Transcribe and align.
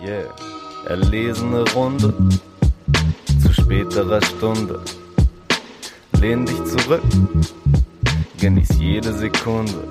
Yeah. 0.00 0.32
Erlesene 0.86 1.64
Runde 1.74 2.14
zu 3.42 3.52
späterer 3.52 4.22
Stunde. 4.22 4.80
Lehn 6.20 6.46
dich 6.46 6.64
zurück, 6.64 7.02
genieß 8.40 8.68
jede 8.78 9.12
Sekunde. 9.12 9.88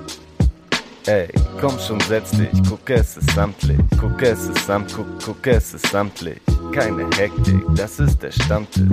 Ey, 1.06 1.28
komm 1.60 1.78
schon, 1.78 2.00
setz 2.00 2.30
dich, 2.32 2.48
guck 2.68 2.88
es 2.90 3.16
ist 3.16 3.30
samtlich, 3.30 3.78
guck 4.00 4.20
es 4.22 4.48
ist 4.48 4.66
samt, 4.66 4.94
guck, 4.94 5.06
guck 5.24 5.46
es 5.46 5.74
ist 5.74 5.86
samtlich. 5.86 6.40
Keine 6.72 7.04
Hektik, 7.16 7.62
das 7.74 8.00
ist 8.00 8.22
der 8.22 8.32
Stammtisch. 8.32 8.86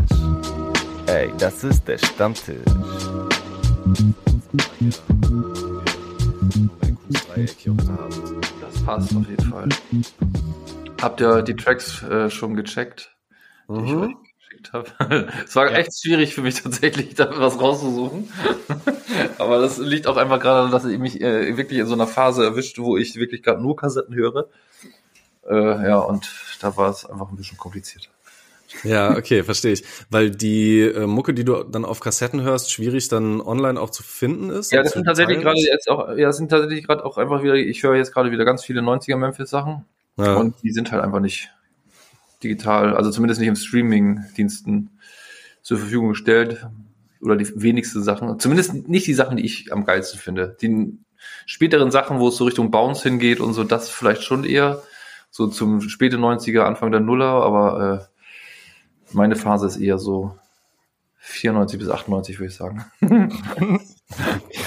Ey, 1.07 1.31
das 1.37 1.63
ist 1.63 1.87
der 1.87 1.97
Stammtisch. 1.97 2.57
Das 8.61 8.83
passt 8.83 9.15
auf 9.15 9.29
jeden 9.29 9.51
Fall. 9.51 9.69
Habt 11.05 11.21
ihr 11.21 11.43
die 11.43 11.55
Tracks 11.55 12.01
äh, 12.01 12.31
schon 12.31 12.55
gecheckt, 12.55 13.15
die 13.69 13.85
ich 13.85 13.91
Mhm. 13.91 14.01
euch 14.01 14.15
geschickt 14.39 14.73
habe? 14.73 14.87
es 15.45 15.55
war 15.55 15.71
echt 15.71 15.91
schwierig 16.01 16.33
für 16.33 16.41
mich 16.41 16.55
tatsächlich, 16.63 17.13
da 17.13 17.29
was 17.37 17.61
rauszusuchen. 17.61 18.27
Aber 19.37 19.59
das 19.59 19.77
liegt 19.77 20.07
auch 20.07 20.17
einfach 20.17 20.39
gerade, 20.39 20.71
dass 20.71 20.83
ich 20.83 20.97
mich 20.97 21.21
äh, 21.21 21.55
wirklich 21.57 21.77
in 21.77 21.85
so 21.85 21.93
einer 21.93 22.07
Phase 22.07 22.43
erwischt, 22.43 22.79
wo 22.79 22.97
ich 22.97 23.17
wirklich 23.17 23.43
gerade 23.43 23.61
nur 23.61 23.75
Kassetten 23.75 24.15
höre. 24.15 24.49
Äh, 25.47 25.55
ja, 25.87 25.99
und 25.99 26.27
da 26.59 26.75
war 26.75 26.89
es 26.89 27.05
einfach 27.05 27.29
ein 27.29 27.35
bisschen 27.35 27.59
kompliziert. 27.59 28.09
Ja, 28.83 29.15
okay, 29.15 29.43
verstehe 29.43 29.73
ich. 29.73 29.83
Weil 30.09 30.31
die 30.31 30.81
äh, 30.81 31.05
Mucke, 31.05 31.35
die 31.35 31.45
du 31.45 31.61
dann 31.65 31.85
auf 31.85 31.99
Kassetten 31.99 32.41
hörst, 32.41 32.71
schwierig 32.71 33.09
dann 33.09 33.41
online 33.41 33.79
auch 33.79 33.91
zu 33.91 34.01
finden 34.01 34.49
ist. 34.49 34.71
Ja, 34.71 34.81
das 34.81 34.93
zu 34.93 34.97
sind 34.97 35.05
tatsächlich 35.05 35.39
gerade 35.39 35.59
jetzt 35.59 35.87
auch, 35.87 36.09
ja, 36.17 36.25
das 36.25 36.37
sind 36.37 36.49
tatsächlich 36.49 36.87
gerade 36.87 37.05
auch 37.05 37.19
einfach 37.19 37.43
wieder, 37.43 37.53
ich 37.53 37.83
höre 37.83 37.95
jetzt 37.95 38.11
gerade 38.11 38.31
wieder 38.31 38.43
ganz 38.43 38.65
viele 38.65 38.81
90er 38.81 39.17
Memphis 39.17 39.51
Sachen 39.51 39.85
Ja. 40.17 40.35
und 40.35 40.55
die 40.63 40.71
sind 40.71 40.91
halt 40.91 41.03
einfach 41.03 41.19
nicht 41.19 41.51
digital, 42.43 42.95
also 42.95 43.11
zumindest 43.11 43.39
nicht 43.39 43.49
im 43.49 43.55
Streaming-Diensten 43.55 44.91
zur 45.61 45.77
Verfügung 45.77 46.09
gestellt 46.09 46.67
oder 47.21 47.35
die 47.35 47.49
wenigsten 47.61 48.03
Sachen, 48.03 48.39
zumindest 48.39 48.87
nicht 48.87 49.07
die 49.07 49.13
Sachen, 49.13 49.37
die 49.37 49.45
ich 49.45 49.73
am 49.73 49.85
geilsten 49.85 50.19
finde. 50.19 50.55
Die 50.61 50.97
späteren 51.45 51.91
Sachen, 51.91 52.19
wo 52.19 52.27
es 52.27 52.37
so 52.37 52.45
Richtung 52.45 52.71
Bounce 52.71 53.03
hingeht 53.03 53.39
und 53.39 53.53
so, 53.53 53.63
das 53.63 53.89
vielleicht 53.89 54.23
schon 54.23 54.43
eher 54.43 54.83
so 55.31 55.47
zum 55.47 55.81
späte 55.81 56.17
90er, 56.17 56.61
Anfang 56.61 56.91
der 56.91 57.01
Nuller, 57.01 57.43
aber 57.43 58.09
äh, 58.09 59.13
meine 59.13 59.35
Phase 59.35 59.67
ist 59.67 59.77
eher 59.77 59.97
so 59.97 60.37
94 61.17 61.79
bis 61.79 61.89
98, 61.89 62.39
würde 62.39 62.49
ich 62.49 62.55
sagen. 62.55 62.85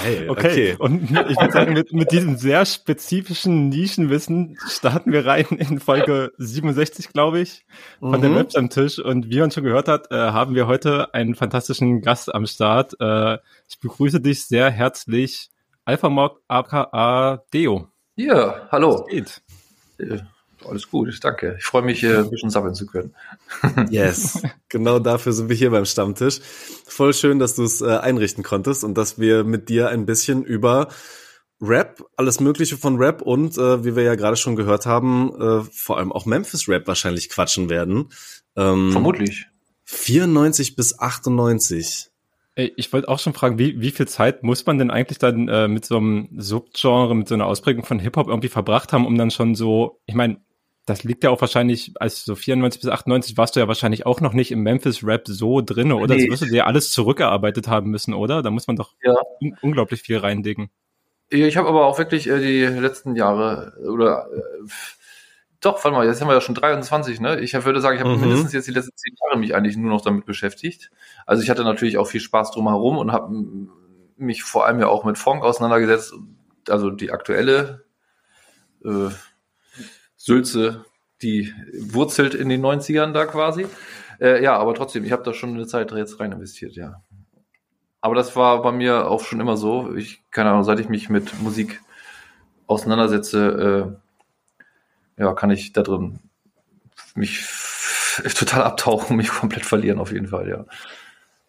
Geil, 0.03 0.29
Okay. 0.29 0.75
Und 0.77 1.03
ich 1.03 1.11
würde 1.11 1.51
sagen, 1.51 1.73
mit, 1.73 1.91
mit 1.93 2.11
diesem 2.11 2.37
sehr 2.37 2.65
spezifischen 2.65 3.69
Nischenwissen 3.69 4.57
starten 4.67 5.11
wir 5.11 5.25
rein 5.25 5.45
in 5.57 5.79
Folge 5.79 6.31
67, 6.37 7.09
glaube 7.13 7.39
ich, 7.39 7.65
von 7.99 8.21
der 8.21 8.29
Mhm. 8.29 8.35
Webs 8.35 8.55
am 8.55 8.69
Tisch. 8.69 8.99
Und 8.99 9.29
wie 9.29 9.39
man 9.39 9.51
schon 9.51 9.63
gehört 9.63 9.87
hat, 9.87 10.11
äh, 10.11 10.15
haben 10.15 10.55
wir 10.55 10.67
heute 10.67 11.13
einen 11.13 11.35
fantastischen 11.35 12.01
Gast 12.01 12.33
am 12.33 12.45
Start. 12.45 12.95
Äh, 12.99 13.37
ich 13.67 13.79
begrüße 13.79 14.21
dich 14.21 14.45
sehr 14.45 14.69
herzlich, 14.69 15.49
Alpha 15.85 16.09
Mock 16.09 16.41
aka 16.47 17.43
Deo. 17.53 17.87
Ja, 18.15 18.67
hallo. 18.71 19.05
Geht. 19.09 19.41
Alles 20.67 20.89
gut, 20.89 21.17
danke. 21.21 21.55
Ich 21.57 21.65
freue 21.65 21.81
mich, 21.81 22.03
äh, 22.03 22.17
ein 22.17 22.29
bisschen 22.29 22.49
sammeln 22.49 22.75
zu 22.75 22.85
können. 22.85 23.15
Yes, 23.89 24.41
genau 24.69 24.99
dafür 24.99 25.33
sind 25.33 25.49
wir 25.49 25.55
hier 25.55 25.71
beim 25.71 25.85
Stammtisch. 25.85 26.39
Voll 26.85 27.13
schön, 27.13 27.39
dass 27.39 27.55
du 27.55 27.63
es 27.63 27.81
äh, 27.81 27.97
einrichten 27.97 28.43
konntest 28.43 28.83
und 28.83 28.97
dass 28.97 29.19
wir 29.19 29.43
mit 29.43 29.69
dir 29.69 29.89
ein 29.89 30.05
bisschen 30.05 30.43
über 30.43 30.89
Rap, 31.61 32.03
alles 32.15 32.39
Mögliche 32.39 32.77
von 32.77 32.97
Rap 32.97 33.21
und 33.21 33.57
äh, 33.57 33.83
wie 33.83 33.95
wir 33.95 34.03
ja 34.03 34.15
gerade 34.15 34.37
schon 34.37 34.55
gehört 34.55 34.85
haben, 34.85 35.33
äh, 35.39 35.63
vor 35.71 35.97
allem 35.97 36.11
auch 36.11 36.25
Memphis 36.25 36.69
Rap 36.69 36.87
wahrscheinlich 36.87 37.29
quatschen 37.29 37.69
werden. 37.69 38.09
Ähm, 38.55 38.91
Vermutlich. 38.91 39.47
94 39.85 40.75
bis 40.75 40.99
98. 40.99 42.09
Ey, 42.55 42.73
Ich 42.77 42.93
wollte 42.93 43.09
auch 43.09 43.19
schon 43.19 43.33
fragen, 43.33 43.57
wie, 43.59 43.81
wie 43.81 43.91
viel 43.91 44.07
Zeit 44.07 44.43
muss 44.43 44.65
man 44.65 44.77
denn 44.77 44.91
eigentlich 44.91 45.17
dann 45.17 45.47
äh, 45.47 45.67
mit 45.67 45.85
so 45.85 45.97
einem 45.97 46.29
Subgenre, 46.37 47.15
mit 47.15 47.27
so 47.27 47.35
einer 47.35 47.45
Ausprägung 47.45 47.83
von 47.83 47.99
Hip-Hop 47.99 48.27
irgendwie 48.27 48.49
verbracht 48.49 48.93
haben, 48.93 49.05
um 49.05 49.17
dann 49.17 49.31
schon 49.31 49.55
so, 49.55 49.99
ich 50.05 50.15
meine, 50.15 50.37
das 50.89 51.03
liegt 51.03 51.23
ja 51.23 51.29
auch 51.29 51.41
wahrscheinlich, 51.41 51.93
als 51.99 52.25
so 52.25 52.35
94 52.35 52.81
bis 52.81 52.89
98 52.89 53.37
warst 53.37 53.55
du 53.55 53.59
ja 53.59 53.67
wahrscheinlich 53.67 54.05
auch 54.05 54.21
noch 54.21 54.33
nicht 54.33 54.51
im 54.51 54.61
Memphis-Rap 54.63 55.27
so 55.27 55.61
drinne, 55.61 55.95
oder? 55.95 56.15
Nee. 56.15 56.27
Das 56.27 56.31
wirst 56.31 56.41
du 56.43 56.53
dir 56.53 56.67
alles 56.67 56.91
zurückgearbeitet 56.91 57.67
haben 57.67 57.89
müssen, 57.91 58.13
oder? 58.13 58.41
Da 58.41 58.49
muss 58.51 58.67
man 58.67 58.75
doch 58.75 58.93
Ja. 59.01 59.15
un 59.41 59.55
unglaublich 59.61 60.01
viel 60.01 60.17
reinlegen. 60.17 60.69
Ich 61.29 61.57
habe 61.57 61.67
aber 61.69 61.85
auch 61.85 61.99
wirklich 61.99 62.27
äh, 62.27 62.39
die 62.39 62.65
letzten 62.79 63.15
Jahre 63.15 63.73
oder 63.87 64.27
äh, 64.33 64.67
doch, 65.61 65.83
warte 65.83 65.91
mal, 65.95 66.05
jetzt 66.07 66.21
haben 66.21 66.29
wir 66.29 66.33
ja 66.35 66.41
schon 66.41 66.55
23, 66.55 67.19
ne? 67.19 67.39
Ich 67.41 67.53
würde 67.53 67.81
sagen, 67.81 67.97
ich 67.97 68.03
habe 68.03 68.15
Mhm. 68.15 68.21
mindestens 68.21 68.53
jetzt 68.53 68.67
die 68.67 68.71
letzten 68.71 68.95
zehn 68.95 69.13
Jahre 69.23 69.37
mich 69.37 69.53
eigentlich 69.53 69.75
nur 69.77 69.91
noch 69.91 70.01
damit 70.01 70.25
beschäftigt. 70.25 70.89
Also 71.25 71.43
ich 71.43 71.49
hatte 71.49 71.63
natürlich 71.65 71.97
auch 71.97 72.07
viel 72.07 72.21
Spaß 72.21 72.51
drumherum 72.51 72.97
und 72.97 73.11
habe 73.11 73.33
mich 74.17 74.43
vor 74.43 74.65
allem 74.65 74.79
ja 74.79 74.87
auch 74.87 75.03
mit 75.03 75.17
Funk 75.17 75.43
auseinandergesetzt. 75.43 76.13
Also 76.69 76.89
die 76.91 77.11
aktuelle 77.11 77.83
äh, 78.85 79.09
Sülze, 80.19 80.85
die 81.21 81.53
wurzelt 81.73 82.35
in 82.35 82.49
den 82.49 82.63
90ern 82.63 83.13
da 83.13 83.25
quasi. 83.25 83.65
Äh, 84.19 84.43
ja, 84.43 84.57
aber 84.57 84.75
trotzdem, 84.75 85.05
ich 85.05 85.13
habe 85.13 85.23
da 85.23 85.33
schon 85.33 85.51
eine 85.51 85.65
Zeit 85.65 85.91
jetzt 85.93 86.19
rein 86.19 86.33
investiert, 86.33 86.75
ja. 86.75 87.01
Aber 88.01 88.15
das 88.15 88.35
war 88.35 88.61
bei 88.61 88.71
mir 88.71 89.09
auch 89.09 89.23
schon 89.23 89.39
immer 89.39 89.57
so. 89.57 89.95
Ich, 89.95 90.21
keine 90.29 90.49
Ahnung, 90.49 90.63
seit 90.63 90.79
ich 90.79 90.89
mich 90.89 91.09
mit 91.09 91.41
Musik 91.41 91.81
auseinandersetze, 92.67 93.97
äh, 95.17 95.21
ja, 95.21 95.33
kann 95.33 95.51
ich 95.51 95.73
da 95.73 95.83
drin 95.83 96.19
mich 97.15 97.45
total 98.35 98.63
abtauchen, 98.63 99.15
mich 99.15 99.29
komplett 99.29 99.65
verlieren 99.65 99.99
auf 99.99 100.11
jeden 100.11 100.27
Fall, 100.27 100.49
ja. 100.49 100.65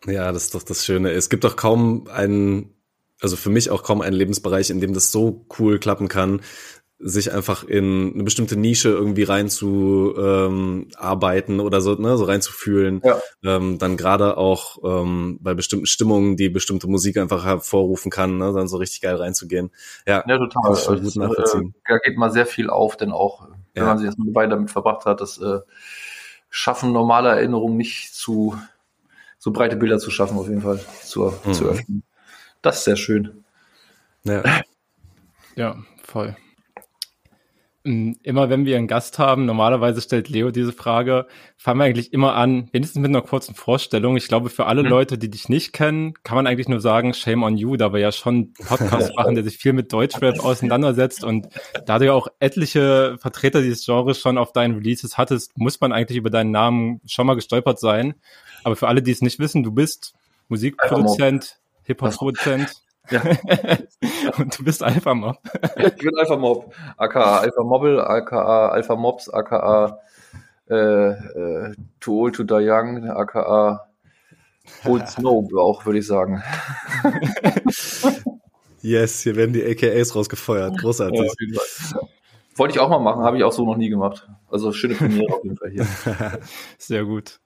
Ja, 0.06 0.32
das 0.32 0.44
ist 0.44 0.54
doch 0.54 0.62
das 0.62 0.84
Schöne. 0.84 1.10
Es 1.10 1.28
gibt 1.28 1.42
doch 1.44 1.56
kaum 1.56 2.06
einen, 2.06 2.72
also 3.20 3.36
für 3.36 3.50
mich 3.50 3.68
auch 3.70 3.82
kaum 3.82 4.00
einen 4.00 4.16
Lebensbereich, 4.16 4.70
in 4.70 4.80
dem 4.80 4.94
das 4.94 5.10
so 5.10 5.44
cool 5.58 5.78
klappen 5.78 6.08
kann, 6.08 6.40
sich 7.02 7.32
einfach 7.32 7.64
in 7.64 8.12
eine 8.14 8.24
bestimmte 8.24 8.56
Nische 8.56 8.90
irgendwie 8.90 9.22
rein 9.22 9.48
zu 9.48 10.14
ähm, 10.18 10.88
arbeiten 10.96 11.60
oder 11.60 11.80
so, 11.80 11.94
ne, 11.94 12.16
so 12.18 12.24
reinzufühlen. 12.24 13.00
Ja. 13.02 13.20
Ähm, 13.42 13.78
dann 13.78 13.96
gerade 13.96 14.36
auch 14.36 14.78
ähm, 14.84 15.38
bei 15.40 15.54
bestimmten 15.54 15.86
Stimmungen, 15.86 16.36
die 16.36 16.50
bestimmte 16.50 16.88
Musik 16.88 17.16
einfach 17.16 17.44
hervorrufen 17.44 18.10
kann, 18.10 18.36
ne, 18.36 18.52
dann 18.52 18.68
so 18.68 18.76
richtig 18.76 19.00
geil 19.00 19.16
reinzugehen. 19.16 19.70
Ja, 20.06 20.24
Ja, 20.26 20.36
total. 20.38 20.62
Das, 20.68 20.86
gut 20.86 21.16
nachvollziehen. 21.16 21.74
Äh, 21.84 21.92
da 21.92 21.98
geht 21.98 22.18
mal 22.18 22.30
sehr 22.30 22.46
viel 22.46 22.68
auf, 22.68 22.96
denn 22.98 23.12
auch, 23.12 23.48
wenn 23.48 23.82
Ja. 23.82 23.88
man 23.88 23.98
sich 23.98 24.06
erstmal 24.06 24.28
eine 24.28 24.34
Weile 24.34 24.50
damit 24.50 24.70
verbracht 24.70 25.06
hat, 25.06 25.20
das 25.22 25.38
äh, 25.38 25.60
Schaffen 26.50 26.92
normaler 26.92 27.30
Erinnerungen 27.36 27.76
nicht 27.76 28.14
zu 28.14 28.56
so 29.38 29.52
breite 29.52 29.76
Bilder 29.76 29.98
zu 29.98 30.10
schaffen, 30.10 30.36
auf 30.36 30.48
jeden 30.48 30.60
Fall 30.60 30.80
zu, 31.02 31.32
Mhm. 31.44 31.52
zu 31.54 31.64
öffnen. 31.66 32.02
Das 32.60 32.78
ist 32.78 32.84
sehr 32.84 32.96
schön. 32.96 33.44
ja. 34.24 34.42
Ja, 35.56 35.76
voll. 36.04 36.36
Mm, 37.82 38.12
Immer 38.22 38.50
wenn 38.50 38.66
wir 38.66 38.76
einen 38.76 38.88
Gast 38.88 39.18
haben, 39.18 39.46
normalerweise 39.46 40.02
stellt 40.02 40.28
Leo 40.28 40.50
diese 40.50 40.72
Frage, 40.72 41.26
fangen 41.56 41.80
wir 41.80 41.84
eigentlich 41.86 42.12
immer 42.12 42.34
an, 42.34 42.68
wenigstens 42.72 43.00
mit 43.00 43.08
einer 43.08 43.22
kurzen 43.22 43.54
Vorstellung. 43.54 44.16
Ich 44.18 44.28
glaube, 44.28 44.50
für 44.50 44.66
alle 44.66 44.82
Mhm. 44.82 44.88
Leute, 44.88 45.16
die 45.18 45.30
dich 45.30 45.48
nicht 45.48 45.72
kennen, 45.72 46.12
kann 46.22 46.36
man 46.36 46.46
eigentlich 46.46 46.68
nur 46.68 46.80
sagen, 46.80 47.14
shame 47.14 47.42
on 47.42 47.56
you, 47.56 47.76
da 47.76 47.92
wir 47.92 48.00
ja 48.00 48.12
schon 48.12 48.34
einen 48.34 48.52
Podcast 48.68 49.12
machen, 49.16 49.34
der 49.34 49.44
sich 49.44 49.56
viel 49.56 49.72
mit 49.72 49.92
Deutschrap 49.92 50.40
auseinandersetzt 50.44 51.24
und 51.24 51.48
da 51.86 51.98
du 51.98 52.04
ja 52.06 52.12
auch 52.12 52.28
etliche 52.38 53.16
Vertreter 53.18 53.62
dieses 53.62 53.86
Genres 53.86 54.20
schon 54.20 54.36
auf 54.36 54.52
deinen 54.52 54.74
Releases 54.74 55.16
hattest, 55.16 55.56
muss 55.56 55.80
man 55.80 55.92
eigentlich 55.92 56.18
über 56.18 56.30
deinen 56.30 56.50
Namen 56.50 57.00
schon 57.06 57.26
mal 57.26 57.34
gestolpert 57.34 57.78
sein. 57.80 58.14
Aber 58.62 58.76
für 58.76 58.88
alle, 58.88 59.00
die 59.02 59.10
es 59.10 59.22
nicht 59.22 59.38
wissen, 59.38 59.62
du 59.62 59.72
bist 59.72 60.12
Musikproduzent, 60.48 61.58
Hip-Hop-Produzent 61.84 62.72
Ja. 63.10 63.22
und 64.38 64.58
du 64.58 64.64
bist 64.64 64.82
Alpha 64.82 65.14
Mob. 65.14 65.38
Ich 65.76 65.96
bin 65.96 66.16
Alpha 66.18 66.36
Mob, 66.36 66.72
aka 66.96 67.38
Alpha 67.38 67.62
Mobble, 67.62 68.00
aka 68.00 68.68
Alpha 68.68 68.96
Mobs, 68.96 69.28
aka 69.28 69.98
äh, 70.68 70.74
äh, 70.74 71.74
Too 71.98 72.22
Old 72.22 72.36
to 72.36 72.44
Die 72.44 72.68
Young, 72.68 73.08
aka 73.08 73.86
Old 74.84 75.08
Snow 75.10 75.48
auch, 75.58 75.84
würde 75.86 75.98
ich 75.98 76.06
sagen. 76.06 76.42
Yes, 78.82 79.20
hier 79.20 79.36
werden 79.36 79.52
die 79.52 79.62
AKAs 79.62 80.14
rausgefeuert. 80.14 80.78
Großartig. 80.78 81.20
Ja. 81.20 82.00
Wollte 82.56 82.74
ich 82.74 82.80
auch 82.80 82.88
mal 82.88 82.98
machen, 82.98 83.22
habe 83.22 83.36
ich 83.36 83.44
auch 83.44 83.52
so 83.52 83.66
noch 83.66 83.76
nie 83.76 83.90
gemacht. 83.90 84.26
Also 84.50 84.72
schöne 84.72 84.94
Premiere 84.94 85.34
auf 85.34 85.44
jeden 85.44 85.58
Fall 85.58 85.70
hier. 85.70 85.86
Sehr 86.78 87.04
gut. 87.04 87.39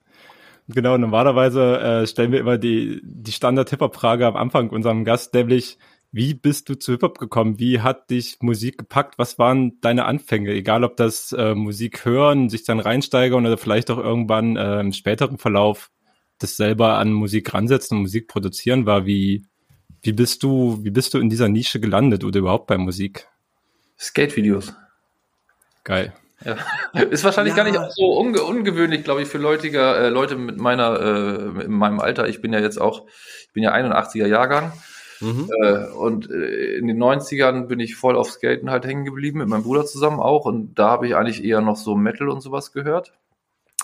Genau, 0.69 0.97
normalerweise 0.97 1.81
äh, 1.81 2.07
stellen 2.07 2.33
wir 2.33 2.41
immer 2.41 2.57
die, 2.57 3.01
die 3.05 3.33
Standard-Hip-Hop-Frage 3.33 4.27
am 4.27 4.37
Anfang 4.37 4.71
unserem 4.71 5.05
Gast, 5.05 5.35
nämlich, 5.35 5.79
wie 6.11 6.33
bist 6.33 6.69
du 6.69 6.75
zu 6.77 6.93
Hip-Hop 6.93 7.19
gekommen? 7.19 7.59
Wie 7.59 7.81
hat 7.81 8.09
dich 8.11 8.39
Musik 8.41 8.79
gepackt? 8.79 9.19
Was 9.19 9.39
waren 9.39 9.81
deine 9.81 10.07
Anfänge? 10.07 10.53
Egal, 10.53 10.85
ob 10.85 10.97
das 10.97 11.33
äh, 11.33 11.55
Musik 11.55 12.05
hören, 12.05 12.49
sich 12.49 12.65
dann 12.65 12.81
reinsteigern 12.81 13.45
oder 13.45 13.59
vielleicht 13.59 13.91
auch 13.91 13.99
irgendwann 13.99 14.57
äh, 14.57 14.81
im 14.81 14.93
späteren 14.93 15.39
Verlauf 15.39 15.91
das 16.39 16.57
selber 16.57 16.99
an 16.99 17.13
Musik 17.13 17.53
ransetzen 17.53 17.97
und 17.97 18.03
Musik 18.03 18.29
produzieren 18.29 18.87
war. 18.87 19.07
Wie, 19.07 19.45
wie 20.03 20.13
bist 20.13 20.43
du, 20.43 20.79
wie 20.83 20.91
bist 20.91 21.15
du 21.15 21.19
in 21.19 21.29
dieser 21.29 21.49
Nische 21.49 21.81
gelandet 21.81 22.25
oder 22.25 22.39
überhaupt 22.39 22.69
bei 22.69 22.79
Musik? 22.79 23.29
Skate-Videos. 23.99 24.75
Geil. 25.83 26.15
Ja. 26.45 27.01
Ist 27.01 27.25
wahrscheinlich 27.25 27.57
ja. 27.57 27.65
gar 27.65 27.71
nicht 27.71 27.93
so 27.95 28.13
unge 28.19 28.43
ungewöhnlich, 28.43 29.05
glaube 29.05 29.23
ich, 29.23 29.29
für 29.29 29.39
Leutiger, 29.39 29.99
äh, 29.99 30.09
Leute 30.09 30.37
mit 30.37 30.59
meiner, 30.59 31.01
äh, 31.01 31.65
in 31.65 31.73
meinem 31.73 32.01
Alter. 32.01 32.29
Ich 32.29 32.41
bin 32.41 32.53
ja 32.53 32.61
jetzt 32.61 32.81
auch, 32.81 33.07
ich 33.47 33.53
bin 33.53 33.63
ja 33.63 33.73
81er 33.73 34.27
Jahrgang. 34.27 34.73
Mhm. 35.21 35.51
Äh, 35.63 35.87
und 35.89 36.31
äh, 36.31 36.77
in 36.77 36.87
den 36.87 37.03
90ern 37.03 37.67
bin 37.67 37.81
ich 37.81 37.97
voll 37.97 38.17
auf 38.17 38.31
Skaten 38.31 38.71
halt 38.71 38.85
hängen 38.85 39.05
geblieben, 39.05 39.39
mit 39.39 39.49
meinem 39.49 39.63
Bruder 39.63 39.87
zusammen 39.87 40.21
auch. 40.21 40.45
Und 40.45 40.75
da 40.79 40.91
habe 40.91 41.07
ich 41.07 41.17
eigentlich 41.17 41.45
eher 41.45 41.61
noch 41.61 41.77
so 41.77 41.95
Metal 41.95 42.29
und 42.29 42.41
sowas 42.41 42.73
gehört. 42.73 43.13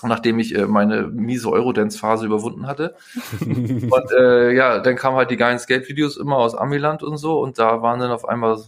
Nachdem 0.03 0.39
ich 0.39 0.55
äh, 0.55 0.65
meine 0.65 1.07
miese 1.07 1.49
Eurodance-Phase 1.49 2.25
überwunden 2.25 2.67
hatte. 2.67 2.95
und 3.41 4.11
ja, 4.53 4.79
dann 4.79 4.95
kamen 4.95 5.17
halt 5.17 5.31
die 5.31 5.37
geilen 5.37 5.59
Skate-Videos 5.59 6.17
immer 6.17 6.37
aus 6.37 6.55
Amiland 6.55 7.03
und 7.03 7.17
so. 7.17 7.39
Und 7.39 7.59
da 7.59 7.81
waren 7.81 7.99
dann 7.99 8.11
auf 8.11 8.27
einmal 8.27 8.59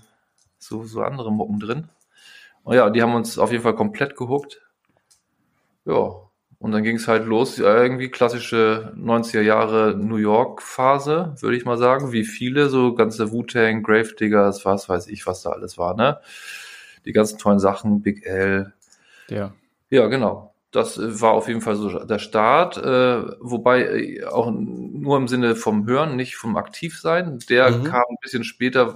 so, 0.58 0.84
so 0.84 1.02
andere 1.02 1.32
Mucken 1.32 1.60
drin. 1.60 1.90
Und 2.64 2.76
ja, 2.76 2.90
die 2.90 3.02
haben 3.02 3.16
uns 3.16 3.38
auf 3.38 3.52
jeden 3.52 3.64
Fall 3.64 3.76
komplett 3.76 4.16
gehuckt. 4.16 4.62
Ja, 5.86 6.24
und 6.64 6.72
dann 6.72 6.84
ging 6.84 6.96
es 6.96 7.10
halt 7.10 7.26
los, 7.26 7.60
irgendwie 7.60 8.08
klassische 8.08 8.94
90er 8.98 9.42
Jahre 9.42 9.96
New 9.98 10.16
York 10.16 10.62
Phase, 10.62 11.36
würde 11.42 11.58
ich 11.58 11.66
mal 11.66 11.78
sagen, 11.78 12.14
wie 12.14 12.24
viele, 12.24 12.70
so 12.70 12.96
ganze 12.96 13.34
Wu-Tang, 13.34 13.84
Gravediggers, 13.84 14.64
was 14.64 14.88
weiß 14.88 15.08
ich, 15.08 15.28
was 15.28 15.42
da 15.42 15.50
alles 15.50 15.78
war, 15.78 15.94
ne? 15.94 16.22
Die 17.06 17.12
ganzen 17.12 17.38
tollen 17.38 17.60
Sachen, 17.60 18.02
Big 18.02 18.26
L. 18.26 18.72
Ja. 19.28 19.52
Ja, 19.90 20.08
genau. 20.08 20.54
Das 20.72 20.98
war 21.22 21.32
auf 21.32 21.50
jeden 21.50 21.60
Fall 21.60 21.76
so 21.76 22.00
der 22.00 22.20
Start, 22.20 22.78
äh, 22.78 23.24
wobei 23.42 23.82
äh, 23.82 24.24
auch 24.24 24.50
nur 24.50 25.18
im 25.18 25.28
Sinne 25.28 25.58
vom 25.58 25.86
Hören, 25.86 26.16
nicht 26.16 26.38
vom 26.38 26.56
Aktivsein. 26.56 27.40
Der 27.50 27.72
mhm. 27.72 27.84
kam 27.84 28.04
ein 28.10 28.18
bisschen 28.22 28.46
später. 28.46 28.96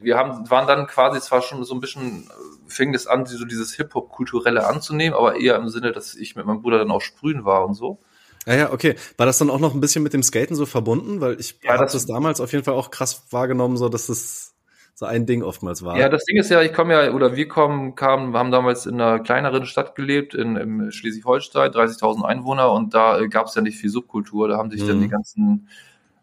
Wir 0.00 0.18
haben, 0.18 0.50
waren 0.50 0.66
dann 0.66 0.86
quasi 0.86 1.18
zwar 1.20 1.40
schon 1.40 1.64
so 1.64 1.74
ein 1.74 1.80
bisschen 1.80 2.28
fing 2.68 2.94
es 2.94 3.06
an, 3.06 3.26
so 3.26 3.44
dieses 3.44 3.74
Hip-Hop-Kulturelle 3.74 4.66
anzunehmen, 4.66 5.16
aber 5.16 5.40
eher 5.40 5.56
im 5.56 5.68
Sinne, 5.68 5.92
dass 5.92 6.14
ich 6.14 6.36
mit 6.36 6.46
meinem 6.46 6.62
Bruder 6.62 6.78
dann 6.78 6.90
auch 6.90 7.00
sprühen 7.00 7.44
war 7.44 7.66
und 7.66 7.74
so. 7.74 7.98
Ja, 8.46 8.54
ja, 8.54 8.72
okay. 8.72 8.94
War 9.16 9.26
das 9.26 9.38
dann 9.38 9.50
auch 9.50 9.58
noch 9.58 9.74
ein 9.74 9.80
bisschen 9.80 10.02
mit 10.02 10.14
dem 10.14 10.22
Skaten 10.22 10.56
so 10.56 10.64
verbunden? 10.64 11.20
Weil 11.20 11.38
ich 11.38 11.58
ja, 11.62 11.72
habe 11.72 11.84
das, 11.84 11.92
das 11.92 12.06
damals 12.06 12.40
auf 12.40 12.52
jeden 12.52 12.64
Fall 12.64 12.74
auch 12.74 12.90
krass 12.90 13.26
wahrgenommen, 13.30 13.76
so 13.76 13.88
dass 13.88 14.06
das 14.06 14.54
so 14.94 15.06
ein 15.06 15.26
Ding 15.26 15.44
oftmals 15.44 15.84
war. 15.84 15.96
Ja, 15.96 16.08
das 16.08 16.24
Ding 16.24 16.38
ist 16.38 16.50
ja, 16.50 16.60
ich 16.62 16.72
komme 16.72 16.94
ja, 16.94 17.12
oder 17.12 17.36
wir 17.36 17.46
kommen, 17.46 17.94
kamen, 17.94 18.32
wir 18.32 18.38
haben 18.38 18.50
damals 18.50 18.84
in 18.84 19.00
einer 19.00 19.20
kleineren 19.20 19.64
Stadt 19.64 19.94
gelebt, 19.94 20.34
in, 20.34 20.56
in 20.56 20.90
Schleswig-Holstein, 20.90 21.70
30.000 21.70 22.24
Einwohner 22.24 22.72
und 22.72 22.94
da 22.94 23.20
äh, 23.20 23.28
gab 23.28 23.46
es 23.46 23.54
ja 23.54 23.62
nicht 23.62 23.78
viel 23.78 23.90
Subkultur. 23.90 24.48
Da 24.48 24.56
haben 24.56 24.70
sich 24.70 24.82
mhm. 24.82 24.88
dann 24.88 25.00
die 25.02 25.08
ganzen 25.08 25.68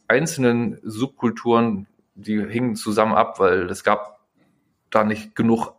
einzelnen 0.08 0.80
Subkulturen, 0.84 1.88
die 2.16 2.44
hingen 2.46 2.76
zusammen 2.76 3.14
ab, 3.14 3.40
weil 3.40 3.70
es 3.70 3.84
gab 3.84 4.20
da 4.90 5.04
nicht 5.04 5.36
genug 5.36 5.75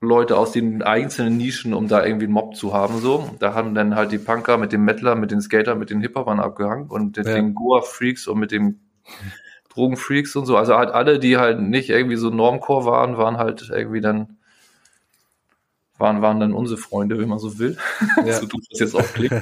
Leute 0.00 0.36
aus 0.36 0.52
den 0.52 0.82
einzelnen 0.82 1.36
Nischen, 1.36 1.72
um 1.72 1.88
da 1.88 2.04
irgendwie 2.04 2.24
einen 2.24 2.34
Mob 2.34 2.56
zu 2.56 2.74
haben. 2.74 2.98
So, 2.98 3.30
da 3.38 3.54
haben 3.54 3.74
dann 3.74 3.94
halt 3.94 4.12
die 4.12 4.18
Punker 4.18 4.58
mit 4.58 4.72
dem 4.72 4.84
Metaler, 4.84 5.14
mit 5.14 5.30
den 5.30 5.40
Skater, 5.40 5.74
mit 5.74 5.90
den 5.90 6.00
Hip-Hopern 6.00 6.40
abgehangen 6.40 6.88
und 6.88 7.16
ja. 7.16 7.22
den 7.22 7.54
Goa-Freaks 7.54 8.26
und 8.26 8.38
mit 8.38 8.50
den 8.50 8.80
Drogenfreaks 9.74 10.36
und 10.36 10.46
so. 10.46 10.56
Also 10.56 10.76
halt 10.76 10.90
alle, 10.90 11.18
die 11.18 11.36
halt 11.36 11.60
nicht 11.60 11.90
irgendwie 11.90 12.16
so 12.16 12.30
Normcore 12.30 12.84
waren, 12.84 13.16
waren 13.16 13.38
halt 13.38 13.70
irgendwie 13.70 14.00
dann 14.00 14.36
waren, 15.96 16.22
waren 16.22 16.40
dann 16.40 16.52
unsere 16.52 16.78
Freunde, 16.78 17.18
wenn 17.18 17.28
man 17.28 17.38
so 17.38 17.58
will. 17.58 17.76
Ja. 18.24 18.32
so 18.40 18.46
tut 18.46 18.64
das 18.70 18.80
jetzt 18.80 18.96
auch 18.96 19.06
klingt. 19.14 19.32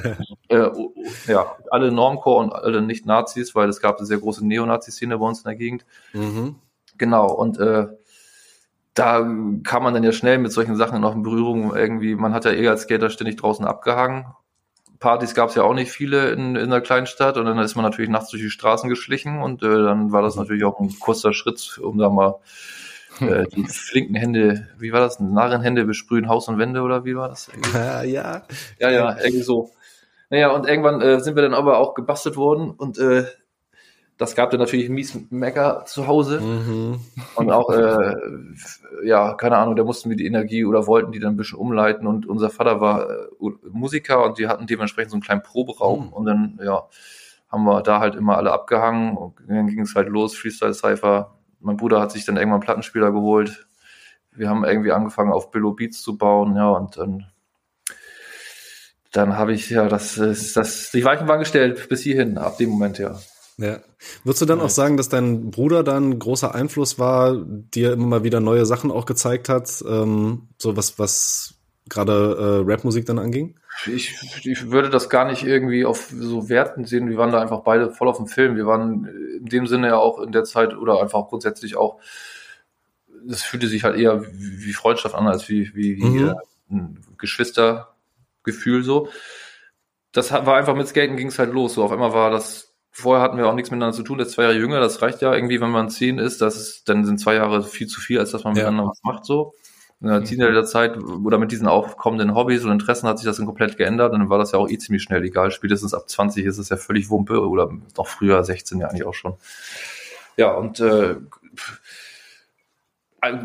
äh, 0.49 0.69
ja, 1.27 1.55
alle 1.71 1.91
Normcore 1.91 2.43
und 2.43 2.53
alle 2.53 2.81
Nicht-Nazis, 2.81 3.55
weil 3.55 3.69
es 3.69 3.81
gab 3.81 3.97
eine 3.97 4.05
sehr 4.05 4.19
große 4.19 4.45
Neonazi-Szene 4.45 5.17
bei 5.17 5.25
uns 5.25 5.39
in 5.39 5.45
der 5.45 5.55
Gegend. 5.55 5.85
Mhm. 6.13 6.55
Genau, 6.97 7.31
und 7.31 7.59
äh, 7.59 7.87
da 8.93 9.19
kam 9.63 9.83
man 9.83 9.93
dann 9.93 10.03
ja 10.03 10.11
schnell 10.11 10.37
mit 10.37 10.51
solchen 10.51 10.75
Sachen 10.75 11.01
noch 11.01 11.15
in 11.15 11.23
Berührung. 11.23 11.75
Irgendwie, 11.75 12.15
man 12.15 12.33
hat 12.33 12.45
ja 12.45 12.51
eh 12.51 12.67
als 12.67 12.83
Skater 12.83 13.09
ständig 13.09 13.37
draußen 13.37 13.65
abgehangen. 13.65 14.25
Partys 14.99 15.33
gab 15.33 15.49
es 15.49 15.55
ja 15.55 15.63
auch 15.63 15.73
nicht 15.73 15.91
viele 15.91 16.31
in, 16.31 16.55
in 16.55 16.69
der 16.69 16.79
kleinen 16.79 17.07
Stadt 17.07 17.37
und 17.37 17.45
dann 17.45 17.57
ist 17.57 17.75
man 17.75 17.83
natürlich 17.83 18.09
nachts 18.09 18.29
durch 18.29 18.41
die 18.41 18.49
Straßen 18.49 18.89
geschlichen 18.89 19.41
und 19.41 19.61
äh, 19.61 19.67
dann 19.67 20.13
war 20.13 20.21
das 20.21 20.35
natürlich 20.35 20.63
auch 20.63 20.79
ein 20.79 20.97
kurzer 20.99 21.33
Schritt, 21.33 21.77
um 21.83 21.97
da 21.97 22.09
mal 22.09 22.35
äh, 23.19 23.43
die 23.53 23.65
flinken 23.65 24.15
Hände, 24.15 24.69
wie 24.77 24.93
war 24.93 25.01
das? 25.01 25.19
Narrenhände 25.19 25.83
besprühen 25.85 26.29
Haus 26.29 26.47
und 26.47 26.57
Wände 26.57 26.81
oder 26.81 27.03
wie 27.03 27.15
war 27.15 27.27
das? 27.27 27.51
Ja, 27.73 28.03
ja. 28.03 28.43
Ja, 28.79 28.91
ja, 28.91 29.17
irgendwie 29.17 29.43
so. 29.43 29.71
Naja, 30.29 30.51
und 30.51 30.67
irgendwann 30.67 31.01
äh, 31.01 31.19
sind 31.19 31.35
wir 31.35 31.43
dann 31.43 31.53
aber 31.53 31.79
auch 31.79 31.95
gebastelt 31.95 32.37
worden 32.37 32.71
und 32.71 32.97
äh, 32.97 33.25
das 34.23 34.35
gab 34.35 34.51
dann 34.51 34.59
natürlich 34.59 34.89
mies 34.89 35.17
Mecker 35.29 35.83
zu 35.85 36.07
Hause. 36.07 36.39
Mhm. 36.39 36.99
Und 37.35 37.51
auch, 37.51 37.69
äh, 37.69 38.15
ja, 39.03 39.33
keine 39.33 39.57
Ahnung, 39.57 39.75
da 39.75 39.83
mussten 39.83 40.09
wir 40.09 40.17
die 40.17 40.25
Energie 40.25 40.65
oder 40.65 40.87
wollten 40.87 41.11
die 41.11 41.19
dann 41.19 41.33
ein 41.33 41.37
bisschen 41.37 41.59
umleiten. 41.59 42.07
Und 42.07 42.25
unser 42.25 42.49
Vater 42.49 42.79
war 42.79 43.09
äh, 43.09 43.49
Musiker 43.69 44.23
und 44.25 44.37
die 44.37 44.47
hatten 44.47 44.65
dementsprechend 44.65 45.11
so 45.11 45.15
einen 45.15 45.23
kleinen 45.23 45.43
Proberaum. 45.43 46.07
Mhm. 46.07 46.13
Und 46.13 46.25
dann, 46.25 46.59
ja, 46.63 46.83
haben 47.49 47.65
wir 47.65 47.81
da 47.81 47.99
halt 47.99 48.15
immer 48.15 48.37
alle 48.37 48.51
abgehangen. 48.51 49.17
Und 49.17 49.35
dann 49.47 49.67
ging 49.67 49.81
es 49.81 49.93
halt 49.93 50.07
los, 50.07 50.35
Freestyle 50.35 50.73
Cypher. 50.73 51.35
Mein 51.59 51.77
Bruder 51.77 51.99
hat 51.99 52.11
sich 52.11 52.25
dann 52.25 52.37
irgendwann 52.37 52.61
einen 52.61 52.65
Plattenspieler 52.65 53.11
geholt. 53.11 53.67
Wir 54.31 54.49
haben 54.49 54.63
irgendwie 54.63 54.91
angefangen, 54.91 55.31
auf 55.31 55.51
Billow 55.51 55.73
Beats 55.73 56.01
zu 56.01 56.17
bauen, 56.17 56.55
ja, 56.55 56.69
und 56.69 56.97
dann 56.97 57.27
dann 59.11 59.37
habe 59.37 59.53
ich 59.53 59.69
ja 59.69 59.87
das, 59.87 60.15
das, 60.15 60.53
das 60.53 60.89
die 60.91 61.05
Weichen 61.05 61.27
waren 61.27 61.39
gestellt 61.39 61.87
bis 61.87 62.01
hierhin, 62.01 62.39
ab 62.39 62.57
dem 62.57 62.71
Moment, 62.71 62.97
ja. 62.97 63.15
Ja. 63.57 63.79
Würdest 64.23 64.41
du 64.41 64.45
dann 64.45 64.61
auch 64.61 64.69
sagen, 64.69 64.97
dass 64.97 65.09
dein 65.09 65.51
Bruder 65.51 65.83
dann 65.83 66.17
großer 66.17 66.55
Einfluss 66.55 66.97
war, 66.97 67.35
dir 67.45 67.93
immer 67.93 68.07
mal 68.07 68.23
wieder 68.23 68.39
neue 68.39 68.65
Sachen 68.65 68.91
auch 68.91 69.05
gezeigt 69.05 69.49
hat, 69.49 69.83
ähm, 69.87 70.49
so 70.57 70.75
was, 70.75 70.97
was 70.97 71.55
gerade 71.89 72.63
äh, 72.65 72.71
Rapmusik 72.71 73.05
dann 73.05 73.19
anging? 73.19 73.55
Ich, 73.85 74.15
ich 74.45 74.71
würde 74.71 74.89
das 74.89 75.09
gar 75.09 75.25
nicht 75.25 75.43
irgendwie 75.43 75.85
auf 75.85 76.11
so 76.15 76.49
Werten 76.49 76.85
sehen. 76.85 77.09
Wir 77.09 77.17
waren 77.17 77.31
da 77.31 77.41
einfach 77.41 77.61
beide 77.61 77.91
voll 77.91 78.07
auf 78.07 78.17
dem 78.17 78.27
Film. 78.27 78.55
Wir 78.55 78.65
waren 78.65 79.05
in 79.39 79.45
dem 79.45 79.67
Sinne 79.67 79.87
ja 79.87 79.97
auch 79.97 80.19
in 80.19 80.31
der 80.31 80.43
Zeit 80.43 80.75
oder 80.75 81.01
einfach 81.01 81.27
grundsätzlich 81.27 81.75
auch, 81.75 81.99
das 83.25 83.41
fühlte 83.41 83.67
sich 83.67 83.83
halt 83.83 83.97
eher 83.97 84.23
wie, 84.23 84.65
wie 84.65 84.73
Freundschaft 84.73 85.15
an, 85.15 85.27
als 85.27 85.49
wie, 85.49 85.73
wie, 85.75 85.97
wie 85.97 86.05
mhm. 86.05 86.29
äh, 86.29 86.33
ein 86.71 86.99
Geschwistergefühl 87.17 88.83
so. 88.83 89.09
Das 90.11 90.31
war 90.31 90.55
einfach 90.55 90.75
mit 90.75 90.87
Skaten 90.87 91.17
ging 91.17 91.27
es 91.27 91.39
halt 91.39 91.51
los. 91.51 91.73
So 91.73 91.83
auf 91.83 91.91
einmal 91.91 92.13
war 92.13 92.29
das 92.29 92.62
Vorher 92.95 93.23
hatten 93.23 93.37
wir 93.37 93.47
auch 93.47 93.55
nichts 93.55 93.71
miteinander 93.71 93.95
zu 93.95 94.03
tun, 94.03 94.19
der 94.19 94.27
ist 94.27 94.33
zwei 94.33 94.43
Jahre 94.43 94.55
jünger, 94.55 94.79
das 94.79 95.01
reicht 95.01 95.21
ja 95.21 95.33
irgendwie, 95.33 95.59
wenn 95.59 95.71
man 95.71 95.89
zehn 95.89 96.19
ist, 96.19 96.41
das 96.41 96.55
ist, 96.55 96.87
dann 96.87 97.05
sind 97.05 97.19
zwei 97.19 97.33
Jahre 97.33 97.63
viel 97.63 97.87
zu 97.87 97.99
viel, 97.99 98.19
als 98.19 98.29
dass 98.29 98.43
man 98.43 98.55
ja. 98.55 98.63
miteinander 98.63 98.91
was 98.91 99.01
macht 99.03 99.25
so. 99.25 99.55
In 99.99 100.09
der 100.09 100.19
mhm. 100.19 100.25
Teenagerzeit 100.25 100.97
oder 100.97 101.39
mit 101.39 101.51
diesen 101.51 101.67
aufkommenden 101.67 102.35
Hobbys 102.35 102.63
und 102.63 102.71
Interessen 102.71 103.07
hat 103.07 103.17
sich 103.17 103.25
das 103.25 103.37
dann 103.37 103.47
komplett 103.47 103.77
geändert 103.77 104.13
und 104.13 104.19
dann 104.19 104.29
war 104.29 104.37
das 104.37 104.51
ja 104.51 104.59
auch 104.59 104.69
eh 104.69 104.77
ziemlich 104.77 105.01
schnell 105.01 105.23
egal. 105.23 105.49
Spätestens 105.49 105.95
ab 105.95 106.07
20 106.07 106.45
ist 106.45 106.59
es 106.59 106.69
ja 106.69 106.77
völlig 106.77 107.09
Wumpe 107.09 107.41
oder 107.41 107.71
noch 107.97 108.07
früher, 108.07 108.43
16 108.43 108.79
ja 108.79 108.87
eigentlich 108.87 109.05
auch 109.05 109.13
schon. 109.15 109.35
Ja, 110.37 110.51
und 110.51 110.79
äh, 110.79 111.15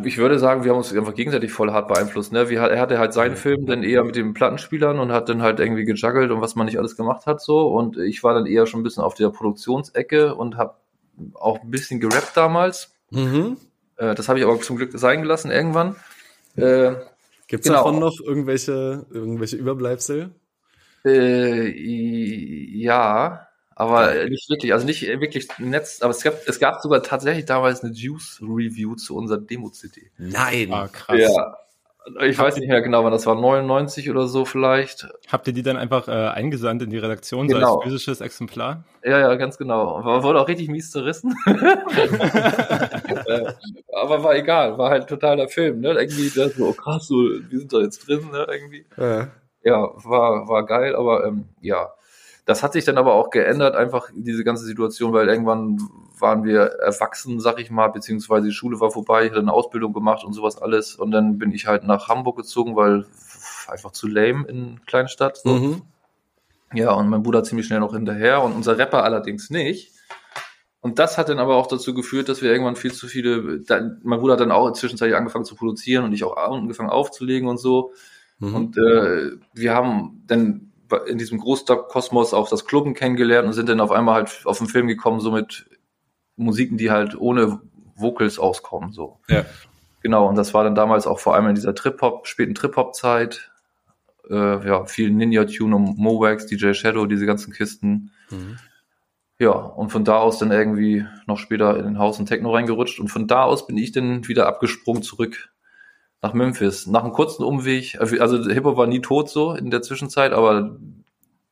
ich 0.04 0.18
würde 0.18 0.38
sagen, 0.38 0.64
wir 0.64 0.70
haben 0.70 0.78
uns 0.78 0.94
einfach 0.94 1.14
gegenseitig 1.14 1.52
voll 1.52 1.72
hart 1.72 1.88
beeinflusst. 1.88 2.32
Ne? 2.32 2.48
Wir, 2.48 2.60
er 2.60 2.80
hatte 2.80 2.98
halt 2.98 3.12
seinen 3.12 3.36
Film 3.36 3.66
dann 3.66 3.82
eher 3.82 4.04
mit 4.04 4.16
den 4.16 4.34
Plattenspielern 4.34 4.98
und 4.98 5.12
hat 5.12 5.28
dann 5.28 5.42
halt 5.42 5.60
irgendwie 5.60 5.84
gejuggelt 5.84 6.30
und 6.30 6.40
was 6.40 6.54
man 6.54 6.66
nicht 6.66 6.78
alles 6.78 6.96
gemacht 6.96 7.26
hat 7.26 7.40
so. 7.40 7.68
Und 7.68 7.96
ich 7.98 8.22
war 8.22 8.34
dann 8.34 8.46
eher 8.46 8.66
schon 8.66 8.80
ein 8.80 8.82
bisschen 8.84 9.02
auf 9.02 9.14
der 9.14 9.30
Produktionsecke 9.30 10.34
und 10.34 10.56
habe 10.56 10.74
auch 11.34 11.60
ein 11.62 11.70
bisschen 11.70 12.00
gerappt 12.00 12.36
damals. 12.36 12.94
Mhm. 13.10 13.56
Äh, 13.96 14.14
das 14.14 14.28
habe 14.28 14.38
ich 14.38 14.44
aber 14.44 14.60
zum 14.60 14.76
Glück 14.76 14.92
sein 14.94 15.22
gelassen 15.22 15.50
irgendwann. 15.50 15.96
Äh, 16.56 16.94
Gibt 17.46 17.64
es 17.64 17.70
genau. 17.70 17.84
davon 17.84 17.98
noch 17.98 18.20
irgendwelche, 18.20 19.06
irgendwelche 19.10 19.56
Überbleibsel? 19.56 20.30
Äh, 21.04 21.68
ja, 22.78 23.47
aber 23.78 24.22
ja. 24.22 24.28
nicht 24.28 24.50
wirklich, 24.50 24.72
also 24.72 24.84
nicht 24.84 25.02
wirklich 25.02 25.46
Netz, 25.58 26.02
aber 26.02 26.10
es 26.10 26.24
gab, 26.24 26.34
es 26.48 26.58
gab 26.58 26.82
sogar 26.82 27.00
tatsächlich 27.00 27.44
damals 27.44 27.84
eine 27.84 27.92
Juice-Review 27.92 28.96
zu 28.96 29.16
unserer 29.16 29.38
Demo-CD. 29.38 30.10
Nein. 30.18 30.72
Ah, 30.72 30.88
krass. 30.88 31.16
Ja. 31.16 31.56
Ich 32.22 32.36
weiß 32.36 32.56
nicht 32.56 32.68
mehr 32.68 32.82
genau, 32.82 33.04
wann 33.04 33.12
das 33.12 33.24
war, 33.26 33.36
99 33.36 34.10
oder 34.10 34.26
so 34.26 34.44
vielleicht. 34.44 35.06
Habt 35.30 35.46
ihr 35.46 35.52
die 35.52 35.62
dann 35.62 35.76
einfach 35.76 36.08
äh, 36.08 36.10
eingesandt 36.10 36.82
in 36.82 36.90
die 36.90 36.98
Redaktion, 36.98 37.46
genau. 37.46 37.60
so 37.60 37.76
als 37.76 37.84
physisches 37.84 38.20
Exemplar? 38.20 38.82
Ja, 39.04 39.20
ja, 39.20 39.34
ganz 39.36 39.58
genau. 39.58 40.04
War, 40.04 40.24
wurde 40.24 40.40
auch 40.40 40.48
richtig 40.48 40.68
mies 40.68 40.90
zerrissen. 40.90 41.36
Äh, 43.26 43.52
aber 43.92 44.22
war 44.22 44.34
egal, 44.36 44.78
war 44.78 44.90
halt 44.90 45.06
totaler 45.06 45.48
Film, 45.48 45.80
ne? 45.80 45.90
Irgendwie 45.90 46.30
das 46.30 46.54
so, 46.54 46.68
oh 46.68 46.72
krass, 46.72 47.08
so, 47.08 47.16
wir 47.16 47.58
sind 47.58 47.72
da 47.72 47.80
jetzt 47.80 48.06
drin, 48.08 48.30
ne? 48.30 48.46
Irgendwie. 48.50 48.86
Ja, 48.96 49.28
ja 49.62 49.90
war, 50.04 50.48
war 50.48 50.64
geil, 50.64 50.96
aber 50.96 51.26
ähm, 51.26 51.44
ja 51.60 51.90
das 52.48 52.62
hat 52.62 52.72
sich 52.72 52.86
dann 52.86 52.96
aber 52.96 53.12
auch 53.12 53.28
geändert, 53.28 53.76
einfach 53.76 54.08
diese 54.14 54.42
ganze 54.42 54.64
Situation, 54.64 55.12
weil 55.12 55.28
irgendwann 55.28 55.86
waren 56.18 56.44
wir 56.44 56.60
erwachsen, 56.60 57.40
sag 57.40 57.60
ich 57.60 57.70
mal, 57.70 57.88
beziehungsweise 57.88 58.46
die 58.46 58.54
Schule 58.54 58.80
war 58.80 58.90
vorbei, 58.90 59.24
ich 59.24 59.30
hatte 59.32 59.40
eine 59.40 59.52
Ausbildung 59.52 59.92
gemacht 59.92 60.24
und 60.24 60.32
sowas 60.32 60.56
alles. 60.56 60.96
Und 60.96 61.10
dann 61.10 61.36
bin 61.36 61.52
ich 61.52 61.66
halt 61.66 61.84
nach 61.84 62.08
Hamburg 62.08 62.38
gezogen, 62.38 62.74
weil 62.74 63.04
einfach 63.66 63.90
zu 63.90 64.08
lame 64.08 64.48
in 64.48 64.80
Kleinstadt. 64.86 65.36
So. 65.36 65.50
Mhm. 65.50 65.82
Ja, 66.72 66.92
und 66.94 67.10
mein 67.10 67.22
Bruder 67.22 67.44
ziemlich 67.44 67.66
schnell 67.66 67.80
noch 67.80 67.92
hinterher 67.92 68.42
und 68.42 68.54
unser 68.54 68.78
Rapper 68.78 69.04
allerdings 69.04 69.50
nicht. 69.50 69.92
Und 70.80 70.98
das 70.98 71.18
hat 71.18 71.28
dann 71.28 71.40
aber 71.40 71.56
auch 71.56 71.66
dazu 71.66 71.92
geführt, 71.92 72.30
dass 72.30 72.40
wir 72.40 72.50
irgendwann 72.50 72.76
viel 72.76 72.94
zu 72.94 73.08
viele, 73.08 73.60
dann, 73.60 74.00
mein 74.04 74.20
Bruder 74.20 74.32
hat 74.32 74.40
dann 74.40 74.52
auch 74.52 74.72
zwischenzeitlich 74.72 75.18
angefangen 75.18 75.44
zu 75.44 75.54
produzieren 75.54 76.06
und 76.06 76.14
ich 76.14 76.24
auch 76.24 76.38
angefangen 76.38 76.88
aufzulegen 76.88 77.46
und 77.46 77.58
so. 77.58 77.92
Mhm. 78.38 78.54
Und 78.54 78.78
äh, 78.78 79.32
wir 79.52 79.74
haben 79.74 80.24
dann 80.26 80.67
in 81.06 81.18
diesem 81.18 81.38
Großstadt-Kosmos 81.38 82.34
auch 82.34 82.48
das 82.48 82.64
Clubben 82.64 82.94
kennengelernt 82.94 83.46
und 83.46 83.52
sind 83.52 83.68
dann 83.68 83.80
auf 83.80 83.90
einmal 83.90 84.14
halt 84.16 84.42
auf 84.44 84.58
den 84.58 84.66
Film 84.66 84.86
gekommen, 84.86 85.20
so 85.20 85.30
mit 85.30 85.66
Musiken, 86.36 86.78
die 86.78 86.90
halt 86.90 87.18
ohne 87.18 87.60
Vocals 87.94 88.38
auskommen. 88.38 88.92
So. 88.92 89.18
Ja. 89.28 89.44
Genau, 90.02 90.28
und 90.28 90.36
das 90.36 90.54
war 90.54 90.64
dann 90.64 90.74
damals 90.74 91.06
auch 91.06 91.18
vor 91.18 91.34
allem 91.34 91.48
in 91.48 91.54
dieser 91.54 91.74
Trip-Hop, 91.74 92.26
späten 92.26 92.54
Trip-Hop-Zeit. 92.54 93.50
Äh, 94.30 94.66
ja, 94.66 94.84
viel 94.84 95.10
Ninja-Tune 95.10 95.74
und 95.74 95.98
Mowax, 95.98 96.46
DJ 96.46 96.72
Shadow, 96.72 97.06
diese 97.06 97.26
ganzen 97.26 97.52
Kisten. 97.52 98.12
Mhm. 98.30 98.58
Ja, 99.40 99.50
und 99.50 99.90
von 99.90 100.04
da 100.04 100.18
aus 100.18 100.38
dann 100.38 100.50
irgendwie 100.50 101.04
noch 101.26 101.38
später 101.38 101.76
in 101.76 101.84
den 101.84 101.98
Haus 101.98 102.18
und 102.18 102.26
Techno 102.26 102.52
reingerutscht. 102.52 102.98
Und 103.00 103.08
von 103.08 103.26
da 103.26 103.44
aus 103.44 103.66
bin 103.66 103.78
ich 103.78 103.92
dann 103.92 104.26
wieder 104.26 104.46
abgesprungen 104.46 105.02
zurück 105.02 105.50
nach 106.22 106.32
Memphis. 106.32 106.86
Nach 106.86 107.04
einem 107.04 107.12
kurzen 107.12 107.44
Umweg, 107.44 108.00
also 108.00 108.42
Hip-Hop 108.48 108.76
war 108.76 108.86
nie 108.86 109.00
tot 109.00 109.30
so 109.30 109.52
in 109.52 109.70
der 109.70 109.82
Zwischenzeit, 109.82 110.32
aber 110.32 110.78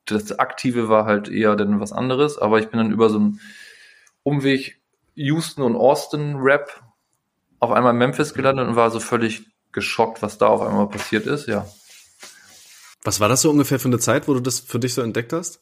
das 0.06 0.38
Aktive 0.38 0.88
war 0.88 1.04
halt 1.04 1.28
eher 1.28 1.56
dann 1.56 1.80
was 1.80 1.92
anderes. 1.92 2.38
Aber 2.38 2.58
ich 2.58 2.68
bin 2.68 2.78
dann 2.78 2.92
über 2.92 3.10
so 3.10 3.18
einen 3.18 3.40
Umweg 4.22 4.80
Houston 5.14 5.62
und 5.62 5.76
Austin 5.76 6.36
Rap 6.36 6.82
auf 7.58 7.70
einmal 7.70 7.92
in 7.92 7.98
Memphis 7.98 8.34
gelandet 8.34 8.68
und 8.68 8.76
war 8.76 8.90
so 8.90 9.00
völlig 9.00 9.46
geschockt, 9.72 10.22
was 10.22 10.38
da 10.38 10.46
auf 10.46 10.62
einmal 10.62 10.88
passiert 10.88 11.26
ist, 11.26 11.46
ja. 11.46 11.66
Was 13.02 13.20
war 13.20 13.28
das 13.28 13.42
so 13.42 13.50
ungefähr 13.50 13.78
für 13.78 13.88
eine 13.88 13.98
Zeit, 13.98 14.26
wo 14.26 14.34
du 14.34 14.40
das 14.40 14.60
für 14.60 14.78
dich 14.78 14.94
so 14.94 15.02
entdeckt 15.02 15.32
hast? 15.32 15.60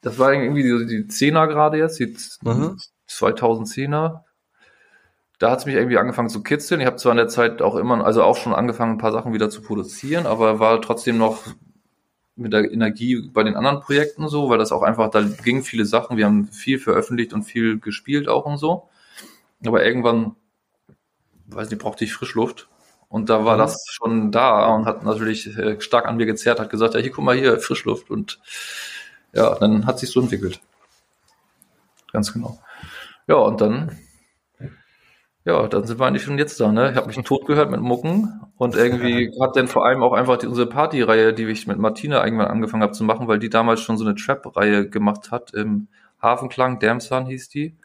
Das 0.00 0.18
war 0.18 0.32
irgendwie 0.32 0.62
die, 0.62 0.86
die 0.86 1.10
10er 1.10 1.48
gerade 1.48 1.78
jetzt, 1.78 1.98
die 1.98 2.16
mhm. 2.42 2.78
2010er. 3.08 4.20
Da 5.38 5.50
hat 5.50 5.60
es 5.60 5.66
mich 5.66 5.74
irgendwie 5.74 5.98
angefangen 5.98 6.30
zu 6.30 6.42
kitzeln. 6.42 6.80
Ich 6.80 6.86
habe 6.86 6.96
zwar 6.96 7.12
in 7.12 7.18
der 7.18 7.28
Zeit 7.28 7.60
auch 7.60 7.76
immer, 7.76 8.04
also 8.04 8.22
auch 8.22 8.36
schon 8.36 8.54
angefangen, 8.54 8.92
ein 8.92 8.98
paar 8.98 9.12
Sachen 9.12 9.34
wieder 9.34 9.50
zu 9.50 9.60
produzieren, 9.60 10.26
aber 10.26 10.60
war 10.60 10.80
trotzdem 10.80 11.18
noch 11.18 11.42
mit 12.36 12.52
der 12.52 12.70
Energie 12.70 13.28
bei 13.32 13.42
den 13.42 13.56
anderen 13.56 13.80
Projekten 13.80 14.28
so, 14.28 14.48
weil 14.48 14.58
das 14.58 14.72
auch 14.72 14.82
einfach, 14.82 15.10
da 15.10 15.22
gingen 15.22 15.62
viele 15.62 15.86
Sachen. 15.86 16.16
Wir 16.16 16.26
haben 16.26 16.46
viel 16.46 16.78
veröffentlicht 16.78 17.32
und 17.32 17.42
viel 17.42 17.78
gespielt 17.78 18.28
auch 18.28 18.44
und 18.46 18.58
so. 18.58 18.88
Aber 19.64 19.84
irgendwann 19.84 20.36
weiß 21.46 21.70
nicht, 21.70 21.80
brauchte 21.80 22.04
ich 22.04 22.12
Frischluft. 22.12 22.68
Und 23.08 23.30
da 23.30 23.44
war 23.44 23.54
mhm. 23.54 23.60
das 23.60 23.84
schon 23.88 24.32
da 24.32 24.66
und 24.74 24.84
hat 24.84 25.04
natürlich 25.04 25.56
äh, 25.56 25.80
stark 25.80 26.06
an 26.06 26.16
mir 26.16 26.26
gezerrt, 26.26 26.60
hat 26.60 26.70
gesagt, 26.70 26.94
ja, 26.94 27.00
hier 27.00 27.12
guck 27.12 27.24
mal 27.24 27.36
hier, 27.36 27.58
Frischluft. 27.58 28.10
Und 28.10 28.40
ja, 29.32 29.54
dann 29.54 29.86
hat 29.86 29.98
sich 29.98 30.10
so 30.10 30.20
entwickelt. 30.20 30.60
Ganz 32.12 32.32
genau. 32.32 32.58
Ja, 33.28 33.36
und 33.36 33.60
dann, 33.60 33.96
ja, 35.46 35.68
dann 35.68 35.84
sind 35.84 36.00
wir 36.00 36.06
eigentlich 36.06 36.24
schon 36.24 36.38
jetzt 36.38 36.58
da, 36.58 36.72
ne? 36.72 36.90
Ich 36.90 36.96
habe 36.96 37.06
mich 37.06 37.16
tot 37.18 37.46
gehört 37.46 37.70
mit 37.70 37.80
Mucken 37.80 38.40
und 38.56 38.74
irgendwie 38.74 39.30
hat 39.40 39.54
dann 39.54 39.68
vor 39.68 39.86
allem 39.86 40.02
auch 40.02 40.12
einfach 40.12 40.38
die, 40.38 40.48
unsere 40.48 40.66
Partyreihe, 40.68 41.32
die 41.32 41.44
ich 41.44 41.68
mit 41.68 41.78
Martina 41.78 42.24
irgendwann 42.24 42.48
angefangen 42.48 42.82
habe 42.82 42.92
zu 42.92 43.04
machen, 43.04 43.28
weil 43.28 43.38
die 43.38 43.48
damals 43.48 43.80
schon 43.80 43.96
so 43.96 44.04
eine 44.04 44.16
Trap-Reihe 44.16 44.88
gemacht 44.90 45.30
hat 45.30 45.54
im 45.54 45.86
Hafenklang, 46.20 46.80
Damson 46.80 47.26
hieß 47.26 47.48
die. 47.48 47.76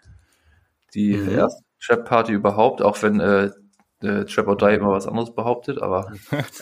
Die 0.95 1.15
mhm. 1.15 1.37
erste 1.37 1.63
Trap-Party 1.85 2.31
überhaupt, 2.31 2.81
auch 2.81 2.99
wenn 3.03 3.19
äh, 3.19 3.51
äh, 4.01 4.25
Trap 4.25 4.47
or 4.47 4.57
Die 4.57 4.73
immer 4.73 4.93
was 4.93 5.05
anderes 5.05 5.35
behauptet, 5.35 5.79
aber 5.83 6.11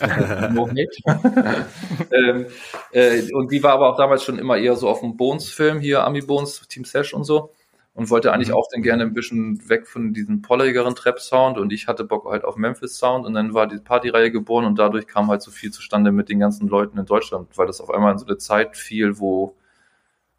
ähm, 2.12 2.46
äh, 2.92 3.32
und 3.32 3.50
die 3.50 3.62
war 3.62 3.72
aber 3.72 3.88
auch 3.88 3.96
damals 3.96 4.22
schon 4.22 4.38
immer 4.38 4.58
eher 4.58 4.76
so 4.76 4.86
auf 4.90 5.00
dem 5.00 5.16
Bones-Film 5.16 5.80
hier, 5.80 6.04
Ami 6.04 6.20
Bones, 6.20 6.60
Team 6.68 6.84
Sash 6.84 7.14
und 7.14 7.24
so 7.24 7.54
und 7.94 8.10
wollte 8.10 8.32
eigentlich 8.32 8.48
mhm. 8.48 8.54
auch 8.54 8.66
dann 8.72 8.82
gerne 8.82 9.02
ein 9.02 9.12
bisschen 9.12 9.68
weg 9.68 9.86
von 9.86 10.12
diesem 10.14 10.42
polligeren 10.42 10.94
Trap-Sound 10.94 11.58
und 11.58 11.72
ich 11.72 11.88
hatte 11.88 12.04
Bock 12.04 12.26
halt 12.30 12.44
auf 12.44 12.56
Memphis-Sound 12.56 13.26
und 13.26 13.34
dann 13.34 13.54
war 13.54 13.66
die 13.66 13.78
Partyreihe 13.78 14.30
geboren 14.30 14.64
und 14.64 14.78
dadurch 14.78 15.06
kam 15.06 15.28
halt 15.28 15.42
so 15.42 15.50
viel 15.50 15.72
zustande 15.72 16.12
mit 16.12 16.28
den 16.28 16.38
ganzen 16.38 16.68
Leuten 16.68 16.98
in 16.98 17.06
Deutschland, 17.06 17.48
weil 17.56 17.66
das 17.66 17.80
auf 17.80 17.90
einmal 17.90 18.12
in 18.12 18.18
so 18.18 18.26
eine 18.26 18.38
Zeit 18.38 18.76
fiel, 18.76 19.18
wo 19.18 19.56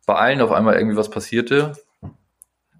bei 0.05 0.15
allen 0.15 0.41
auf 0.41 0.51
einmal 0.51 0.75
irgendwie 0.75 0.97
was 0.97 1.09
passierte 1.09 1.73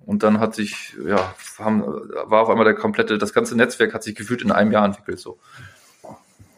und 0.06 0.24
dann 0.24 0.40
hat 0.40 0.56
sich, 0.56 0.96
ja, 1.06 1.34
haben, 1.60 1.84
war 1.84 2.42
auf 2.42 2.50
einmal 2.50 2.66
der 2.66 2.74
komplette, 2.74 3.18
das 3.18 3.34
ganze 3.34 3.56
Netzwerk 3.56 3.94
hat 3.94 4.04
sich 4.04 4.16
gefühlt 4.16 4.42
in 4.42 4.52
einem 4.52 4.72
Jahr 4.72 4.86
entwickelt, 4.86 5.20
so. 5.20 5.38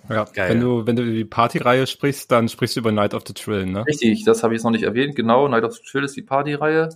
Ja, 0.09 0.25
Geil. 0.25 0.49
wenn 0.49 0.59
du, 0.59 0.85
wenn 0.85 0.95
du 0.95 1.05
die 1.05 1.23
Partyreihe 1.23 1.87
sprichst, 1.87 2.29
dann 2.31 2.49
sprichst 2.49 2.75
du 2.75 2.81
über 2.81 2.91
Night 2.91 3.13
of 3.13 3.23
the 3.25 3.33
Trill, 3.33 3.65
ne? 3.65 3.85
Richtig, 3.85 4.25
das 4.25 4.43
habe 4.43 4.53
ich 4.53 4.57
jetzt 4.57 4.65
noch 4.65 4.71
nicht 4.71 4.83
erwähnt. 4.83 5.15
Genau, 5.15 5.47
Night 5.47 5.63
of 5.63 5.73
the 5.75 5.81
Trill 5.83 6.03
ist 6.03 6.15
die 6.15 6.21
Partyreihe. 6.21 6.89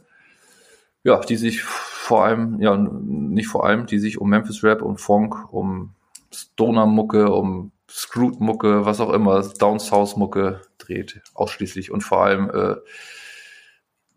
Ja, 1.08 1.22
die 1.22 1.38
sich 1.38 1.64
vor 1.64 2.26
allem, 2.26 2.60
ja, 2.60 2.76
nicht 2.76 3.48
vor 3.48 3.66
allem, 3.66 3.86
die 3.86 3.98
sich 3.98 4.20
um 4.20 4.30
Memphis 4.30 4.62
Rap 4.62 4.82
und 4.82 5.00
Funk, 5.00 5.54
um 5.54 5.94
Stoner-Mucke, 6.34 7.32
um 7.32 7.72
Screwed-Mucke, 7.90 8.86
was 8.86 9.00
auch 9.00 9.14
immer, 9.14 9.42
Down 9.58 9.80
South-Mucke 9.80 10.60
dreht, 10.78 11.22
ausschließlich. 11.34 11.92
Und 11.92 12.02
vor 12.02 12.26
allem 12.26 12.50
äh, 12.50 12.76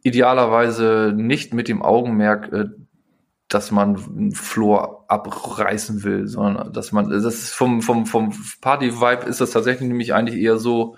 idealerweise 0.03 1.13
nicht 1.15 1.55
mit 1.55 1.69
dem 1.69 1.81
Augenmerk, 1.81 2.53
äh, 2.53 2.65
dass 3.47 3.71
man 3.71 3.95
einen 3.95 4.33
Floor 4.33 5.05
abreißen 5.07 6.03
will, 6.03 6.27
sondern 6.27 6.73
dass 6.73 6.91
man, 6.91 7.09
das 7.09 7.23
ist 7.23 7.51
vom, 7.55 7.83
vom, 7.83 8.05
vom 8.05 8.35
Party-Vibe 8.63 9.27
ist 9.27 9.41
das 9.41 9.53
tatsächlich 9.53 9.87
nämlich 9.87 10.13
eigentlich 10.13 10.41
eher 10.41 10.57
so, 10.57 10.97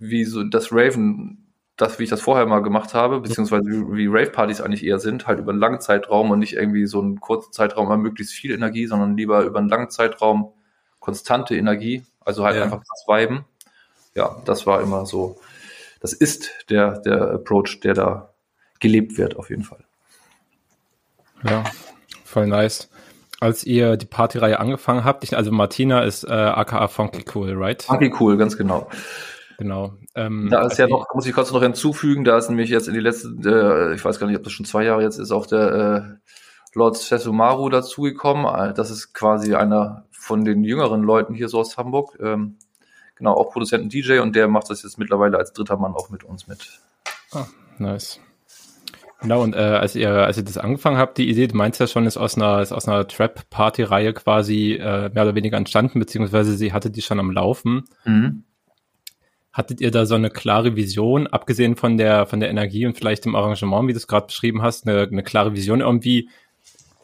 wie 0.00 0.24
so 0.24 0.42
das 0.42 0.72
Raven, 0.72 1.49
das, 1.80 1.98
wie 1.98 2.04
ich 2.04 2.10
das 2.10 2.20
vorher 2.20 2.46
mal 2.46 2.60
gemacht 2.60 2.94
habe, 2.94 3.20
beziehungsweise 3.20 3.64
wie, 3.66 3.96
wie 3.96 4.06
Rave-Partys 4.06 4.60
eigentlich 4.60 4.84
eher 4.84 4.98
sind, 4.98 5.26
halt 5.26 5.38
über 5.38 5.52
einen 5.52 5.60
langen 5.60 5.80
Zeitraum 5.80 6.30
und 6.30 6.38
nicht 6.38 6.54
irgendwie 6.54 6.86
so 6.86 7.00
einen 7.00 7.20
kurzen 7.20 7.52
Zeitraum 7.52 7.88
mal 7.88 7.96
möglichst 7.96 8.34
viel 8.34 8.50
Energie, 8.52 8.86
sondern 8.86 9.16
lieber 9.16 9.42
über 9.42 9.58
einen 9.58 9.68
langen 9.68 9.90
Zeitraum 9.90 10.52
konstante 10.98 11.56
Energie, 11.56 12.04
also 12.24 12.44
halt 12.44 12.56
ja. 12.56 12.64
einfach 12.64 12.80
das 12.80 13.04
Viben. 13.06 13.44
Ja, 14.14 14.36
das 14.44 14.66
war 14.66 14.82
immer 14.82 15.06
so, 15.06 15.40
das 16.00 16.12
ist 16.12 16.50
der, 16.68 16.98
der 17.00 17.32
Approach, 17.32 17.80
der 17.82 17.94
da 17.94 18.34
gelebt 18.80 19.16
wird, 19.16 19.36
auf 19.36 19.50
jeden 19.50 19.64
Fall. 19.64 19.84
Ja, 21.44 21.64
voll 22.24 22.46
nice. 22.46 22.90
Als 23.40 23.64
ihr 23.64 23.96
die 23.96 24.06
Partyreihe 24.06 24.60
angefangen 24.60 25.04
habt, 25.04 25.24
ich, 25.24 25.34
also 25.34 25.50
Martina 25.50 26.02
ist 26.02 26.24
äh, 26.24 26.30
aka 26.30 26.88
Funky 26.88 27.24
Cool, 27.34 27.54
right? 27.56 27.82
Funky 27.82 28.12
Cool, 28.18 28.36
ganz 28.36 28.56
genau. 28.58 28.88
Genau. 29.60 29.92
Ähm, 30.14 30.48
da 30.50 30.66
ist 30.66 30.78
ja 30.78 30.88
noch, 30.88 31.06
muss 31.12 31.26
ich 31.26 31.34
kurz 31.34 31.52
noch 31.52 31.60
hinzufügen, 31.60 32.24
da 32.24 32.38
ist 32.38 32.48
nämlich 32.48 32.70
jetzt 32.70 32.88
in 32.88 32.94
die 32.94 33.00
letzten, 33.00 33.46
äh, 33.46 33.92
ich 33.92 34.02
weiß 34.02 34.18
gar 34.18 34.26
nicht, 34.26 34.38
ob 34.38 34.42
das 34.42 34.54
schon 34.54 34.64
zwei 34.64 34.84
Jahre 34.84 35.02
jetzt 35.02 35.18
ist, 35.18 35.32
auch 35.32 35.44
der 35.44 36.18
äh, 36.22 36.30
Lord 36.72 36.96
Sesumaru 36.96 37.68
dazugekommen. 37.68 38.46
Äh, 38.46 38.72
das 38.72 38.90
ist 38.90 39.12
quasi 39.12 39.54
einer 39.54 40.06
von 40.12 40.46
den 40.46 40.64
jüngeren 40.64 41.02
Leuten 41.02 41.34
hier 41.34 41.50
so 41.50 41.60
aus 41.60 41.76
Hamburg. 41.76 42.16
Ähm, 42.22 42.56
genau, 43.16 43.34
auch 43.34 43.52
Produzenten 43.52 43.90
DJ 43.90 44.20
und 44.20 44.34
der 44.34 44.48
macht 44.48 44.70
das 44.70 44.82
jetzt 44.82 44.98
mittlerweile 44.98 45.36
als 45.36 45.52
dritter 45.52 45.76
Mann 45.76 45.92
auch 45.92 46.08
mit 46.08 46.24
uns 46.24 46.48
mit. 46.48 46.80
Ah, 47.32 47.44
nice. 47.76 48.18
Genau, 49.20 49.42
und 49.42 49.54
äh, 49.54 49.58
als 49.58 49.94
ihr, 49.94 50.10
als 50.10 50.38
ihr 50.38 50.44
das 50.44 50.56
angefangen 50.56 50.96
habt, 50.96 51.18
die 51.18 51.28
Idee, 51.28 51.48
du 51.48 51.54
meinst 51.54 51.78
ja 51.80 51.86
schon, 51.86 52.06
ist 52.06 52.16
aus 52.16 52.36
einer, 52.36 52.62
ist 52.62 52.72
aus 52.72 52.88
einer 52.88 53.06
Trap-Party-Reihe 53.06 54.14
quasi 54.14 54.72
äh, 54.80 55.10
mehr 55.10 55.24
oder 55.24 55.34
weniger 55.34 55.58
entstanden, 55.58 55.98
beziehungsweise 55.98 56.56
sie 56.56 56.72
hatte 56.72 56.90
die 56.90 57.02
schon 57.02 57.20
am 57.20 57.30
Laufen. 57.30 57.84
Mhm. 58.06 58.44
Hattet 59.52 59.80
ihr 59.80 59.90
da 59.90 60.06
so 60.06 60.14
eine 60.14 60.30
klare 60.30 60.76
Vision, 60.76 61.26
abgesehen 61.26 61.76
von 61.76 61.96
der, 61.96 62.26
von 62.26 62.40
der 62.40 62.50
Energie 62.50 62.86
und 62.86 62.96
vielleicht 62.96 63.24
dem 63.24 63.34
Arrangement, 63.34 63.88
wie 63.88 63.92
du 63.92 63.98
es 63.98 64.06
gerade 64.06 64.26
beschrieben 64.26 64.62
hast, 64.62 64.86
eine, 64.86 65.02
eine 65.02 65.22
klare 65.22 65.54
Vision 65.54 65.80
irgendwie, 65.80 66.28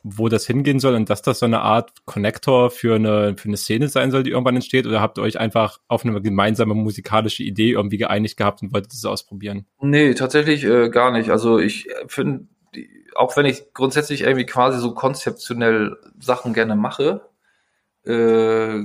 wo 0.08 0.28
das 0.28 0.46
hingehen 0.46 0.78
soll 0.78 0.94
und 0.94 1.10
dass 1.10 1.22
das 1.22 1.40
so 1.40 1.46
eine 1.46 1.62
Art 1.62 1.90
Connector 2.04 2.70
für 2.70 2.94
eine, 2.94 3.36
für 3.36 3.48
eine 3.48 3.56
Szene 3.56 3.88
sein 3.88 4.12
soll, 4.12 4.22
die 4.22 4.30
irgendwann 4.30 4.54
entsteht? 4.54 4.86
Oder 4.86 5.00
habt 5.00 5.18
ihr 5.18 5.22
euch 5.22 5.40
einfach 5.40 5.80
auf 5.88 6.04
eine 6.04 6.22
gemeinsame 6.22 6.74
musikalische 6.74 7.42
Idee 7.42 7.72
irgendwie 7.72 7.98
geeinigt 7.98 8.36
gehabt 8.36 8.62
und 8.62 8.72
wolltet 8.72 8.92
es 8.92 9.04
ausprobieren? 9.04 9.66
Nee, 9.80 10.14
tatsächlich 10.14 10.62
äh, 10.62 10.90
gar 10.90 11.10
nicht. 11.10 11.30
Also 11.30 11.58
ich 11.58 11.88
finde, 12.06 12.46
auch 13.16 13.36
wenn 13.36 13.46
ich 13.46 13.72
grundsätzlich 13.74 14.20
irgendwie 14.20 14.46
quasi 14.46 14.78
so 14.78 14.94
konzeptionell 14.94 15.96
Sachen 16.20 16.52
gerne 16.52 16.76
mache, 16.76 17.22
äh, 18.04 18.84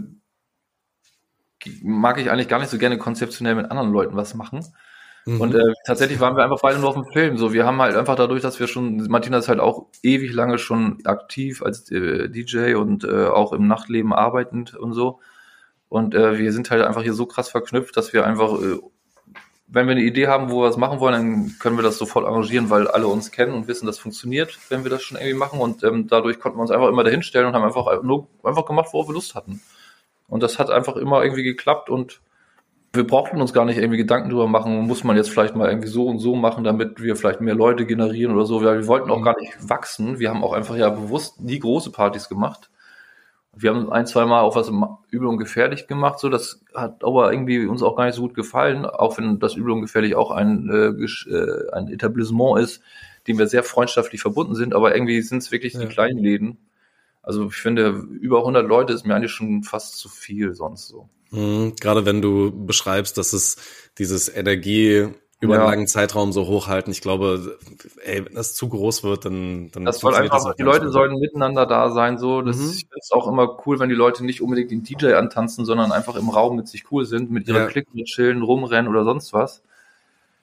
mag 1.84 2.20
ich 2.20 2.32
eigentlich 2.32 2.48
gar 2.48 2.60
nicht 2.60 2.70
so 2.70 2.78
gerne 2.78 2.98
konzeptionell 2.98 3.56
mit 3.56 3.72
anderen 3.72 3.92
Leuten 3.92 4.16
was 4.16 4.34
machen. 4.34 4.66
Mhm. 5.26 5.42
Und 5.42 5.56
äh, 5.56 5.74
tatsächlich 5.86 6.20
waren 6.20 6.36
wir 6.36 6.44
einfach 6.44 6.62
beide 6.62 6.80
nur 6.80 6.90
auf 6.90 6.96
dem 6.96 7.06
Film. 7.06 7.38
So, 7.38 7.54
wir 7.54 7.66
haben 7.66 7.82
halt 7.82 7.96
einfach 7.96 8.16
dadurch, 8.16 8.42
dass 8.42 8.60
wir 8.60 8.68
schon, 8.68 9.08
Martina 9.08 9.38
ist 9.38 9.50
halt 9.50 9.60
auch 9.60 9.88
ewig 10.02 10.34
lange 10.34 10.58
schon 10.58 11.06
aktiv 11.06 11.62
als 11.62 11.92
äh, 11.92 12.30
DJ 12.30 12.76
und 12.76 13.04
äh, 13.04 13.28
auch 13.28 13.54
im 13.54 13.68
Nachtleben 13.68 14.14
arbeitend 14.14 14.76
und 14.76 14.94
so. 14.94 15.20
Und 15.90 16.16
äh, 16.16 16.40
wir 16.40 16.54
sind 16.54 16.72
halt 16.72 16.82
einfach 16.84 17.04
hier 17.04 17.14
so 17.14 17.26
krass 17.26 17.50
verknüpft, 17.50 17.98
dass 17.98 18.14
wir 18.14 18.26
einfach, 18.26 18.54
äh, 18.62 18.80
wenn 19.68 19.88
wir 19.88 19.92
eine 19.92 20.04
Idee 20.04 20.28
haben, 20.28 20.50
wo 20.50 20.62
wir 20.62 20.70
was 20.70 20.78
machen 20.78 21.00
wollen, 21.00 21.14
dann 21.14 21.56
können 21.60 21.78
wir 21.78 21.84
das 21.84 21.98
sofort 21.98 22.26
arrangieren, 22.26 22.70
weil 22.70 22.88
alle 22.88 23.08
uns 23.08 23.32
kennen 23.32 23.54
und 23.54 23.68
wissen, 23.68 23.86
das 23.86 24.00
funktioniert, 24.00 24.58
wenn 24.70 24.84
wir 24.84 24.90
das 24.90 25.04
schon 25.04 25.18
irgendwie 25.18 25.38
machen. 25.38 25.60
Und 25.60 25.84
ähm, 25.84 26.08
dadurch 26.08 26.40
konnten 26.40 26.58
wir 26.58 26.62
uns 26.62 26.72
einfach 26.72 26.90
immer 26.90 27.04
dahinstellen 27.04 27.48
und 27.48 27.54
haben 27.54 27.64
einfach 27.64 28.02
nur 28.04 28.28
einfach 28.44 28.66
gemacht, 28.66 28.90
worauf 28.92 29.08
wir 29.08 29.14
Lust 29.14 29.36
hatten. 29.36 29.62
Und 30.32 30.42
das 30.42 30.60
hat 30.60 30.70
einfach 30.70 30.96
immer 30.96 31.22
irgendwie 31.24 31.44
geklappt 31.44 31.90
und 31.90 32.22
wir 32.94 33.06
brauchten 33.06 33.42
uns 33.42 33.52
gar 33.52 33.66
nicht 33.66 33.78
irgendwie 33.78 33.98
Gedanken 33.98 34.30
drüber 34.30 34.48
machen, 34.48 34.88
muss 34.88 35.04
man 35.04 35.18
jetzt 35.18 35.30
vielleicht 35.30 35.58
mal 35.58 35.68
irgendwie 35.68 35.90
so 35.90 36.08
und 36.08 36.20
so 36.20 36.36
machen, 36.36 36.64
damit 36.64 37.02
wir 37.02 37.18
vielleicht 37.18 37.42
mehr 37.42 37.54
Leute 37.54 37.86
generieren 37.86 38.34
oder 38.34 38.46
so. 38.46 38.62
Wir, 38.62 38.74
wir 38.76 38.88
wollten 38.88 39.12
auch 39.12 39.20
mhm. 39.20 39.24
gar 39.24 39.38
nicht 39.38 39.54
wachsen. 39.68 40.20
Wir 40.20 40.30
haben 40.30 40.42
auch 40.42 40.54
einfach 40.54 40.78
ja 40.78 40.90
bewusst 40.90 41.42
nie 41.42 41.60
große 41.60 41.92
Partys 41.92 42.30
gemacht. 42.30 42.70
Wir 43.54 43.72
haben 43.72 43.92
ein, 43.92 44.08
zwei 44.08 44.26
Mal 44.26 44.40
auch 44.40 44.56
was 44.56 44.72
übel 45.10 45.28
und 45.28 45.38
gefährlich 45.38 45.88
gemacht, 45.88 46.20
so 46.20 46.30
das 46.30 46.64
hat 46.74 47.04
aber 47.04 47.34
irgendwie 47.34 47.66
uns 47.66 47.84
auch 47.84 47.98
gar 47.98 48.06
nicht 48.06 48.16
so 48.16 48.22
gut 48.22 48.34
gefallen, 48.34 48.86
auch 48.86 49.18
wenn 49.18 49.38
das 49.40 49.56
übel 49.56 49.74
und 49.74 49.82
gefährlich 49.82 50.16
auch 50.16 50.32
ein, 50.32 50.70
äh, 50.70 51.30
äh, 51.30 51.72
ein 51.74 51.90
Etablissement 51.90 52.62
ist, 52.62 52.82
dem 53.28 53.38
wir 53.38 53.48
sehr 53.48 53.64
freundschaftlich 53.64 54.22
verbunden 54.22 54.56
sind, 54.56 54.74
aber 54.74 54.96
irgendwie 54.96 55.22
sind 55.22 55.40
es 55.40 55.52
wirklich 55.52 55.74
ja. 55.74 55.82
die 55.82 55.88
kleinen 55.88 56.20
Läden. 56.20 56.58
Also 57.24 57.48
ich 57.48 57.56
finde, 57.56 57.90
über 58.20 58.40
100 58.40 58.68
Leute 58.68 58.94
ist 58.94 59.06
mir 59.06 59.16
eigentlich 59.16 59.32
schon 59.32 59.64
fast 59.64 59.98
zu 59.98 60.10
viel 60.10 60.54
sonst 60.54 60.88
so. 60.88 61.10
Mhm, 61.32 61.76
gerade 61.80 62.06
wenn 62.06 62.22
du 62.22 62.52
beschreibst, 62.52 63.18
dass 63.18 63.34
es 63.34 63.58
dieses 63.98 64.34
Energie 64.34 65.10
über 65.42 65.56
ja. 65.56 65.62
einen 65.62 65.72
langen 65.72 65.88
Zeitraum 65.88 66.32
so 66.32 66.46
hochhalten. 66.46 66.92
Ich 66.92 67.02
glaube, 67.02 67.58
ey, 68.04 68.24
wenn 68.24 68.36
das 68.36 68.54
zu 68.54 68.70
groß 68.70 69.04
wird, 69.04 69.26
dann, 69.26 69.72
dann 69.72 69.86
das 69.86 70.00
soll 70.00 70.14
einfach, 70.14 70.44
das 70.44 70.56
die 70.56 70.62
Leute 70.62 70.86
gut. 70.86 70.94
sollen 70.94 71.20
miteinander 71.20 71.66
da 71.66 71.90
sein, 71.90 72.20
so. 72.20 72.44
Das 72.44 72.58
mhm. 72.58 72.70
es 73.00 73.12
auch 73.12 73.28
immer 73.28 73.58
cool, 73.66 73.80
wenn 73.80 73.90
die 73.90 73.96
Leute 73.96 74.24
nicht 74.24 74.42
unbedingt 74.42 74.70
den 74.70 74.84
DJ 74.84 75.14
antanzen, 75.14 75.66
sondern 75.66 75.92
einfach 75.92 76.16
im 76.16 76.30
Raum 76.30 76.58
mit 76.58 76.68
sich 76.68 76.92
cool 76.92 77.06
sind, 77.06 77.32
mit 77.32 77.48
ihrer 77.48 77.62
ja. 77.62 77.68
Klick, 77.68 77.94
mit 77.94 78.06
chillen, 78.06 78.44
rumrennen 78.44 78.90
oder 78.90 79.04
sonst 79.04 79.34
was. 79.34 79.64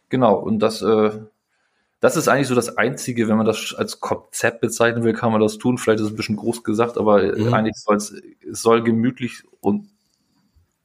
Genau. 0.09 0.35
Und 0.35 0.59
das, 0.59 0.83
äh, 0.83 1.13
das 2.01 2.17
ist 2.17 2.29
eigentlich 2.29 2.47
so 2.47 2.55
das 2.55 2.77
Einzige, 2.77 3.29
wenn 3.29 3.37
man 3.37 3.47
das 3.47 3.75
als 3.77 4.01
Konzept 4.01 4.61
bezeichnen 4.61 5.03
will, 5.03 5.15
kann 5.15 5.33
man 5.33 5.41
das 5.41 5.59
tun. 5.59 5.79
Vielleicht 5.79 6.01
ist 6.01 6.07
es 6.07 6.13
ein 6.13 6.17
bisschen 6.17 6.37
groß 6.37 6.63
gesagt, 6.63 6.97
aber 6.97 7.37
mhm. 7.37 7.53
eigentlich 7.53 7.77
soll 7.77 7.97
es, 7.97 8.15
es 8.49 8.63
soll 8.63 8.83
gemütlich 8.85 9.43
und 9.61 9.89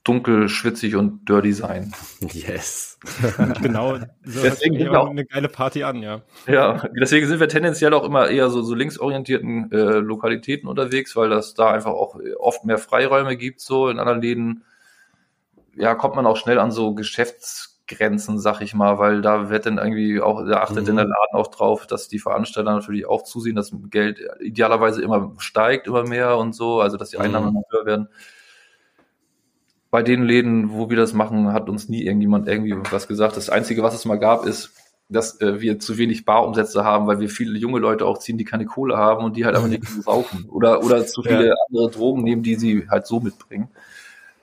dunkel, 0.03 0.49
schwitzig 0.49 0.95
und 0.95 1.29
dirty 1.29 1.53
sein. 1.53 1.93
Yes. 2.19 2.99
genau. 3.61 3.97
So 4.23 4.41
deswegen 4.41 4.77
sind 4.77 4.91
wir 4.91 4.99
auch 4.99 5.09
eine 5.09 5.25
geile 5.25 5.47
Party 5.47 5.83
an, 5.83 6.01
ja. 6.01 6.21
Ja, 6.47 6.83
deswegen 6.99 7.27
sind 7.27 7.39
wir 7.39 7.47
tendenziell 7.47 7.93
auch 7.93 8.03
immer 8.03 8.29
eher 8.29 8.49
so, 8.49 8.63
so 8.63 8.75
linksorientierten 8.75 9.71
äh, 9.71 9.99
Lokalitäten 9.99 10.67
unterwegs, 10.67 11.15
weil 11.15 11.29
das 11.29 11.53
da 11.53 11.71
einfach 11.71 11.91
auch 11.91 12.19
oft 12.37 12.65
mehr 12.65 12.77
Freiräume 12.77 13.37
gibt, 13.37 13.61
so 13.61 13.87
in 13.87 13.99
anderen 13.99 14.21
Läden. 14.21 14.63
Ja, 15.75 15.95
kommt 15.95 16.15
man 16.15 16.25
auch 16.25 16.37
schnell 16.37 16.59
an 16.59 16.71
so 16.71 16.93
Geschäftsgrenzen, 17.87 18.39
sag 18.39 18.61
ich 18.61 18.73
mal, 18.73 18.97
weil 18.97 19.21
da 19.21 19.49
wird 19.49 19.65
dann 19.65 19.77
irgendwie 19.77 20.21
auch, 20.21 20.45
da 20.45 20.61
achtet 20.61 20.83
mhm. 20.83 20.89
in 20.89 20.95
der 20.97 21.05
Laden 21.05 21.33
auch 21.33 21.47
drauf, 21.47 21.87
dass 21.87 22.07
die 22.07 22.19
Veranstalter 22.19 22.73
natürlich 22.73 23.05
auch 23.05 23.23
zusehen, 23.23 23.55
dass 23.55 23.71
Geld 23.89 24.19
idealerweise 24.39 25.01
immer 25.01 25.33
steigt, 25.37 25.87
immer 25.87 26.07
mehr 26.07 26.37
und 26.37 26.53
so, 26.53 26.81
also 26.81 26.97
dass 26.97 27.09
die 27.09 27.17
Einnahmen 27.17 27.53
mhm. 27.53 27.63
höher 27.69 27.85
werden 27.85 28.07
bei 29.91 30.01
den 30.01 30.23
Läden, 30.23 30.71
wo 30.71 30.89
wir 30.89 30.97
das 30.97 31.13
machen, 31.13 31.53
hat 31.53 31.69
uns 31.69 31.87
nie 31.87 32.01
irgendjemand 32.01 32.47
irgendwie 32.47 32.75
was 32.89 33.07
gesagt. 33.07 33.37
Das 33.37 33.51
Einzige, 33.51 33.83
was 33.83 33.93
es 33.93 34.05
mal 34.05 34.17
gab, 34.17 34.43
ist, 34.43 34.71
dass 35.07 35.39
äh, 35.39 35.61
wir 35.61 35.77
zu 35.77 35.99
wenig 35.99 36.25
Barumsätze 36.25 36.83
haben, 36.83 37.05
weil 37.05 37.19
wir 37.19 37.29
viele 37.29 37.59
junge 37.59 37.77
Leute 37.77 38.07
auch 38.07 38.17
ziehen, 38.17 38.39
die 38.39 38.43
keine 38.43 38.65
Kohle 38.65 38.97
haben 38.97 39.23
und 39.23 39.37
die 39.37 39.45
halt 39.45 39.55
einfach 39.55 39.69
nicht 39.69 39.87
saufen 40.03 40.45
oder, 40.49 40.83
oder 40.83 41.05
zu 41.05 41.21
viele 41.21 41.49
ja. 41.49 41.53
andere 41.67 41.91
Drogen 41.91 42.23
nehmen, 42.23 42.41
die 42.41 42.55
sie 42.55 42.87
halt 42.89 43.05
so 43.05 43.19
mitbringen. 43.19 43.69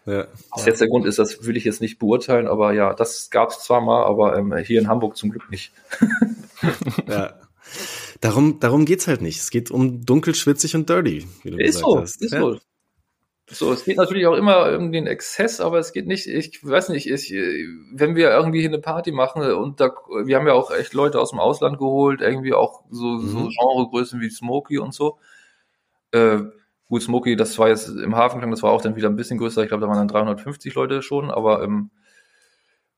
Ja. 0.06 0.26
Was 0.50 0.66
jetzt 0.66 0.80
der 0.80 0.88
Grund 0.88 1.06
ist, 1.06 1.18
das 1.18 1.44
will 1.44 1.56
ich 1.56 1.64
jetzt 1.64 1.80
nicht 1.80 1.98
beurteilen, 1.98 2.46
aber 2.46 2.72
ja, 2.72 2.94
das 2.94 3.30
gab 3.30 3.50
es 3.50 3.60
zwar 3.60 3.80
mal, 3.80 4.04
aber 4.04 4.36
ähm, 4.36 4.56
hier 4.56 4.80
in 4.80 4.88
Hamburg 4.88 5.16
zum 5.16 5.30
Glück 5.30 5.50
nicht. 5.50 5.72
ja. 7.06 7.34
Darum, 8.20 8.60
darum 8.60 8.84
geht's 8.84 9.06
halt 9.06 9.22
nicht. 9.22 9.40
Es 9.40 9.50
geht 9.50 9.70
um 9.70 10.04
dunkel, 10.04 10.34
schwitzig 10.34 10.74
und 10.74 10.88
dirty, 10.88 11.26
wie 11.42 11.50
du 11.50 11.58
ist 11.58 11.76
gesagt 11.76 11.84
so, 11.84 12.00
hast. 12.00 12.22
Ist 12.22 12.32
ja. 12.32 12.40
so. 12.40 12.58
So, 13.52 13.72
es 13.72 13.84
geht 13.84 13.96
natürlich 13.96 14.26
auch 14.26 14.36
immer 14.36 14.78
um 14.78 14.92
den 14.92 15.08
Exzess, 15.08 15.60
aber 15.60 15.80
es 15.80 15.92
geht 15.92 16.06
nicht, 16.06 16.28
ich 16.28 16.64
weiß 16.64 16.90
nicht, 16.90 17.10
ich, 17.10 17.32
wenn 17.32 18.14
wir 18.14 18.30
irgendwie 18.30 18.60
hier 18.60 18.68
eine 18.68 18.78
Party 18.78 19.10
machen 19.10 19.42
und 19.42 19.80
da, 19.80 19.90
wir 20.24 20.36
haben 20.36 20.46
ja 20.46 20.52
auch 20.52 20.70
echt 20.70 20.94
Leute 20.94 21.20
aus 21.20 21.30
dem 21.30 21.40
Ausland 21.40 21.78
geholt, 21.78 22.20
irgendwie 22.20 22.54
auch 22.54 22.84
so, 22.90 23.06
mhm. 23.06 23.28
so 23.28 23.48
Genregrößen 23.48 24.20
wie 24.20 24.30
Smokey 24.30 24.78
und 24.78 24.94
so. 24.94 25.18
Äh, 26.12 26.42
gut, 26.90 27.02
Smokey, 27.02 27.36
das 27.36 27.58
war 27.58 27.68
jetzt 27.68 27.88
im 27.88 28.16
Hafenklang, 28.16 28.50
das 28.50 28.62
war 28.62 28.72
auch 28.72 28.82
dann 28.82 28.96
wieder 28.96 29.08
ein 29.08 29.16
bisschen 29.16 29.38
größer, 29.38 29.62
ich 29.62 29.68
glaube, 29.68 29.80
da 29.82 29.88
waren 29.88 29.96
dann 29.96 30.08
350 30.08 30.74
Leute 30.74 31.02
schon, 31.02 31.30
aber 31.30 31.62
ähm, 31.62 31.90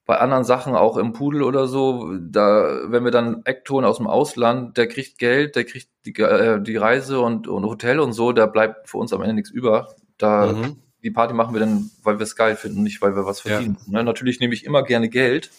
bei 0.06 0.18
anderen 0.18 0.44
Sachen, 0.44 0.74
auch 0.74 0.96
im 0.96 1.12
Pudel 1.12 1.42
oder 1.42 1.68
so, 1.68 2.16
da, 2.18 2.80
wenn 2.86 3.04
wir 3.04 3.12
dann 3.12 3.42
Eckton 3.44 3.84
aus 3.84 3.98
dem 3.98 4.08
Ausland, 4.08 4.76
der 4.76 4.88
kriegt 4.88 5.18
Geld, 5.18 5.54
der 5.54 5.64
kriegt 5.64 5.88
die, 6.06 6.14
äh, 6.20 6.60
die 6.60 6.76
Reise 6.76 7.20
und, 7.20 7.46
und 7.46 7.64
Hotel 7.64 8.00
und 8.00 8.14
so, 8.14 8.32
da 8.32 8.46
bleibt 8.46 8.88
für 8.88 8.96
uns 8.96 9.12
am 9.12 9.22
Ende 9.22 9.34
nichts 9.34 9.50
über. 9.50 9.94
Da 10.18 10.52
mhm. 10.52 10.76
die 11.02 11.10
Party 11.10 11.34
machen 11.34 11.54
wir 11.54 11.60
dann, 11.60 11.90
weil 12.02 12.18
wir 12.18 12.24
es 12.24 12.34
geil 12.34 12.56
finden, 12.56 12.82
nicht 12.82 13.00
weil 13.02 13.14
wir 13.14 13.26
was 13.26 13.40
verdienen. 13.40 13.76
Ja. 13.86 13.98
Ne? 13.98 14.04
Natürlich 14.04 14.40
nehme 14.40 14.54
ich 14.54 14.64
immer 14.64 14.82
gerne 14.82 15.08
Geld, 15.08 15.50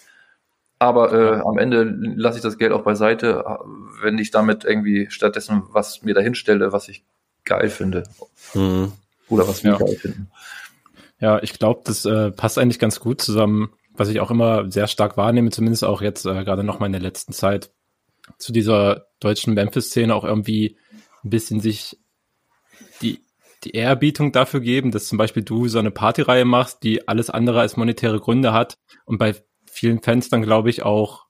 aber 0.77 1.13
äh, 1.13 1.39
am 1.39 1.58
Ende 1.58 1.84
lasse 1.84 2.38
ich 2.38 2.43
das 2.43 2.58
Geld 2.58 2.73
auch 2.73 2.84
beiseite, 2.84 3.45
wenn 4.01 4.17
ich 4.17 4.31
damit 4.31 4.65
irgendwie 4.65 5.10
stattdessen 5.10 5.63
was 5.69 6.01
mir 6.01 6.15
dahin 6.15 6.36
stelle, 6.36 6.73
was 6.73 6.89
ich 6.89 7.05
geil 7.45 7.69
finde. 7.69 8.03
Mhm. 8.53 8.91
Oder 9.29 9.47
was 9.47 9.63
wir 9.63 9.71
ja. 9.71 9.77
geil 9.77 9.95
finden. 9.95 10.32
Ja, 11.19 11.41
ich 11.41 11.58
glaube, 11.58 11.82
das 11.86 12.06
äh, 12.06 12.32
passt 12.32 12.58
eigentlich 12.58 12.79
ganz 12.79 12.99
gut 12.99 13.21
zusammen, 13.21 13.73
was 13.93 14.10
ich 14.10 14.19
auch 14.19 14.32
immer 14.32 14.69
sehr 14.69 14.88
stark 14.88 15.15
wahrnehme, 15.17 15.51
zumindest 15.51 15.84
auch 15.84 16.01
jetzt 16.01 16.25
äh, 16.25 16.43
gerade 16.43 16.63
noch 16.63 16.79
mal 16.79 16.88
in 16.88 16.91
der 16.91 17.01
letzten 17.01 17.34
Zeit, 17.34 17.71
zu 18.38 18.51
dieser 18.53 19.08
deutschen 19.19 19.53
Memphis-Szene 19.53 20.13
auch 20.13 20.23
irgendwie 20.23 20.77
ein 21.23 21.29
bisschen 21.29 21.60
sich 21.60 21.97
die 23.01 23.23
die 23.63 23.71
Ehrerbietung 23.71 24.32
dafür 24.32 24.60
geben, 24.60 24.91
dass 24.91 25.08
zum 25.08 25.17
Beispiel 25.17 25.43
du 25.43 25.67
so 25.67 25.79
eine 25.79 25.91
Partyreihe 25.91 26.45
machst, 26.45 26.84
die 26.84 27.08
alles 27.08 27.29
andere 27.29 27.62
als 27.62 27.77
monetäre 27.77 28.19
Gründe 28.19 28.53
hat 28.53 28.77
und 29.06 29.17
bei 29.17 29.36
vielen 29.71 30.01
Fans 30.01 30.29
dann 30.29 30.41
glaube 30.41 30.69
ich 30.69 30.84
auch 30.84 31.22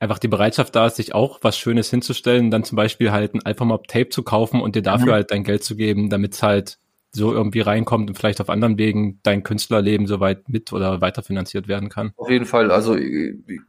einfach 0.00 0.18
die 0.18 0.28
Bereitschaft 0.28 0.74
da 0.76 0.86
ist, 0.86 0.96
sich 0.96 1.14
auch 1.14 1.38
was 1.42 1.58
Schönes 1.58 1.90
hinzustellen, 1.90 2.50
dann 2.50 2.64
zum 2.64 2.76
Beispiel 2.76 3.10
halt 3.10 3.34
ein 3.34 3.44
Alphamob 3.44 3.88
Tape 3.88 4.08
zu 4.10 4.22
kaufen 4.22 4.60
und 4.60 4.76
dir 4.76 4.82
dafür 4.82 5.06
mhm. 5.06 5.12
halt 5.12 5.30
dein 5.30 5.44
Geld 5.44 5.64
zu 5.64 5.76
geben, 5.76 6.10
damit 6.10 6.34
es 6.34 6.42
halt 6.42 6.78
so 7.10 7.32
irgendwie 7.32 7.60
reinkommt 7.60 8.10
und 8.10 8.16
vielleicht 8.16 8.40
auf 8.40 8.50
anderen 8.50 8.76
Wegen 8.78 9.18
dein 9.22 9.42
Künstlerleben 9.42 10.06
soweit 10.06 10.48
mit 10.48 10.72
oder 10.72 11.00
weiterfinanziert 11.00 11.66
werden 11.66 11.88
kann. 11.88 12.12
Auf 12.16 12.30
jeden 12.30 12.44
Fall. 12.44 12.70
Also 12.70 12.96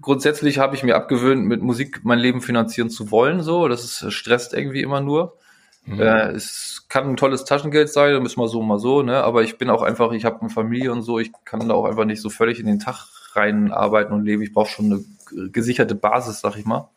grundsätzlich 0.02 0.60
habe 0.60 0.76
ich 0.76 0.84
mir 0.84 0.96
abgewöhnt, 0.96 1.46
mit 1.46 1.62
Musik 1.62 2.02
mein 2.04 2.20
Leben 2.20 2.42
finanzieren 2.42 2.90
zu 2.90 3.12
wollen. 3.12 3.42
So, 3.42 3.68
das 3.68 3.84
ist, 3.84 4.14
stresst 4.14 4.54
irgendwie 4.54 4.82
immer 4.82 5.00
nur. 5.00 5.38
Mhm. 5.86 6.02
Äh, 6.02 6.32
es 6.32 6.86
kann 6.90 7.10
ein 7.10 7.18
tolles 7.18 7.46
Taschengeld 7.46 7.90
sein, 7.90 8.14
dann 8.14 8.24
müssen 8.24 8.42
wir 8.42 8.48
so 8.50 8.62
mal 8.62 8.78
so, 8.78 9.02
ne? 9.04 9.24
Aber 9.24 9.44
ich 9.44 9.58
bin 9.58 9.70
auch 9.70 9.82
einfach, 9.82 10.12
ich 10.12 10.26
habe 10.26 10.42
eine 10.42 10.50
Familie 10.50 10.92
und 10.92 11.02
so, 11.02 11.18
ich 11.18 11.32
kann 11.46 11.68
da 11.68 11.74
auch 11.74 11.86
einfach 11.86 12.06
nicht 12.06 12.22
so 12.22 12.30
völlig 12.30 12.60
in 12.60 12.68
den 12.68 12.80
Tag 12.80 13.08
rein 13.36 13.72
arbeiten 13.72 14.14
und 14.14 14.26
leben. 14.26 14.42
Ich 14.42 14.54
brauche 14.54 14.70
schon 14.70 14.86
eine 14.86 15.04
gesicherte 15.52 15.96
Basis, 15.96 16.42
sag 16.42 16.58
ich 16.58 16.66
mal. 16.66 16.90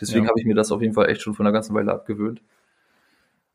Deswegen 0.00 0.24
ja. 0.24 0.30
habe 0.30 0.40
ich 0.40 0.46
mir 0.46 0.54
das 0.54 0.72
auf 0.72 0.80
jeden 0.80 0.94
Fall 0.94 1.10
echt 1.10 1.22
schon 1.22 1.34
von 1.34 1.46
einer 1.46 1.52
ganzen 1.52 1.74
Weile 1.74 1.92
abgewöhnt. 1.92 2.40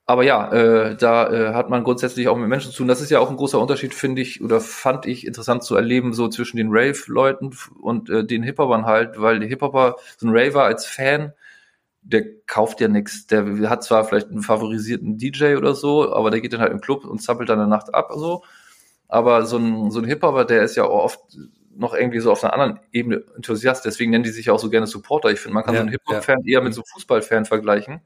Aber 0.08 0.24
ja, 0.24 0.52
äh, 0.52 0.96
da 0.96 1.32
äh, 1.32 1.54
hat 1.56 1.72
man 1.72 1.84
grundsätzlich 1.84 2.28
auch 2.28 2.38
mit 2.38 2.48
Menschen 2.48 2.72
zu 2.72 2.78
tun. 2.78 2.88
Das 2.88 3.02
ist 3.02 3.10
ja 3.10 3.20
auch 3.20 3.32
ein 3.32 3.38
großer 3.38 3.60
Unterschied, 3.60 3.96
finde 3.96 4.22
ich, 4.22 4.44
oder 4.44 4.62
fand 4.62 5.08
ich 5.08 5.26
interessant 5.26 5.64
zu 5.64 5.76
erleben, 5.76 6.14
so 6.14 6.28
zwischen 6.28 6.58
den 6.58 6.70
Rave-Leuten 6.70 7.56
und 7.82 8.10
äh, 8.12 8.24
den 8.24 8.44
Hip-Hopern 8.44 8.86
halt, 8.86 9.20
weil 9.20 9.40
die 9.40 9.48
Hip-Hopper, 9.48 9.96
so 10.18 10.28
ein 10.28 10.38
Raver 10.38 10.64
als 10.64 10.86
Fan, 10.86 11.34
der 12.04 12.24
kauft 12.46 12.82
ja 12.82 12.88
nichts. 12.88 13.26
Der 13.26 13.68
hat 13.68 13.84
zwar 13.84 14.06
vielleicht 14.06 14.30
einen 14.30 14.44
favorisierten 14.44 15.18
DJ 15.18 15.56
oder 15.56 15.74
so, 15.74 16.14
aber 16.14 16.30
der 16.30 16.40
geht 16.40 16.54
dann 16.54 16.62
halt 16.62 16.72
im 16.72 16.82
Club 16.82 17.04
und 17.06 17.24
zappelt 17.24 17.50
dann 17.50 17.60
eine 17.60 17.68
Nacht 17.68 17.94
ab 17.96 18.12
so. 18.16 18.44
Aber 19.08 19.46
so 19.48 19.58
ein, 19.58 19.90
so 19.90 20.00
ein 20.00 20.06
Hip-Hopper, 20.06 20.46
der 20.46 20.64
ist 20.64 20.76
ja 20.76 20.84
auch 20.84 21.04
oft 21.04 21.20
noch 21.78 21.94
irgendwie 21.94 22.20
so 22.20 22.32
auf 22.32 22.44
einer 22.44 22.54
anderen 22.54 22.80
Ebene 22.92 23.24
Enthusiast. 23.36 23.86
Deswegen 23.86 24.12
nennen 24.12 24.24
die 24.24 24.30
sich 24.30 24.50
auch 24.50 24.60
so 24.60 24.70
gerne 24.70 24.88
Supporter. 24.88 25.30
Ich 25.30 25.40
finde, 25.40 25.56
man 25.56 25.64
kann 25.64 25.74
ja, 25.74 25.80
so 25.80 25.84
einen 25.84 25.92
Hip-Hop-Fan 25.92 26.42
ja. 26.44 26.58
eher 26.58 26.64
mit 26.64 26.74
so 26.74 26.82
einem 26.82 26.88
Fußball-Fan 26.94 27.46
vergleichen, 27.46 28.02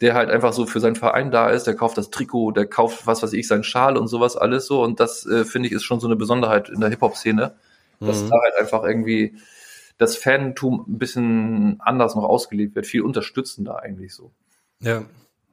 der 0.00 0.14
halt 0.14 0.30
einfach 0.30 0.52
so 0.52 0.66
für 0.66 0.80
seinen 0.80 0.96
Verein 0.96 1.30
da 1.30 1.50
ist. 1.50 1.66
Der 1.66 1.74
kauft 1.74 1.98
das 1.98 2.10
Trikot, 2.10 2.52
der 2.52 2.66
kauft, 2.66 3.06
was 3.06 3.22
weiß 3.22 3.32
ich, 3.32 3.46
seinen 3.48 3.64
Schal 3.64 3.96
und 3.96 4.08
sowas 4.08 4.36
alles 4.36 4.66
so. 4.66 4.82
Und 4.82 5.00
das, 5.00 5.26
äh, 5.26 5.44
finde 5.44 5.68
ich, 5.68 5.74
ist 5.74 5.84
schon 5.84 6.00
so 6.00 6.06
eine 6.06 6.16
Besonderheit 6.16 6.68
in 6.68 6.80
der 6.80 6.90
Hip-Hop-Szene, 6.90 7.54
dass 8.00 8.22
mhm. 8.22 8.30
da 8.30 8.36
halt 8.42 8.54
einfach 8.58 8.84
irgendwie 8.84 9.36
das 9.98 10.16
Fantum 10.16 10.86
ein 10.88 10.98
bisschen 10.98 11.80
anders 11.80 12.14
noch 12.14 12.24
ausgelebt 12.24 12.74
wird, 12.74 12.86
viel 12.86 13.02
unterstützender 13.02 13.82
eigentlich 13.82 14.14
so. 14.14 14.32
Ja. 14.80 15.02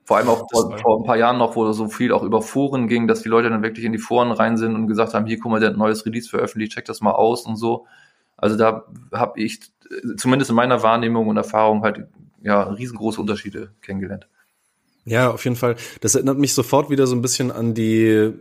Vor 0.08 0.15
allem 0.15 0.30
auch 0.30 0.48
vor, 0.50 0.78
vor, 0.78 1.02
ein 1.02 1.04
paar 1.04 1.17
Jahren 1.17 1.38
noch, 1.38 1.58
wo 1.58 1.70
so 1.74 1.89
viel 1.89 2.13
auch 2.13 2.24
über 2.24 2.41
Foren 2.41 2.88
ging, 2.88 3.10
dass 3.10 3.24
die 3.24 3.28
Leute 3.28 3.50
dann 3.50 3.62
wirklich 3.62 3.84
in 3.84 3.91
die 3.91 3.98
Foren 3.98 4.32
rein 4.32 4.56
sind 4.56 4.74
und 4.74 4.88
gesagt 4.88 5.13
haben, 5.13 5.26
hier 5.26 5.38
guck 5.38 5.52
mal, 5.52 5.60
der 5.60 5.67
hat 5.67 5.76
ein 5.76 5.80
neues 5.80 6.06
Release 6.06 6.30
veröffentlicht, 6.30 6.72
check 6.72 6.86
das 6.86 7.02
mal 7.02 7.12
aus 7.12 7.46
und 7.46 7.58
so. 7.58 7.88
Also 8.38 8.56
da 8.56 8.86
habe 9.12 9.38
ich 9.41 9.60
zumindest 10.15 10.50
in 10.50 10.56
meiner 10.56 10.82
Wahrnehmung 10.82 11.28
und 11.28 11.36
Erfahrung 11.36 11.84
halt 11.84 12.08
ja 12.41 12.63
riesengroße 12.63 13.20
Unterschiede 13.20 13.74
kennengelernt. 13.82 14.30
Ja, 15.04 15.30
auf 15.30 15.43
jeden 15.43 15.58
Fall. 15.58 15.76
Das 16.00 16.15
erinnert 16.15 16.38
mich 16.38 16.54
sofort 16.54 16.89
wieder 16.89 17.06
so 17.06 17.13
ein 17.13 17.22
bisschen 17.22 17.52
an 17.52 17.74
die 17.74 18.32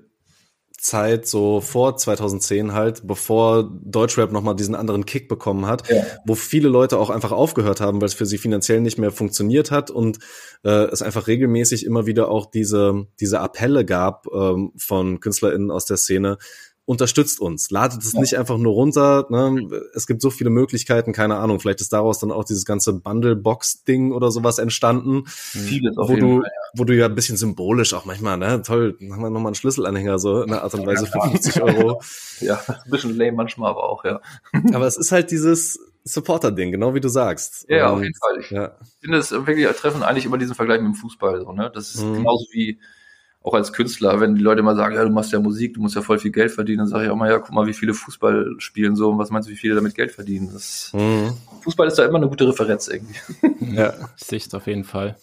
Zeit, 0.87 1.27
so 1.27 1.61
vor 1.61 1.97
2010 1.97 2.73
halt, 2.73 3.07
bevor 3.07 3.71
Deutschrap 3.83 4.31
nochmal 4.31 4.55
diesen 4.55 4.75
anderen 4.75 5.05
Kick 5.05 5.29
bekommen 5.29 5.67
hat, 5.67 5.91
ja. 5.91 6.05
wo 6.25 6.35
viele 6.35 6.69
Leute 6.69 6.99
auch 6.99 7.11
einfach 7.11 7.33
aufgehört 7.33 7.81
haben, 7.81 8.01
weil 8.01 8.07
es 8.07 8.15
für 8.15 8.27
sie 8.27 8.39
finanziell 8.39 8.81
nicht 8.81 8.97
mehr 8.97 9.11
funktioniert 9.11 9.71
hat 9.71 9.91
und 9.91 10.19
äh, 10.65 10.85
es 10.85 11.03
einfach 11.03 11.27
regelmäßig 11.27 11.85
immer 11.85 12.07
wieder 12.07 12.29
auch 12.29 12.47
diese, 12.47 13.07
diese 13.19 13.41
Appelle 13.41 13.85
gab 13.85 14.27
ähm, 14.33 14.73
von 14.77 15.19
KünstlerInnen 15.21 15.71
aus 15.71 15.87
der 15.87 15.97
Szene, 15.97 16.39
unterstützt 16.87 17.41
uns. 17.41 17.71
Ladet 17.71 18.03
es 18.03 18.13
ja. 18.13 18.21
nicht 18.21 18.39
einfach 18.39 18.57
nur 18.57 18.73
runter. 18.73 19.27
Ne? 19.29 19.69
Es 19.93 20.07
gibt 20.07 20.23
so 20.23 20.31
viele 20.31 20.51
Möglichkeiten, 20.51 21.13
keine 21.13 21.37
Ahnung. 21.37 21.61
Vielleicht 21.61 21.81
ist 21.81 21.93
daraus 21.93 22.21
dann 22.21 22.31
auch 22.31 22.45
dieses 22.45 22.65
ganze 22.65 22.95
Bundle-Box-Ding 22.95 24.13
oder 24.13 24.31
sowas 24.31 24.59
entstanden. 24.59 25.25
Vieles 25.27 25.97
wo 25.97 26.17
du, 26.17 26.41
Fall, 26.41 26.45
ja. 26.45 26.71
wo 26.75 26.85
du 26.85 26.97
ja 26.97 27.07
ein 27.07 27.15
bisschen 27.15 27.37
symbolisch 27.37 27.93
auch 27.93 28.05
manchmal, 28.05 28.39
ne, 28.39 28.63
toll, 28.63 28.97
haben 29.01 29.21
wir 29.21 29.31
nochmal 29.31 29.47
einen 29.47 29.55
Schlüsselanhänger 29.57 30.19
so 30.19 30.43
in 30.43 30.53
einer 30.53 30.63
Art 30.63 30.75
und 30.75 30.87
Weise 30.87 31.07
für 31.07 31.21
50 31.21 31.63
Euro. 31.63 32.01
Ja, 32.41 32.61
ein 32.67 32.91
bisschen 32.91 33.17
lame 33.17 33.33
manchmal, 33.33 33.71
aber 33.71 33.89
auch, 33.89 34.05
ja. 34.05 34.21
Aber 34.75 34.87
es 34.87 34.99
ist 34.99 35.11
halt 35.11 35.31
dieses, 35.31 35.79
Supporter-Ding, 36.07 36.71
genau 36.71 36.95
wie 36.95 37.01
du 37.01 37.09
sagst. 37.09 37.67
Ja, 37.69 37.89
und, 37.89 37.99
auf 37.99 38.03
jeden 38.03 38.15
Fall. 38.15 38.41
Ich 38.41 38.51
ja. 38.51 38.77
finde 39.01 39.19
es 39.19 39.33
wirklich 39.33 39.67
treffend 39.77 40.05
eigentlich 40.05 40.25
immer 40.25 40.39
diesen 40.39 40.55
Vergleich 40.55 40.81
mit 40.81 40.93
dem 40.93 40.95
Fußball. 40.95 41.41
So, 41.41 41.53
ne? 41.53 41.71
Das 41.75 41.95
ist 41.95 42.05
mhm. 42.05 42.19
genauso 42.19 42.47
wie 42.53 42.79
auch 43.47 43.55
als 43.55 43.73
Künstler, 43.73 44.21
wenn 44.21 44.35
die 44.35 44.43
Leute 44.43 44.63
mal 44.65 44.75
sagen, 44.75 44.97
ja, 44.97 45.05
du 45.05 45.11
machst 45.11 45.33
ja 45.33 45.39
Musik, 45.39 45.75
du 45.75 45.81
musst 45.81 45.95
ja 45.95 46.03
voll 46.03 46.19
viel 46.19 46.33
Geld 46.33 46.51
verdienen, 46.51 46.79
dann 46.79 46.89
sage 46.89 47.05
ich 47.05 47.11
auch 47.11 47.17
mal, 47.17 47.31
ja, 47.31 47.39
guck 47.39 47.53
mal, 47.53 47.67
wie 47.69 47.75
viele 47.75 47.95
Fußball 47.95 48.57
spielen 48.59 48.97
so 48.97 49.09
und 49.09 49.19
was 49.19 49.31
meinst 49.31 49.49
du, 49.49 49.53
wie 49.53 49.57
viele 49.57 49.77
damit 49.77 49.95
Geld 49.95 50.11
verdienen? 50.11 50.51
Das, 50.53 50.91
mhm. 50.93 51.33
Fußball 51.63 51.87
ist 51.87 51.97
da 51.97 52.05
immer 52.05 52.17
eine 52.17 52.29
gute 52.29 52.49
Referenz 52.49 52.89
irgendwie. 52.89 53.15
Ja, 53.77 53.95
Sicht 54.17 54.53
auf 54.55 54.67
jeden 54.67 54.83
Fall. 54.83 55.17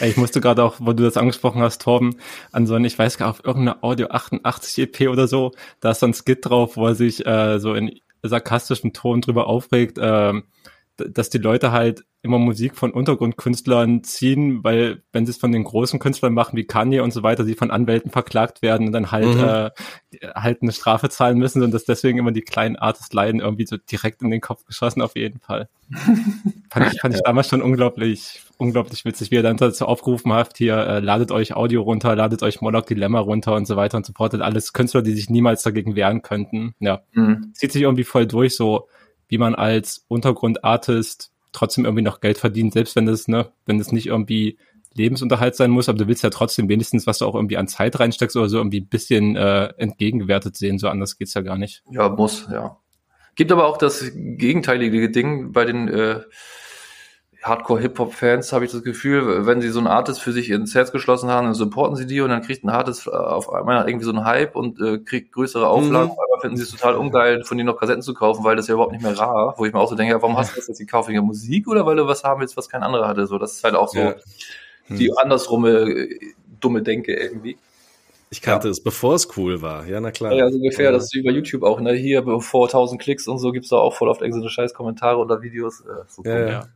Ich 0.00 0.16
musste 0.16 0.40
gerade 0.40 0.64
auch, 0.64 0.76
wo 0.80 0.92
du 0.92 1.04
das 1.04 1.16
angesprochen 1.16 1.62
hast, 1.62 1.80
Torben, 1.80 2.16
an 2.50 2.66
so 2.66 2.74
ein, 2.74 2.84
ich 2.84 2.98
weiß 2.98 3.18
gar 3.18 3.30
auf 3.30 3.44
irgendeiner 3.44 3.84
Audio 3.84 4.08
88 4.08 4.78
EP 4.78 5.08
oder 5.08 5.28
so, 5.28 5.52
da 5.78 5.92
ist 5.92 6.00
so 6.00 6.06
ein 6.06 6.14
Skit 6.14 6.44
drauf, 6.46 6.76
wo 6.76 6.88
er 6.88 6.96
sich 6.96 7.24
äh, 7.24 7.60
so 7.60 7.74
in 7.74 8.00
sarkastischen 8.24 8.92
Ton 8.92 9.20
drüber 9.20 9.46
aufregt, 9.46 9.98
äh, 9.98 10.32
dass 10.96 11.30
die 11.30 11.38
Leute 11.38 11.72
halt 11.72 12.04
immer 12.22 12.38
Musik 12.38 12.74
von 12.74 12.90
Untergrundkünstlern 12.90 14.02
ziehen, 14.02 14.64
weil 14.64 15.02
wenn 15.12 15.26
sie 15.26 15.32
es 15.32 15.36
von 15.36 15.52
den 15.52 15.64
großen 15.64 15.98
Künstlern 15.98 16.32
machen 16.32 16.56
wie 16.56 16.64
Kanye 16.64 17.00
und 17.00 17.12
so 17.12 17.22
weiter, 17.22 17.44
sie 17.44 17.54
von 17.54 17.70
Anwälten 17.70 18.10
verklagt 18.10 18.62
werden 18.62 18.86
und 18.86 18.92
dann 18.92 19.10
halt 19.10 19.26
mhm. 19.26 19.40
äh, 19.42 19.70
halt 20.34 20.62
eine 20.62 20.72
Strafe 20.72 21.10
zahlen 21.10 21.38
müssen 21.38 21.62
und 21.62 21.72
dass 21.72 21.84
deswegen 21.84 22.18
immer 22.18 22.32
die 22.32 22.40
kleinen 22.40 22.76
Artists 22.76 23.12
leiden 23.12 23.40
irgendwie 23.40 23.66
so 23.66 23.76
direkt 23.76 24.22
in 24.22 24.30
den 24.30 24.40
Kopf 24.40 24.64
geschossen 24.64 25.02
auf 25.02 25.16
jeden 25.16 25.38
Fall. 25.38 25.68
fand 26.70 26.92
ich, 26.92 27.00
fand 27.00 27.14
ich 27.14 27.20
damals 27.22 27.48
schon 27.48 27.60
unglaublich, 27.60 28.40
unglaublich 28.56 29.04
witzig, 29.04 29.30
wie 29.30 29.36
er 29.36 29.42
dann 29.42 29.58
dazu 29.58 29.84
aufgerufen 29.84 30.32
hat, 30.32 30.56
hier 30.56 30.76
äh, 30.78 31.00
ladet 31.00 31.30
euch 31.30 31.54
Audio 31.54 31.82
runter, 31.82 32.16
ladet 32.16 32.42
euch 32.42 32.62
Moloch 32.62 32.86
Dilemma 32.86 33.18
runter 33.18 33.54
und 33.54 33.66
so 33.66 33.76
weiter 33.76 33.98
und 33.98 34.06
so 34.06 34.14
fort. 34.14 34.34
Alles 34.34 34.72
Künstler, 34.72 35.02
die 35.02 35.12
sich 35.12 35.28
niemals 35.28 35.62
dagegen 35.62 35.94
wehren 35.94 36.22
könnten. 36.22 36.74
Ja, 36.78 37.02
mhm. 37.12 37.52
zieht 37.52 37.72
sich 37.72 37.82
irgendwie 37.82 38.04
voll 38.04 38.26
durch, 38.26 38.56
so 38.56 38.88
wie 39.34 39.38
man 39.38 39.56
als 39.56 40.04
Untergrundartist 40.06 41.32
trotzdem 41.50 41.84
irgendwie 41.84 42.04
noch 42.04 42.20
Geld 42.20 42.38
verdient, 42.38 42.72
selbst 42.72 42.94
wenn 42.94 43.06
das, 43.06 43.26
ne, 43.26 43.50
wenn 43.66 43.78
das 43.78 43.90
nicht 43.90 44.06
irgendwie 44.06 44.58
Lebensunterhalt 44.92 45.56
sein 45.56 45.72
muss, 45.72 45.88
aber 45.88 45.98
du 45.98 46.06
willst 46.06 46.22
ja 46.22 46.30
trotzdem 46.30 46.68
wenigstens, 46.68 47.08
was 47.08 47.18
du 47.18 47.26
auch 47.26 47.34
irgendwie 47.34 47.56
an 47.56 47.66
Zeit 47.66 47.98
reinsteckst 47.98 48.36
oder 48.36 48.48
so, 48.48 48.58
irgendwie 48.58 48.82
ein 48.82 48.86
bisschen 48.86 49.34
äh, 49.34 49.72
entgegengewertet 49.76 50.56
sehen. 50.56 50.78
So 50.78 50.86
anders 50.86 51.18
geht's 51.18 51.34
ja 51.34 51.40
gar 51.40 51.58
nicht. 51.58 51.82
Ja, 51.90 52.08
muss, 52.10 52.46
ja. 52.48 52.78
Gibt 53.34 53.50
aber 53.50 53.66
auch 53.66 53.76
das 53.76 54.12
gegenteilige 54.14 55.10
Ding 55.10 55.50
bei 55.50 55.64
den 55.64 55.88
äh, 55.88 56.20
Hardcore-Hip-Hop-Fans 57.44 58.54
habe 58.54 58.64
ich 58.64 58.72
das 58.72 58.82
Gefühl, 58.82 59.44
wenn 59.44 59.60
sie 59.60 59.68
so 59.68 59.78
ein 59.78 59.86
Artist 59.86 60.22
für 60.22 60.32
sich 60.32 60.48
ins 60.48 60.74
Herz 60.74 60.92
geschlossen 60.92 61.28
haben, 61.28 61.44
dann 61.44 61.54
supporten 61.54 61.94
sie 61.94 62.06
die 62.06 62.22
und 62.22 62.30
dann 62.30 62.40
kriegt 62.40 62.64
ein 62.64 62.70
Artist 62.70 63.06
äh, 63.06 63.10
auf 63.10 63.52
einmal 63.52 63.86
irgendwie 63.86 64.06
so 64.06 64.12
einen 64.12 64.24
Hype 64.24 64.56
und 64.56 64.80
äh, 64.80 64.98
kriegt 64.98 65.32
größere 65.32 65.68
Auflagen. 65.68 66.12
Mhm. 66.12 66.18
Aber 66.18 66.40
finden 66.40 66.56
sie 66.56 66.62
es 66.62 66.70
total 66.70 66.94
ungeil, 66.94 67.44
von 67.44 67.58
denen 67.58 67.66
noch 67.66 67.78
Kassetten 67.78 68.02
zu 68.02 68.14
kaufen, 68.14 68.44
weil 68.44 68.56
das 68.56 68.66
ja 68.66 68.74
überhaupt 68.74 68.92
nicht 68.92 69.02
mehr 69.02 69.18
rar. 69.18 69.54
Wo 69.58 69.66
ich 69.66 69.74
mir 69.74 69.78
auch 69.78 69.90
so 69.90 69.94
denke, 69.94 70.14
warum 70.22 70.38
hast 70.38 70.52
du 70.52 70.56
das 70.56 70.68
jetzt 70.68 70.78
gekauft 70.78 71.08
wegen 71.08 71.16
der 71.16 71.22
Musik 71.22 71.68
oder 71.68 71.84
weil 71.84 71.96
du 71.96 72.06
was 72.06 72.24
haben 72.24 72.40
willst, 72.40 72.56
was 72.56 72.70
kein 72.70 72.82
anderer 72.82 73.06
hatte? 73.06 73.26
So, 73.26 73.36
das 73.36 73.52
ist 73.52 73.64
halt 73.64 73.74
auch 73.74 73.88
so 73.88 73.98
ja. 73.98 74.14
die 74.88 75.10
mhm. 75.10 75.18
andersrumme 75.18 75.70
äh, 75.70 76.18
dumme 76.60 76.82
Denke 76.82 77.12
irgendwie. 77.12 77.58
Ich 78.34 78.42
kannte 78.42 78.66
ja. 78.66 78.72
es, 78.72 78.82
bevor 78.82 79.14
es 79.14 79.28
cool 79.36 79.62
war. 79.62 79.86
Ja, 79.86 80.00
na 80.00 80.10
klar. 80.10 80.32
Ja, 80.32 80.50
so 80.50 80.56
ungefähr. 80.56 80.90
Das 80.90 81.04
ist 81.04 81.14
wie 81.14 81.22
bei 81.22 81.30
YouTube 81.30 81.62
auch. 81.62 81.80
Ne? 81.80 81.92
Hier, 81.92 82.20
bevor 82.20 82.66
1000 82.66 83.00
Klicks 83.00 83.28
und 83.28 83.38
so, 83.38 83.52
gibt's 83.52 83.68
da 83.68 83.76
auch 83.76 83.94
voll 83.94 84.08
oft 84.08 84.22
irgendeine 84.22 84.50
scheiß 84.50 84.74
Kommentare 84.74 85.18
unter 85.18 85.40
Videos. 85.40 85.82
Äh, 85.82 86.02
so 86.08 86.24
ja, 86.24 86.48
ja. 86.48 86.68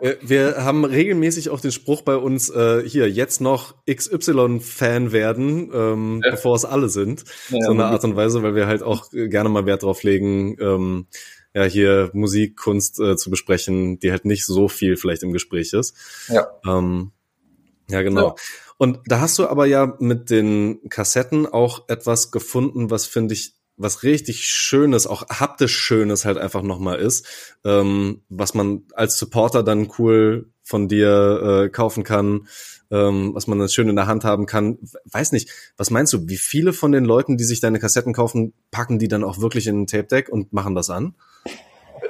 Wir 0.20 0.64
haben 0.64 0.84
regelmäßig 0.84 1.50
auch 1.50 1.60
den 1.60 1.72
Spruch 1.72 2.02
bei 2.02 2.14
uns, 2.14 2.48
äh, 2.48 2.88
hier, 2.88 3.10
jetzt 3.10 3.40
noch 3.40 3.74
XY-Fan 3.90 5.10
werden, 5.10 5.68
ähm, 5.74 6.20
ja. 6.22 6.30
bevor 6.30 6.54
es 6.54 6.64
alle 6.64 6.88
sind. 6.88 7.24
Ja, 7.48 7.58
so 7.64 7.72
eine 7.72 7.86
Art 7.86 8.04
und 8.04 8.14
Weise, 8.14 8.44
weil 8.44 8.54
wir 8.54 8.68
halt 8.68 8.84
auch 8.84 9.10
gerne 9.10 9.48
mal 9.48 9.66
Wert 9.66 9.82
drauf 9.82 10.04
legen, 10.04 10.56
ähm, 10.60 11.08
ja, 11.54 11.64
hier 11.64 12.10
Musik, 12.12 12.56
Kunst 12.56 13.00
äh, 13.00 13.16
zu 13.16 13.30
besprechen, 13.30 13.98
die 13.98 14.12
halt 14.12 14.24
nicht 14.24 14.46
so 14.46 14.68
viel 14.68 14.96
vielleicht 14.96 15.24
im 15.24 15.32
Gespräch 15.32 15.72
ist. 15.72 15.96
Ja. 16.28 16.46
Ähm, 16.64 17.10
ja, 17.90 18.02
genau. 18.02 18.36
Und 18.78 19.00
da 19.06 19.20
hast 19.20 19.38
du 19.38 19.48
aber 19.48 19.66
ja 19.66 19.96
mit 19.98 20.30
den 20.30 20.88
Kassetten 20.88 21.46
auch 21.46 21.88
etwas 21.88 22.30
gefunden, 22.30 22.90
was 22.90 23.06
finde 23.06 23.34
ich 23.34 23.54
was 23.78 24.02
richtig 24.02 24.44
Schönes, 24.46 25.06
auch 25.06 25.28
haptisch 25.28 25.76
Schönes 25.76 26.24
halt 26.24 26.36
einfach 26.36 26.62
nochmal 26.62 26.98
ist, 26.98 27.56
ähm, 27.64 28.22
was 28.28 28.54
man 28.54 28.82
als 28.94 29.18
Supporter 29.18 29.62
dann 29.62 29.88
cool 29.98 30.50
von 30.62 30.88
dir 30.88 31.64
äh, 31.64 31.68
kaufen 31.70 32.02
kann, 32.02 32.48
ähm, 32.90 33.34
was 33.34 33.46
man 33.46 33.58
dann 33.58 33.68
schön 33.68 33.88
in 33.88 33.96
der 33.96 34.06
Hand 34.06 34.24
haben 34.24 34.46
kann. 34.46 34.78
Weiß 35.04 35.32
nicht, 35.32 35.50
was 35.76 35.90
meinst 35.90 36.12
du, 36.12 36.28
wie 36.28 36.36
viele 36.36 36.72
von 36.72 36.92
den 36.92 37.04
Leuten, 37.04 37.36
die 37.36 37.44
sich 37.44 37.60
deine 37.60 37.78
Kassetten 37.78 38.12
kaufen, 38.12 38.52
packen 38.70 38.98
die 38.98 39.08
dann 39.08 39.24
auch 39.24 39.40
wirklich 39.40 39.66
in 39.66 39.82
ein 39.82 39.86
Tape 39.86 40.08
Deck 40.08 40.28
und 40.28 40.52
machen 40.52 40.74
das 40.74 40.90
an? 40.90 41.14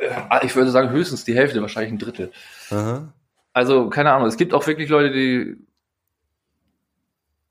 Äh, 0.00 0.46
ich 0.46 0.57
würde 0.57 0.70
sagen 0.70 0.90
höchstens 0.90 1.24
die 1.24 1.35
Hälfte, 1.35 1.61
wahrscheinlich 1.61 1.92
ein 1.92 1.98
Drittel. 1.98 2.33
Aha. 2.70 3.12
Also 3.52 3.90
keine 3.90 4.12
Ahnung, 4.12 4.28
es 4.28 4.37
gibt 4.37 4.54
auch 4.54 4.66
wirklich 4.66 4.88
Leute, 4.88 5.12
die 5.12 5.67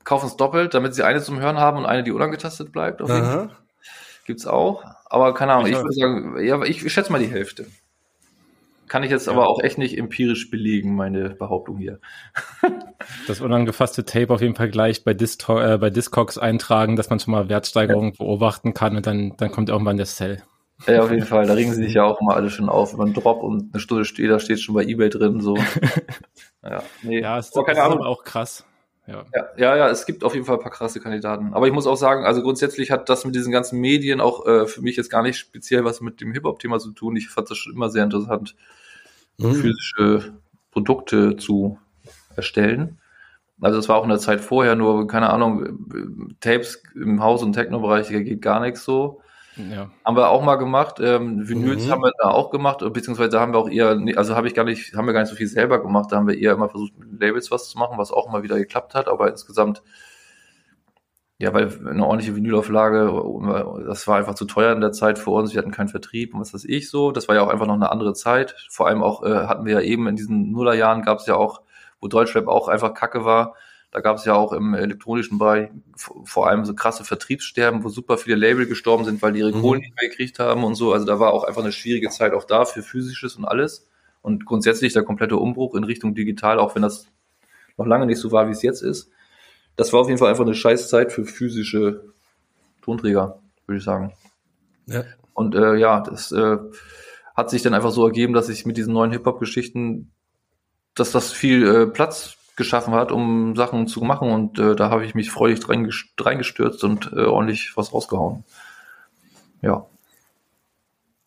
kaufen 0.04 0.26
es 0.26 0.36
doppelt, 0.36 0.74
damit 0.74 0.94
sie 0.94 1.04
eine 1.04 1.20
zum 1.20 1.40
Hören 1.40 1.58
haben 1.58 1.78
und 1.78 1.86
eine, 1.86 2.02
die 2.02 2.12
unangetastet 2.12 2.72
bleibt. 2.72 3.02
Auf 3.02 3.10
jeden 3.10 3.24
Fall. 3.24 3.50
Gibt's 4.26 4.46
auch. 4.46 4.84
Aber 5.06 5.34
keine 5.34 5.52
Ahnung, 5.54 5.66
ich, 5.66 5.72
ich 5.72 5.78
würde 5.78 5.92
sagen, 5.92 6.44
ja, 6.44 6.62
ich, 6.62 6.84
ich 6.84 6.92
schätze 6.92 7.10
mal 7.12 7.18
die 7.18 7.30
Hälfte. 7.30 7.66
Kann 8.88 9.02
ich 9.02 9.10
jetzt 9.10 9.26
ja. 9.26 9.32
aber 9.32 9.48
auch 9.48 9.62
echt 9.62 9.78
nicht 9.78 9.96
empirisch 9.98 10.50
belegen, 10.50 10.94
meine 10.94 11.30
Behauptung 11.30 11.76
hier. 11.76 12.00
das 13.26 13.40
unangefasste 13.40 14.04
Tape 14.04 14.32
auf 14.32 14.40
jeden 14.40 14.54
Fall 14.54 14.70
gleich 14.70 15.04
bei, 15.04 15.14
Disto 15.14 15.60
äh, 15.60 15.78
bei 15.78 15.90
Discogs 15.90 16.38
eintragen, 16.38 16.96
dass 16.96 17.10
man 17.10 17.20
schon 17.20 17.32
mal 17.32 17.48
Wertsteigerungen 17.48 18.12
ja. 18.12 18.16
beobachten 18.18 18.74
kann 18.74 18.96
und 18.96 19.06
dann, 19.06 19.34
dann 19.36 19.50
kommt 19.50 19.68
irgendwann 19.68 19.98
der 19.98 20.06
Sell. 20.06 20.42
Ja, 20.86 21.02
auf 21.02 21.10
jeden 21.10 21.26
Fall. 21.26 21.46
Da 21.46 21.54
regen 21.54 21.72
sie 21.72 21.84
sich 21.84 21.94
ja 21.94 22.04
auch 22.04 22.20
immer 22.20 22.36
alle 22.36 22.50
schon 22.50 22.68
auf. 22.68 22.94
Über 22.94 23.04
einen 23.04 23.14
Drop 23.14 23.42
und 23.42 23.74
eine 23.74 23.80
Stunde 23.80 24.04
steht, 24.04 24.30
da 24.30 24.38
steht 24.38 24.60
schon 24.60 24.74
bei 24.74 24.84
Ebay 24.84 25.10
drin, 25.10 25.40
so. 25.40 25.56
ja, 26.62 26.82
nee. 27.02 27.20
ja 27.20 27.38
ist, 27.38 27.52
keine 27.66 27.82
Ahnung. 27.82 28.02
auch 28.02 28.22
krass. 28.22 28.64
Ja. 29.08 29.24
ja. 29.34 29.48
Ja, 29.56 29.76
ja, 29.76 29.88
es 29.88 30.04
gibt 30.04 30.22
auf 30.22 30.34
jeden 30.34 30.44
Fall 30.44 30.56
ein 30.56 30.62
paar 30.62 30.70
krasse 30.70 31.00
Kandidaten. 31.00 31.54
Aber 31.54 31.66
ich 31.66 31.72
muss 31.72 31.86
auch 31.86 31.96
sagen, 31.96 32.24
also 32.24 32.42
grundsätzlich 32.42 32.90
hat 32.90 33.08
das 33.08 33.24
mit 33.24 33.34
diesen 33.34 33.50
ganzen 33.50 33.80
Medien 33.80 34.20
auch 34.20 34.46
äh, 34.46 34.66
für 34.66 34.82
mich 34.82 34.96
jetzt 34.96 35.10
gar 35.10 35.22
nicht 35.22 35.38
speziell 35.38 35.84
was 35.84 36.02
mit 36.02 36.20
dem 36.20 36.32
Hip-Hop-Thema 36.32 36.78
zu 36.78 36.92
tun. 36.92 37.16
Ich 37.16 37.28
fand 37.30 37.50
das 37.50 37.56
schon 37.56 37.72
immer 37.72 37.88
sehr 37.88 38.04
interessant, 38.04 38.54
mhm. 39.38 39.54
physische 39.54 40.34
Produkte 40.70 41.36
zu 41.36 41.78
erstellen. 42.36 42.98
Also 43.60 43.78
das 43.78 43.88
war 43.88 43.96
auch 43.96 44.04
in 44.04 44.10
der 44.10 44.18
Zeit 44.18 44.40
vorher, 44.40 44.76
nur, 44.76 45.08
keine 45.08 45.30
Ahnung, 45.30 46.36
Tapes 46.40 46.82
im 46.94 47.22
Haus- 47.22 47.42
und 47.42 47.54
Techno-Bereich, 47.54 48.08
da 48.08 48.20
geht 48.20 48.42
gar 48.42 48.60
nichts 48.60 48.84
so. 48.84 49.22
Ja. 49.58 49.90
Haben 50.04 50.16
wir 50.16 50.30
auch 50.30 50.42
mal 50.42 50.56
gemacht. 50.56 51.00
Ähm, 51.00 51.48
Vinyls 51.48 51.86
mhm. 51.86 51.90
haben 51.90 52.02
wir 52.02 52.12
da 52.22 52.30
auch 52.30 52.50
gemacht, 52.50 52.80
beziehungsweise 52.92 53.40
haben 53.40 53.52
wir 53.52 53.58
auch 53.58 53.68
eher, 53.68 53.98
also 54.16 54.36
habe 54.36 54.46
ich 54.46 54.54
gar 54.54 54.64
nicht, 54.64 54.94
haben 54.94 55.06
wir 55.06 55.12
gar 55.12 55.20
nicht 55.20 55.30
so 55.30 55.36
viel 55.36 55.48
selber 55.48 55.82
gemacht. 55.82 56.12
Da 56.12 56.16
haben 56.16 56.28
wir 56.28 56.38
eher 56.38 56.52
immer 56.52 56.68
versucht, 56.68 56.98
mit 56.98 57.20
Labels 57.20 57.50
was 57.50 57.68
zu 57.68 57.78
machen, 57.78 57.98
was 57.98 58.12
auch 58.12 58.28
immer 58.28 58.42
wieder 58.42 58.56
geklappt 58.56 58.94
hat, 58.94 59.08
aber 59.08 59.28
insgesamt, 59.28 59.82
ja, 61.38 61.52
weil 61.54 61.70
eine 61.86 62.04
ordentliche 62.04 62.34
Vinylauflage, 62.34 63.12
das 63.86 64.06
war 64.08 64.18
einfach 64.18 64.34
zu 64.34 64.44
teuer 64.44 64.72
in 64.72 64.80
der 64.80 64.92
Zeit 64.92 65.18
für 65.18 65.30
uns. 65.30 65.52
Wir 65.52 65.58
hatten 65.58 65.70
keinen 65.70 65.88
Vertrieb 65.88 66.34
und 66.34 66.40
was 66.40 66.54
weiß 66.54 66.64
ich 66.64 66.90
so. 66.90 67.12
Das 67.12 67.28
war 67.28 67.34
ja 67.34 67.42
auch 67.42 67.48
einfach 67.48 67.66
noch 67.66 67.74
eine 67.74 67.92
andere 67.92 68.14
Zeit. 68.14 68.56
Vor 68.70 68.88
allem 68.88 69.02
auch 69.02 69.22
äh, 69.22 69.46
hatten 69.46 69.64
wir 69.64 69.74
ja 69.74 69.80
eben 69.80 70.08
in 70.08 70.16
diesen 70.16 70.50
Nullerjahren 70.50 71.02
gab 71.02 71.18
es 71.18 71.26
ja 71.26 71.36
auch, 71.36 71.62
wo 72.00 72.08
Deutschrap 72.08 72.48
auch 72.48 72.68
einfach 72.68 72.94
Kacke 72.94 73.24
war 73.24 73.54
da 73.90 74.00
gab 74.00 74.18
es 74.18 74.24
ja 74.24 74.34
auch 74.34 74.52
im 74.52 74.74
elektronischen 74.74 75.38
Bereich 75.38 75.70
vor 75.96 76.48
allem 76.48 76.64
so 76.64 76.74
krasse 76.74 77.04
Vertriebssterben, 77.04 77.84
wo 77.84 77.88
super 77.88 78.18
viele 78.18 78.36
Label 78.36 78.66
gestorben 78.66 79.04
sind, 79.04 79.22
weil 79.22 79.32
die 79.32 79.40
ihre 79.40 79.52
mhm. 79.52 79.62
Kohlen 79.62 79.80
nicht 79.80 79.94
mehr 80.00 80.10
gekriegt 80.10 80.38
haben 80.38 80.64
und 80.64 80.74
so. 80.74 80.92
Also 80.92 81.06
da 81.06 81.18
war 81.18 81.32
auch 81.32 81.44
einfach 81.44 81.62
eine 81.62 81.72
schwierige 81.72 82.10
Zeit 82.10 82.32
auch 82.32 82.44
da 82.44 82.64
für 82.64 82.82
physisches 82.82 83.36
und 83.36 83.46
alles. 83.46 83.88
Und 84.20 84.44
grundsätzlich 84.44 84.92
der 84.92 85.04
komplette 85.04 85.36
Umbruch 85.36 85.74
in 85.74 85.84
Richtung 85.84 86.14
digital, 86.14 86.58
auch 86.58 86.74
wenn 86.74 86.82
das 86.82 87.06
noch 87.78 87.86
lange 87.86 88.04
nicht 88.04 88.18
so 88.18 88.30
war, 88.30 88.48
wie 88.48 88.52
es 88.52 88.62
jetzt 88.62 88.82
ist. 88.82 89.10
Das 89.76 89.92
war 89.92 90.00
auf 90.00 90.08
jeden 90.08 90.18
Fall 90.18 90.28
einfach 90.28 90.44
eine 90.44 90.54
scheiß 90.54 90.88
Zeit 90.88 91.12
für 91.12 91.24
physische 91.24 92.12
Tonträger, 92.82 93.40
würde 93.66 93.78
ich 93.78 93.84
sagen. 93.84 94.12
Ja. 94.86 95.04
Und 95.32 95.54
äh, 95.54 95.76
ja, 95.76 96.00
das 96.00 96.32
äh, 96.32 96.58
hat 97.34 97.48
sich 97.48 97.62
dann 97.62 97.74
einfach 97.74 97.92
so 97.92 98.04
ergeben, 98.04 98.34
dass 98.34 98.48
ich 98.48 98.66
mit 98.66 98.76
diesen 98.76 98.92
neuen 98.92 99.12
Hip-Hop-Geschichten, 99.12 100.10
dass 100.94 101.12
das 101.12 101.30
viel 101.30 101.66
äh, 101.66 101.86
Platz 101.86 102.37
geschaffen 102.58 102.92
hat, 102.92 103.10
um 103.10 103.56
Sachen 103.56 103.86
zu 103.86 104.02
machen. 104.02 104.30
Und 104.30 104.58
äh, 104.58 104.76
da 104.76 104.90
habe 104.90 105.06
ich 105.06 105.14
mich 105.14 105.30
freudig 105.30 105.60
reingestürzt 106.20 106.84
und 106.84 107.10
äh, 107.14 107.24
ordentlich 107.24 107.72
was 107.76 107.94
rausgehauen. 107.94 108.44
Ja. 109.62 109.86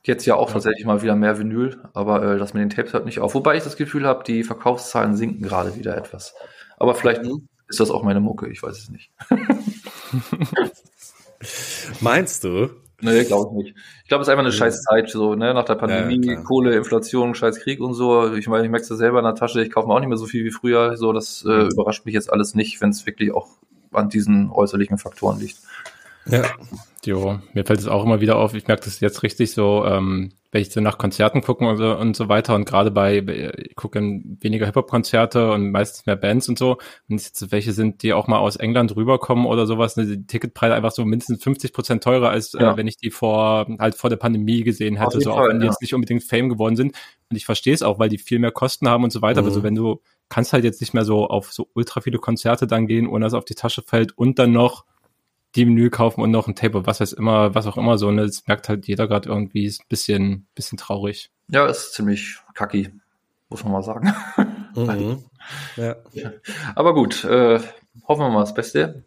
Jetzt 0.04 0.26
ja 0.26 0.36
auch 0.36 0.50
ja. 0.50 0.54
tatsächlich 0.54 0.86
mal 0.86 1.02
wieder 1.02 1.15
mehr 1.15 1.39
Vinyl, 1.39 1.80
aber 1.94 2.24
äh, 2.24 2.38
das 2.38 2.54
mit 2.54 2.62
den 2.62 2.70
Tapes 2.70 2.94
hört 2.94 3.06
nicht 3.06 3.20
auf. 3.20 3.34
Wobei 3.34 3.58
ich 3.58 3.63
das 3.63 3.78
Gefühl 3.78 4.06
habe, 4.06 4.24
die 4.24 4.44
Verkaufszahlen 4.44 5.15
sinken 5.15 5.44
gerade 5.44 5.76
wieder 5.76 5.98
etwas. 5.98 6.36
Aber 6.78 6.94
vielleicht 6.94 7.24
mhm. 7.24 7.48
ist 7.67 7.80
das 7.80 7.89
auch 7.89 8.04
meine 8.04 8.20
Mucke, 8.20 8.50
ich 8.50 8.62
weiß 8.62 8.78
es 8.78 8.89
nicht. 8.89 9.12
Meinst 12.02 12.44
du? 12.44 12.70
Nee, 13.01 13.23
glaube 13.23 13.49
ich 13.51 13.63
nicht. 13.65 13.77
Ich 14.03 14.07
glaube, 14.09 14.21
es 14.21 14.27
ist 14.27 14.31
einfach 14.31 14.43
eine 14.43 14.51
scheiß 14.51 14.83
Zeit, 14.83 15.09
so, 15.09 15.35
ne, 15.35 15.53
nach 15.53 15.65
der 15.65 15.75
Pandemie, 15.75 16.25
Ja. 16.25 16.41
Kohle, 16.41 16.75
Inflation, 16.75 17.35
scheiß 17.35 17.59
Krieg 17.59 17.79
und 17.79 17.93
so. 17.93 18.33
Ich 18.35 18.47
meine, 18.47 18.63
ich 18.63 18.71
merke 18.71 18.83
es 18.83 18.89
ja 18.89 18.95
selber 18.95 19.19
in 19.19 19.25
der 19.25 19.35
Tasche, 19.35 19.63
ich 19.63 19.71
kaufe 19.71 19.87
mir 19.87 19.95
auch 19.95 19.99
nicht 19.99 20.09
mehr 20.09 20.17
so 20.17 20.25
viel 20.25 20.43
wie 20.45 20.51
früher. 20.51 20.97
So, 20.97 21.13
das 21.13 21.43
äh, 21.47 21.67
überrascht 21.67 22.05
mich 22.05 22.13
jetzt 22.13 22.31
alles 22.31 22.55
nicht, 22.55 22.79
wenn 22.81 22.89
es 22.91 23.05
wirklich 23.05 23.33
auch 23.33 23.47
an 23.91 24.09
diesen 24.09 24.49
äußerlichen 24.51 24.97
Faktoren 24.97 25.39
liegt. 25.39 25.57
Ja. 26.27 26.43
Jo, 27.03 27.39
mir 27.53 27.65
fällt 27.65 27.79
es 27.79 27.87
auch 27.87 28.05
immer 28.05 28.21
wieder 28.21 28.37
auf, 28.37 28.53
ich 28.53 28.67
merke 28.67 28.85
das 28.85 28.99
jetzt 28.99 29.23
richtig 29.23 29.53
so, 29.53 29.85
ähm, 29.85 30.31
wenn 30.51 30.61
ich 30.61 30.71
so 30.71 30.81
nach 30.81 30.97
Konzerten 30.97 31.41
gucke 31.41 31.65
und 31.65 31.77
so, 31.77 31.95
und 31.97 32.15
so 32.15 32.27
weiter 32.27 32.55
und 32.55 32.65
gerade 32.65 32.91
bei, 32.91 33.17
ich 33.57 33.75
gucke 33.75 33.99
weniger 34.01 34.65
Hip-Hop-Konzerte 34.65 35.51
und 35.51 35.71
meistens 35.71 36.05
mehr 36.05 36.17
Bands 36.17 36.49
und 36.49 36.57
so, 36.59 36.77
wenn 37.07 37.15
es 37.17 37.25
jetzt 37.25 37.51
welche 37.51 37.71
sind, 37.71 38.03
die 38.03 38.11
auch 38.13 38.27
mal 38.27 38.39
aus 38.39 38.57
England 38.57 38.95
rüberkommen 38.95 39.45
oder 39.45 39.65
sowas, 39.65 39.95
ne, 39.95 40.05
die 40.05 40.27
Ticketpreise 40.27 40.75
einfach 40.75 40.91
so 40.91 41.05
mindestens 41.05 41.41
50 41.43 41.71
Prozent 41.73 42.03
teurer, 42.03 42.29
als 42.29 42.51
Ja. 42.53 42.73
äh, 42.73 42.77
wenn 42.77 42.87
ich 42.87 42.97
die 42.97 43.11
vor, 43.11 43.65
halt 43.79 43.95
vor 43.95 44.09
der 44.09 44.17
Pandemie 44.17 44.63
gesehen 44.63 44.97
hätte, 44.97 45.21
so 45.21 45.31
auch 45.31 45.37
Fall, 45.37 45.49
wenn 45.49 45.59
die 45.59 45.65
ja. 45.67 45.71
jetzt 45.71 45.81
nicht 45.81 45.93
unbedingt 45.93 46.23
Fame 46.23 46.49
geworden 46.49 46.75
sind. 46.75 46.95
Und 47.29 47.37
ich 47.37 47.45
verstehe 47.45 47.73
es 47.73 47.81
auch, 47.81 47.97
weil 47.97 48.09
die 48.09 48.17
viel 48.17 48.39
mehr 48.39 48.51
Kosten 48.51 48.89
haben 48.89 49.05
und 49.05 49.11
so 49.11 49.21
weiter, 49.21 49.39
aber 49.39 49.49
Mhm. 49.49 49.53
so 49.53 49.63
wenn 49.63 49.75
du 49.75 50.01
kannst 50.27 50.51
halt 50.53 50.63
jetzt 50.65 50.81
nicht 50.81 50.93
mehr 50.93 51.05
so 51.05 51.27
auf 51.27 51.51
so 51.53 51.67
ultra 51.73 52.01
viele 52.01 52.17
Konzerte 52.17 52.67
dann 52.67 52.87
gehen, 52.87 53.07
ohne 53.07 53.25
dass 53.25 53.33
es 53.33 53.37
auf 53.37 53.45
die 53.45 53.55
Tasche 53.55 53.83
fällt 53.83 54.17
und 54.17 54.37
dann 54.39 54.51
noch 54.51 54.83
die 55.55 55.65
Menü 55.65 55.89
kaufen 55.89 56.21
und 56.21 56.31
noch 56.31 56.47
ein 56.47 56.55
Tape, 56.55 56.85
was 56.85 56.99
heißt 57.01 57.13
immer, 57.13 57.53
was 57.55 57.67
auch 57.67 57.77
immer 57.77 57.97
so, 57.97 58.09
ne, 58.11 58.25
das 58.25 58.47
merkt 58.47 58.69
halt 58.69 58.87
jeder 58.87 59.07
gerade 59.07 59.29
irgendwie, 59.29 59.65
ist 59.65 59.81
ein 59.81 59.87
bisschen, 59.89 60.47
bisschen 60.55 60.77
traurig. 60.77 61.31
Ja, 61.49 61.65
ist 61.67 61.93
ziemlich 61.93 62.37
kacki, 62.53 62.89
muss 63.49 63.63
man 63.63 63.73
mal 63.73 63.83
sagen. 63.83 64.13
Mhm. 64.73 65.21
Ja. 65.75 65.97
Aber 66.75 66.93
gut, 66.93 67.25
äh, 67.25 67.59
hoffen 68.07 68.21
wir 68.21 68.29
mal 68.29 68.39
das 68.39 68.53
Beste. 68.53 69.03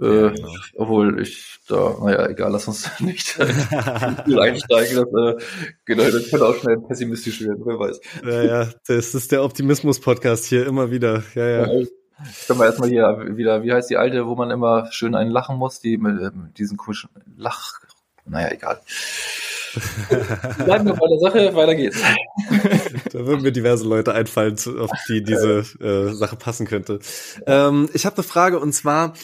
Äh, 0.00 0.04
Ja, 0.24 0.28
genau. 0.30 0.52
Obwohl 0.74 1.22
ich 1.22 1.60
da, 1.68 1.96
naja, 2.02 2.26
egal, 2.28 2.50
lass 2.50 2.66
uns 2.66 2.90
nicht 3.00 3.28
viel 3.28 4.40
einsteigen. 4.40 4.96
Das, 4.96 5.06
äh, 5.06 5.44
genau, 5.84 6.10
das 6.10 6.28
könnte 6.28 6.46
auch 6.48 6.56
schnell 6.56 6.78
pessimistisch 6.80 7.40
werden, 7.42 7.62
wer 7.64 7.78
weiß. 7.78 8.00
ja, 8.24 8.42
ja, 8.42 8.68
das 8.88 9.14
ist 9.14 9.30
der 9.30 9.44
Optimismus-Podcast 9.44 10.46
hier 10.46 10.66
immer 10.66 10.90
wieder. 10.90 11.22
Ja, 11.36 11.48
ja. 11.48 11.84
Können 12.46 12.60
wir 12.60 12.66
erstmal 12.66 12.88
hier 12.88 13.36
wieder, 13.36 13.62
wie 13.62 13.72
heißt 13.72 13.90
die 13.90 13.96
alte, 13.96 14.26
wo 14.26 14.36
man 14.36 14.50
immer 14.50 14.90
schön 14.92 15.14
einen 15.14 15.30
lachen 15.30 15.56
muss, 15.56 15.80
die 15.80 15.96
mit, 15.96 16.20
äh, 16.20 16.30
mit 16.34 16.58
diesen 16.58 16.76
komischen 16.76 17.10
Lach, 17.36 17.80
naja, 18.24 18.52
egal. 18.52 18.80
Bleiben 20.64 20.86
wir 20.86 20.94
bei 20.94 21.08
der 21.08 21.18
Sache, 21.18 21.54
weiter 21.54 21.74
geht's. 21.74 22.00
Da 23.12 23.26
würden 23.26 23.42
mir 23.42 23.52
diverse 23.52 23.84
Leute 23.84 24.12
einfallen, 24.12 24.56
auf 24.78 24.90
die 25.08 25.22
diese 25.22 25.60
äh, 25.80 26.12
Sache 26.12 26.36
passen 26.36 26.66
könnte. 26.66 26.98
Ähm, 27.46 27.88
ich 27.92 28.06
habe 28.06 28.16
eine 28.16 28.24
Frage 28.24 28.58
und 28.58 28.72
zwar 28.72 29.14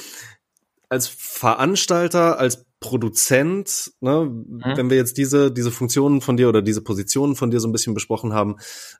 als 0.89 1.09
Veranstalter, 1.09 2.39
als 2.39 2.65
Produzent, 2.81 3.93
ne, 4.01 4.31
wenn 4.75 4.91
wir 4.91 4.97
jetzt 4.97 5.19
diese 5.19 5.53
diese 5.53 5.71
Funktionen 5.71 6.21
von 6.21 6.37
dir 6.37 6.49
oder 6.49 6.63
diese 6.63 6.83
Positionen 6.83 7.37
von 7.37 7.51
dir 7.51 7.61
so 7.61 7.69
ein 7.69 7.73
bisschen 7.73 7.95
besprochen 7.95 8.33
haben, 8.33 8.57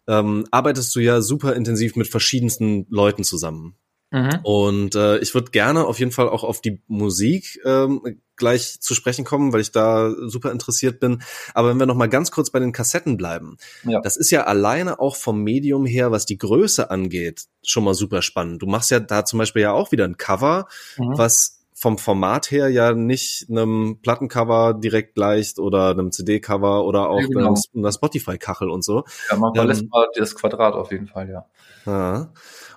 ähm, 0.07 0.47
arbeitest 0.51 0.95
du 0.95 1.01
ja 1.01 1.21
super 1.23 1.55
intensiv 1.57 1.97
mit 1.97 2.07
verschiedensten 2.09 2.87
Leuten 2.91 3.25
zusammen. 3.25 3.77
Mhm. 4.13 4.41
Und 4.43 4.95
äh, 4.97 5.19
ich 5.19 5.35
würde 5.35 5.53
gerne 5.53 5.85
auf 5.87 5.99
jeden 6.01 6.11
Fall 6.11 6.29
auch 6.29 6.43
auf 6.43 6.61
die 6.61 6.83
Musik 6.89 7.61
ähm, 7.65 8.19
gleich 8.37 8.81
zu 8.81 8.95
sprechen 8.95 9.25
kommen, 9.25 9.53
weil 9.53 9.61
ich 9.61 9.71
da 9.71 10.13
super 10.27 10.51
interessiert 10.51 10.99
bin. 10.99 11.23
Aber 11.55 11.69
wenn 11.69 11.79
wir 11.79 11.87
noch 11.87 11.95
mal 11.95 12.09
ganz 12.09 12.31
kurz 12.33 12.51
bei 12.51 12.59
den 12.59 12.73
Kassetten 12.73 13.17
bleiben, 13.17 13.57
Ja. 13.85 14.01
das 14.01 14.17
ist 14.17 14.31
ja 14.31 14.45
alleine 14.45 14.99
auch 14.99 15.15
vom 15.15 15.43
Medium 15.45 15.87
her, 15.87 16.11
was 16.11 16.27
die 16.27 16.39
Größe 16.39 16.91
angeht, 16.91 17.45
schon 17.63 17.85
mal 17.85 17.95
super 17.95 18.21
spannend. 18.21 18.63
Du 18.63 18.67
machst 18.67 18.91
ja 18.91 18.99
da 18.99 19.25
zum 19.25 19.39
Beispiel 19.39 19.63
ja 19.63 19.73
auch 19.73 19.93
wieder 19.93 20.05
ein 20.07 20.17
Cover, 20.17 20.67
Mhm. 20.99 21.13
was 21.17 21.60
vom 21.81 21.97
Format 21.97 22.51
her 22.51 22.69
ja 22.69 22.93
nicht 22.93 23.47
einem 23.49 23.99
Plattencover 24.03 24.75
direkt 24.75 25.15
gleicht 25.15 25.59
oder 25.59 25.91
einem 25.91 26.13
CD-Cover 26.13 26.85
oder 26.85 27.09
auch 27.09 27.21
Ja, 27.23 27.27
genau. 27.29 27.55
einer- 27.75 27.93
Spotify-Kachel 27.93 28.69
und 28.69 28.85
so. 28.85 29.05
Ja, 29.31 29.37
man 29.37 29.51
Ähm, 29.51 29.57
verlässt 29.57 29.89
mal 29.91 30.07
das 30.15 30.35
Quadrat 30.35 30.75
auf 30.75 30.91
jeden 30.93 31.07
Fall, 31.07 31.31
ja. 31.31 31.47
Ja. 31.87 32.33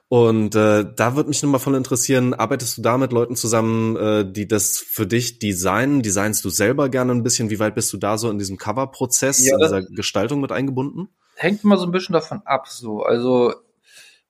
Und 0.08 0.56
äh, 0.56 0.86
da 0.96 1.16
würde 1.16 1.30
mich 1.30 1.44
nochmal 1.44 1.60
voll 1.60 1.76
interessieren, 1.76 2.34
arbeitest 2.34 2.78
du 2.78 2.82
da 2.82 2.98
mit 2.98 3.12
Leuten 3.12 3.36
zusammen, 3.36 3.96
äh, 3.98 4.32
die 4.32 4.48
das 4.48 4.78
für 4.78 5.06
dich 5.08 5.40
designen? 5.40 6.02
Designst 6.02 6.46
du 6.46 6.50
selber 6.50 6.88
gerne 6.90 7.12
ein 7.12 7.24
bisschen? 7.24 7.50
Wie 7.50 7.60
weit 7.60 7.76
bist 7.76 7.92
du 7.92 7.98
da 7.98 8.18
so 8.18 8.30
in 8.30 8.38
diesem 8.38 8.58
Cover-Prozess, 8.58 9.46
Ja, 9.46 9.56
in 9.56 9.62
dieser 9.62 9.82
Gestaltung 9.82 10.40
mit 10.40 10.52
eingebunden? 10.52 11.10
hängt 11.36 11.64
immer 11.64 11.78
so 11.78 11.86
ein 11.86 11.92
bisschen 11.92 12.14
davon 12.14 12.42
ab. 12.46 12.68
So, 12.70 13.02
also 13.02 13.54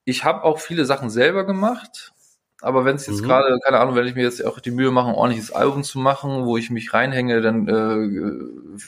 ich 0.06 0.24
habe 0.24 0.44
auch 0.44 0.60
viele 0.60 0.86
Sachen 0.86 1.10
selber 1.10 1.46
gemacht, 1.46 2.13
aber 2.64 2.86
wenn 2.86 2.96
es 2.96 3.08
jetzt 3.08 3.22
Mhm. 3.22 3.26
gerade, 3.26 3.60
keine 3.64 3.80
Ahnung, 3.80 3.96
wenn 3.96 4.08
ich 4.08 4.16
mir 4.16 4.24
jetzt 4.24 4.44
auch 4.46 4.60
die 4.60 4.72
Mühe 4.72 4.92
mache, 4.92 5.10
ein 5.10 5.16
ordentliches 5.16 5.52
Album 5.52 5.84
zu 5.84 6.00
machen, 6.00 6.46
wo 6.46 6.58
ich 6.58 6.70
mich 6.70 6.94
reinhänge, 6.94 7.42
dann 7.42 7.68
äh, 7.68 8.80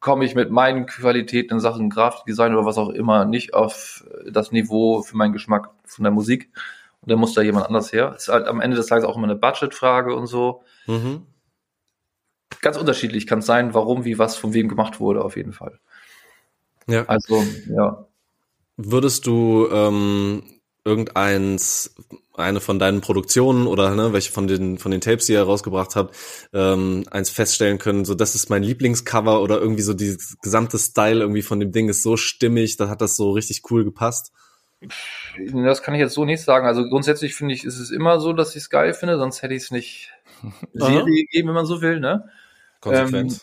komme 0.00 0.24
ich 0.24 0.34
mit 0.34 0.50
meinen 0.50 0.86
Qualitäten 0.86 1.54
in 1.54 1.60
Sachen 1.60 1.90
Grafikdesign 1.90 2.54
oder 2.54 2.64
was 2.64 2.78
auch 2.78 2.88
immer 2.88 3.26
nicht 3.26 3.52
auf 3.54 4.04
das 4.26 4.52
Niveau 4.52 5.02
für 5.02 5.16
meinen 5.16 5.32
Geschmack 5.32 5.70
von 5.84 6.04
der 6.04 6.12
Musik. 6.12 6.50
Und 7.02 7.10
dann 7.10 7.18
muss 7.18 7.34
da 7.34 7.42
jemand 7.42 7.66
anders 7.66 7.92
her. 7.92 8.14
Ist 8.16 8.28
halt 8.28 8.46
am 8.46 8.60
Ende 8.60 8.76
des 8.76 8.86
Tages 8.86 9.04
auch 9.04 9.16
immer 9.16 9.24
eine 9.24 9.36
Budgetfrage 9.36 10.14
und 10.14 10.26
so. 10.26 10.62
Mhm. 10.86 11.26
Ganz 12.62 12.76
unterschiedlich 12.76 13.26
kann 13.26 13.38
es 13.40 13.46
sein, 13.46 13.74
warum, 13.74 14.04
wie, 14.04 14.18
was, 14.18 14.36
von 14.36 14.52
wem 14.54 14.68
gemacht 14.68 15.00
wurde, 15.00 15.24
auf 15.24 15.36
jeden 15.36 15.52
Fall. 15.52 15.78
Ja. 16.86 17.04
Also, 17.06 17.44
ja. 17.68 18.06
Würdest 18.76 19.26
du 19.26 19.68
ähm, 19.70 20.59
irgendeins, 20.90 21.94
eine 22.34 22.60
von 22.60 22.78
deinen 22.78 23.00
Produktionen 23.00 23.66
oder 23.66 23.94
ne, 23.94 24.12
welche 24.12 24.32
von 24.32 24.48
den 24.48 24.78
von 24.78 24.90
den 24.90 25.00
Tapes, 25.00 25.26
die 25.26 25.34
ihr 25.34 25.42
rausgebracht 25.42 25.94
habt, 25.94 26.16
ähm, 26.52 27.04
eins 27.10 27.30
feststellen 27.30 27.78
können, 27.78 28.04
so 28.04 28.14
das 28.14 28.34
ist 28.34 28.50
mein 28.50 28.62
Lieblingscover 28.62 29.40
oder 29.40 29.60
irgendwie 29.60 29.82
so 29.82 29.94
dieses 29.94 30.36
gesamte 30.42 30.78
Style 30.78 31.20
irgendwie 31.20 31.42
von 31.42 31.60
dem 31.60 31.70
Ding 31.70 31.88
ist 31.88 32.02
so 32.02 32.16
stimmig, 32.16 32.76
da 32.76 32.88
hat 32.88 33.00
das 33.00 33.16
so 33.16 33.30
richtig 33.30 33.62
cool 33.70 33.84
gepasst. 33.84 34.32
Das 35.52 35.82
kann 35.82 35.94
ich 35.94 36.00
jetzt 36.00 36.14
so 36.14 36.24
nicht 36.24 36.42
sagen. 36.42 36.66
Also 36.66 36.88
grundsätzlich 36.88 37.34
finde 37.34 37.54
ich, 37.54 37.64
ist 37.64 37.78
es 37.78 37.90
immer 37.90 38.18
so, 38.18 38.32
dass 38.32 38.50
ich 38.50 38.62
es 38.62 38.70
geil 38.70 38.94
finde, 38.94 39.18
sonst 39.18 39.42
hätte 39.42 39.54
ich 39.54 39.64
es 39.64 39.70
nicht 39.70 40.10
Serie 40.72 41.04
gegeben, 41.04 41.48
wenn 41.48 41.54
man 41.54 41.66
so 41.66 41.82
will, 41.82 42.00
ne? 42.00 42.28
Konsequent. 42.80 43.42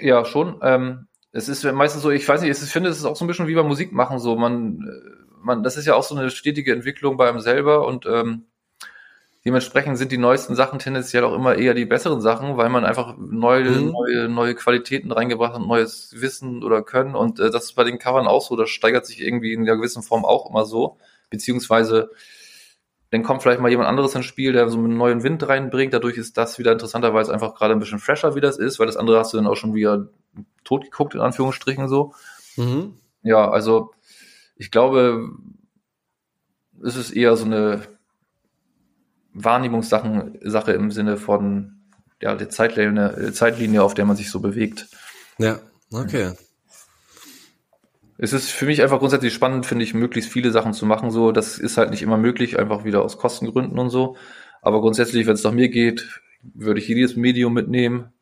Ja, 0.00 0.24
schon. 0.24 0.60
Ähm, 0.62 1.08
es 1.32 1.48
ist 1.48 1.64
meistens 1.64 2.02
so, 2.02 2.10
ich 2.10 2.28
weiß 2.28 2.42
nicht, 2.42 2.50
ich 2.50 2.70
finde, 2.70 2.90
es 2.90 2.98
ist 2.98 3.04
auch 3.06 3.16
so 3.16 3.24
ein 3.24 3.28
bisschen 3.28 3.48
wie 3.48 3.54
beim 3.54 3.66
Musikmachen 3.66 4.18
so. 4.18 4.36
Man, 4.36 4.82
äh, 4.82 5.21
man, 5.42 5.62
das 5.62 5.76
ist 5.76 5.86
ja 5.86 5.94
auch 5.94 6.02
so 6.04 6.16
eine 6.16 6.30
stetige 6.30 6.72
Entwicklung 6.72 7.16
bei 7.16 7.28
einem 7.28 7.40
selber 7.40 7.86
und 7.86 8.06
ähm, 8.06 8.44
dementsprechend 9.44 9.98
sind 9.98 10.12
die 10.12 10.18
neuesten 10.18 10.54
Sachen 10.54 10.78
tendenziell 10.78 11.24
auch 11.24 11.34
immer 11.34 11.56
eher 11.56 11.74
die 11.74 11.84
besseren 11.84 12.20
Sachen, 12.20 12.56
weil 12.56 12.68
man 12.68 12.84
einfach 12.84 13.16
neue, 13.18 13.70
Mhm. 13.70 13.90
neue, 13.90 14.28
neue 14.28 14.54
Qualitäten 14.54 15.10
reingebracht 15.10 15.54
hat, 15.54 15.62
neues 15.62 16.14
Wissen 16.20 16.62
oder 16.62 16.82
Können 16.82 17.14
und 17.16 17.40
äh, 17.40 17.50
das 17.50 17.64
ist 17.64 17.74
bei 17.74 17.84
den 17.84 17.98
Covern 17.98 18.26
auch 18.26 18.42
so. 18.46 18.56
Das 18.56 18.70
steigert 18.70 19.04
sich 19.06 19.20
irgendwie 19.20 19.52
in 19.52 19.62
einer 19.62 19.76
gewissen 19.76 20.02
Form 20.02 20.24
auch 20.24 20.48
immer 20.48 20.64
so, 20.64 20.96
beziehungsweise 21.30 22.10
dann 23.10 23.22
kommt 23.24 23.42
vielleicht 23.42 23.60
mal 23.60 23.68
jemand 23.70 23.88
anderes 23.90 24.14
ins 24.14 24.24
Spiel, 24.24 24.54
der 24.54 24.70
so 24.70 24.78
einen 24.78 24.96
neuen 24.96 25.22
Wind 25.22 25.46
reinbringt. 25.46 25.92
Dadurch 25.92 26.16
ist 26.16 26.38
das 26.38 26.58
wieder 26.58 26.72
interessanter, 26.72 27.12
weil 27.12 27.22
es 27.22 27.28
einfach 27.28 27.54
gerade 27.54 27.74
ein 27.74 27.78
bisschen 27.78 27.98
fresher 27.98 28.34
wie 28.34 28.40
das 28.40 28.56
ist, 28.58 28.78
weil 28.78 28.86
das 28.86 28.96
andere 28.96 29.18
hast 29.18 29.34
du 29.34 29.36
dann 29.36 29.46
auch 29.46 29.56
schon 29.56 29.74
wieder 29.74 30.06
tot 30.64 30.84
geguckt, 30.84 31.14
in 31.14 31.20
Anführungsstrichen 31.20 31.88
so. 31.88 32.14
Mhm. 32.56 32.94
Ja, 33.22 33.50
also 33.50 33.90
ich 34.62 34.70
glaube, 34.70 35.28
es 36.84 36.94
ist 36.94 37.10
eher 37.10 37.36
so 37.36 37.44
eine 37.44 37.82
Wahrnehmungssache 39.34 40.34
Sache 40.42 40.72
im 40.72 40.92
Sinne 40.92 41.16
von 41.16 41.80
ja, 42.20 42.36
der 42.36 42.48
Zeitlinie, 42.48 43.32
Zeitlinie, 43.32 43.82
auf 43.82 43.94
der 43.94 44.04
man 44.04 44.16
sich 44.16 44.30
so 44.30 44.38
bewegt. 44.38 44.86
Ja, 45.38 45.58
okay. 45.92 46.34
Es 48.18 48.32
ist 48.32 48.50
für 48.52 48.66
mich 48.66 48.82
einfach 48.82 49.00
grundsätzlich 49.00 49.34
spannend, 49.34 49.66
finde 49.66 49.84
ich, 49.84 49.94
möglichst 49.94 50.30
viele 50.30 50.52
Sachen 50.52 50.74
zu 50.74 50.86
machen. 50.86 51.10
So, 51.10 51.32
das 51.32 51.58
ist 51.58 51.76
halt 51.76 51.90
nicht 51.90 52.02
immer 52.02 52.16
möglich, 52.16 52.56
einfach 52.56 52.84
wieder 52.84 53.02
aus 53.02 53.18
Kostengründen 53.18 53.80
und 53.80 53.90
so. 53.90 54.16
Aber 54.60 54.80
grundsätzlich, 54.80 55.26
wenn 55.26 55.34
es 55.34 55.42
nach 55.42 55.50
mir 55.50 55.70
geht, 55.70 56.20
würde 56.54 56.78
ich 56.78 56.86
jedes 56.86 57.16
Medium 57.16 57.52
mitnehmen, 57.52 58.12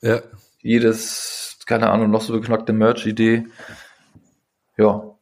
Ja. 0.00 0.22
jedes, 0.60 1.56
keine 1.66 1.90
Ahnung, 1.90 2.10
noch 2.10 2.22
so 2.22 2.32
beknackte 2.32 2.72
Merch-Idee. 2.72 3.46
Ja, 4.76 5.17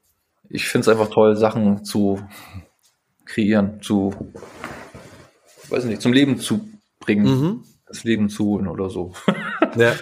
ich 0.51 0.67
finde 0.69 0.83
es 0.83 0.89
einfach 0.89 1.09
toll, 1.11 1.37
Sachen 1.37 1.85
zu 1.85 2.21
kreieren, 3.25 3.81
zu, 3.83 4.15
weiß 5.69 5.85
nicht, 5.85 6.01
zum 6.03 6.13
Leben 6.13 6.39
zu 6.39 6.61
bringen, 7.01 7.25
Mhm. 7.27 7.65
das 7.87 8.05
Leben 8.05 8.29
zu 8.29 8.45
holen 8.47 8.69
oder 8.69 8.91
so. 8.91 9.13
Ja. 9.77 9.93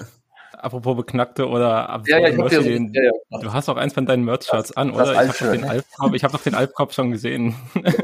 Apropos 0.59 0.97
beknackte 0.97 1.47
oder 1.49 1.89
absurde 1.91 2.11
Ja, 2.23 2.29
ja, 2.29 2.35
ich 2.35 2.39
hab 2.41 2.49
so, 2.51 2.57
Merch-Ideen. 2.57 2.93
ja, 2.95 3.03
ja, 3.03 3.39
Du 3.41 3.53
hast 3.53 3.69
auch 3.69 3.77
eins 3.77 3.93
von 3.93 4.07
deinen 4.07 4.25
Merch-Shirts 4.25 4.77
an, 4.77 4.93
das 4.95 5.09
oder? 5.11 5.13
Ich 5.13 5.19
habe 5.19 5.29
doch 5.39 5.51
den? 5.53 5.65
Alpkopf, 5.65 6.13
ich 6.15 6.25
habe 6.25 6.33
doch 6.33 6.43
den 6.43 6.55
Alpkopf 6.55 6.93
schon 6.95 7.11
gesehen. 7.11 7.55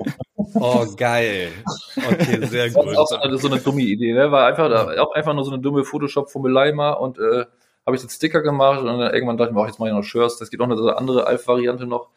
Oh, 0.55 0.85
geil. 0.96 1.48
Okay, 1.96 2.44
sehr 2.46 2.64
Das 2.64 2.68
ist 2.70 2.74
gut. 2.74 2.96
auch 2.96 3.07
so 3.07 3.14
eine, 3.16 3.38
so 3.38 3.46
eine 3.48 3.61
dumme 3.61 3.83
Idee, 3.83 4.12
ne? 4.12 4.33
War 4.33 4.48
einfach, 4.48 4.68
da- 4.68 5.00
auch 5.00 5.12
einfach 5.14 5.33
nur 5.33 5.44
so 5.44 5.53
eine 5.53 5.62
dumme 5.62 5.85
Photoshop-Formelei 5.85 6.72
mal 6.72 6.94
und 6.94 7.18
äh, 7.18 7.44
habe 7.87 7.94
ich 7.94 8.00
den 8.00 8.11
Sticker 8.11 8.42
gemacht 8.42 8.81
und 8.81 8.87
dann 8.87 9.14
irgendwann 9.14 9.37
dachte 9.37 9.50
ich 9.50 9.55
mir, 9.55 9.61
auch 9.62 9.66
jetzt 9.68 9.79
mache 9.79 9.90
ich 9.90 9.94
noch 9.94 10.03
Shirts, 10.03 10.38
das 10.38 10.50
gibt 10.50 10.61
auch 10.61 10.68
eine 10.68 10.96
andere 10.96 11.26
Alf-Variante 11.29 11.87
noch. 11.87 12.09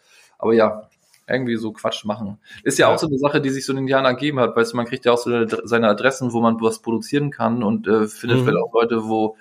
Aber 0.43 0.53
ja, 0.53 0.89
irgendwie 1.27 1.55
so 1.55 1.71
Quatsch 1.71 2.05
machen. 2.05 2.37
Ist 2.63 2.77
ja, 2.77 2.87
ja, 2.87 2.93
auch 2.93 2.99
so 2.99 3.07
eine 3.07 3.17
Sache, 3.17 3.41
die 3.41 3.49
sich 3.49 3.65
so 3.65 3.71
in 3.73 3.77
den 3.77 3.87
Jahren 3.87 4.05
ergeben 4.05 4.39
hat. 4.39 4.55
Weißt 4.55 4.73
du, 4.73 4.77
man 4.77 4.85
kriegt 4.85 5.05
ja 5.05 5.13
auch 5.13 5.17
so 5.17 5.45
seine 5.63 5.87
Adressen, 5.87 6.33
wo 6.33 6.41
man 6.41 6.59
was 6.61 6.79
produzieren 6.79 7.31
kann 7.31 7.63
und 7.63 7.87
äh, 7.87 8.07
findet 8.07 8.39
mhm. 8.39 8.45
vielleicht 8.45 8.63
auch 8.63 8.73
Leute, 8.73 9.07
wo 9.07 9.37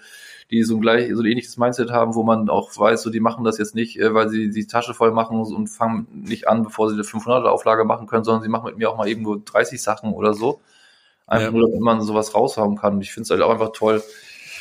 die 0.50 0.62
so 0.62 0.76
ein 0.76 0.80
gleich, 0.80 1.10
so 1.14 1.22
ein 1.22 1.26
ähnliches 1.26 1.56
Mindset 1.56 1.90
haben, 1.90 2.14
wo 2.14 2.22
man 2.22 2.50
auch 2.50 2.70
weiß, 2.76 3.02
so 3.02 3.10
die 3.10 3.20
machen 3.20 3.42
das 3.42 3.58
jetzt 3.58 3.74
nicht, 3.74 3.98
äh, 3.98 4.14
weil 4.14 4.28
sie 4.28 4.50
die 4.50 4.66
Tasche 4.66 4.94
voll 4.94 5.10
machen 5.10 5.40
und 5.40 5.68
fangen 5.68 6.06
nicht 6.12 6.46
an, 6.46 6.62
bevor 6.62 6.88
sie 6.88 6.94
eine 6.94 7.04
500er 7.04 7.48
Auflage 7.48 7.84
machen 7.84 8.06
können, 8.06 8.24
sondern 8.24 8.42
sie 8.42 8.48
machen 8.48 8.66
mit 8.66 8.76
mir 8.76 8.90
auch 8.90 8.96
mal 8.96 9.08
eben 9.08 9.22
nur 9.22 9.40
30 9.40 9.82
Sachen 9.82 10.12
oder 10.12 10.34
so. 10.34 10.60
Einfach 11.26 11.46
ja. 11.46 11.52
nur, 11.52 11.68
damit 11.68 11.80
man 11.80 12.02
sowas 12.02 12.34
raushauen 12.34 12.76
kann. 12.76 12.94
Und 12.94 13.00
ich 13.00 13.12
finde 13.12 13.24
es 13.24 13.30
halt 13.30 13.40
auch 13.40 13.50
einfach 13.50 13.72
toll, 13.72 14.02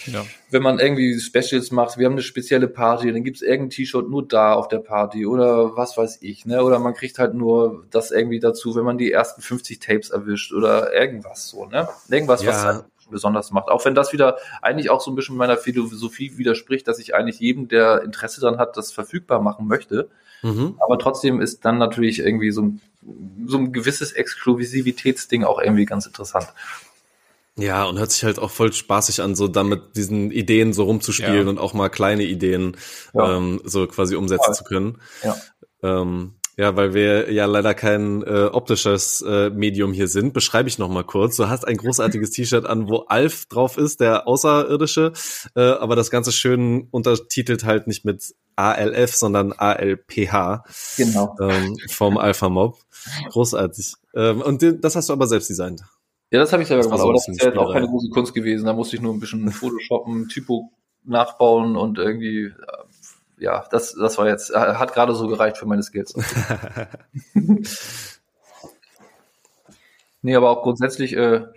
ja. 0.06 0.26
Wenn 0.50 0.64
man 0.64 0.80
irgendwie 0.80 1.20
Specials 1.20 1.72
macht, 1.72 1.98
wir 1.98 2.06
haben 2.06 2.14
eine 2.14 2.22
spezielle 2.22 2.68
Party, 2.68 3.12
dann 3.12 3.24
gibt 3.24 3.38
es 3.38 3.42
irgendein 3.42 3.70
T-Shirt 3.70 4.10
nur 4.10 4.28
da 4.28 4.54
auf 4.54 4.68
der 4.68 4.80
Party 4.80 5.26
oder 5.26 5.76
was 5.76 5.98
weiß 5.98 6.20
ich, 6.22 6.46
ne? 6.46 6.64
Oder 6.64 6.80
man 6.80 6.94
kriegt 6.94 7.20
halt 7.20 7.34
nur 7.34 7.86
das 7.92 8.12
irgendwie 8.12 8.40
dazu, 8.40 8.76
wenn 8.76 8.84
man 8.84 8.98
die 8.98 9.12
ersten 9.12 9.42
50 9.42 9.80
Tapes 9.80 10.10
erwischt 10.10 10.54
oder 10.54 10.94
irgendwas 10.94 11.50
so, 11.50 11.66
ne? 11.66 11.88
Irgendwas, 12.10 12.44
ja. 12.44 12.50
was 12.50 12.64
halt 12.64 12.86
besonders 13.12 13.52
macht. 13.52 13.70
Auch 13.70 13.86
wenn 13.86 13.94
das 13.94 14.14
wieder 14.14 14.38
eigentlich 14.62 14.90
auch 14.90 15.02
so 15.02 15.12
ein 15.12 15.16
bisschen 15.16 15.36
meiner 15.36 15.58
Philosophie 15.58 16.38
widerspricht, 16.38 16.88
dass 16.88 16.98
ich 16.98 17.14
eigentlich 17.14 17.40
jedem, 17.40 17.68
der 17.68 18.02
Interesse 18.02 18.42
dann 18.42 18.58
hat, 18.58 18.78
das 18.78 18.92
verfügbar 18.92 19.42
machen 19.42 19.68
möchte. 19.68 20.10
Mhm. 20.42 20.76
Aber 20.80 20.98
trotzdem 20.98 21.40
ist 21.40 21.64
dann 21.66 21.78
natürlich 21.78 22.20
irgendwie 22.20 22.52
so 22.52 22.64
ein, 22.64 22.82
so 23.46 23.58
ein 23.58 23.72
gewisses 23.72 24.14
Exklusivitätsding 24.14 25.44
auch 25.44 25.62
irgendwie 25.62 25.86
ganz 25.86 26.08
interessant. 26.08 26.48
Ja, 27.58 27.86
und 27.86 28.00
hört 28.00 28.12
sich 28.12 28.24
halt 28.24 28.40
auch 28.40 28.52
voll 28.52 28.72
spaßig 28.72 29.22
an, 29.22 29.36
so 29.36 29.48
damit 29.48 29.96
diesen 29.98 30.32
Ideen 30.32 30.74
so 30.74 30.84
rumzuspielen 30.84 31.44
ja. 31.44 31.50
und 31.50 31.60
auch 31.60 31.74
mal 31.74 31.90
kleine 31.90 32.24
Ideen 32.24 32.78
ja. 33.14 33.38
ähm, 33.38 33.62
so 33.66 33.88
quasi 33.88 34.16
umsetzen 34.16 34.52
ja. 34.52 34.54
zu 34.54 34.64
können. 34.64 35.02
Ja. 35.24 35.36
Ähm, 35.84 36.36
ja, 36.58 36.76
weil 36.76 36.94
wir 36.94 37.32
ja 37.32 37.46
leider 37.46 37.74
kein 37.74 38.24
äh, 38.24 38.50
optisches 38.52 39.22
äh, 39.28 39.50
Medium 39.50 39.94
hier 39.94 40.08
sind, 40.08 40.34
beschreibe 40.34 40.70
ich 40.70 40.78
noch 40.78 40.90
mal 40.90 41.04
kurz. 41.04 41.36
Du 41.38 41.50
hast 41.50 41.66
ein 41.66 41.78
großartiges 41.78 42.32
T-Shirt 42.32 42.66
an, 42.66 42.88
wo 42.88 43.06
Alf 43.08 43.48
drauf 43.48 43.78
ist, 43.78 44.00
der 44.00 44.28
Außerirdische, 44.28 45.14
äh, 45.56 45.62
aber 45.62 45.96
das 45.96 46.12
Ganze 46.12 46.32
schön 46.32 46.88
untertitelt 46.92 47.64
halt 47.64 47.88
nicht 47.88 48.06
mit 48.06 48.36
ALF, 48.56 49.16
sondern 49.16 49.54
ALPH. 49.54 50.64
Genau. 50.98 51.36
Ähm, 51.42 51.78
vom 51.90 52.18
Alpha 52.18 52.50
Mob. 52.50 52.78
Großartig. 53.30 53.96
Ähm, 54.14 54.42
und 54.42 54.64
das 54.84 54.96
hast 54.96 55.10
du 55.10 55.14
aber 55.14 55.28
selbst 55.28 55.50
designt. 55.50 55.82
Ja, 56.32 56.40
das 56.40 56.54
habe 56.54 56.64
ich 56.64 56.70
selber 56.70 56.84
gemacht, 56.84 57.02
aber 57.02 57.12
das 57.12 57.28
ist 57.28 57.44
ja 57.44 57.54
auch 57.58 57.74
keine 57.74 57.88
große 57.88 58.10
Kunst 58.10 58.34
gewesen. 58.34 58.66
Da 58.66 58.72
musste 58.74 58.96
ich 58.96 59.02
nur 59.02 59.14
ein 59.14 59.20
bisschen 59.20 59.52
Photoshoppen, 59.52 60.30
Typo 60.30 60.72
nachbauen 61.04 61.76
und 61.76 61.98
irgendwie, 62.00 62.46
äh, 62.46 62.54
ja, 63.38 63.66
das, 63.70 63.94
das 63.96 64.18
war 64.18 64.30
jetzt, 64.30 64.50
äh, 64.52 64.54
hat 64.56 64.94
gerade 64.94 65.14
so 65.14 65.28
gereicht 65.28 65.58
für 65.58 65.66
meine 65.66 65.84
Skills. 65.84 66.14
nee, 70.22 70.36
aber 70.36 70.52
auch 70.52 70.64
grundsätzlich, 70.64 71.18
äh, 71.18 71.48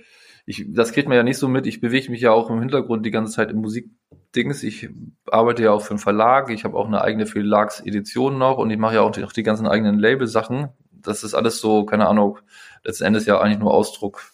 ich, 0.44 0.66
das 0.68 0.90
geht 0.90 1.08
mir 1.08 1.14
ja 1.14 1.22
nicht 1.22 1.38
so 1.38 1.46
mit. 1.46 1.68
Ich 1.68 1.80
bewege 1.80 2.10
mich 2.10 2.20
ja 2.20 2.32
auch 2.32 2.50
im 2.50 2.58
Hintergrund 2.58 3.06
die 3.06 3.12
ganze 3.12 3.32
Zeit 3.32 3.52
im 3.52 3.58
Musikdings. 3.58 4.64
Ich 4.64 4.88
arbeite 5.30 5.62
ja 5.62 5.70
auch 5.70 5.82
für 5.82 5.90
einen 5.90 6.00
Verlag. 6.00 6.50
Ich 6.50 6.64
habe 6.64 6.76
auch 6.76 6.86
eine 6.86 7.00
eigene 7.00 7.26
Verlagsedition 7.26 8.38
noch 8.38 8.58
und 8.58 8.70
ich 8.70 8.78
mache 8.78 8.96
ja 8.96 9.02
auch 9.02 9.12
die, 9.12 9.22
auch 9.22 9.32
die 9.32 9.44
ganzen 9.44 9.68
eigenen 9.68 10.00
Label-Sachen. 10.00 10.70
Das 10.90 11.22
ist 11.22 11.34
alles 11.34 11.60
so, 11.60 11.84
keine 11.84 12.08
Ahnung, 12.08 12.38
letzten 12.82 13.04
Endes 13.04 13.24
ja 13.26 13.38
eigentlich 13.40 13.60
nur 13.60 13.72
Ausdruck 13.72 14.33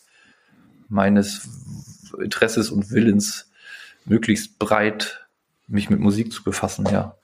meines 0.90 1.48
Interesses 2.20 2.70
und 2.70 2.90
Willens, 2.90 3.50
möglichst 4.04 4.58
breit 4.58 5.26
mich 5.68 5.88
mit 5.88 6.00
Musik 6.00 6.32
zu 6.32 6.42
befassen, 6.42 6.86
ja. 6.90 7.16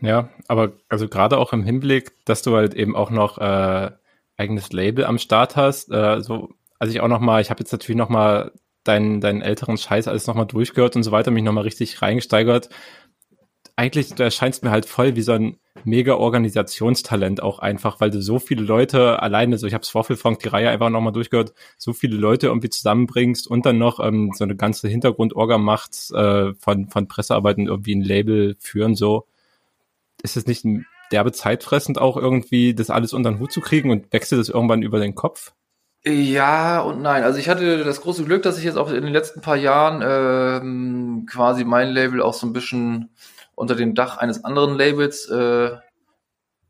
Ja, 0.00 0.28
aber 0.46 0.72
also 0.88 1.08
gerade 1.08 1.38
auch 1.38 1.52
im 1.52 1.64
Hinblick, 1.64 2.12
dass 2.24 2.42
du 2.42 2.54
halt 2.54 2.74
eben 2.74 2.94
auch 2.94 3.10
noch 3.10 3.38
äh, 3.38 3.90
eigenes 4.36 4.72
Label 4.72 5.04
am 5.04 5.18
Start 5.18 5.56
hast, 5.56 5.90
äh, 5.90 6.20
so, 6.20 6.50
also 6.78 6.92
ich 6.92 7.00
auch 7.00 7.08
noch 7.08 7.20
mal, 7.20 7.40
ich 7.40 7.50
habe 7.50 7.60
jetzt 7.60 7.72
natürlich 7.72 7.98
noch 7.98 8.08
mal 8.08 8.52
deinen, 8.84 9.20
deinen 9.20 9.42
älteren 9.42 9.76
Scheiß 9.76 10.06
alles 10.06 10.26
noch 10.26 10.34
mal 10.34 10.44
durchgehört 10.44 10.94
und 10.94 11.02
so 11.02 11.10
weiter, 11.10 11.30
mich 11.30 11.42
noch 11.42 11.52
mal 11.52 11.62
richtig 11.62 12.00
reingesteigert 12.00 12.68
eigentlich, 13.78 14.12
du 14.12 14.24
erscheinst 14.24 14.64
mir 14.64 14.72
halt 14.72 14.86
voll 14.86 15.14
wie 15.14 15.22
so 15.22 15.32
ein 15.32 15.56
mega 15.84 16.14
Organisationstalent 16.14 17.40
auch 17.40 17.60
einfach, 17.60 18.00
weil 18.00 18.10
du 18.10 18.20
so 18.20 18.40
viele 18.40 18.62
Leute 18.62 19.22
alleine, 19.22 19.56
so 19.56 19.68
ich 19.68 19.74
habe 19.74 19.86
Vorfelfunk 19.86 20.40
die 20.40 20.48
Reihe 20.48 20.68
einfach 20.68 20.90
nochmal 20.90 21.12
durchgehört, 21.12 21.54
so 21.76 21.92
viele 21.92 22.16
Leute 22.16 22.48
irgendwie 22.48 22.70
zusammenbringst 22.70 23.46
und 23.46 23.64
dann 23.66 23.78
noch 23.78 24.00
ähm, 24.00 24.32
so 24.34 24.42
eine 24.42 24.56
ganze 24.56 24.88
Hintergrundorga 24.88 25.58
macht 25.58 26.10
äh, 26.10 26.54
von, 26.54 26.88
von 26.88 27.06
Pressearbeiten 27.06 27.68
irgendwie 27.68 27.94
ein 27.94 28.02
Label 28.02 28.56
führen, 28.58 28.96
so. 28.96 29.28
Ist 30.24 30.36
es 30.36 30.46
nicht 30.46 30.66
derbe 31.12 31.30
zeitfressend 31.30 32.00
auch 32.00 32.16
irgendwie, 32.16 32.74
das 32.74 32.90
alles 32.90 33.12
unter 33.12 33.30
den 33.30 33.38
Hut 33.38 33.52
zu 33.52 33.60
kriegen 33.60 33.92
und 33.92 34.12
wechselt 34.12 34.40
es 34.40 34.48
irgendwann 34.48 34.82
über 34.82 34.98
den 34.98 35.14
Kopf? 35.14 35.52
Ja 36.04 36.80
und 36.80 37.00
nein. 37.00 37.22
Also 37.22 37.38
ich 37.38 37.48
hatte 37.48 37.84
das 37.84 38.00
große 38.00 38.24
Glück, 38.24 38.42
dass 38.42 38.58
ich 38.58 38.64
jetzt 38.64 38.76
auch 38.76 38.90
in 38.90 39.04
den 39.04 39.12
letzten 39.12 39.40
paar 39.40 39.56
Jahren 39.56 40.02
ähm, 40.04 41.26
quasi 41.30 41.62
mein 41.62 41.90
Label 41.90 42.20
auch 42.20 42.34
so 42.34 42.44
ein 42.44 42.52
bisschen 42.52 43.10
unter 43.58 43.74
dem 43.74 43.94
Dach 43.94 44.16
eines 44.18 44.44
anderen 44.44 44.76
Labels 44.76 45.28
äh, 45.28 45.76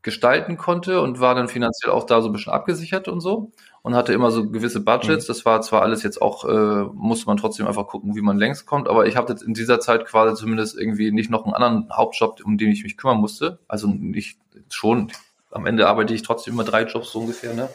gestalten 0.03 0.57
konnte 0.57 1.01
und 1.01 1.21
war 1.21 1.35
dann 1.35 1.49
finanziell 1.49 1.93
auch 1.93 2.05
da 2.05 2.23
so 2.23 2.29
ein 2.29 2.33
bisschen 2.33 2.53
abgesichert 2.53 3.09
und 3.09 3.21
so 3.21 3.53
und 3.83 3.95
hatte 3.95 4.13
immer 4.13 4.31
so 4.31 4.49
gewisse 4.49 4.81
Budgets. 4.81 5.27
Mhm. 5.27 5.29
Das 5.29 5.45
war 5.45 5.61
zwar 5.61 5.83
alles 5.83 6.03
jetzt 6.03 6.23
auch, 6.23 6.45
äh, 6.45 6.85
musste 6.95 7.27
man 7.27 7.37
trotzdem 7.37 7.67
einfach 7.67 7.87
gucken, 7.87 8.15
wie 8.15 8.23
man 8.23 8.39
längst 8.39 8.65
kommt, 8.65 8.89
aber 8.89 9.07
ich 9.07 9.17
habe 9.17 9.33
jetzt 9.33 9.43
in 9.43 9.55
dieser 9.55 9.81
Zeit 9.81 10.07
quasi 10.07 10.35
zumindest 10.35 10.79
irgendwie 10.79 11.11
nicht 11.11 11.31
noch 11.31 11.45
einen 11.45 11.55
anderen 11.55 11.89
Hauptjob, 11.95 12.41
um 12.45 12.57
den 12.59 12.71
ich 12.71 12.85
mich 12.85 12.97
kümmern 12.97 13.19
musste. 13.19 13.59
Also 13.69 13.89
nicht 13.89 14.39
schon, 14.71 15.13
am 15.51 15.67
Ende 15.67 15.89
arbeite 15.89 16.15
ich 16.15 16.23
trotzdem 16.23 16.55
immer 16.55 16.65
drei 16.65 16.85
Jobs 16.85 17.13
so 17.13 17.21
ungefähr, 17.21 17.55
ne? 17.55 17.69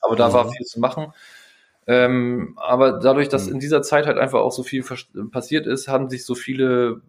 Aber 0.00 0.16
da 0.16 0.28
mhm. 0.28 0.32
war 0.32 0.50
viel 0.50 0.66
zu 0.66 0.80
machen. 0.80 1.12
Ähm, 1.86 2.54
aber 2.56 2.92
dadurch, 2.92 3.28
dass 3.28 3.46
mhm. 3.46 3.54
in 3.54 3.60
dieser 3.60 3.82
Zeit 3.82 4.06
halt 4.06 4.18
einfach 4.18 4.40
auch 4.40 4.52
so 4.52 4.62
viel 4.62 4.84
passiert 5.30 5.66
ist, 5.66 5.88
haben 5.88 6.10
sich 6.10 6.24
so 6.24 6.34
viele 6.34 7.02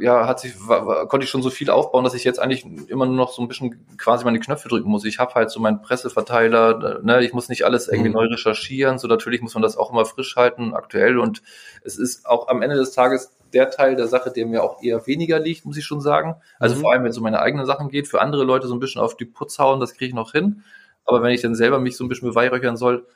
ja, 0.00 0.26
hat 0.26 0.40
sich, 0.40 0.54
war, 0.66 1.06
konnte 1.08 1.24
ich 1.24 1.30
schon 1.30 1.42
so 1.42 1.50
viel 1.50 1.70
aufbauen, 1.70 2.04
dass 2.04 2.14
ich 2.14 2.24
jetzt 2.24 2.38
eigentlich 2.38 2.64
immer 2.88 3.06
nur 3.06 3.16
noch 3.16 3.32
so 3.32 3.42
ein 3.42 3.48
bisschen 3.48 3.86
quasi 3.96 4.24
meine 4.24 4.40
Knöpfe 4.40 4.68
drücken 4.68 4.88
muss. 4.88 5.04
Ich 5.04 5.18
habe 5.18 5.34
halt 5.34 5.50
so 5.50 5.60
meinen 5.60 5.82
Presseverteiler, 5.82 7.00
ne, 7.02 7.24
ich 7.24 7.32
muss 7.32 7.48
nicht 7.48 7.64
alles 7.64 7.88
irgendwie 7.88 8.08
mhm. 8.08 8.14
neu 8.14 8.26
recherchieren, 8.26 8.98
so 8.98 9.08
natürlich 9.08 9.40
muss 9.42 9.54
man 9.54 9.62
das 9.62 9.76
auch 9.76 9.90
immer 9.92 10.04
frisch 10.04 10.36
halten, 10.36 10.74
aktuell 10.74 11.18
und 11.18 11.42
es 11.84 11.98
ist 11.98 12.26
auch 12.26 12.48
am 12.48 12.62
Ende 12.62 12.76
des 12.76 12.92
Tages 12.92 13.36
der 13.52 13.70
Teil 13.70 13.96
der 13.96 14.08
Sache, 14.08 14.30
der 14.30 14.46
mir 14.46 14.62
auch 14.62 14.82
eher 14.82 15.06
weniger 15.06 15.38
liegt, 15.38 15.64
muss 15.64 15.76
ich 15.76 15.84
schon 15.84 16.00
sagen. 16.00 16.34
Also 16.58 16.76
mhm. 16.76 16.80
vor 16.80 16.92
allem, 16.92 17.04
wenn 17.04 17.10
es 17.10 17.16
um 17.16 17.22
meine 17.22 17.40
eigenen 17.40 17.66
Sachen 17.66 17.88
geht, 17.88 18.08
für 18.08 18.20
andere 18.20 18.44
Leute 18.44 18.66
so 18.66 18.74
ein 18.74 18.80
bisschen 18.80 19.00
auf 19.00 19.16
die 19.16 19.24
Putz 19.24 19.58
hauen, 19.58 19.80
das 19.80 19.94
kriege 19.94 20.08
ich 20.08 20.14
noch 20.14 20.32
hin. 20.32 20.64
Aber 21.06 21.22
wenn 21.22 21.32
ich 21.32 21.42
dann 21.42 21.54
selber 21.54 21.78
mich 21.78 21.96
so 21.96 22.04
ein 22.04 22.08
bisschen 22.08 22.28
beweihräuchern 22.28 22.76
soll, 22.76 23.06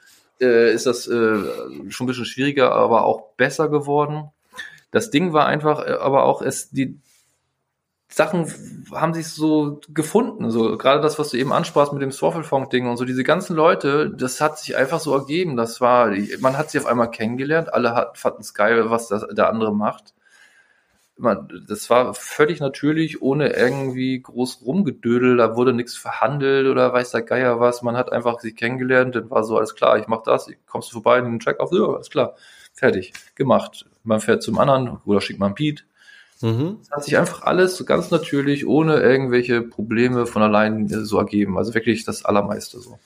äh, 0.41 0.73
ist 0.73 0.87
das 0.87 1.07
äh, 1.09 1.38
schon 1.88 2.05
ein 2.05 2.07
bisschen 2.07 2.25
schwieriger, 2.25 2.73
aber 2.73 3.05
auch 3.05 3.33
besser 3.37 3.69
geworden. 3.69 4.31
Das 4.90 5.11
Ding 5.11 5.33
war 5.33 5.46
einfach, 5.46 5.87
äh, 5.87 5.92
aber 5.92 6.24
auch 6.24 6.42
es, 6.42 6.70
die 6.70 6.98
Sachen 8.11 8.46
haben 8.90 9.12
sich 9.12 9.29
so 9.29 9.81
gefunden, 9.90 10.51
so 10.51 10.79
gerade 10.79 11.01
das, 11.03 11.18
was 11.18 11.31
du 11.31 11.37
eben 11.37 11.53
ansprachst 11.53 11.92
mit 11.92 12.01
dem 12.01 12.11
Swaffelfunk-Ding 12.11 12.88
und 12.88 12.96
so, 12.96 13.05
diese 13.05 13.22
ganzen 13.22 13.55
Leute, 13.55 14.11
das 14.11 14.40
hat 14.40 14.59
sich 14.59 14.77
einfach 14.77 14.98
so 14.98 15.14
ergeben. 15.14 15.57
Das 15.57 15.81
war, 15.83 16.11
man 16.40 16.57
hat 16.57 16.70
sie 16.70 16.79
auf 16.79 16.87
einmal 16.87 17.11
kennengelernt, 17.11 17.72
alle 17.72 17.94
hat, 17.94 18.16
fanden 18.16 18.40
es 18.40 18.55
geil, 18.55 18.90
was 18.90 19.09
das, 19.09 19.27
der 19.31 19.51
andere 19.51 19.74
macht. 19.74 20.14
Man, 21.18 21.48
das 21.68 21.90
war 21.90 22.14
völlig 22.14 22.61
natürlich, 22.61 23.20
ohne 23.20 23.51
irgendwie 23.53 24.22
groß 24.22 24.62
rumgedödel, 24.64 25.37
da 25.37 25.57
wurde 25.57 25.72
nichts 25.72 25.96
verhandelt 25.96 26.68
oder 26.68 26.92
weiß 26.92 27.11
der 27.11 27.22
Geier 27.22 27.61
was. 27.61 27.83
Man 27.83 27.96
hat 27.96 28.12
einfach 28.12 28.40
sich 28.40 28.57
kennengelernt, 28.57 29.16
dann 29.16 29.29
war 29.29 29.44
so, 29.44 29.59
alles 29.59 29.74
klar, 29.74 29.98
ich 29.98 30.07
mach 30.07 30.22
das, 30.22 30.48
kommst 30.66 30.90
du 30.90 30.94
vorbei 30.94 31.20
den 31.20 31.40
Track 31.40 31.61
auf, 31.61 31.72
ja, 31.72 31.85
alles 31.85 32.09
klar, 32.09 32.37
fertig, 32.79 33.12
gemacht 33.35 33.87
man 34.09 34.21
fährt 34.21 34.43
zum 34.43 34.59
anderen 34.59 34.99
oder 35.05 35.21
schickt 35.21 35.38
man 35.38 35.55
Beat. 35.55 35.85
Mhm. 36.41 36.79
Das 36.81 36.91
hat 36.91 37.05
sich 37.05 37.17
einfach 37.17 37.43
alles 37.43 37.77
so 37.77 37.85
ganz 37.85 38.11
natürlich, 38.11 38.67
ohne 38.67 39.01
irgendwelche 39.01 39.62
Probleme 39.62 40.27
von 40.27 40.43
allein 40.43 40.88
so 40.88 41.19
ergeben. 41.19 41.59
Also 41.59 41.75
wirklich 41.75 42.05
das 42.05 42.25
Allermeiste 42.25 42.81
so. 42.81 42.99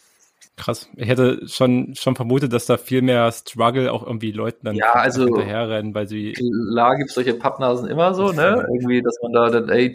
Krass. 0.56 0.88
Ich 0.96 1.08
hätte 1.08 1.48
schon, 1.48 1.94
schon 1.94 2.14
vermutet, 2.14 2.52
dass 2.52 2.66
da 2.66 2.76
viel 2.76 3.00
mehr 3.00 3.32
Struggle 3.32 3.90
auch 3.90 4.06
irgendwie 4.06 4.32
Leuten 4.32 4.66
dann 4.66 4.76
ja, 4.76 4.92
also, 4.92 5.24
hinterherrennen, 5.24 5.94
weil 5.94 6.06
sie. 6.06 6.32
Klar 6.32 6.96
gibt 6.96 7.08
es 7.08 7.14
solche 7.14 7.32
Pappnasen 7.32 7.88
immer 7.88 8.12
so, 8.12 8.32
ne? 8.32 8.66
Irgendwie, 8.70 9.00
dass 9.00 9.16
man 9.22 9.32
da 9.32 9.48
dann, 9.48 9.70
ey, 9.70 9.90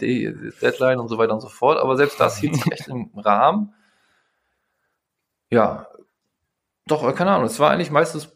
Deadline 0.60 1.00
und 1.00 1.10
so 1.10 1.20
weiter 1.20 1.34
und 1.34 1.42
so 1.42 1.48
fort. 1.48 1.78
Aber 1.78 1.96
selbst 1.96 2.20
das 2.20 2.40
hielt 2.40 2.56
sich 2.56 2.72
echt 2.72 2.88
im 2.88 3.12
Rahmen. 3.16 3.74
Ja. 5.52 5.88
Doch, 6.88 7.14
keine 7.14 7.32
Ahnung. 7.32 7.46
Es 7.46 7.60
war 7.60 7.70
eigentlich 7.70 7.92
meistens 7.92 8.34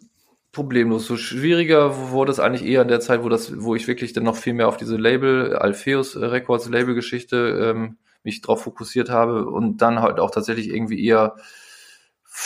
problemlos. 0.51 1.05
So 1.05 1.17
schwieriger 1.17 2.11
wurde 2.11 2.31
es 2.31 2.39
eigentlich 2.39 2.65
eher 2.65 2.81
in 2.81 2.87
der 2.87 2.99
Zeit, 2.99 3.23
wo 3.23 3.29
das, 3.29 3.63
wo 3.63 3.75
ich 3.75 3.87
wirklich 3.87 4.13
dann 4.13 4.23
noch 4.23 4.35
viel 4.35 4.53
mehr 4.53 4.67
auf 4.67 4.77
diese 4.77 4.97
Label, 4.97 5.55
Alpheus 5.55 6.17
Records 6.17 6.67
Label-Geschichte 6.67 7.71
ähm, 7.75 7.97
mich 8.23 8.41
drauf 8.41 8.63
fokussiert 8.63 9.09
habe 9.09 9.45
und 9.45 9.81
dann 9.81 10.01
halt 10.01 10.19
auch 10.19 10.31
tatsächlich 10.31 10.69
irgendwie 10.69 11.03
eher 11.03 11.35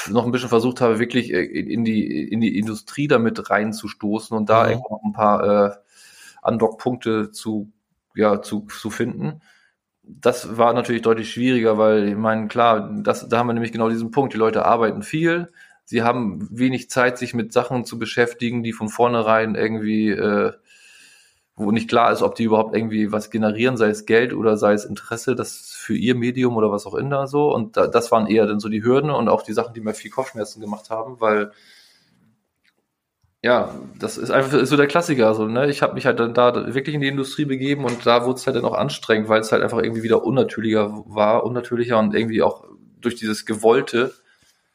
noch 0.09 0.25
ein 0.25 0.31
bisschen 0.31 0.49
versucht 0.49 0.81
habe, 0.81 0.99
wirklich 0.99 1.33
äh, 1.33 1.43
in 1.43 1.83
die, 1.83 2.27
in 2.27 2.41
die 2.41 2.57
Industrie 2.57 3.07
damit 3.07 3.49
reinzustoßen 3.49 4.35
und 4.35 4.49
da 4.49 4.67
mhm. 4.67 4.73
noch 4.89 5.01
ein 5.03 5.13
paar 5.13 5.43
äh, 5.43 5.75
Undock-Punkte 6.43 7.31
zu, 7.31 7.71
ja, 8.15 8.41
zu, 8.41 8.67
zu 8.67 8.89
finden. 8.89 9.41
das 10.03 10.57
war 10.57 10.73
natürlich 10.73 11.01
deutlich 11.01 11.31
schwieriger, 11.31 11.77
weil 11.77 12.09
ich 12.09 12.15
meine, 12.15 12.47
klar, 12.47 12.91
das, 13.01 13.27
da 13.27 13.39
haben 13.39 13.47
wir 13.47 13.53
nämlich 13.53 13.71
genau 13.71 13.89
diesen 13.89 14.11
Punkt. 14.11 14.33
Die 14.33 14.37
Leute 14.37 14.65
arbeiten 14.65 15.01
viel, 15.01 15.51
sie 15.85 16.01
haben 16.03 16.47
wenig 16.51 16.89
Zeit, 16.89 17.17
sich 17.17 17.33
mit 17.33 17.53
Sachen 17.53 17.85
zu 17.85 17.97
beschäftigen, 17.97 18.63
die 18.63 18.73
von 18.73 18.89
vornherein 18.89 19.55
irgendwie, 19.55 20.09
äh, 20.09 20.53
wo 21.55 21.71
nicht 21.71 21.87
klar 21.87 22.11
ist, 22.11 22.21
ob 22.21 22.35
die 22.35 22.43
überhaupt 22.43 22.75
irgendwie 22.75 23.11
was 23.11 23.29
generieren, 23.29 23.77
sei 23.77 23.87
es 23.87 24.05
Geld 24.05 24.33
oder 24.33 24.57
sei 24.57 24.73
es 24.73 24.83
Interesse, 24.83 25.35
das 25.35 25.71
für 25.71 25.95
ihr 25.95 26.15
Medium 26.15 26.57
oder 26.57 26.71
was 26.71 26.85
auch 26.85 26.95
immer 26.95 27.27
so. 27.27 27.53
Und 27.53 27.77
da, 27.77 27.87
das 27.87 28.11
waren 28.11 28.27
eher 28.27 28.45
dann 28.45 28.59
so 28.59 28.67
die 28.67 28.83
Hürden 28.83 29.11
und 29.11 29.29
auch 29.29 29.43
die 29.43 29.53
Sachen, 29.53 29.73
die 29.73 29.81
mir 29.81 29.93
viel 29.93 30.11
Kopfschmerzen 30.11 30.59
gemacht 30.59 30.89
haben, 30.89 31.21
weil 31.21 31.51
ja, 33.41 33.75
das 33.99 34.17
ist 34.17 34.31
einfach 34.31 34.65
so 34.65 34.75
der 34.75 34.87
Klassiker. 34.87 35.27
Also, 35.27 35.45
ne? 35.47 35.69
Ich 35.69 35.83
habe 35.83 35.93
mich 35.93 36.07
halt 36.07 36.19
dann 36.19 36.33
da 36.33 36.73
wirklich 36.73 36.95
in 36.95 37.01
die 37.01 37.07
Industrie 37.07 37.45
begeben 37.45 37.85
und 37.85 38.03
da 38.03 38.25
wurde 38.25 38.39
es 38.39 38.47
halt 38.47 38.55
dann 38.55 38.65
auch 38.65 38.73
anstrengend, 38.73 39.29
weil 39.29 39.41
es 39.41 39.51
halt 39.51 39.61
einfach 39.61 39.77
irgendwie 39.83 40.01
wieder 40.01 40.23
unnatürlicher 40.23 41.03
war, 41.05 41.43
unnatürlicher 41.43 41.99
und 41.99 42.15
irgendwie 42.15 42.41
auch 42.41 42.65
durch 42.99 43.15
dieses 43.15 43.45
Gewollte 43.45 44.13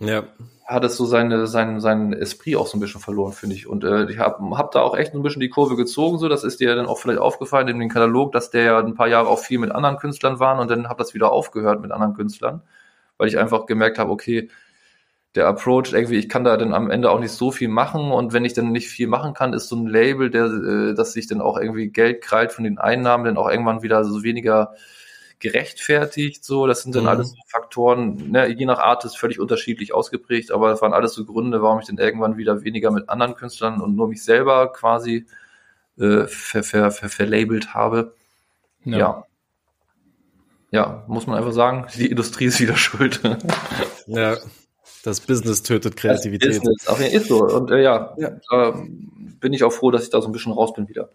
Ja. 0.01 0.25
Hat 0.71 0.85
es 0.85 0.97
so 0.97 1.05
seine, 1.05 1.49
seinen, 1.49 1.81
seinen 1.81 2.13
Esprit 2.13 2.55
auch 2.55 2.69
so 2.69 2.77
ein 2.77 2.81
bisschen 2.81 3.01
verloren, 3.01 3.33
finde 3.33 3.57
ich. 3.57 3.67
Und 3.67 3.83
äh, 3.83 4.09
ich 4.09 4.19
habe 4.19 4.57
hab 4.57 4.71
da 4.71 4.83
auch 4.83 4.97
echt 4.97 5.13
so 5.13 5.19
ein 5.19 5.23
bisschen 5.23 5.41
die 5.41 5.49
Kurve 5.49 5.75
gezogen, 5.75 6.19
so. 6.19 6.29
Das 6.29 6.45
ist 6.45 6.61
dir 6.61 6.77
dann 6.77 6.87
auch 6.87 6.99
vielleicht 6.99 7.19
aufgefallen 7.19 7.67
in 7.67 7.81
dem 7.81 7.89
Katalog, 7.89 8.31
dass 8.31 8.51
der 8.51 8.63
ja 8.63 8.79
ein 8.79 8.95
paar 8.95 9.09
Jahre 9.09 9.29
auch 9.29 9.41
viel 9.41 9.59
mit 9.59 9.73
anderen 9.73 9.97
Künstlern 9.97 10.39
waren 10.39 10.61
und 10.61 10.71
dann 10.71 10.89
habe 10.89 10.99
das 10.99 11.13
wieder 11.13 11.33
aufgehört 11.33 11.81
mit 11.83 11.91
anderen 11.91 12.15
Künstlern, 12.15 12.63
weil 13.19 13.27
ich 13.27 13.37
einfach 13.37 13.67
gemerkt 13.67 13.99
habe, 13.99 14.13
okay, 14.13 14.49
der 15.35 15.49
Approach 15.49 15.93
irgendwie, 15.93 16.19
ich 16.19 16.29
kann 16.29 16.45
da 16.45 16.57
dann 16.57 16.73
am 16.73 16.89
Ende 16.89 17.11
auch 17.11 17.19
nicht 17.19 17.33
so 17.33 17.51
viel 17.51 17.69
machen 17.69 18.13
und 18.13 18.33
wenn 18.33 18.45
ich 18.45 18.55
dann 18.55 18.71
nicht 18.71 18.89
viel 18.89 19.09
machen 19.09 19.35
kann, 19.35 19.53
ist 19.53 19.69
so 19.69 19.77
ein 19.77 19.89
Label, 19.89 20.31
der, 20.31 20.45
äh, 20.45 20.95
dass 20.95 21.15
sich 21.15 21.27
dann 21.27 21.41
auch 21.41 21.59
irgendwie 21.59 21.89
Geld 21.89 22.23
krallt 22.23 22.53
von 22.53 22.63
den 22.65 22.79
Einnahmen, 22.79 23.25
dann 23.25 23.37
auch 23.39 23.51
irgendwann 23.51 23.83
wieder 23.83 24.05
so 24.05 24.23
weniger 24.23 24.75
gerechtfertigt, 25.41 26.45
so, 26.45 26.67
das 26.67 26.83
sind 26.83 26.95
dann 26.95 27.05
Mhm. 27.05 27.09
alles 27.09 27.31
so 27.31 27.37
Faktoren, 27.49 28.31
ne, 28.31 28.47
je 28.49 28.67
nach 28.67 28.79
Art 28.79 29.05
ist 29.05 29.19
völlig 29.19 29.41
unterschiedlich 29.41 29.93
ausgeprägt, 29.95 30.53
aber 30.53 30.71
das 30.71 30.83
waren 30.83 30.93
alles 30.93 31.15
so 31.15 31.25
Gründe, 31.25 31.63
warum 31.63 31.81
ich 31.81 31.87
dann 31.87 31.99
irgendwann 31.99 32.37
wieder 32.37 32.63
weniger 32.63 32.91
mit 32.91 33.09
anderen 33.09 33.35
Künstlern 33.35 33.81
und 33.81 33.97
nur 33.97 34.09
mich 34.09 34.23
selber 34.23 34.73
quasi 34.73 35.27
äh, 35.99 36.27
ver, 36.27 36.63
ver, 36.63 36.91
ver, 36.93 37.09
verlabelt 37.09 37.75
habe. 37.75 38.15
Ja. 38.85 39.25
ja. 40.71 41.05
muss 41.09 41.27
man 41.27 41.37
einfach 41.37 41.53
sagen, 41.53 41.87
die 41.97 42.07
Industrie 42.11 42.47
ist 42.47 42.61
wieder 42.61 42.77
schuld. 42.79 43.21
Ja. 44.07 44.37
Das 45.03 45.21
Business 45.21 45.63
tötet 45.63 45.97
Kreativität. 45.97 46.51
Das 46.51 46.59
Business, 46.59 46.87
auf 46.87 47.01
jeden 47.01 47.11
Fall 47.13 47.21
ist 47.23 47.29
so. 47.29 47.43
Und 47.45 47.71
äh, 47.71 47.83
ja, 47.83 48.15
Ja. 48.19 48.33
da 48.51 48.83
bin 49.41 49.53
ich 49.55 49.65
auch 49.65 49.73
froh, 49.73 49.91
dass 49.91 50.03
ich 50.05 50.11
da 50.11 50.21
so 50.21 50.29
ein 50.29 50.33
bisschen 50.33 50.53
raus 50.53 50.75
bin 50.75 50.89
wieder. 50.89 51.09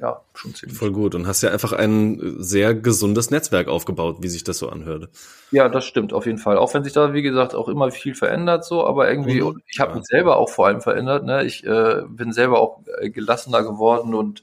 Ja, 0.00 0.22
schon 0.34 0.54
ziemlich. 0.54 0.78
Voll 0.78 0.92
gut. 0.92 1.16
Und 1.16 1.26
hast 1.26 1.42
ja 1.42 1.50
einfach 1.50 1.72
ein 1.72 2.36
sehr 2.38 2.72
gesundes 2.74 3.30
Netzwerk 3.32 3.66
aufgebaut, 3.66 4.18
wie 4.20 4.28
sich 4.28 4.44
das 4.44 4.58
so 4.58 4.68
anhörte. 4.68 5.08
Ja, 5.50 5.68
das 5.68 5.84
stimmt, 5.86 6.12
auf 6.12 6.24
jeden 6.26 6.38
Fall. 6.38 6.56
Auch 6.56 6.72
wenn 6.72 6.84
sich 6.84 6.92
da, 6.92 7.12
wie 7.14 7.22
gesagt, 7.22 7.54
auch 7.56 7.68
immer 7.68 7.90
viel 7.90 8.14
verändert, 8.14 8.64
so, 8.64 8.86
aber 8.86 9.10
irgendwie, 9.10 9.40
Mhm. 9.40 9.46
und 9.48 9.62
ich 9.66 9.80
habe 9.80 9.92
Ja. 9.92 9.96
mich 9.98 10.06
selber 10.06 10.36
auch 10.36 10.50
vor 10.50 10.66
allem 10.68 10.80
verändert, 10.80 11.24
ne? 11.24 11.44
Ich 11.44 11.66
äh, 11.66 12.02
bin 12.08 12.32
selber 12.32 12.60
auch 12.60 12.80
äh, 13.00 13.10
gelassener 13.10 13.62
geworden 13.64 14.14
und 14.14 14.42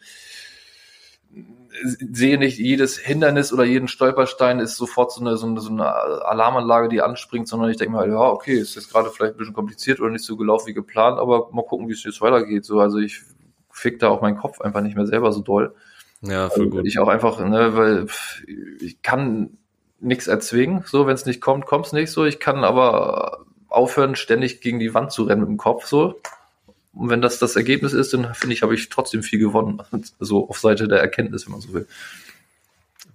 sehe 1.83 2.37
nicht 2.37 2.57
jedes 2.57 2.97
Hindernis 2.97 3.51
oder 3.51 3.65
jeden 3.65 3.87
Stolperstein 3.89 4.59
ist 4.59 4.77
sofort 4.77 5.11
so 5.11 5.19
eine, 5.21 5.35
so 5.37 5.45
eine, 5.45 5.59
so 5.59 5.69
eine 5.69 5.85
Alarmanlage, 5.93 6.87
die 6.87 7.01
anspringt, 7.01 7.47
sondern 7.49 7.69
ich 7.69 7.77
denke 7.77 7.93
mal, 7.93 8.09
ja, 8.09 8.19
okay, 8.29 8.57
ist 8.57 8.75
jetzt 8.75 8.91
gerade 8.91 9.09
vielleicht 9.09 9.35
ein 9.35 9.37
bisschen 9.37 9.53
kompliziert 9.53 9.99
oder 9.99 10.09
nicht 10.09 10.23
so 10.23 10.37
gelaufen 10.37 10.67
wie 10.67 10.73
geplant, 10.73 11.19
aber 11.19 11.49
mal 11.51 11.65
gucken, 11.65 11.89
wie 11.89 11.93
es 11.93 12.03
jetzt 12.03 12.21
weitergeht. 12.21 12.63
So, 12.65 12.79
also 12.79 12.99
ich 12.99 13.21
fick 13.75 13.99
da 13.99 14.09
auch 14.09 14.21
meinen 14.21 14.37
Kopf 14.37 14.61
einfach 14.61 14.81
nicht 14.81 14.95
mehr 14.95 15.05
selber 15.05 15.31
so 15.31 15.41
doll. 15.41 15.75
Ja, 16.21 16.49
voll 16.49 16.69
gut. 16.69 16.85
Ich 16.85 16.97
auch 16.99 17.07
einfach, 17.09 17.39
ne, 17.45 17.75
weil 17.75 18.07
ich 18.79 19.01
kann 19.01 19.57
nichts 19.99 20.27
erzwingen, 20.27 20.83
so, 20.87 21.05
wenn 21.07 21.15
es 21.15 21.25
nicht 21.25 21.41
kommt, 21.41 21.65
kommt 21.65 21.85
es 21.87 21.93
nicht 21.93 22.11
so. 22.11 22.25
Ich 22.25 22.39
kann 22.39 22.63
aber 22.63 23.45
aufhören, 23.67 24.15
ständig 24.15 24.61
gegen 24.61 24.79
die 24.79 24.93
Wand 24.93 25.11
zu 25.11 25.23
rennen 25.23 25.41
mit 25.41 25.49
dem 25.49 25.57
Kopf, 25.57 25.85
so. 25.85 26.19
Und 26.93 27.09
wenn 27.09 27.21
das 27.21 27.39
das 27.39 27.55
Ergebnis 27.57 27.91
ist, 27.93 28.13
dann 28.13 28.33
finde 28.33 28.53
ich, 28.55 28.61
habe 28.63 28.73
ich 28.73 28.87
trotzdem 28.89 29.21
viel 29.21 29.39
gewonnen. 29.39 29.81
So 30.19 30.47
auf 30.49 30.59
Seite 30.59 30.87
der 30.87 30.99
Erkenntnis, 30.99 31.45
wenn 31.45 31.51
man 31.51 31.61
so 31.61 31.73
will. 31.73 31.87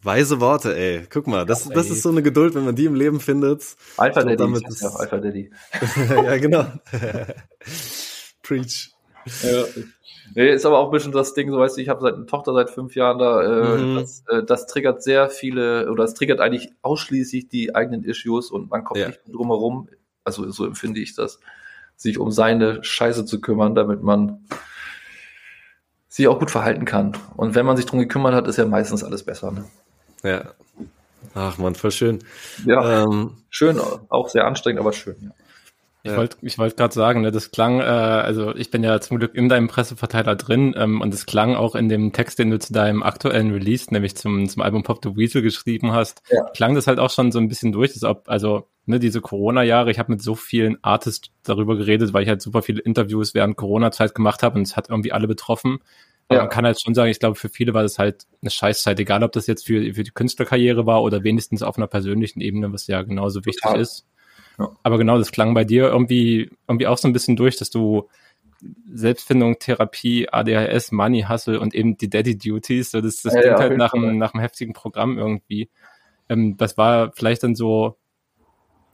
Weise 0.02 0.40
Worte, 0.40 0.76
ey. 0.76 1.06
Guck 1.10 1.26
mal, 1.26 1.44
das, 1.46 1.68
das 1.68 1.90
ist 1.90 2.02
so 2.02 2.08
eine 2.10 2.22
Geduld, 2.22 2.54
wenn 2.54 2.64
man 2.64 2.74
die 2.76 2.84
im 2.86 2.94
Leben 2.94 3.20
findet. 3.20 3.76
Alpha 3.96 4.22
Daddy, 4.22 4.36
damit 4.36 4.68
ist- 4.68 4.82
ja 4.82 4.88
Alpha 4.90 5.16
Daddy. 5.18 5.50
ja, 6.10 6.36
genau. 6.38 6.66
Preach. 8.42 8.92
Ja. 9.42 9.64
Nee, 10.34 10.50
ist 10.50 10.64
aber 10.66 10.78
auch 10.78 10.86
ein 10.86 10.90
bisschen 10.92 11.12
das 11.12 11.34
Ding, 11.34 11.50
so 11.50 11.58
weißt 11.58 11.76
du, 11.76 11.80
ich 11.82 11.88
habe 11.88 12.00
seit 12.00 12.14
eine 12.14 12.26
Tochter 12.26 12.52
seit 12.54 12.70
fünf 12.70 12.94
Jahren 12.94 13.18
da, 13.18 13.42
äh, 13.42 13.78
Mhm. 13.78 13.94
das, 13.96 14.24
äh, 14.28 14.42
das 14.44 14.66
triggert 14.66 15.02
sehr 15.02 15.28
viele, 15.28 15.90
oder 15.90 16.04
es 16.04 16.14
triggert 16.14 16.40
eigentlich 16.40 16.70
ausschließlich 16.82 17.48
die 17.48 17.74
eigenen 17.74 18.04
Issues 18.04 18.50
und 18.50 18.70
man 18.70 18.84
kommt 18.84 19.00
Ja. 19.00 19.08
nicht 19.08 19.20
drum 19.32 19.48
herum, 19.48 19.88
also 20.24 20.48
so 20.50 20.66
empfinde 20.66 21.00
ich 21.00 21.14
das, 21.14 21.40
sich 21.96 22.18
um 22.18 22.30
seine 22.30 22.82
Scheiße 22.84 23.24
zu 23.24 23.40
kümmern, 23.40 23.74
damit 23.74 24.02
man 24.02 24.44
sich 26.08 26.28
auch 26.28 26.38
gut 26.38 26.50
verhalten 26.50 26.84
kann. 26.84 27.16
Und 27.36 27.54
wenn 27.54 27.66
man 27.66 27.76
sich 27.76 27.86
drum 27.86 27.98
gekümmert 28.00 28.34
hat, 28.34 28.46
ist 28.48 28.56
ja 28.56 28.66
meistens 28.66 29.04
alles 29.04 29.22
besser. 29.24 29.52
Ne? 29.52 29.64
Ja. 30.22 30.54
Ach 31.34 31.58
man, 31.58 31.74
voll 31.74 31.90
schön. 31.92 32.18
Ja, 32.66 33.04
Ähm, 33.04 33.36
schön, 33.50 33.78
auch 34.08 34.28
sehr 34.28 34.46
anstrengend, 34.46 34.80
aber 34.80 34.92
schön. 34.92 35.16
Ja. 35.20 35.30
Ich 36.02 36.10
Ja. 36.12 36.16
wollte 36.16 36.36
ich 36.42 36.56
wollte 36.58 36.76
gerade 36.76 36.94
sagen, 36.94 37.20
ne, 37.20 37.30
das 37.30 37.50
klang, 37.50 37.80
äh, 37.80 37.82
also 37.82 38.54
ich 38.54 38.70
bin 38.70 38.82
ja 38.82 39.00
zum 39.00 39.18
Glück 39.18 39.34
in 39.34 39.48
deinem 39.50 39.68
Presseverteiler 39.68 40.34
drin 40.36 40.74
ähm, 40.76 41.00
und 41.02 41.12
es 41.12 41.26
klang 41.26 41.54
auch 41.56 41.74
in 41.74 41.88
dem 41.90 42.12
Text, 42.12 42.38
den 42.38 42.50
du 42.50 42.58
zu 42.58 42.72
deinem 42.72 43.02
aktuellen 43.02 43.52
Release, 43.52 43.92
nämlich 43.92 44.16
zum, 44.16 44.48
zum 44.48 44.62
Album 44.62 44.82
Pop 44.82 45.00
the 45.04 45.14
Weasel 45.16 45.42
geschrieben 45.42 45.92
hast, 45.92 46.22
Ja. 46.30 46.44
klang 46.54 46.74
das 46.74 46.86
halt 46.86 46.98
auch 46.98 47.10
schon 47.10 47.32
so 47.32 47.38
ein 47.38 47.48
bisschen 47.48 47.72
durch, 47.72 47.90
als 47.92 48.04
ob, 48.04 48.28
also 48.28 48.68
ne, 48.86 48.98
diese 48.98 49.20
Corona-Jahre, 49.20 49.90
ich 49.90 49.98
habe 49.98 50.12
mit 50.12 50.22
so 50.22 50.34
vielen 50.34 50.78
Artists 50.82 51.28
darüber 51.42 51.76
geredet, 51.76 52.12
weil 52.14 52.22
ich 52.22 52.28
halt 52.30 52.40
super 52.40 52.62
viele 52.62 52.80
Interviews 52.80 53.34
während 53.34 53.56
Corona-Zeit 53.56 54.14
gemacht 54.14 54.42
habe 54.42 54.56
und 54.56 54.62
es 54.62 54.76
hat 54.76 54.88
irgendwie 54.88 55.12
alle 55.12 55.28
betroffen. 55.28 55.80
Aber 56.28 56.36
Ja. 56.38 56.42
man 56.44 56.50
kann 56.50 56.64
halt 56.64 56.80
schon 56.82 56.94
sagen, 56.94 57.10
ich 57.10 57.18
glaube, 57.18 57.34
für 57.34 57.48
viele 57.48 57.74
war 57.74 57.82
das 57.82 57.98
halt 57.98 58.24
eine 58.40 58.50
Scheißzeit, 58.50 58.98
egal 59.00 59.22
ob 59.24 59.32
das 59.32 59.46
jetzt 59.48 59.66
für, 59.66 59.92
für 59.94 60.04
die 60.04 60.12
Künstlerkarriere 60.12 60.86
war 60.86 61.02
oder 61.02 61.24
wenigstens 61.24 61.62
auf 61.62 61.76
einer 61.76 61.88
persönlichen 61.88 62.40
Ebene, 62.40 62.72
was 62.72 62.86
ja 62.86 63.02
genauso 63.02 63.44
wichtig 63.44 63.62
Total. 63.62 63.80
ist. 63.80 64.06
Ja. 64.60 64.70
Aber 64.82 64.98
genau, 64.98 65.18
das 65.18 65.32
klang 65.32 65.54
bei 65.54 65.64
dir 65.64 65.88
irgendwie, 65.88 66.50
irgendwie 66.68 66.86
auch 66.86 66.98
so 66.98 67.08
ein 67.08 67.12
bisschen 67.12 67.36
durch, 67.36 67.56
dass 67.56 67.70
du 67.70 68.08
Selbstfindung, 68.92 69.58
Therapie, 69.58 70.28
ADHS, 70.30 70.92
Money 70.92 71.24
Hustle 71.28 71.58
und 71.60 71.74
eben 71.74 71.96
die 71.96 72.10
Daddy 72.10 72.36
Duties, 72.36 72.90
so 72.90 73.00
das, 73.00 73.22
das 73.22 73.34
Ja, 73.34 73.40
klingt 73.40 73.58
ja, 73.58 73.58
halt 73.60 73.76
nach 73.78 73.94
einem, 73.94 74.18
nach 74.18 74.34
einem 74.34 74.42
heftigen 74.42 74.74
Programm 74.74 75.18
irgendwie. 75.18 75.70
Ähm, 76.28 76.56
das 76.58 76.76
war 76.76 77.12
vielleicht 77.12 77.42
dann 77.42 77.54
so, 77.54 77.96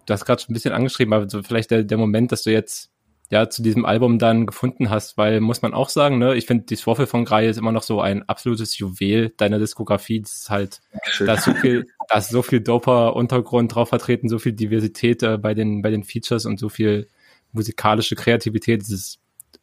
du 0.07 0.13
hast 0.13 0.25
gerade 0.25 0.41
schon 0.41 0.53
ein 0.53 0.55
bisschen 0.55 0.73
angeschrieben, 0.73 1.13
aber 1.13 1.29
so 1.29 1.43
vielleicht 1.43 1.73
der, 1.73 1.83
der 1.83 1.99
Moment, 1.99 2.31
dass 2.31 2.45
du 2.45 2.53
jetzt 2.53 2.93
ja 3.31 3.49
zu 3.49 3.63
diesem 3.63 3.85
Album 3.85 4.19
dann 4.19 4.47
gefunden 4.47 4.91
hast, 4.91 5.17
weil 5.17 5.41
muss 5.41 5.63
man 5.63 5.75
auch 5.75 5.89
sagen, 5.89 6.19
ne, 6.19 6.35
ich 6.35 6.47
finde 6.47 6.65
die 6.65 6.77
Swaffel 6.77 7.07
von 7.07 7.25
Greie 7.25 7.49
ist 7.49 7.57
immer 7.57 7.73
noch 7.73 7.83
so 7.83 8.01
ein 8.01 8.29
absolutes 8.29 8.79
Juwel 8.79 9.31
deiner 9.37 9.59
Diskografie. 9.59 10.21
Das 10.21 10.33
ist 10.33 10.51
halt 10.51 10.81
da 11.19 11.35
ist 11.35 11.45
so 11.45 11.55
viel, 11.55 11.87
da 12.09 12.19
ist 12.19 12.31
so 12.31 12.43
viel 12.43 12.61
doper 12.61 13.17
Untergrund 13.17 13.75
drauf 13.75 13.89
vertreten, 13.89 14.29
so 14.29 14.39
viel 14.39 14.53
Diversität 14.53 15.23
äh, 15.23 15.39
bei 15.39 15.55
den, 15.55 15.83
bei 15.83 15.91
den 15.91 16.05
Features 16.05 16.47
und 16.47 16.59
so 16.59 16.69
viel 16.69 17.09
musikalische 17.53 18.15
Kreativität. 18.15 18.83
Das 18.83 18.91
ist 18.91 19.19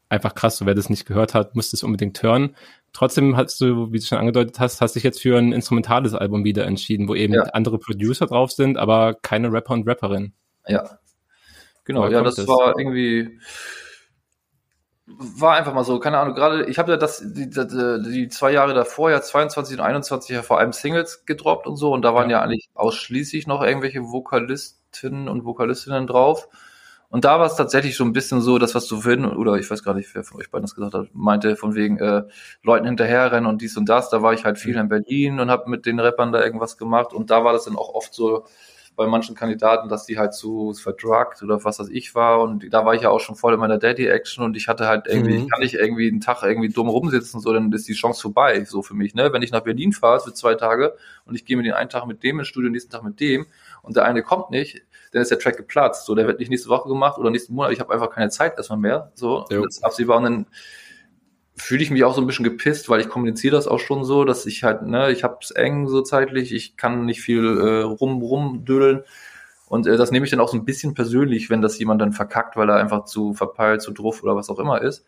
einfach 0.09 0.36
krass. 0.36 0.57
So, 0.57 0.66
wer 0.66 0.76
das 0.76 0.89
nicht 0.89 1.05
gehört 1.05 1.34
hat, 1.34 1.55
muss 1.55 1.72
das 1.72 1.84
unbedingt 1.84 2.22
hören. 2.22 2.55
Trotzdem 2.91 3.36
hast 3.36 3.59
du, 3.61 3.91
wie 3.91 3.99
du 3.99 4.05
schon 4.05 4.20
angedeutet 4.20 4.59
hast, 4.59 4.82
hast 4.82 4.95
dich 4.95 5.03
jetzt 5.03 5.22
für 5.22 5.38
ein 5.38 5.51
instrumentales 5.51 6.14
Album 6.14 6.43
wieder 6.43 6.66
entschieden, 6.66 7.07
wo 7.07 7.16
eben 7.16 7.34
Ja. 7.34 7.43
andere 7.53 7.80
Producer 7.80 8.28
drauf 8.28 8.51
sind, 8.51 8.78
aber 8.78 9.16
keine 9.16 9.51
Rapper 9.51 9.74
und 9.74 9.88
Rapperin. 9.88 10.34
Ja. 10.68 10.99
Genau, 11.86 12.08
ja, 12.08 12.22
das, 12.22 12.36
das? 12.36 12.48
war 12.48 12.78
irgendwie, 12.78 13.40
war 15.06 15.56
einfach 15.56 15.74
mal 15.74 15.84
so, 15.84 16.00
keine 16.00 16.18
Ahnung, 16.18 16.34
gerade, 16.34 16.66
ich 16.66 16.80
habe 16.80 16.92
ja 16.92 16.98
das, 16.98 17.22
die, 17.26 17.50
die, 17.50 18.04
die 18.12 18.28
zwei 18.30 18.52
Jahre 18.52 18.74
davor, 18.74 19.12
ja 19.12 19.22
22 19.22 19.78
und 19.78 19.84
21 19.84 20.36
ja 20.36 20.42
vor 20.44 20.60
allem 20.60 20.72
Singles 20.72 21.26
gedroppt 21.26 21.68
und 21.68 21.76
so 21.76 21.92
und 21.92 22.04
da 22.04 22.14
waren 22.16 22.30
ja, 22.30 22.42
eigentlich 22.42 22.70
ausschließlich 22.74 23.48
noch 23.48 23.62
irgendwelche 23.62 24.02
Vokalisten 24.02 25.28
und 25.28 25.46
Vokalistinnen 25.46 26.08
drauf. 26.08 26.48
Und 27.10 27.26
da 27.26 27.38
war 27.38 27.46
es 27.46 27.56
tatsächlich 27.56 27.96
so 27.96 28.04
ein 28.04 28.12
bisschen 28.12 28.42
so, 28.42 28.58
das, 28.58 28.74
was 28.74 28.88
du 28.88 29.02
vorhin, 29.02 29.26
oder 29.26 29.54
ich 29.58 29.70
weiß 29.70 29.84
gar 29.84 29.94
nicht, 29.94 30.10
wer 30.16 30.24
von 30.24 30.40
euch 30.40 30.50
beiden 30.50 30.64
das 30.64 30.74
gesagt 30.74 30.96
hat, 30.96 31.10
meinte, 31.14 31.56
von 31.56 31.76
wegen 31.76 32.00
äh, 32.00 32.24
Leuten 32.64 32.88
hinterherrennen 32.88 33.46
und 33.48 33.62
dies 33.62 33.78
und 33.78 33.88
das. 33.88 34.10
Da 34.10 34.24
war 34.24 34.34
ich 34.34 34.46
halt 34.46 34.58
viel 34.58 34.78
in 34.78 34.90
Berlin 34.90 35.40
und 35.40 35.52
habe 35.52 35.70
mit 35.70 35.86
den 35.86 36.00
Rappern 36.00 36.32
da 36.32 36.44
irgendwas 36.44 36.76
gemacht. 36.76 37.14
Und 37.14 37.30
da 37.30 37.44
war 37.44 37.54
das 37.54 37.66
dann 37.66 37.76
auch 37.76 37.94
oft 37.94 38.16
so 38.16 38.48
bei 38.96 39.08
manchen 39.08 39.36
Kandidaten, 39.36 39.89
dass 39.89 40.06
die 40.06 40.18
halt 40.20 40.34
zu 40.34 40.74
verdruckt 40.74 41.41
oder 41.41 41.64
was 41.64 41.80
weiß 41.80 41.89
ich 41.89 42.14
war. 42.16 42.41
Und 42.41 42.72
da 42.74 42.86
war 42.86 42.94
ich 42.94 43.02
ja 43.02 43.10
auch 43.10 43.20
schon 43.20 43.36
voll 43.36 43.54
in 43.54 43.60
meiner 43.60 43.78
Daddy-Action 43.78 44.44
und 44.44 44.56
ich 44.56 44.68
hatte 44.68 44.88
halt 44.88 45.08
irgendwie, 45.08 45.34
Mhm. 45.38 45.44
ich 45.46 45.50
kann 45.50 45.62
nicht 45.62 45.74
irgendwie 45.76 46.08
einen 46.10 46.22
Tag 46.22 46.44
irgendwie 46.44 46.70
dumm 46.70 46.89
rumsitzen, 46.89 47.39
so, 47.39 47.52
dann 47.54 47.72
ist 47.72 47.88
die 47.88 47.94
Chance 47.94 48.22
vorbei, 48.22 48.64
so 48.66 48.82
für 48.82 48.94
mich. 48.94 49.16
Ne? 49.16 49.34
Wenn 49.34 49.41
ich 49.41 49.52
nach 49.52 49.62
Berlin 49.62 49.94
fahre 49.94 50.20
für 50.20 50.34
zwei 50.34 50.56
Tage 50.56 50.96
und 51.26 51.36
ich 51.36 51.46
gehe 51.46 51.58
mir 51.58 51.64
den 51.64 51.74
einen 51.74 51.89
Tag 51.89 52.06
mit 52.06 52.24
dem 52.24 52.39
ins 52.39 52.48
Studio, 52.48 52.70
den 52.70 52.74
nächsten 52.74 52.91
Tag 52.91 53.04
mit 53.04 53.20
dem 53.20 53.46
und 53.82 53.96
der 53.96 54.06
eine 54.06 54.22
kommt 54.24 54.52
nicht, 54.52 54.82
dann 55.12 55.22
ist 55.22 55.32
der 55.32 55.39
Track 55.39 55.58
geplatzt. 55.58 56.06
So, 56.06 56.16
der 56.16 56.26
wird 56.28 56.39
nicht 56.39 56.50
nächste 56.50 56.70
Woche 56.70 56.89
gemacht 56.89 57.18
oder 57.20 57.30
nächsten 57.30 57.54
Monat. 57.54 57.72
Ich 57.72 57.80
habe 57.80 57.94
einfach 57.94 58.10
keine 58.10 58.30
Zeit 58.30 58.58
erstmal 58.58 58.80
mehr. 58.80 59.12
So, 59.16 59.46
Jo. 59.52 59.64
das 59.66 59.78
ist 59.78 59.84
absehbar. 59.84 60.18
Und 60.18 60.24
dann 60.24 60.46
fühle 61.56 61.84
ich 61.84 61.91
mich 61.91 62.04
auch 62.04 62.16
so 62.16 62.22
ein 62.22 62.28
bisschen 62.28 62.43
gepisst, 62.43 62.89
weil 62.89 63.01
ich 63.01 63.10
kommuniziere 63.10 63.56
das 63.56 63.68
auch 63.68 63.80
schon 63.80 64.04
so, 64.04 64.26
dass 64.26 64.45
ich 64.45 64.64
halt, 64.64 64.84
ne, 64.84 65.12
ich 65.12 65.24
hab's 65.24 65.51
eng 65.51 65.88
so 65.88 66.01
zeitlich, 66.01 66.54
ich 66.54 66.78
kann 66.78 67.06
nicht 67.06 67.22
viel 67.22 67.45
äh, 67.45 67.82
rum 67.84 68.22
rumdödeln. 68.22 69.04
Und 69.68 69.88
äh, 69.88 69.97
das 69.97 70.12
nehme 70.12 70.26
ich 70.26 70.32
dann 70.32 70.39
auch 70.39 70.49
so 70.49 70.58
ein 70.58 70.66
bisschen 70.66 70.93
persönlich, 70.93 71.49
wenn 71.49 71.62
das 71.62 71.78
jemand 71.80 72.01
dann 72.01 72.14
verkackt, 72.14 72.56
weil 72.56 72.70
er 72.70 72.78
einfach 72.78 73.06
zu 73.06 73.34
verpeilt, 73.34 73.82
zu 73.82 73.91
druff 73.91 74.24
oder 74.24 74.36
was 74.36 74.49
auch 74.49 74.60
immer 74.60 74.82
ist. 74.82 75.06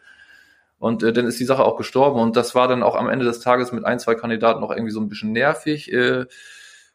Und 0.80 1.04
äh, 1.04 1.14
dann 1.14 1.26
ist 1.26 1.40
die 1.40 1.46
Sache 1.46 1.64
auch 1.64 1.78
gestorben. 1.78 2.20
Und 2.20 2.36
das 2.36 2.56
war 2.56 2.68
dann 2.68 2.84
auch 2.84 2.96
am 2.96 3.10
Ende 3.10 3.26
des 3.26 3.40
Tages 3.40 3.72
mit 3.72 3.86
ein, 3.86 4.00
zwei 4.00 4.16
Kandidaten 4.16 4.62
noch 4.62 4.72
irgendwie 4.72 4.92
so 4.92 5.00
ein 5.00 5.10
bisschen 5.10 5.32
nervig. 5.32 5.92
Äh, 5.92 6.26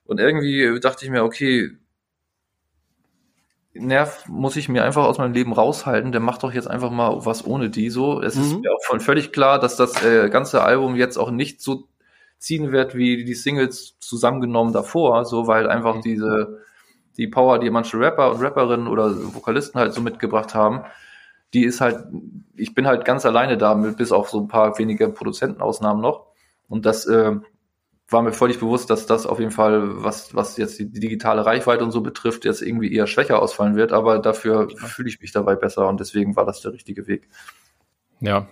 und 0.04 0.20
irgendwie 0.20 0.80
dachte 0.80 1.04
ich 1.04 1.10
mir, 1.10 1.24
okay, 1.24 1.70
Nerv 3.72 4.26
muss 4.26 4.56
ich 4.56 4.68
mir 4.68 4.84
einfach 4.84 5.04
aus 5.04 5.18
meinem 5.18 5.32
Leben 5.32 5.52
raushalten. 5.52 6.12
Der 6.12 6.20
macht 6.20 6.42
doch 6.42 6.52
jetzt 6.52 6.68
einfach 6.68 6.90
mal 6.90 7.24
was 7.24 7.46
ohne 7.46 7.70
die 7.70 7.90
so. 7.90 8.20
Es 8.20 8.34
mhm. 8.34 8.42
ist 8.42 8.60
mir 8.60 8.72
auch 8.72 8.84
von 8.84 9.00
völlig 9.00 9.32
klar, 9.32 9.60
dass 9.60 9.76
das 9.76 10.02
äh, 10.04 10.28
ganze 10.28 10.62
Album 10.62 10.96
jetzt 10.96 11.16
auch 11.16 11.30
nicht 11.30 11.60
so 11.60 11.84
ziehen 12.38 12.72
wird 12.72 12.94
wie 12.94 13.24
die 13.24 13.34
Singles 13.34 13.96
zusammengenommen 14.00 14.72
davor, 14.72 15.24
so 15.24 15.46
weil 15.46 15.68
einfach 15.68 15.96
mhm. 15.96 16.02
diese 16.02 16.60
die 17.16 17.28
Power, 17.28 17.58
die 17.58 17.70
manche 17.70 17.98
Rapper 17.98 18.30
und 18.30 18.40
Rapperinnen 18.40 18.88
oder 18.88 19.12
Vokalisten 19.34 19.78
halt 19.80 19.92
so 19.92 20.00
mitgebracht 20.00 20.54
haben, 20.54 20.84
die 21.52 21.64
ist 21.64 21.80
halt, 21.80 22.06
ich 22.56 22.74
bin 22.74 22.86
halt 22.86 23.04
ganz 23.04 23.26
alleine 23.26 23.58
da, 23.58 23.74
bis 23.74 24.12
auf 24.12 24.30
so 24.30 24.40
ein 24.40 24.48
paar 24.48 24.78
wenige 24.78 25.08
Produzentenausnahmen 25.08 26.00
noch. 26.00 26.26
Und 26.68 26.86
das 26.86 27.06
äh, 27.06 27.32
war 28.10 28.22
mir 28.22 28.32
völlig 28.32 28.58
bewusst, 28.58 28.90
dass 28.90 29.06
das 29.06 29.26
auf 29.26 29.38
jeden 29.38 29.52
Fall, 29.52 30.02
was, 30.02 30.34
was 30.34 30.56
jetzt 30.56 30.78
die, 30.78 30.90
digitale 30.90 31.46
Reichweite 31.46 31.84
und 31.84 31.92
so 31.92 32.00
betrifft, 32.00 32.44
jetzt 32.44 32.62
irgendwie 32.62 32.92
eher 32.92 33.06
schwächer 33.06 33.40
ausfallen 33.40 33.76
wird, 33.76 33.92
aber 33.92 34.18
dafür 34.18 34.68
fühle 34.76 35.08
ich 35.08 35.20
mich 35.20 35.32
dabei 35.32 35.54
besser 35.54 35.88
und 35.88 36.00
deswegen 36.00 36.36
war 36.36 36.44
das 36.44 36.60
der 36.60 36.72
richtige 36.72 37.06
Weg. 37.06 37.28
Ja, 38.20 38.48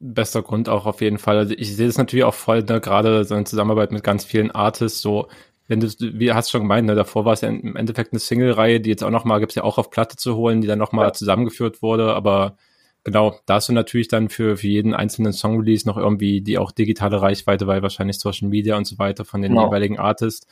bester 0.00 0.42
Grund 0.42 0.68
auch 0.68 0.86
auf 0.86 1.00
jeden 1.00 1.18
Fall. 1.18 1.36
Also 1.36 1.54
ich 1.56 1.76
sehe 1.76 1.86
das 1.86 1.98
natürlich 1.98 2.24
auch 2.24 2.34
voll, 2.34 2.62
ne, 2.62 2.80
gerade 2.80 3.24
so 3.24 3.34
in 3.34 3.46
Zusammenarbeit 3.46 3.92
mit 3.92 4.04
ganz 4.04 4.24
vielen 4.24 4.50
Artists, 4.50 5.00
so 5.00 5.28
wenn 5.66 5.80
du, 5.80 5.88
wie 5.98 6.32
hast 6.32 6.48
du 6.48 6.52
schon 6.52 6.62
gemeint, 6.62 6.86
ne, 6.86 6.94
davor 6.94 7.26
war 7.26 7.34
es 7.34 7.42
ja 7.42 7.48
im 7.50 7.76
Endeffekt 7.76 8.12
eine 8.12 8.20
Single-Reihe, 8.20 8.80
die 8.80 8.88
jetzt 8.88 9.04
auch 9.04 9.10
nochmal, 9.10 9.38
gibt's 9.40 9.54
ja 9.54 9.64
auch 9.64 9.76
auf 9.76 9.90
Platte 9.90 10.16
zu 10.16 10.34
holen, 10.34 10.62
die 10.62 10.66
dann 10.66 10.78
nochmal 10.78 11.08
ja. 11.08 11.12
zusammengeführt 11.12 11.82
wurde, 11.82 12.14
aber 12.14 12.56
genau, 13.04 13.38
da 13.46 13.54
hast 13.54 13.68
du 13.68 13.72
natürlich 13.72 14.08
dann 14.08 14.28
für, 14.28 14.56
für 14.56 14.66
jeden 14.66 14.94
einzelnen 14.94 15.32
Song-Release 15.32 15.86
noch 15.86 15.96
irgendwie 15.96 16.40
die 16.40 16.58
auch 16.58 16.72
digitale 16.72 17.20
Reichweite, 17.20 17.66
weil 17.66 17.82
wahrscheinlich 17.82 18.18
Social 18.18 18.48
Media 18.48 18.76
und 18.76 18.86
so 18.86 18.98
weiter 18.98 19.24
von 19.24 19.42
den 19.42 19.52
genau. 19.52 19.66
jeweiligen 19.66 19.98
Artists. 19.98 20.46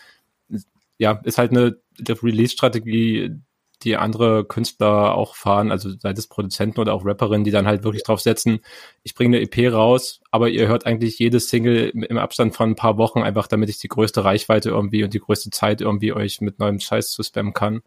Ja, 0.98 1.20
ist 1.24 1.38
halt 1.38 1.50
eine 1.50 1.76
Release-Strategie, 1.98 3.36
die 3.82 3.96
andere 3.96 4.44
Künstler 4.44 5.14
auch 5.14 5.34
fahren, 5.34 5.70
also 5.70 5.90
sei 5.90 6.10
es 6.12 6.26
Produzenten 6.26 6.80
oder 6.80 6.94
auch 6.94 7.04
Rapperinnen, 7.04 7.44
die 7.44 7.50
dann 7.50 7.66
halt 7.66 7.84
wirklich 7.84 8.04
drauf 8.04 8.20
setzen, 8.20 8.60
ich 9.02 9.14
bringe 9.14 9.36
eine 9.36 9.44
EP 9.44 9.72
raus, 9.72 10.20
aber 10.30 10.48
ihr 10.48 10.66
hört 10.66 10.86
eigentlich 10.86 11.18
jedes 11.18 11.48
Single 11.50 11.90
im 11.90 12.18
Abstand 12.18 12.54
von 12.54 12.70
ein 12.70 12.76
paar 12.76 12.96
Wochen, 12.96 13.20
einfach 13.20 13.46
damit 13.46 13.68
ich 13.68 13.78
die 13.78 13.88
größte 13.88 14.24
Reichweite 14.24 14.70
irgendwie 14.70 15.04
und 15.04 15.12
die 15.12 15.20
größte 15.20 15.50
Zeit 15.50 15.82
irgendwie 15.82 16.14
euch 16.14 16.40
mit 16.40 16.58
neuem 16.58 16.80
Scheiß 16.80 17.10
zu 17.10 17.22
spammen 17.22 17.52
kann. 17.52 17.82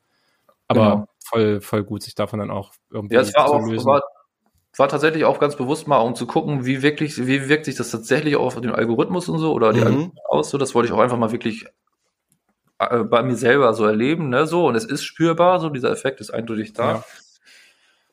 Aber 0.67 0.91
genau. 0.91 1.07
voll, 1.17 1.61
voll 1.61 1.83
gut, 1.83 2.03
sich 2.03 2.13
davon 2.13 2.39
dann 2.39 2.51
auch 2.51 2.71
irgendwie 2.91 3.15
ja, 3.15 3.21
es 3.21 3.33
war 3.33 3.47
zu 3.47 3.53
auch, 3.53 3.67
lösen. 3.67 3.85
War, 3.87 4.03
war 4.79 4.87
tatsächlich 4.87 5.25
auch 5.25 5.39
ganz 5.39 5.55
bewusst 5.55 5.87
mal, 5.87 5.97
um 5.97 6.15
zu 6.15 6.25
gucken, 6.25 6.65
wie 6.65 6.81
wirklich, 6.81 7.27
wie 7.27 7.49
wirkt 7.49 7.65
sich 7.65 7.75
das 7.75 7.91
tatsächlich 7.91 8.35
auf 8.35 8.59
den 8.59 8.71
Algorithmus 8.71 9.29
und 9.29 9.39
so 9.39 9.53
oder 9.53 9.73
die 9.73 9.81
mhm. 9.81 10.11
Aus. 10.27 10.49
So, 10.49 10.57
das 10.57 10.73
wollte 10.73 10.87
ich 10.87 10.93
auch 10.93 10.99
einfach 10.99 11.17
mal 11.17 11.31
wirklich 11.31 11.65
äh, 12.79 13.03
bei 13.03 13.21
mir 13.21 13.35
selber 13.35 13.73
so 13.73 13.85
erleben, 13.85 14.29
ne, 14.29 14.47
so. 14.47 14.67
Und 14.67 14.75
es 14.75 14.85
ist 14.85 15.03
spürbar, 15.03 15.59
so 15.59 15.69
dieser 15.69 15.91
Effekt 15.91 16.21
ist 16.21 16.31
eindeutig 16.31 16.73
da. 16.73 16.91
Ja. 16.91 17.03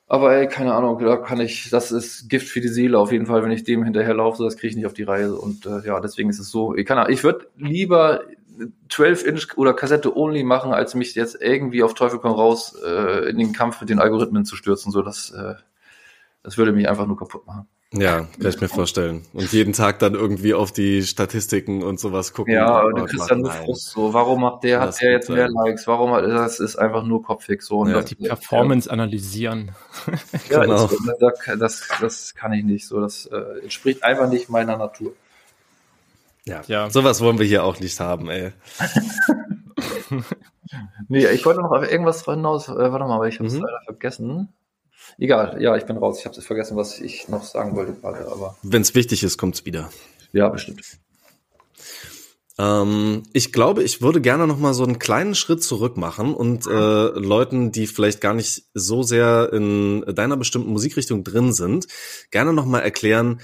Aber 0.09 0.37
ey, 0.37 0.49
keine 0.49 0.75
Ahnung, 0.75 0.99
da 0.99 1.17
kann 1.17 1.41
ich, 1.41 1.71
das 1.71 1.91
ist 1.91 2.29
Gift 2.29 2.49
für 2.49 2.61
die 2.61 2.69
Seele 2.69 2.99
auf 2.99 3.11
jeden 3.11 3.27
Fall, 3.27 3.43
wenn 3.43 3.51
ich 3.51 3.65
dem 3.65 3.83
hinterherlaufe, 3.83 4.43
das 4.43 4.57
kriege 4.57 4.71
ich 4.71 4.77
nicht 4.77 4.87
auf 4.87 4.95
die 4.95 5.03
Reihe. 5.03 5.35
Und 5.35 5.67
äh, 5.67 5.85
ja, 5.85 5.99
deswegen 6.01 6.31
ist 6.31 6.39
es 6.39 6.51
so. 6.51 6.77
Ich 6.77 6.87
kann, 6.87 7.11
ich 7.11 7.25
würde 7.25 7.49
lieber 7.57 8.23
12 8.89 9.27
Inch 9.27 9.49
oder 9.57 9.75
Kassette 9.75 10.17
only 10.17 10.43
machen, 10.43 10.73
als 10.73 10.95
mich 10.95 11.15
jetzt 11.15 11.41
irgendwie 11.41 11.83
auf 11.83 11.95
Teufel 11.95 12.19
komm 12.19 12.33
raus 12.33 12.77
äh, 12.85 13.29
in 13.29 13.39
den 13.39 13.53
Kampf 13.53 13.81
mit 13.81 13.91
den 13.91 13.99
Algorithmen 13.99 14.45
zu 14.45 14.57
stürzen. 14.57 14.93
So, 14.93 15.03
das, 15.03 15.31
äh, 15.31 15.55
das 16.47 16.57
würde 16.57 16.71
mich 16.71 16.89
einfach 16.89 17.09
nur 17.09 17.19
kaputt 17.19 17.45
machen. 17.45 17.67
Ja, 17.93 18.21
kann 18.21 18.47
ich 18.47 18.61
mir 18.61 18.69
vorstellen. 18.69 19.23
Und 19.33 19.51
jeden 19.53 19.73
Tag 19.73 19.99
dann 19.99 20.15
irgendwie 20.15 20.55
auf 20.55 20.71
die 20.71 21.03
Statistiken 21.03 21.83
und 21.83 21.99
sowas 21.99 22.33
gucken. 22.33 22.55
Ja, 22.55 22.67
aber 22.67 22.93
du 22.93 23.05
kriegst 23.05 23.29
dann 23.29 23.41
nur 23.41 23.51
Frust 23.51 23.91
so. 23.91 24.15
Warum 24.15 24.43
macht 24.43 24.63
der, 24.63 24.81
hat 24.81 25.01
der 25.03 25.11
jetzt 25.11 25.29
mehr 25.29 25.49
Likes? 25.49 25.89
Warum 25.89 26.13
hat, 26.13 26.25
das 26.25 26.61
ist 26.61 26.77
einfach 26.77 27.03
nur 27.03 27.25
kopfig 27.25 27.63
so. 27.63 27.81
Und 27.81 27.91
ja. 27.91 28.03
die 28.03 28.15
Performance 28.15 28.89
ja. 28.89 28.93
analysieren. 28.93 29.73
ja, 30.51 30.61
genau. 30.61 30.89
das, 31.19 31.59
das, 31.59 31.89
das 32.01 32.35
kann 32.37 32.53
ich 32.53 32.65
nicht 32.65 32.87
so. 32.87 33.01
Das 33.01 33.27
äh, 33.27 33.63
entspricht 33.63 34.05
einfach 34.05 34.29
nicht 34.29 34.49
meiner 34.49 34.77
Natur. 34.77 35.13
Ja, 36.45 36.63
ja. 36.69 36.89
sowas 36.91 37.21
wollen 37.23 37.41
wir 37.41 37.47
hier 37.47 37.65
auch 37.65 37.81
nicht 37.81 37.99
haben, 37.99 38.31
ey. 38.31 38.53
nee, 41.09 41.27
ich 41.27 41.45
wollte 41.45 41.61
noch 41.61 41.73
auf 41.73 41.91
irgendwas 41.91 42.25
hinaus, 42.25 42.69
äh, 42.69 42.75
warte 42.77 43.05
mal, 43.05 43.17
aber 43.17 43.27
ich 43.27 43.41
habe 43.41 43.49
es 43.49 43.55
mhm. 43.55 43.63
leider 43.63 43.81
vergessen. 43.85 44.53
Egal, 45.19 45.61
ja, 45.61 45.77
ich 45.77 45.85
bin 45.85 45.97
raus. 45.97 46.19
Ich 46.21 46.27
habe 46.27 46.41
vergessen, 46.41 46.77
was 46.77 47.01
ich 47.01 47.29
noch 47.29 47.45
sagen 47.45 47.77
wollte 47.77 47.95
gerade. 47.95 48.31
Aber 48.31 48.57
wenn 48.63 48.83
es 48.83 48.95
wichtig 48.95 49.23
ist, 49.23 49.39
kommt's 49.39 49.65
wieder. 49.65 49.91
Ja, 50.33 50.49
bestimmt. 50.49 50.83
Ähm, 52.59 53.23
ich 53.33 53.53
glaube, 53.53 53.83
ich 53.83 54.01
würde 54.01 54.21
gerne 54.21 54.47
noch 54.47 54.59
mal 54.59 54.75
so 54.75 54.85
einen 54.85 54.99
kleinen 54.99 55.35
Schritt 55.35 55.63
zurück 55.63 55.97
machen 55.97 56.35
und 56.35 56.67
äh, 56.67 56.71
Leuten, 56.71 57.71
die 57.71 57.87
vielleicht 57.87 58.21
gar 58.21 58.35
nicht 58.35 58.65
so 58.73 59.03
sehr 59.03 59.51
in 59.53 60.05
deiner 60.15 60.37
bestimmten 60.37 60.71
Musikrichtung 60.71 61.23
drin 61.23 61.53
sind, 61.53 61.87
gerne 62.31 62.53
noch 62.53 62.65
mal 62.65 62.81
erklären, 62.81 63.41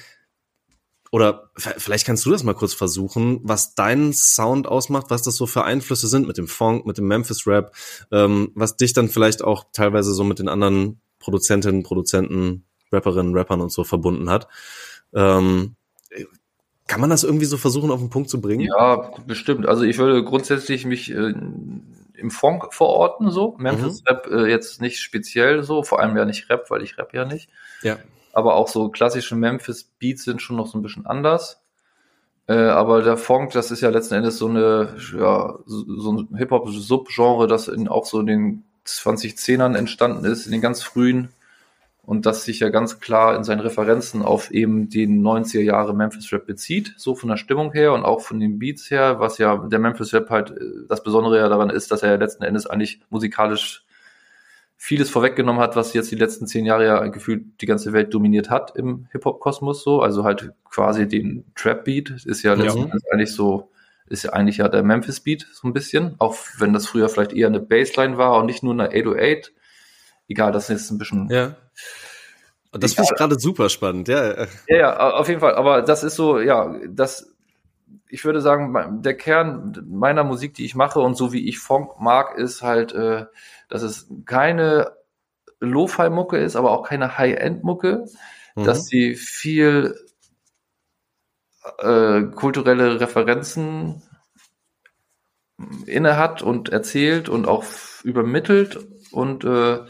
oder 1.12 1.50
vielleicht 1.54 2.06
kannst 2.06 2.24
du 2.24 2.30
das 2.30 2.42
mal 2.42 2.54
kurz 2.54 2.72
versuchen, 2.72 3.40
was 3.42 3.74
deinen 3.74 4.14
Sound 4.14 4.66
ausmacht, 4.66 5.10
was 5.10 5.20
das 5.22 5.36
so 5.36 5.46
für 5.46 5.62
Einflüsse 5.62 6.08
sind 6.08 6.26
mit 6.26 6.38
dem 6.38 6.48
Funk, 6.48 6.86
mit 6.86 6.96
dem 6.96 7.06
Memphis 7.06 7.46
Rap, 7.46 7.74
ähm, 8.10 8.50
was 8.54 8.78
dich 8.78 8.94
dann 8.94 9.10
vielleicht 9.10 9.44
auch 9.44 9.66
teilweise 9.74 10.14
so 10.14 10.24
mit 10.24 10.38
den 10.38 10.48
anderen 10.48 11.02
Produzentinnen, 11.22 11.82
Produzenten, 11.82 12.64
Rapperinnen, 12.90 13.34
Rappern 13.34 13.60
und 13.60 13.72
so 13.72 13.84
verbunden 13.84 14.28
hat. 14.28 14.48
Ähm, 15.14 15.76
kann 16.86 17.00
man 17.00 17.10
das 17.10 17.24
irgendwie 17.24 17.46
so 17.46 17.56
versuchen, 17.56 17.90
auf 17.90 18.00
den 18.00 18.10
Punkt 18.10 18.28
zu 18.28 18.40
bringen? 18.40 18.66
Ja, 18.66 19.12
bestimmt. 19.26 19.66
Also 19.66 19.84
ich 19.84 19.98
würde 19.98 20.24
grundsätzlich 20.24 20.84
mich 20.84 21.10
äh, 21.10 21.32
im 22.14 22.30
Funk 22.30 22.74
verorten, 22.74 23.30
so. 23.30 23.54
Memphis 23.58 24.02
mhm. 24.02 24.06
Rap 24.08 24.26
äh, 24.26 24.50
jetzt 24.50 24.80
nicht 24.80 25.00
speziell 25.00 25.62
so, 25.62 25.82
vor 25.82 26.00
allem 26.00 26.16
ja 26.16 26.24
nicht 26.24 26.50
Rap, 26.50 26.70
weil 26.70 26.82
ich 26.82 26.98
Rap 26.98 27.14
ja 27.14 27.24
nicht. 27.24 27.48
Ja. 27.82 27.96
Aber 28.32 28.56
auch 28.56 28.68
so 28.68 28.88
klassische 28.88 29.36
Memphis 29.36 29.84
Beats 29.84 30.24
sind 30.24 30.42
schon 30.42 30.56
noch 30.56 30.66
so 30.66 30.78
ein 30.78 30.82
bisschen 30.82 31.06
anders. 31.06 31.62
Äh, 32.46 32.54
aber 32.54 33.02
der 33.02 33.16
Funk, 33.16 33.52
das 33.52 33.70
ist 33.70 33.80
ja 33.80 33.90
letzten 33.90 34.14
Endes 34.14 34.38
so 34.38 34.48
eine, 34.48 34.96
ja, 35.18 35.58
so 35.64 36.12
ein 36.12 36.36
Hip-Hop-Subgenre, 36.36 37.46
das 37.46 37.68
in, 37.68 37.88
auch 37.88 38.04
so 38.04 38.20
in 38.20 38.26
den 38.26 38.64
2010ern 38.86 39.76
entstanden 39.76 40.24
ist, 40.24 40.46
in 40.46 40.52
den 40.52 40.60
ganz 40.60 40.82
frühen 40.82 41.30
und 42.04 42.26
das 42.26 42.44
sich 42.44 42.60
ja 42.60 42.68
ganz 42.68 42.98
klar 43.00 43.36
in 43.36 43.44
seinen 43.44 43.60
Referenzen 43.60 44.22
auf 44.22 44.50
eben 44.50 44.88
den 44.88 45.22
90er 45.22 45.60
Jahre 45.60 45.94
Memphis 45.94 46.32
Rap 46.32 46.46
bezieht, 46.46 46.94
so 46.96 47.14
von 47.14 47.28
der 47.28 47.36
Stimmung 47.36 47.72
her 47.72 47.92
und 47.92 48.04
auch 48.04 48.20
von 48.20 48.40
den 48.40 48.58
Beats 48.58 48.90
her, 48.90 49.20
was 49.20 49.38
ja 49.38 49.56
der 49.56 49.78
Memphis 49.78 50.12
Rap 50.12 50.28
halt 50.30 50.50
äh, 50.50 50.86
das 50.88 51.02
Besondere 51.02 51.38
ja 51.38 51.48
daran 51.48 51.70
ist, 51.70 51.92
dass 51.92 52.02
er 52.02 52.10
ja 52.10 52.16
letzten 52.16 52.42
Endes 52.42 52.66
eigentlich 52.66 53.00
musikalisch 53.10 53.84
vieles 54.76 55.10
vorweggenommen 55.10 55.62
hat, 55.62 55.76
was 55.76 55.94
jetzt 55.94 56.10
die 56.10 56.16
letzten 56.16 56.48
zehn 56.48 56.66
Jahre 56.66 56.84
ja 56.84 57.06
gefühlt 57.06 57.44
die 57.60 57.66
ganze 57.66 57.92
Welt 57.92 58.12
dominiert 58.12 58.50
hat 58.50 58.74
im 58.74 59.06
Hip-Hop-Kosmos 59.12 59.84
so, 59.84 60.02
also 60.02 60.24
halt 60.24 60.50
quasi 60.68 61.06
den 61.06 61.44
Trap-Beat 61.54 62.24
ist 62.26 62.42
ja 62.42 62.54
letzten 62.54 62.78
ja. 62.80 62.84
Endes 62.86 63.04
eigentlich 63.12 63.32
so 63.32 63.70
ist 64.12 64.24
ja 64.24 64.32
eigentlich 64.32 64.58
ja 64.58 64.68
der 64.68 64.82
Memphis 64.82 65.20
Beat 65.20 65.46
so 65.52 65.66
ein 65.66 65.72
bisschen, 65.72 66.14
auch 66.18 66.36
wenn 66.58 66.72
das 66.72 66.86
früher 66.86 67.08
vielleicht 67.08 67.32
eher 67.32 67.48
eine 67.48 67.60
Bassline 67.60 68.18
war 68.18 68.36
und 68.38 68.46
nicht 68.46 68.62
nur 68.62 68.74
eine 68.74 68.90
808. 68.90 69.52
Egal, 70.28 70.52
das 70.52 70.70
ist 70.70 70.90
ein 70.90 70.98
bisschen. 70.98 71.28
Ja. 71.30 71.56
Und 72.70 72.82
das 72.82 72.94
finde 72.94 73.10
ich 73.10 73.18
gerade 73.18 73.38
super 73.38 73.68
spannend, 73.68 74.08
ja. 74.08 74.46
Ja, 74.68 74.76
ja, 74.76 75.10
auf 75.10 75.28
jeden 75.28 75.40
Fall. 75.40 75.54
Aber 75.54 75.82
das 75.82 76.04
ist 76.04 76.14
so, 76.14 76.40
ja, 76.40 76.74
das, 76.88 77.34
ich 78.08 78.24
würde 78.24 78.40
sagen, 78.40 79.02
der 79.02 79.16
Kern 79.16 79.82
meiner 79.88 80.24
Musik, 80.24 80.54
die 80.54 80.64
ich 80.64 80.74
mache 80.74 81.00
und 81.00 81.16
so 81.16 81.32
wie 81.32 81.48
ich 81.48 81.58
Funk 81.58 82.00
mag, 82.00 82.36
ist 82.38 82.62
halt, 82.62 82.92
äh, 82.92 83.26
dass 83.68 83.82
es 83.82 84.08
keine 84.26 84.92
Lo-Fi-Mucke 85.60 86.38
ist, 86.38 86.56
aber 86.56 86.70
auch 86.70 86.86
keine 86.86 87.18
High-End-Mucke, 87.18 88.04
mhm. 88.56 88.64
dass 88.64 88.86
sie 88.86 89.14
viel 89.14 89.96
äh, 91.78 92.22
kulturelle 92.34 93.00
Referenzen 93.00 94.02
inne 95.86 96.16
hat 96.16 96.42
und 96.42 96.70
erzählt 96.70 97.28
und 97.28 97.46
auch 97.46 97.64
übermittelt. 98.02 98.78
Und 99.12 99.44
äh, 99.44 99.80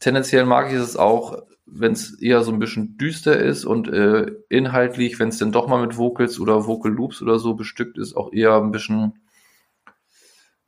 tendenziell 0.00 0.44
mag 0.44 0.70
ich 0.70 0.78
es 0.78 0.96
auch, 0.96 1.42
wenn 1.64 1.92
es 1.92 2.20
eher 2.20 2.42
so 2.42 2.52
ein 2.52 2.58
bisschen 2.58 2.98
düster 2.98 3.38
ist 3.38 3.64
und 3.64 3.88
äh, 3.88 4.32
inhaltlich, 4.48 5.18
wenn 5.18 5.28
es 5.28 5.38
denn 5.38 5.52
doch 5.52 5.68
mal 5.68 5.80
mit 5.80 5.96
Vocals 5.96 6.38
oder 6.38 6.66
Vocal 6.66 6.92
Loops 6.92 7.22
oder 7.22 7.38
so 7.38 7.54
bestückt 7.54 7.96
ist, 7.96 8.14
auch 8.14 8.32
eher 8.32 8.56
ein 8.56 8.72
bisschen 8.72 9.14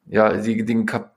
ja, 0.07 0.37
die, 0.37 0.65
den 0.65 0.87
Kap 0.87 1.14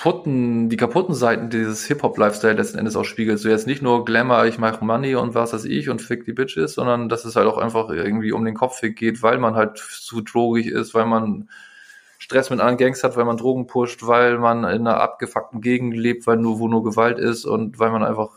kaputten, 0.00 0.70
die 0.70 0.78
kaputten 0.78 1.14
Seiten 1.14 1.50
dieses 1.50 1.84
Hip-Hop-Lifestyle 1.84 2.54
letzten 2.54 2.78
Endes 2.78 2.96
auch 2.96 3.04
spiegelt. 3.04 3.38
So 3.38 3.50
jetzt 3.50 3.66
nicht 3.66 3.82
nur 3.82 4.06
Glamour, 4.06 4.46
ich 4.46 4.56
mache 4.56 4.82
Money 4.82 5.14
und 5.14 5.34
was 5.34 5.52
weiß 5.52 5.66
ich 5.66 5.90
und 5.90 6.00
fick 6.00 6.24
die 6.24 6.32
Bitches, 6.32 6.74
sondern 6.74 7.10
dass 7.10 7.26
es 7.26 7.36
halt 7.36 7.46
auch 7.46 7.58
einfach 7.58 7.90
irgendwie 7.90 8.32
um 8.32 8.44
den 8.46 8.54
Kopf 8.54 8.80
geht, 8.80 9.22
weil 9.22 9.36
man 9.36 9.56
halt 9.56 9.76
zu 9.76 10.22
drogig 10.22 10.68
ist, 10.68 10.94
weil 10.94 11.04
man 11.04 11.50
Stress 12.18 12.48
mit 12.48 12.60
anderen 12.60 12.78
Gangs 12.78 13.04
hat, 13.04 13.16
weil 13.16 13.26
man 13.26 13.36
Drogen 13.36 13.66
pusht, 13.66 14.06
weil 14.06 14.38
man 14.38 14.64
in 14.64 14.86
einer 14.86 15.00
abgefuckten 15.00 15.60
Gegend 15.60 15.94
lebt, 15.94 16.26
weil 16.26 16.38
nur, 16.38 16.58
wo 16.60 16.68
nur 16.68 16.82
Gewalt 16.82 17.18
ist 17.18 17.44
und 17.44 17.78
weil 17.78 17.90
man 17.90 18.02
einfach 18.02 18.30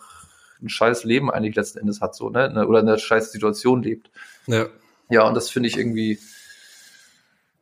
ein 0.62 0.68
scheiß 0.68 1.06
Leben 1.06 1.32
eigentlich 1.32 1.56
letzten 1.56 1.80
Endes 1.80 2.02
hat, 2.02 2.14
so, 2.14 2.30
ne? 2.30 2.68
Oder 2.68 2.82
in 2.82 2.88
einer 2.90 2.98
scheiß 2.98 3.32
Situation 3.32 3.84
lebt. 3.84 4.12
Ja. 4.48 4.66
Ja, 5.10 5.28
und 5.28 5.34
das 5.36 5.50
finde 5.50 5.70
ich 5.70 5.78
irgendwie, 5.78 6.20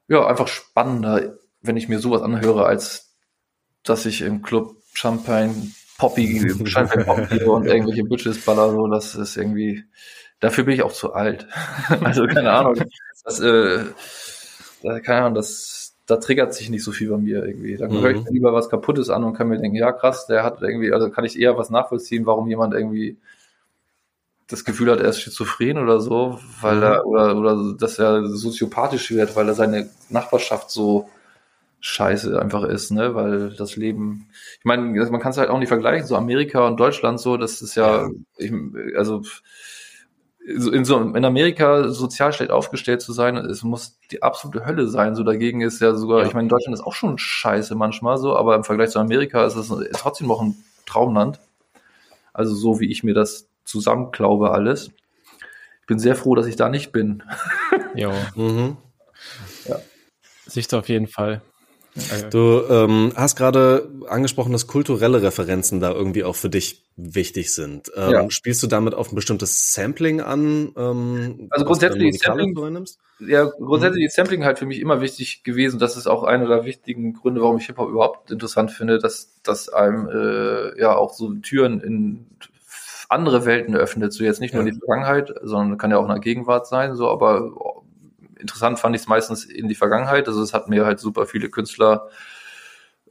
ja, 0.07 0.25
einfach 0.25 0.47
spannender, 0.47 1.35
wenn 1.61 1.77
ich 1.77 1.87
mir 1.87 1.99
sowas 1.99 2.23
anhöre, 2.23 2.65
als 2.65 3.10
dass 3.83 4.05
ich 4.05 4.21
im 4.21 4.41
Club 4.41 4.75
Champagne 4.93 5.71
Poppy, 5.97 6.51
Champagne 6.65 7.05
Poppy 7.05 7.43
und 7.43 7.65
irgendwelche 7.65 8.03
Bitches 8.03 8.43
baller, 8.43 8.71
so, 8.71 8.87
das 8.87 9.15
ist 9.15 9.37
irgendwie, 9.37 9.83
dafür 10.39 10.63
bin 10.63 10.73
ich 10.73 10.83
auch 10.83 10.93
zu 10.93 11.13
alt. 11.13 11.47
also, 12.01 12.25
keine 12.25 12.51
Ahnung, 12.51 12.75
das, 13.23 13.39
äh, 13.39 13.85
keine 14.81 15.21
Ahnung, 15.21 15.35
das, 15.35 15.95
da 16.07 16.17
triggert 16.17 16.53
sich 16.53 16.69
nicht 16.69 16.83
so 16.83 16.91
viel 16.91 17.09
bei 17.09 17.17
mir 17.17 17.45
irgendwie. 17.45 17.77
Dann 17.77 17.91
mhm. 17.91 18.01
höre 18.01 18.11
ich 18.11 18.23
mir 18.23 18.31
lieber 18.31 18.53
was 18.53 18.69
Kaputtes 18.69 19.09
an 19.09 19.23
und 19.23 19.33
kann 19.33 19.47
mir 19.47 19.59
denken, 19.59 19.77
ja 19.77 19.91
krass, 19.91 20.25
der 20.25 20.43
hat 20.43 20.61
irgendwie, 20.61 20.91
also 20.91 21.09
kann 21.09 21.25
ich 21.25 21.39
eher 21.39 21.57
was 21.57 21.69
nachvollziehen, 21.69 22.25
warum 22.25 22.47
jemand 22.47 22.73
irgendwie 22.73 23.17
das 24.47 24.65
Gefühl 24.65 24.91
hat, 24.91 24.99
er 24.99 25.09
ist 25.09 25.21
schizophren 25.21 25.77
oder 25.77 25.99
so, 25.99 26.39
weil 26.61 26.77
mhm. 26.77 26.83
er, 26.83 27.05
oder, 27.05 27.37
oder 27.37 27.73
dass 27.77 27.99
er 27.99 28.25
soziopathisch 28.27 29.11
wird, 29.11 29.35
weil 29.35 29.47
er 29.47 29.53
seine 29.53 29.89
Nachbarschaft 30.09 30.71
so 30.71 31.09
scheiße 31.81 32.39
einfach 32.39 32.63
ist, 32.63 32.91
ne, 32.91 33.15
weil 33.15 33.49
das 33.55 33.75
Leben, 33.75 34.29
ich 34.59 34.65
meine, 34.65 34.83
man 34.83 35.19
kann 35.19 35.31
es 35.31 35.37
halt 35.37 35.49
auch 35.49 35.59
nicht 35.59 35.67
vergleichen, 35.67 36.07
so 36.07 36.15
Amerika 36.15 36.65
und 36.67 36.79
Deutschland 36.79 37.19
so, 37.19 37.37
das 37.37 37.61
ist 37.61 37.75
ja, 37.75 38.09
ich, 38.37 38.53
also 38.95 39.23
in, 40.45 40.85
so, 40.85 40.99
in 40.99 41.25
Amerika 41.25 41.89
sozial 41.89 42.33
schlecht 42.33 42.51
aufgestellt 42.51 43.01
zu 43.01 43.13
sein, 43.13 43.35
es 43.37 43.63
muss 43.63 43.99
die 44.11 44.23
absolute 44.23 44.65
Hölle 44.65 44.87
sein. 44.87 45.15
So 45.15 45.23
dagegen 45.23 45.61
ist 45.61 45.81
ja 45.81 45.93
sogar, 45.93 46.21
ja. 46.21 46.27
ich 46.27 46.33
meine, 46.33 46.47
Deutschland 46.47 46.73
ist 46.73 46.83
auch 46.83 46.93
schon 46.93 47.17
scheiße 47.17 47.75
manchmal 47.75 48.17
so, 48.17 48.35
aber 48.35 48.55
im 48.55 48.63
Vergleich 48.63 48.89
zu 48.89 48.99
Amerika 48.99 49.45
ist 49.45 49.55
es 49.55 49.71
trotzdem 49.93 50.27
noch 50.27 50.41
ein 50.41 50.55
Traumland. 50.85 51.39
Also 52.33 52.55
so 52.55 52.79
wie 52.79 52.91
ich 52.91 53.03
mir 53.03 53.13
das 53.13 53.47
zusammenklaube 53.65 54.51
alles. 54.51 54.91
Ich 55.81 55.87
bin 55.87 55.99
sehr 55.99 56.15
froh, 56.15 56.35
dass 56.35 56.47
ich 56.47 56.55
da 56.55 56.69
nicht 56.69 56.91
bin. 56.91 57.23
ja. 57.95 58.11
Mhm. 58.35 58.77
ja. 59.65 59.77
Sicht 60.45 60.73
auf 60.73 60.89
jeden 60.89 61.07
Fall. 61.07 61.41
Du 62.31 62.63
ähm, 62.69 63.11
hast 63.15 63.35
gerade 63.35 63.89
angesprochen, 64.07 64.53
dass 64.53 64.67
kulturelle 64.67 65.21
Referenzen 65.21 65.81
da 65.81 65.91
irgendwie 65.91 66.23
auch 66.23 66.35
für 66.35 66.49
dich 66.49 66.83
wichtig 66.95 67.53
sind. 67.53 67.91
Ähm, 67.95 68.11
ja. 68.11 68.31
Spielst 68.31 68.63
du 68.63 68.67
damit 68.67 68.93
auf 68.93 69.11
ein 69.11 69.15
bestimmtes 69.15 69.73
Sampling 69.73 70.21
an? 70.21 70.71
Ähm, 70.77 71.47
also 71.49 71.65
grundsätzlich 71.65 72.19
Sampling, 72.19 72.55
ja, 73.19 73.45
grundsätzlich 73.45 74.03
mhm. 74.03 74.07
ist 74.07 74.15
Sampling 74.15 74.45
halt 74.45 74.59
für 74.59 74.65
mich 74.65 74.79
immer 74.79 75.01
wichtig 75.01 75.43
gewesen. 75.43 75.79
Das 75.79 75.97
ist 75.97 76.07
auch 76.07 76.23
einer 76.23 76.47
der 76.47 76.63
wichtigen 76.65 77.13
Gründe, 77.13 77.41
warum 77.41 77.57
ich 77.57 77.65
Hip-Hop 77.65 77.89
überhaupt 77.89 78.31
interessant 78.31 78.71
finde, 78.71 78.97
dass, 78.97 79.41
dass 79.43 79.67
einem 79.67 80.07
äh, 80.07 80.79
ja 80.79 80.95
auch 80.95 81.13
so 81.13 81.33
Türen 81.33 81.81
in 81.81 82.27
andere 83.09 83.45
Welten 83.45 83.75
öffnet. 83.75 84.13
So 84.13 84.23
jetzt 84.23 84.39
nicht 84.39 84.53
nur 84.53 84.63
ja. 84.63 84.69
in 84.69 84.73
die 84.73 84.79
Vergangenheit, 84.79 85.33
sondern 85.41 85.77
kann 85.77 85.91
ja 85.91 85.97
auch 85.97 86.03
in 86.03 86.09
der 86.09 86.19
Gegenwart 86.19 86.67
sein, 86.67 86.95
so, 86.95 87.09
aber 87.09 87.80
interessant 88.41 88.79
fand 88.79 88.95
ich 88.95 89.03
es 89.03 89.07
meistens 89.07 89.45
in 89.45 89.67
die 89.67 89.75
Vergangenheit. 89.75 90.27
Also 90.27 90.41
es 90.41 90.53
hat 90.53 90.67
mir 90.67 90.85
halt 90.85 90.99
super 90.99 91.25
viele 91.25 91.49
Künstler 91.49 92.09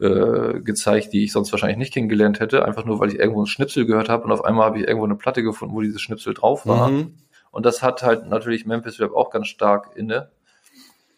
äh, 0.00 0.60
gezeigt, 0.60 1.12
die 1.12 1.24
ich 1.24 1.32
sonst 1.32 1.52
wahrscheinlich 1.52 1.78
nicht 1.78 1.94
kennengelernt 1.94 2.40
hätte, 2.40 2.64
einfach 2.64 2.84
nur 2.84 3.00
weil 3.00 3.10
ich 3.10 3.18
irgendwo 3.18 3.40
einen 3.40 3.46
Schnipsel 3.46 3.86
gehört 3.86 4.08
habe 4.08 4.24
und 4.24 4.32
auf 4.32 4.44
einmal 4.44 4.66
habe 4.66 4.78
ich 4.78 4.88
irgendwo 4.88 5.04
eine 5.04 5.16
Platte 5.16 5.42
gefunden, 5.42 5.74
wo 5.74 5.80
dieses 5.80 6.00
Schnipsel 6.00 6.34
drauf 6.34 6.66
war. 6.66 6.88
Mhm. 6.88 7.14
Und 7.50 7.66
das 7.66 7.82
hat 7.82 8.02
halt 8.02 8.26
natürlich 8.26 8.64
Memphis 8.66 9.00
Rap 9.00 9.14
auch 9.14 9.30
ganz 9.30 9.48
stark 9.48 9.90
inne. 9.96 10.30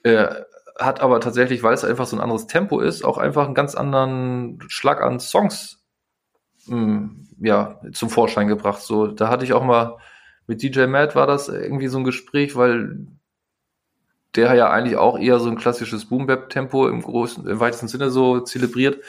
Äh, 0.02 0.28
hat 0.78 1.00
aber 1.00 1.20
tatsächlich, 1.20 1.62
weil 1.62 1.74
es 1.74 1.84
einfach 1.84 2.06
so 2.06 2.16
ein 2.16 2.22
anderes 2.22 2.46
Tempo 2.46 2.80
ist, 2.80 3.04
auch 3.04 3.18
einfach 3.18 3.44
einen 3.44 3.54
ganz 3.54 3.74
anderen 3.74 4.58
Schlag 4.68 5.02
an 5.02 5.20
Songs 5.20 5.82
mh, 6.66 6.76
hm, 6.76 7.28
ja, 7.40 7.80
zum 7.92 8.10
Vorschein 8.10 8.48
gebracht. 8.48 8.82
So, 8.82 9.06
da 9.06 9.28
hatte 9.28 9.44
ich 9.44 9.52
auch 9.52 9.64
mal 9.64 9.98
mit 10.46 10.62
DJ 10.62 10.86
Matt 10.86 11.14
war 11.14 11.26
das 11.26 11.48
irgendwie 11.48 11.88
so 11.88 11.98
ein 11.98 12.04
Gespräch, 12.04 12.56
weil 12.56 13.06
der 14.34 14.54
ja 14.54 14.70
eigentlich 14.70 14.96
auch 14.96 15.18
eher 15.18 15.38
so 15.40 15.50
ein 15.50 15.58
klassisches 15.58 16.06
Boom-Bap-Tempo 16.06 16.88
im 16.88 17.02
großen, 17.02 17.46
im 17.46 17.60
weitesten 17.60 17.88
Sinne 17.88 18.10
so 18.10 18.40
zelebriert. 18.40 19.02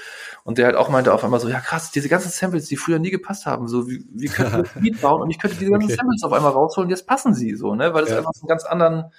Und 0.44 0.58
der 0.58 0.66
halt 0.66 0.76
auch 0.76 0.90
meinte 0.90 1.14
auf 1.14 1.24
einmal 1.24 1.40
so, 1.40 1.48
ja 1.48 1.62
krass, 1.62 1.92
diese 1.92 2.10
ganzen 2.10 2.30
Samples, 2.30 2.68
die 2.68 2.76
früher 2.76 3.00
nie 3.00 3.12
gepasst 3.12 3.46
haben, 3.46 3.68
so 3.68 3.90
wie, 3.90 4.06
wie 4.12 4.28
könnte 4.28 4.64
ich 4.66 4.76
ein 4.76 4.82
Beat 4.82 5.02
bauen 5.02 5.22
und 5.22 5.30
ich 5.30 5.40
könnte 5.40 5.58
diese 5.58 5.72
ganzen 5.72 5.88
okay. 5.88 5.96
Samples 5.96 6.24
auf 6.24 6.34
einmal 6.34 6.52
rausholen, 6.52 6.90
jetzt 6.90 7.08
passen 7.08 7.34
sie 7.34 7.56
so, 7.56 7.76
ne? 7.76 7.94
Weil 7.94 8.04
es 8.04 8.10
ja. 8.10 8.18
einfach 8.18 8.34
so 8.34 8.42
einen 8.42 8.50
ganz 8.50 8.66
anderen, 8.66 9.12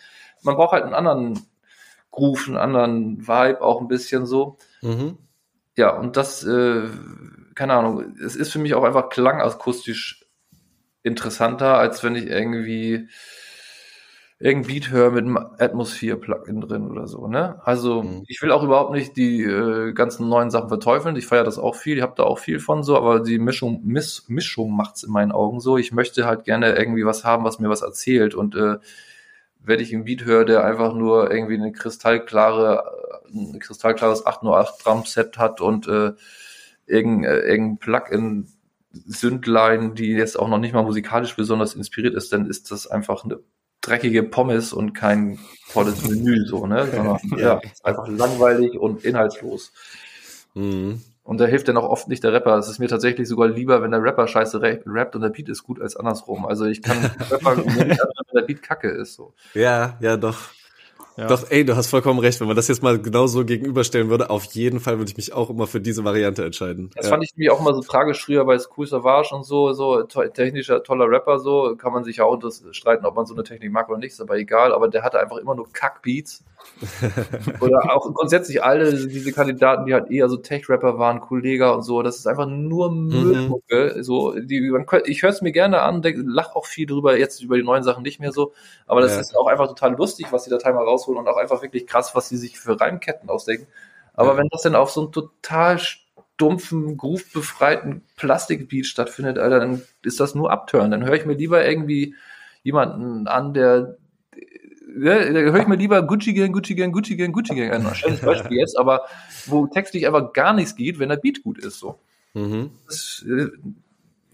man 0.43 0.57
braucht 0.57 0.73
halt 0.73 0.85
einen 0.85 0.93
anderen 0.93 1.41
Groove, 2.11 2.49
einen 2.49 2.59
anderen 2.59 3.27
Vibe 3.27 3.63
auch 3.63 3.81
ein 3.81 3.89
bisschen 3.89 4.27
so. 4.27 4.59
Mhm. 4.83 5.17
Ja, 5.77 5.97
und 5.97 6.19
das, 6.19 6.45
äh, 6.45 6.83
keine 7.55 7.73
Ahnung, 7.73 8.15
es 8.23 8.37
ist 8.37 8.53
für 8.53 8.59
mich 8.59 8.75
auch 8.75 8.85
einfach 8.85 9.09
klangakustisch 9.09 10.27
interessanter, 11.03 11.79
als 11.79 12.05
wenn 12.05 12.17
ich 12.17 12.27
irgendwie 12.27 13.09
irgendein 14.41 14.75
Beat 14.75 14.91
höre 14.91 15.11
mit 15.11 15.25
einem 15.25 15.37
Atmosphere-Plugin 15.37 16.61
drin 16.61 16.91
oder 16.91 17.07
so, 17.07 17.29
ne? 17.29 17.61
Also 17.65 18.03
mhm. 18.03 18.25
ich 18.27 18.43
will 18.43 18.51
auch 18.51 18.63
überhaupt 18.63 18.93
nicht 18.93 19.17
die 19.17 19.43
äh, 19.43 19.93
ganzen 19.93 20.29
neuen 20.29 20.51
Sachen 20.51 20.69
verteufeln. 20.69 21.17
Ich 21.17 21.27
feiere 21.27 21.45
das 21.45 21.59
auch 21.59 21.77
viel, 21.77 21.99
ich 21.99 22.03
habe 22.03 22.15
da 22.17 22.25
auch 22.25 22.39
viel 22.39 22.59
von 22.59 22.83
so, 22.83 22.97
aber 22.97 23.21
die 23.21 23.39
Mischung, 23.39 23.83
Miss, 23.85 24.25
Mischung 24.29 24.75
macht's 24.75 25.05
in 25.05 25.13
meinen 25.13 25.33
Augen 25.33 25.61
so. 25.61 25.79
Ich 25.79 25.93
möchte 25.93 26.27
halt 26.27 26.45
gerne 26.45 26.77
irgendwie 26.77 27.07
was 27.07 27.25
haben, 27.25 27.45
was 27.45 27.61
mir 27.61 27.69
was 27.69 27.83
erzählt. 27.83 28.35
Und 28.35 28.57
äh, 28.57 28.79
wenn 29.61 29.81
ich 29.81 29.95
einen 29.95 30.05
Beat 30.05 30.25
höre, 30.25 30.45
der 30.45 30.65
einfach 30.65 30.95
nur 30.95 31.31
irgendwie 31.31 31.55
eine 31.55 31.73
kristallklare, 31.73 33.23
ein 33.33 33.59
kristallklares 33.61 34.27
808 34.27 34.85
Drum 34.85 35.05
Set 35.05 35.39
hat 35.39 35.61
und 35.61 35.87
äh, 35.87 36.13
irgendein, 36.87 37.25
äh, 37.31 37.39
irgendein 37.39 37.79
Plugin 37.79 38.49
Sündlein, 39.07 39.95
die 39.95 40.13
jetzt 40.13 40.39
auch 40.39 40.49
noch 40.49 40.59
nicht 40.59 40.73
mal 40.73 40.85
musikalisch 40.85 41.35
besonders 41.35 41.75
inspiriert 41.75 42.15
ist, 42.15 42.33
dann 42.33 42.47
ist 42.47 42.71
das 42.71 42.87
einfach 42.87 43.25
eine 43.25 43.41
dreckige 43.87 44.23
Pommes 44.23 44.73
und 44.73 44.93
kein 44.95 45.39
tolles 45.73 46.09
Menü, 46.09 46.47
so, 46.47 46.67
ne? 46.67 46.87
Sondern 46.93 47.19
ja, 47.39 47.61
einfach 47.83 48.09
langweilig 48.09 48.79
und 48.79 49.05
inhaltslos. 49.05 49.73
Mhm. 50.55 51.03
Und 51.25 51.39
da 51.39 51.47
hilft 51.47 51.69
dann 51.69 51.79
auch 51.79 51.89
oft 51.89 52.09
nicht 52.09 52.23
der 52.23 52.35
Rapper. 52.35 52.59
Es 52.59 52.69
ist 52.69 52.79
mir 52.79 52.89
tatsächlich 52.89 53.27
sogar 53.29 53.49
lieber, 53.49 53.81
wenn 53.83 53.91
der 53.91 54.03
Rapper 54.03 54.29
scheiße 54.29 54.61
rappt 54.61 55.17
und 55.17 55.23
der 55.23 55.31
Beat 55.31 55.49
ist 55.49 55.63
gut 55.63 55.81
als 55.81 55.97
andersrum. 55.97 56.45
Also 56.45 56.67
ich 56.67 56.83
kann 56.83 56.99
Rapper 57.31 57.57
nicht 57.57 57.77
wenn 57.77 57.97
der 58.35 58.43
Beat 58.43 58.63
kacke 58.63 58.91
ist. 58.91 59.15
So. 59.15 59.33
Ja, 59.55 59.97
ja, 60.01 60.19
doch. 60.19 60.51
Ja. 61.17 61.29
Doch, 61.29 61.49
ey, 61.49 61.65
du 61.65 61.77
hast 61.77 61.89
vollkommen 61.89 62.19
recht. 62.19 62.41
Wenn 62.41 62.49
man 62.49 62.57
das 62.57 62.67
jetzt 62.67 62.83
mal 62.83 62.99
genauso 63.01 63.45
gegenüberstellen 63.45 64.09
würde, 64.09 64.31
auf 64.31 64.45
jeden 64.47 64.81
Fall 64.81 64.99
würde 64.99 65.11
ich 65.11 65.17
mich 65.17 65.33
auch 65.33 65.49
immer 65.49 65.67
für 65.67 65.81
diese 65.81 66.05
Variante 66.05 66.45
entscheiden. 66.45 66.91
Das 66.97 67.07
ja. 67.07 67.11
fand 67.13 67.25
ich 67.25 67.37
mir 67.37 67.53
auch 67.53 67.61
immer 67.61 67.73
so 67.73 67.83
tragisch 67.83 68.25
früher 68.25 68.45
bei 68.45 68.59
School 68.59 68.87
Savage 68.87 69.35
und 69.35 69.45
so, 69.45 69.73
so 69.73 70.03
to 70.03 70.27
technischer, 70.29 70.83
toller 70.83 71.09
Rapper, 71.09 71.39
so 71.39 71.77
kann 71.77 71.93
man 71.93 72.03
sich 72.03 72.17
ja 72.17 72.25
auch 72.25 72.41
streiten, 72.73 73.07
ob 73.07 73.15
man 73.15 73.27
so 73.27 73.35
eine 73.35 73.45
Technik 73.45 73.71
mag 73.71 73.89
oder 73.89 73.99
nicht, 73.99 74.13
ist 74.13 74.21
aber 74.21 74.37
egal, 74.37 74.73
aber 74.73 74.89
der 74.89 75.03
hatte 75.03 75.21
einfach 75.21 75.37
immer 75.37 75.55
nur 75.55 75.73
Kackbeats. 75.73 76.43
Oder 77.61 77.95
auch 77.95 78.13
grundsätzlich 78.13 78.65
alle 78.65 78.93
diese 79.07 79.33
Kandidaten, 79.33 79.87
die 79.87 79.95
halt 79.95 80.11
eher 80.11 80.29
so 80.29 80.37
Tech-Rapper 80.37 80.99
waren, 80.99 81.21
Kollega 81.21 81.71
und 81.71 81.83
so, 81.83 82.03
das 82.03 82.17
ist 82.17 82.27
einfach 82.27 82.47
nur 82.47 82.91
Müllmucke, 82.93 83.95
mhm. 83.97 84.03
so, 84.03 84.33
die, 84.39 84.61
man, 84.71 84.87
ich 85.05 85.23
höre 85.23 85.31
es 85.31 85.43
mir 85.43 85.53
gerne 85.53 85.83
an, 85.83 86.03
lach 86.03 86.57
auch 86.57 86.67
viel 86.67 86.87
drüber, 86.87 87.19
jetzt 87.19 87.43
über 87.43 87.57
die 87.57 87.63
neuen 87.63 87.83
Sachen 87.83 88.03
nicht 88.03 88.21
mehr 88.21 88.33
so, 88.33 88.53
aber 88.87 89.01
das 89.01 89.15
ja. 89.15 89.21
ist 89.21 89.37
auch 89.37 89.47
einfach 89.47 89.69
total 89.69 89.95
lustig, 89.95 90.27
was 90.31 90.45
die 90.45 90.51
Datei 90.51 90.73
mal 90.73 90.85
raus 90.85 91.05
rausholen 91.05 91.21
und 91.21 91.29
auch 91.29 91.37
einfach 91.37 91.63
wirklich 91.63 91.87
krass, 91.87 92.15
was 92.15 92.29
sie 92.29 92.37
sich 92.37 92.59
für 92.59 92.81
Reimketten 92.81 93.29
ausdenken. 93.29 93.67
Aber 94.15 94.33
ja. 94.33 94.39
wenn 94.39 94.49
das 94.49 94.63
dann 94.63 94.75
auf 94.75 94.91
so 94.91 95.03
einem 95.03 95.13
total 95.13 95.79
stumpfen, 95.79 96.97
groove-befreiten 96.97 98.03
Plastikbeat 98.17 98.87
stattfindet, 98.87 99.39
Alter, 99.39 99.61
dann 99.61 99.83
ist 100.03 100.21
das 100.21 100.35
nur 100.35 100.51
Upturn. 100.51 100.91
Dann 100.91 101.05
höre 101.05 101.15
ich 101.15 101.27
mir 101.27 101.35
lieber 101.35 101.65
irgendwie 101.65 102.15
jemanden 102.63 103.27
an, 103.27 103.55
der 103.55 103.97
ja, 104.97 105.33
da 105.33 105.41
höre 105.41 105.61
ich 105.61 105.67
mir 105.67 105.77
lieber 105.77 106.03
Gucci 106.03 106.35
Gang, 106.35 106.53
Gucci 106.53 106.75
Gang, 106.75 106.93
Gucci 106.93 107.17
Gang, 107.17 107.33
Gucci 107.33 107.55
Gang 107.55 107.73
an. 107.73 107.95
Schönes 107.95 108.21
Beispiel 108.21 108.59
jetzt, 108.59 108.79
aber 108.79 109.07
wo 109.47 109.67
textlich 109.67 110.07
einfach 110.07 110.33
gar 110.33 110.53
nichts 110.53 110.77
geht, 110.77 110.99
wenn 110.99 111.09
der 111.09 111.17
Beat 111.17 111.43
gut 111.43 111.59
ist, 111.59 111.79
so. 111.79 111.99
Mhm. 112.35 112.71
Das, 112.87 113.25
äh, 113.29 113.49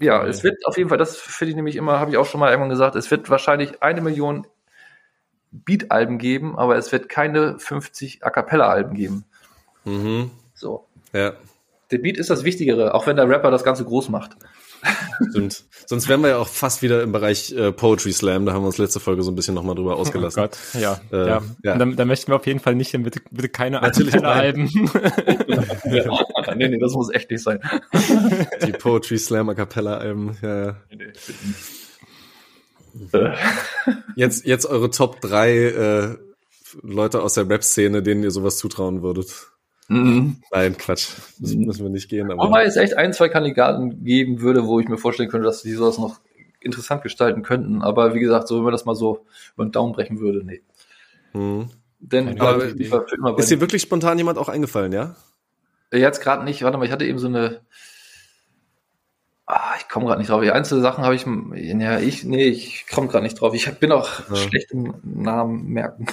ja, 0.00 0.26
es 0.26 0.42
wird 0.42 0.66
auf 0.66 0.76
jeden 0.76 0.88
Fall, 0.88 0.98
das 0.98 1.16
finde 1.16 1.50
ich 1.50 1.56
nämlich 1.56 1.76
immer, 1.76 2.00
habe 2.00 2.10
ich 2.10 2.16
auch 2.16 2.26
schon 2.26 2.40
mal 2.40 2.50
irgendwann 2.50 2.70
gesagt, 2.70 2.96
es 2.96 3.10
wird 3.10 3.28
wahrscheinlich 3.30 3.82
eine 3.82 4.00
Million 4.00 4.46
Beat-Alben 5.52 6.18
geben, 6.18 6.58
aber 6.58 6.76
es 6.76 6.92
wird 6.92 7.08
keine 7.08 7.58
50 7.58 8.24
A 8.24 8.30
Cappella-Alben 8.30 8.94
geben. 8.94 9.24
Mhm. 9.84 10.30
So. 10.54 10.86
Ja. 11.12 11.34
Der 11.90 11.98
Beat 11.98 12.16
ist 12.16 12.30
das 12.30 12.44
Wichtigere, 12.44 12.94
auch 12.94 13.06
wenn 13.06 13.16
der 13.16 13.28
Rapper 13.28 13.50
das 13.50 13.64
Ganze 13.64 13.84
groß 13.84 14.08
macht. 14.10 14.36
Stimmt. 15.30 15.64
Sonst 15.86 16.08
wären 16.08 16.20
wir 16.22 16.30
ja 16.30 16.38
auch 16.38 16.48
fast 16.48 16.82
wieder 16.82 17.02
im 17.02 17.12
Bereich 17.12 17.52
äh, 17.52 17.72
Poetry 17.72 18.12
Slam. 18.12 18.46
Da 18.46 18.52
haben 18.52 18.62
wir 18.62 18.68
uns 18.68 18.78
letzte 18.78 19.00
Folge 19.00 19.22
so 19.22 19.30
ein 19.30 19.34
bisschen 19.34 19.54
nochmal 19.54 19.74
drüber 19.74 19.96
ausgelassen. 19.96 20.40
Oh 20.40 20.46
Gott, 20.46 20.58
ja. 20.80 21.00
Äh, 21.12 21.28
ja. 21.28 21.42
ja. 21.62 21.76
Da, 21.76 21.84
da 21.84 22.04
möchten 22.04 22.30
wir 22.32 22.36
auf 22.36 22.46
jeden 22.46 22.60
Fall 22.60 22.74
nicht 22.74 22.90
hin. 22.90 23.02
Bitte, 23.02 23.20
bitte 23.30 23.48
keine 23.48 23.80
Natürlich 23.80 24.14
Alben. 24.24 24.68
ja. 25.84 26.54
nee, 26.54 26.68
nee, 26.68 26.78
das 26.78 26.92
muss 26.92 27.10
echt 27.12 27.30
nicht 27.30 27.42
sein. 27.42 27.60
Die 28.66 28.72
Poetry 28.72 29.18
Slam 29.18 29.48
A 29.48 29.54
Cappella 29.54 29.98
Alben. 29.98 30.36
Ja, 30.42 30.66
ja. 30.66 30.76
Äh, 33.12 33.34
Jetzt, 34.16 34.46
jetzt 34.46 34.66
eure 34.66 34.90
Top 34.90 35.20
drei 35.20 35.56
äh, 35.56 36.16
Leute 36.82 37.22
aus 37.22 37.34
der 37.34 37.48
Rap-Szene, 37.48 38.02
denen 38.02 38.22
ihr 38.22 38.30
sowas 38.30 38.58
zutrauen 38.58 39.02
würdet. 39.02 39.48
Mhm. 39.90 40.36
Nein, 40.52 40.76
Quatsch. 40.78 41.08
Das 41.38 41.54
Mhm. 41.54 41.64
müssen 41.66 41.82
wir 41.84 41.90
nicht 41.90 42.08
gehen. 42.08 42.30
Aber 42.30 42.44
Wobei 42.44 42.64
es 42.64 42.76
echt 42.76 42.96
ein, 42.96 43.12
zwei 43.12 43.28
Kandidaten 43.28 44.04
geben 44.04 44.40
würde, 44.40 44.66
wo 44.66 44.80
ich 44.80 44.88
mir 44.88 44.98
vorstellen 44.98 45.28
könnte, 45.28 45.46
dass 45.46 45.62
die 45.62 45.72
sowas 45.72 45.98
noch 45.98 46.20
interessant 46.60 47.02
gestalten 47.02 47.42
könnten. 47.42 47.82
Aber 47.82 48.14
wie 48.14 48.20
gesagt, 48.20 48.48
so 48.48 48.56
wenn 48.56 48.64
man 48.64 48.72
das 48.72 48.84
mal 48.84 48.94
so 48.94 49.26
über 49.54 49.64
den 49.64 49.72
Daumen 49.72 49.92
brechen 49.92 50.20
würde, 50.20 50.44
nee. 50.44 50.62
hm. 51.32 51.68
Denn 52.02 52.40
aber, 52.40 52.64
ist 52.64 53.50
dir 53.50 53.60
wirklich 53.60 53.82
spontan 53.82 54.16
jemand 54.16 54.38
auch 54.38 54.48
eingefallen, 54.48 54.92
ja? 54.92 55.16
Jetzt 55.92 56.22
gerade 56.22 56.44
nicht, 56.44 56.62
warte 56.62 56.78
mal, 56.78 56.84
ich 56.86 56.92
hatte 56.92 57.04
eben 57.04 57.18
so 57.18 57.26
eine. 57.26 57.60
Ah, 59.44 59.74
ich 59.78 59.88
komme 59.88 60.06
gerade 60.06 60.20
nicht 60.20 60.30
drauf. 60.30 60.40
Die 60.42 60.52
einzelnen 60.52 60.82
Sachen 60.82 61.04
habe 61.04 61.14
ich. 61.16 61.26
Ja, 61.26 61.98
ich, 61.98 62.24
nee, 62.24 62.44
ich 62.46 62.86
komme 62.86 63.08
gerade 63.08 63.24
nicht 63.24 63.40
drauf. 63.40 63.52
Ich 63.52 63.68
bin 63.80 63.90
auch 63.90 64.08
Ja. 64.30 64.36
schlecht 64.36 64.70
im 64.70 64.94
Namen 65.02 65.66
merken. 65.66 66.06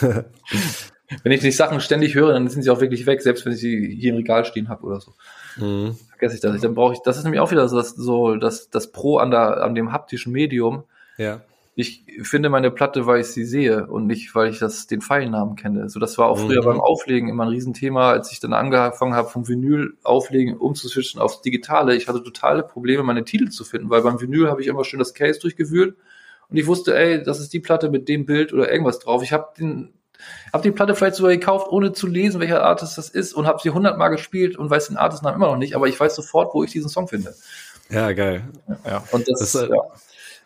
wenn 1.22 1.32
ich 1.32 1.40
die 1.40 1.50
Sachen 1.50 1.80
ständig 1.80 2.14
höre, 2.14 2.32
dann 2.32 2.48
sind 2.48 2.62
sie 2.62 2.70
auch 2.70 2.80
wirklich 2.80 3.06
weg, 3.06 3.22
selbst 3.22 3.44
wenn 3.44 3.52
ich 3.52 3.60
sie 3.60 3.96
hier 3.98 4.10
im 4.10 4.16
Regal 4.16 4.44
stehen 4.44 4.68
habe 4.68 4.84
oder 4.84 5.00
so. 5.00 5.12
Hm. 5.56 5.96
Vergesse 6.10 6.34
ich 6.36 6.40
das 6.40 6.52
nicht. 6.52 6.64
Dann 6.64 6.74
brauche 6.74 6.94
ich. 6.94 7.00
Das 7.04 7.18
ist 7.18 7.24
nämlich 7.24 7.40
auch 7.40 7.50
wieder 7.50 7.68
so 7.68 7.76
das, 7.76 7.90
so 7.90 8.36
das, 8.36 8.70
das 8.70 8.92
Pro 8.92 9.18
an, 9.18 9.30
der, 9.30 9.62
an 9.62 9.74
dem 9.74 9.92
haptischen 9.92 10.32
Medium. 10.32 10.84
Ja. 11.18 11.40
Ich 11.74 12.04
finde 12.22 12.50
meine 12.50 12.70
Platte, 12.70 13.06
weil 13.06 13.22
ich 13.22 13.28
sie 13.28 13.44
sehe 13.46 13.86
und 13.86 14.06
nicht, 14.06 14.34
weil 14.34 14.50
ich 14.50 14.58
das, 14.58 14.86
den 14.86 15.00
Pfeilnamen 15.00 15.56
kenne. 15.56 15.88
So, 15.88 15.98
das 16.00 16.18
war 16.18 16.28
auch 16.28 16.38
früher 16.38 16.60
Mhm. 16.60 16.66
beim 16.66 16.80
Auflegen 16.82 17.30
immer 17.30 17.44
ein 17.44 17.48
Riesenthema, 17.48 18.10
als 18.10 18.30
ich 18.30 18.40
dann 18.40 18.52
angefangen 18.52 19.14
habe, 19.14 19.28
vom 19.28 19.48
Vinyl 19.48 19.94
auflegen 20.02 20.58
umzuswitchen 20.58 21.18
aufs 21.18 21.40
Digitale. 21.40 21.96
Ich 21.96 22.08
hatte 22.08 22.22
totale 22.22 22.62
Probleme, 22.62 23.02
meine 23.02 23.24
Titel 23.24 23.48
zu 23.48 23.64
finden, 23.64 23.88
weil 23.88 24.02
beim 24.02 24.20
Vinyl 24.20 24.50
habe 24.50 24.60
ich 24.60 24.66
immer 24.66 24.84
schön 24.84 24.98
das 24.98 25.14
Case 25.14 25.40
durchgewühlt 25.40 25.96
und 26.50 26.58
ich 26.58 26.66
wusste, 26.66 26.94
ey, 26.94 27.22
das 27.22 27.40
ist 27.40 27.54
die 27.54 27.60
Platte 27.60 27.88
mit 27.88 28.06
dem 28.06 28.26
Bild 28.26 28.52
oder 28.52 28.70
irgendwas 28.70 28.98
drauf. 28.98 29.22
Ich 29.22 29.32
habe 29.32 29.48
den, 29.58 29.94
habe 30.52 30.62
die 30.62 30.70
Platte 30.70 30.94
vielleicht 30.94 31.16
sogar 31.16 31.32
gekauft, 31.32 31.68
ohne 31.70 31.92
zu 31.92 32.06
lesen, 32.06 32.40
welcher 32.40 32.62
Artist 32.62 32.98
das 32.98 33.08
ist 33.08 33.32
und 33.32 33.46
habe 33.46 33.60
sie 33.62 33.70
hundertmal 33.70 34.10
gespielt 34.10 34.56
und 34.56 34.70
weiß 34.70 34.88
den 34.88 34.96
Artistnamen 34.96 35.36
immer 35.36 35.50
noch 35.50 35.56
nicht, 35.56 35.74
aber 35.74 35.88
ich 35.88 35.98
weiß 35.98 36.14
sofort, 36.14 36.54
wo 36.54 36.62
ich 36.62 36.70
diesen 36.70 36.88
Song 36.88 37.08
finde. 37.08 37.34
Ja, 37.90 38.12
geil. 38.12 38.44
ja. 38.86 39.04
Und 39.12 39.28
das, 39.28 39.38
Das 39.40 39.54
ist, 39.54 39.68
ja, 39.68 39.82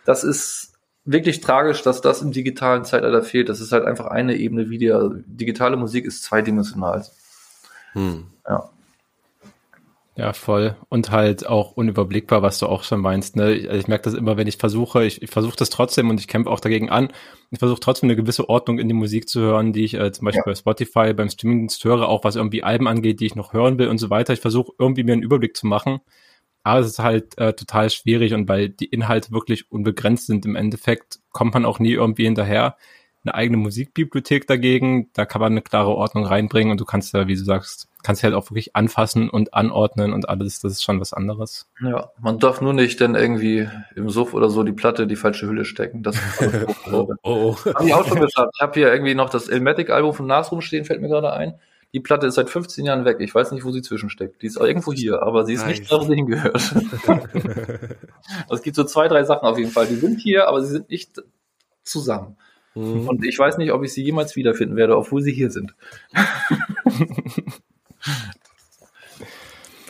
das 0.04 0.24
ist 0.24 0.72
wirklich 1.04 1.40
tragisch, 1.40 1.82
dass 1.82 2.00
das 2.00 2.22
im 2.22 2.32
digitalen 2.32 2.84
Zeitalter 2.84 3.22
fehlt. 3.22 3.48
Das 3.48 3.60
ist 3.60 3.72
halt 3.72 3.84
einfach 3.84 4.06
eine 4.06 4.36
Ebene 4.36 4.68
wie 4.68 4.78
die 4.78 4.92
digitale 5.26 5.76
Musik 5.76 6.04
ist 6.04 6.24
zweidimensional. 6.24 7.04
Hm. 7.92 8.26
Ja. 8.46 8.70
Ja, 10.18 10.32
voll. 10.32 10.76
Und 10.88 11.10
halt 11.10 11.46
auch 11.46 11.72
unüberblickbar, 11.72 12.40
was 12.40 12.58
du 12.58 12.66
auch 12.66 12.84
schon 12.84 13.00
meinst. 13.00 13.36
Ne? 13.36 13.52
Ich, 13.52 13.64
ich 13.66 13.86
merke 13.86 14.04
das 14.04 14.14
immer, 14.14 14.38
wenn 14.38 14.46
ich 14.46 14.56
versuche, 14.56 15.04
ich, 15.04 15.20
ich 15.20 15.28
versuche 15.28 15.56
das 15.56 15.68
trotzdem 15.68 16.08
und 16.08 16.18
ich 16.20 16.26
kämpfe 16.26 16.50
auch 16.50 16.60
dagegen 16.60 16.88
an. 16.88 17.08
Ich 17.50 17.58
versuche 17.58 17.80
trotzdem 17.80 18.06
eine 18.08 18.16
gewisse 18.16 18.48
Ordnung 18.48 18.78
in 18.78 18.88
die 18.88 18.94
Musik 18.94 19.28
zu 19.28 19.40
hören, 19.40 19.74
die 19.74 19.84
ich 19.84 19.92
äh, 19.92 20.10
zum 20.12 20.24
Beispiel 20.24 20.40
Ja. 20.46 20.52
bei 20.52 20.54
Spotify, 20.54 21.12
beim 21.12 21.28
Streamingdienst 21.28 21.84
höre, 21.84 22.08
auch 22.08 22.24
was 22.24 22.34
irgendwie 22.36 22.62
Alben 22.64 22.88
angeht, 22.88 23.20
die 23.20 23.26
ich 23.26 23.34
noch 23.34 23.52
hören 23.52 23.78
will 23.78 23.88
und 23.88 23.98
so 23.98 24.08
weiter. 24.08 24.32
Ich 24.32 24.40
versuche 24.40 24.72
irgendwie 24.78 25.04
mir 25.04 25.12
einen 25.12 25.22
Überblick 25.22 25.54
zu 25.54 25.66
machen. 25.66 26.00
Aber 26.62 26.80
es 26.80 26.86
ist 26.86 26.98
halt 26.98 27.36
äh, 27.38 27.52
total 27.52 27.90
schwierig 27.90 28.32
und 28.32 28.48
weil 28.48 28.70
die 28.70 28.86
Inhalte 28.86 29.32
wirklich 29.32 29.70
unbegrenzt 29.70 30.26
sind 30.26 30.46
im 30.46 30.56
Endeffekt, 30.56 31.20
kommt 31.30 31.52
man 31.54 31.66
auch 31.66 31.78
nie 31.78 31.92
irgendwie 31.92 32.24
hinterher. 32.24 32.76
Eine 33.26 33.34
eigene 33.34 33.56
Musikbibliothek 33.56 34.46
dagegen, 34.46 35.10
da 35.12 35.26
kann 35.26 35.40
man 35.40 35.52
eine 35.52 35.62
klare 35.62 35.90
Ordnung 35.90 36.26
reinbringen 36.26 36.70
und 36.70 36.80
du 36.80 36.84
kannst 36.84 37.12
ja, 37.12 37.26
wie 37.26 37.34
du 37.34 37.42
sagst, 37.42 37.88
kannst 38.04 38.22
halt 38.22 38.34
auch 38.34 38.50
wirklich 38.52 38.76
anfassen 38.76 39.28
und 39.28 39.52
anordnen 39.52 40.12
und 40.12 40.28
alles, 40.28 40.60
das 40.60 40.72
ist 40.72 40.84
schon 40.84 41.00
was 41.00 41.12
anderes. 41.12 41.68
Ja, 41.82 42.10
man 42.20 42.38
darf 42.38 42.60
nur 42.60 42.72
nicht 42.72 43.00
dann 43.00 43.16
irgendwie 43.16 43.68
im 43.96 44.10
Suff 44.10 44.32
oder 44.32 44.48
so 44.48 44.62
die 44.62 44.70
Platte 44.70 45.02
in 45.02 45.08
die 45.08 45.16
falsche 45.16 45.48
Hülle 45.48 45.64
stecken. 45.64 46.04
Das 46.04 46.16
Oh, 46.92 47.08
oh, 47.24 47.56
oh. 47.64 47.74
habe 47.74 47.86
ich 47.86 47.94
auch 47.94 48.06
schon 48.06 48.20
geschafft. 48.20 48.52
Ich 48.54 48.62
habe 48.62 48.74
hier 48.74 48.92
irgendwie 48.92 49.16
noch 49.16 49.28
das 49.28 49.48
Elmatic-Album 49.48 50.14
von 50.14 50.26
Nas 50.28 50.52
rumstehen, 50.52 50.84
fällt 50.84 51.00
mir 51.00 51.08
gerade 51.08 51.32
ein. 51.32 51.54
Die 51.92 52.00
Platte 52.00 52.26
ist 52.26 52.34
seit 52.34 52.50
15 52.50 52.84
Jahren 52.84 53.04
weg. 53.04 53.16
Ich 53.20 53.34
weiß 53.34 53.52
nicht, 53.52 53.64
wo 53.64 53.72
sie 53.72 53.82
zwischensteckt. 53.82 54.42
Die 54.42 54.46
ist 54.46 54.56
irgendwo 54.56 54.92
hier, 54.92 55.22
aber 55.22 55.44
sie 55.44 55.54
ist 55.54 55.66
nicht 55.66 55.80
Nice. 55.80 55.88
da, 55.88 55.98
wo 55.98 56.04
sie 56.04 56.14
hingehört. 56.14 56.54
also 58.42 58.54
es 58.54 58.62
gibt 58.62 58.76
so 58.76 58.84
zwei, 58.84 59.08
drei 59.08 59.24
Sachen 59.24 59.48
auf 59.48 59.58
jeden 59.58 59.70
Fall. 59.70 59.86
Die 59.86 59.96
sind 59.96 60.20
hier, 60.20 60.46
aber 60.46 60.62
sie 60.62 60.70
sind 60.70 60.90
nicht 60.90 61.22
zusammen. 61.84 62.36
Hm. 62.76 63.08
Und 63.08 63.24
ich 63.24 63.38
weiß 63.38 63.56
nicht, 63.56 63.72
ob 63.72 63.82
ich 63.82 63.92
sie 63.92 64.04
jemals 64.04 64.36
wiederfinden 64.36 64.76
werde, 64.76 64.96
obwohl 64.98 65.22
sie 65.22 65.32
hier 65.32 65.50
sind. 65.50 65.74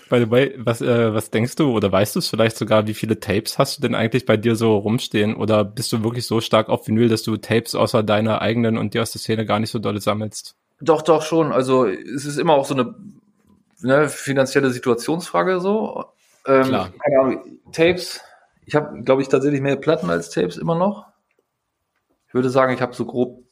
By 0.09 0.20
the 0.20 0.30
way, 0.30 0.55
was, 0.57 0.80
äh, 0.80 1.12
was 1.12 1.30
denkst 1.30 1.57
du 1.57 1.72
oder 1.72 1.91
weißt 1.91 2.14
du 2.14 2.20
es 2.20 2.28
vielleicht 2.28 2.57
sogar, 2.57 2.87
wie 2.87 2.95
viele 2.95 3.18
Tapes 3.18 3.59
hast 3.59 3.76
du 3.76 3.82
denn 3.82 3.97
eigentlich 3.97 4.24
bei 4.24 4.37
dir 4.37 4.55
so 4.55 4.76
rumstehen? 4.76 5.34
Oder 5.34 5.64
bist 5.64 5.93
du 5.93 6.05
wirklich 6.05 6.28
so 6.28 6.41
stark 6.41 6.68
auf 6.68 6.87
Vinyl, 6.87 7.09
dass 7.09 7.24
du 7.24 7.37
Tapes 7.37 7.74
außer 7.74 8.05
deiner 8.05 8.41
eigenen 8.41 8.78
und 8.78 8.95
die 8.95 9.01
aus 9.01 9.11
der 9.11 9.20
Szene 9.20 9.45
gar 9.47 9.59
nicht 9.59 9.70
so 9.72 9.80
dolle 9.80 10.01
sammelst? 10.01 10.55
Doch, 10.80 11.03
doch, 11.03 11.22
schon. 11.22 11.51
Also 11.51 11.87
es 11.87 12.24
ist 12.24 12.39
immer 12.39 12.55
auch 12.55 12.66
so 12.66 12.74
eine 12.74 12.95
ne, 13.80 14.09
finanzielle 14.09 14.70
Situationsfrage 14.70 15.59
so. 15.59 16.05
Ähm, 16.47 16.62
Klar. 16.66 16.93
Ahnung, 17.20 17.59
Tapes. 17.72 18.20
Ich 18.64 18.76
habe, 18.76 19.03
glaube 19.03 19.22
ich, 19.22 19.28
tatsächlich 19.28 19.61
mehr 19.61 19.74
Platten 19.74 20.09
als 20.09 20.30
Tapes 20.30 20.57
immer 20.57 20.78
noch. 20.78 21.07
Ich 22.37 22.39
würde 22.39 22.51
sagen, 22.51 22.74
ich 22.74 22.82
habe 22.82 22.93
so 22.93 23.07
grob 23.07 23.45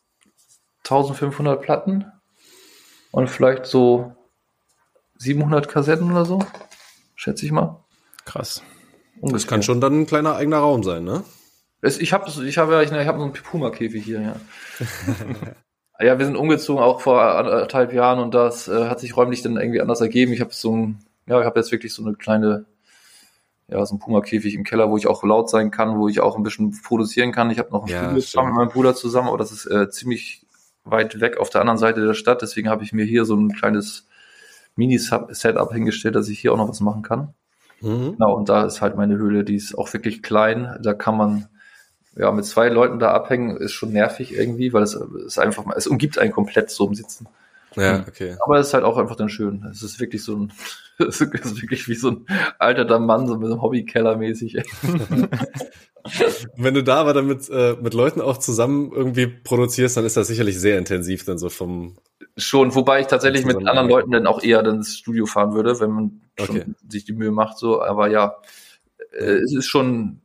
1500 0.82 1.62
Platten 1.62 2.04
und 3.12 3.30
vielleicht 3.30 3.64
so 3.64 4.14
700 5.16 5.70
Kassetten 5.70 6.12
oder 6.12 6.26
so, 6.26 6.44
schätze 7.14 7.46
ich 7.46 7.52
mal. 7.52 7.82
Krass. 8.26 8.62
Das 9.22 9.46
kann 9.46 9.62
schon 9.62 9.80
dann 9.80 10.02
ein 10.02 10.06
kleiner 10.06 10.36
eigener 10.36 10.58
Raum 10.58 10.82
sein, 10.82 11.02
ne? 11.02 11.24
Es, 11.80 11.96
ich 11.96 12.12
habe 12.12 12.28
ich 12.28 12.58
hab, 12.58 12.70
ja- 12.70 12.82
ich, 12.82 12.92
ich 12.92 13.06
hab 13.06 13.16
so 13.16 13.22
einen 13.22 13.32
Puma-Käfig 13.32 14.04
hier, 14.04 14.20
ja. 14.20 14.36
ja, 16.04 16.18
wir 16.18 16.26
sind 16.26 16.36
umgezogen 16.36 16.82
auch 16.82 17.00
vor 17.00 17.22
anderthalb 17.22 17.94
Jahren 17.94 18.18
und 18.18 18.34
das 18.34 18.68
äh, 18.68 18.88
hat 18.90 19.00
sich 19.00 19.16
räumlich 19.16 19.40
dann 19.40 19.56
irgendwie 19.56 19.80
anders 19.80 20.02
ergeben. 20.02 20.34
Ich 20.34 20.42
habe 20.42 20.52
so 20.52 20.76
ein, 20.76 20.98
ja, 21.26 21.40
ich 21.40 21.46
habe 21.46 21.58
jetzt 21.58 21.72
wirklich 21.72 21.94
so 21.94 22.04
eine 22.04 22.16
kleine, 22.16 22.66
ja, 23.68 23.84
so 23.86 23.94
ein 23.94 23.98
Puma-Käfig 23.98 24.54
im 24.54 24.64
Keller, 24.64 24.90
wo 24.90 24.96
ich 24.96 25.06
auch 25.06 25.24
laut 25.24 25.48
sein 25.48 25.70
kann, 25.70 25.98
wo 25.98 26.08
ich 26.08 26.20
auch 26.20 26.36
ein 26.36 26.42
bisschen 26.42 26.72
produzieren 26.82 27.32
kann. 27.32 27.50
Ich 27.50 27.58
habe 27.58 27.70
noch 27.70 27.84
ein 27.84 27.88
Ja, 27.90 28.04
Studio 28.04 28.20
schön. 28.22 28.44
mit 28.46 28.54
meinem 28.54 28.68
Bruder 28.68 28.94
zusammen, 28.94 29.28
aber 29.28 29.38
das 29.38 29.52
ist 29.52 29.66
äh, 29.66 29.88
ziemlich 29.90 30.46
weit 30.84 31.20
weg 31.20 31.38
auf 31.38 31.48
der 31.50 31.62
anderen 31.62 31.78
Seite 31.78 32.04
der 32.06 32.14
Stadt. 32.14 32.42
Deswegen 32.42 32.68
habe 32.68 32.84
ich 32.84 32.92
mir 32.92 33.04
hier 33.04 33.24
so 33.24 33.34
ein 33.34 33.52
kleines 33.54 34.06
Mini-Setup 34.76 35.72
hingestellt, 35.72 36.14
dass 36.14 36.28
ich 36.28 36.38
hier 36.40 36.52
auch 36.52 36.58
noch 36.58 36.68
was 36.68 36.80
machen 36.80 37.02
kann. 37.02 37.32
Mhm. 37.80 38.12
Genau, 38.12 38.34
und 38.34 38.48
da 38.48 38.64
ist 38.64 38.80
halt 38.80 38.96
meine 38.96 39.16
Höhle, 39.16 39.44
die 39.44 39.56
ist 39.56 39.76
auch 39.76 39.92
wirklich 39.92 40.22
klein. 40.22 40.76
Da 40.82 40.92
kann 40.94 41.16
man 41.16 41.48
ja 42.16 42.30
mit 42.32 42.44
zwei 42.44 42.68
Leuten 42.68 42.98
da 42.98 43.12
abhängen, 43.12 43.56
ist 43.56 43.72
schon 43.72 43.92
nervig 43.92 44.34
irgendwie, 44.34 44.72
weil 44.72 44.82
es 44.82 44.94
ist 44.94 45.38
einfach 45.38 45.64
mal, 45.64 45.74
es 45.76 45.86
umgibt 45.86 46.18
einen 46.18 46.32
komplett 46.32 46.70
so 46.70 46.86
im 46.86 46.94
Sitzen. 46.94 47.26
Ja, 47.76 48.04
okay. 48.08 48.36
Aber 48.44 48.58
es 48.58 48.68
ist 48.68 48.74
halt 48.74 48.84
auch 48.84 48.96
einfach 48.98 49.16
dann 49.16 49.28
schön. 49.28 49.64
Es 49.70 49.82
ist 49.82 50.00
wirklich 50.00 50.22
so 50.22 50.36
ein, 50.36 50.52
es 50.98 51.20
ist 51.20 51.62
wirklich 51.62 51.88
wie 51.88 51.94
so 51.94 52.10
ein 52.10 52.26
alterter 52.58 52.98
Mann, 52.98 53.26
so 53.26 53.36
mit 53.36 53.48
so 53.48 53.54
einem 53.54 53.62
Hobbykeller 53.62 54.16
mäßig. 54.16 54.56
Wenn 56.56 56.74
du 56.74 56.82
da 56.84 56.96
aber 56.96 57.14
dann 57.14 57.26
mit, 57.26 57.48
äh, 57.48 57.76
mit 57.80 57.94
Leuten 57.94 58.20
auch 58.20 58.36
zusammen 58.36 58.92
irgendwie 58.92 59.26
produzierst, 59.26 59.96
dann 59.96 60.04
ist 60.04 60.16
das 60.16 60.26
sicherlich 60.28 60.60
sehr 60.60 60.76
intensiv 60.78 61.24
dann 61.24 61.38
so 61.38 61.48
vom. 61.48 61.96
schon, 62.36 62.74
wobei 62.74 63.00
ich 63.00 63.06
tatsächlich 63.06 63.44
mit 63.46 63.56
anderen 63.66 63.88
Leuten 63.88 64.10
dann 64.10 64.26
auch 64.26 64.42
eher 64.42 64.62
dann 64.62 64.76
ins 64.76 64.98
Studio 64.98 65.24
fahren 65.26 65.54
würde, 65.54 65.80
wenn 65.80 65.90
man 65.90 66.20
Okay. 66.38 66.64
sich 66.88 67.04
die 67.04 67.12
Mühe 67.14 67.30
macht, 67.30 67.56
so. 67.58 67.80
Aber 67.82 68.08
ja, 68.08 68.36
äh, 69.12 69.24
es 69.36 69.54
ist 69.54 69.66
schon, 69.66 70.20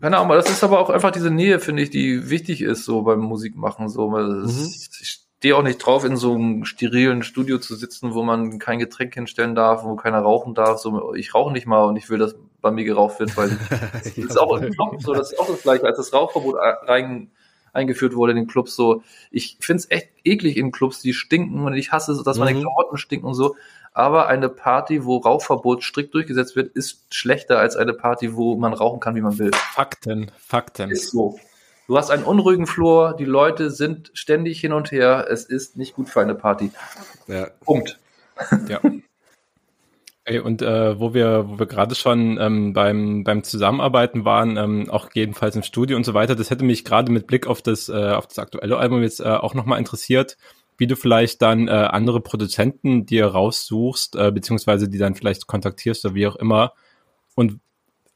keine 0.00 0.16
Ahnung, 0.16 0.30
aber 0.30 0.36
das 0.36 0.50
ist 0.50 0.64
aber 0.64 0.78
auch 0.80 0.88
einfach 0.88 1.10
diese 1.10 1.30
Nähe, 1.30 1.60
finde 1.60 1.82
ich, 1.82 1.90
die 1.90 2.30
wichtig 2.30 2.62
ist, 2.62 2.84
so 2.84 3.02
beim 3.02 3.20
Musikmachen, 3.20 3.88
so. 3.90 4.12
weil 4.12 4.24
Mhm. 4.46 4.70
Ich 5.02 5.21
stehe 5.42 5.56
auch 5.56 5.64
nicht 5.64 5.78
drauf, 5.78 6.04
in 6.04 6.16
so 6.16 6.34
einem 6.34 6.64
sterilen 6.64 7.24
Studio 7.24 7.58
zu 7.58 7.74
sitzen, 7.74 8.14
wo 8.14 8.22
man 8.22 8.60
kein 8.60 8.78
Getränk 8.78 9.14
hinstellen 9.14 9.56
darf, 9.56 9.82
wo 9.82 9.96
keiner 9.96 10.20
rauchen 10.20 10.54
darf. 10.54 10.78
So, 10.78 11.14
ich 11.14 11.34
rauche 11.34 11.52
nicht 11.52 11.66
mal 11.66 11.82
und 11.82 11.96
ich 11.96 12.08
will, 12.08 12.18
dass 12.20 12.36
bei 12.60 12.70
mir 12.70 12.84
geraucht 12.84 13.18
wird, 13.18 13.36
weil 13.36 13.50
das 13.92 14.06
ist 14.16 14.38
auch 14.38 14.56
so, 15.00 15.12
das 15.12 15.32
ist 15.32 15.40
auch 15.40 15.48
das 15.48 15.62
Gleiche, 15.62 15.84
als 15.84 15.96
das 15.96 16.12
Rauchverbot 16.12 16.54
rein, 16.86 17.32
eingeführt 17.72 18.14
wurde 18.14 18.30
in 18.30 18.36
den 18.36 18.46
Clubs 18.46 18.76
so. 18.76 19.02
Ich 19.32 19.56
find's 19.58 19.90
echt 19.90 20.10
eklig 20.22 20.56
in 20.56 20.70
Clubs, 20.70 21.00
die 21.00 21.12
stinken 21.12 21.64
und 21.64 21.74
ich 21.74 21.90
hasse, 21.90 22.22
dass 22.24 22.38
meine 22.38 22.56
Mhm. 22.56 22.60
Klamotten 22.60 22.96
stinken 22.96 23.26
und 23.26 23.34
so. 23.34 23.56
Aber 23.92 24.28
eine 24.28 24.48
Party, 24.48 25.04
wo 25.04 25.16
Rauchverbot 25.16 25.82
strikt 25.82 26.14
durchgesetzt 26.14 26.54
wird, 26.54 26.76
ist 26.76 27.12
schlechter 27.12 27.58
als 27.58 27.74
eine 27.74 27.94
Party, 27.94 28.36
wo 28.36 28.54
man 28.54 28.74
rauchen 28.74 29.00
kann, 29.00 29.16
wie 29.16 29.20
man 29.20 29.40
will. 29.40 29.50
Fakten, 29.74 30.30
Fakten. 30.38 30.92
Ist 30.92 31.10
so. 31.10 31.40
Du 31.88 31.96
hast 31.96 32.10
einen 32.10 32.24
unruhigen 32.24 32.66
Flur, 32.66 33.14
die 33.18 33.24
Leute 33.24 33.70
sind 33.70 34.10
ständig 34.14 34.60
hin 34.60 34.72
und 34.72 34.92
her. 34.92 35.26
Es 35.28 35.44
ist 35.44 35.76
nicht 35.76 35.94
gut 35.94 36.08
für 36.08 36.20
eine 36.20 36.34
Party. 36.34 36.70
Ja. 37.26 37.48
Punkt. 37.64 37.98
Ja. 38.68 38.80
Ey, 40.24 40.38
und 40.38 40.62
äh, 40.62 41.00
wo 41.00 41.14
wir, 41.14 41.48
wo 41.48 41.58
wir 41.58 41.66
gerade 41.66 41.96
schon 41.96 42.38
ähm, 42.40 42.72
beim, 42.72 43.24
beim 43.24 43.42
Zusammenarbeiten 43.42 44.24
waren, 44.24 44.56
ähm, 44.56 44.88
auch 44.88 45.10
jedenfalls 45.14 45.56
im 45.56 45.64
Studio 45.64 45.96
und 45.96 46.04
so 46.04 46.14
weiter, 46.14 46.36
das 46.36 46.50
hätte 46.50 46.64
mich 46.64 46.84
gerade 46.84 47.10
mit 47.10 47.26
Blick 47.26 47.48
auf 47.48 47.60
das, 47.60 47.88
äh, 47.88 48.12
auf 48.12 48.28
das 48.28 48.38
aktuelle 48.38 48.76
Album 48.76 49.02
jetzt 49.02 49.18
äh, 49.18 49.24
auch 49.24 49.54
nochmal 49.54 49.80
interessiert, 49.80 50.36
wie 50.78 50.86
du 50.86 50.94
vielleicht 50.94 51.42
dann 51.42 51.66
äh, 51.66 51.72
andere 51.72 52.20
Produzenten 52.20 53.04
dir 53.04 53.26
raussuchst, 53.26 54.14
äh, 54.14 54.30
beziehungsweise 54.30 54.88
die 54.88 54.98
dann 54.98 55.16
vielleicht 55.16 55.48
kontaktierst 55.48 56.04
oder 56.04 56.14
wie 56.14 56.28
auch 56.28 56.36
immer. 56.36 56.72
Und 57.34 57.58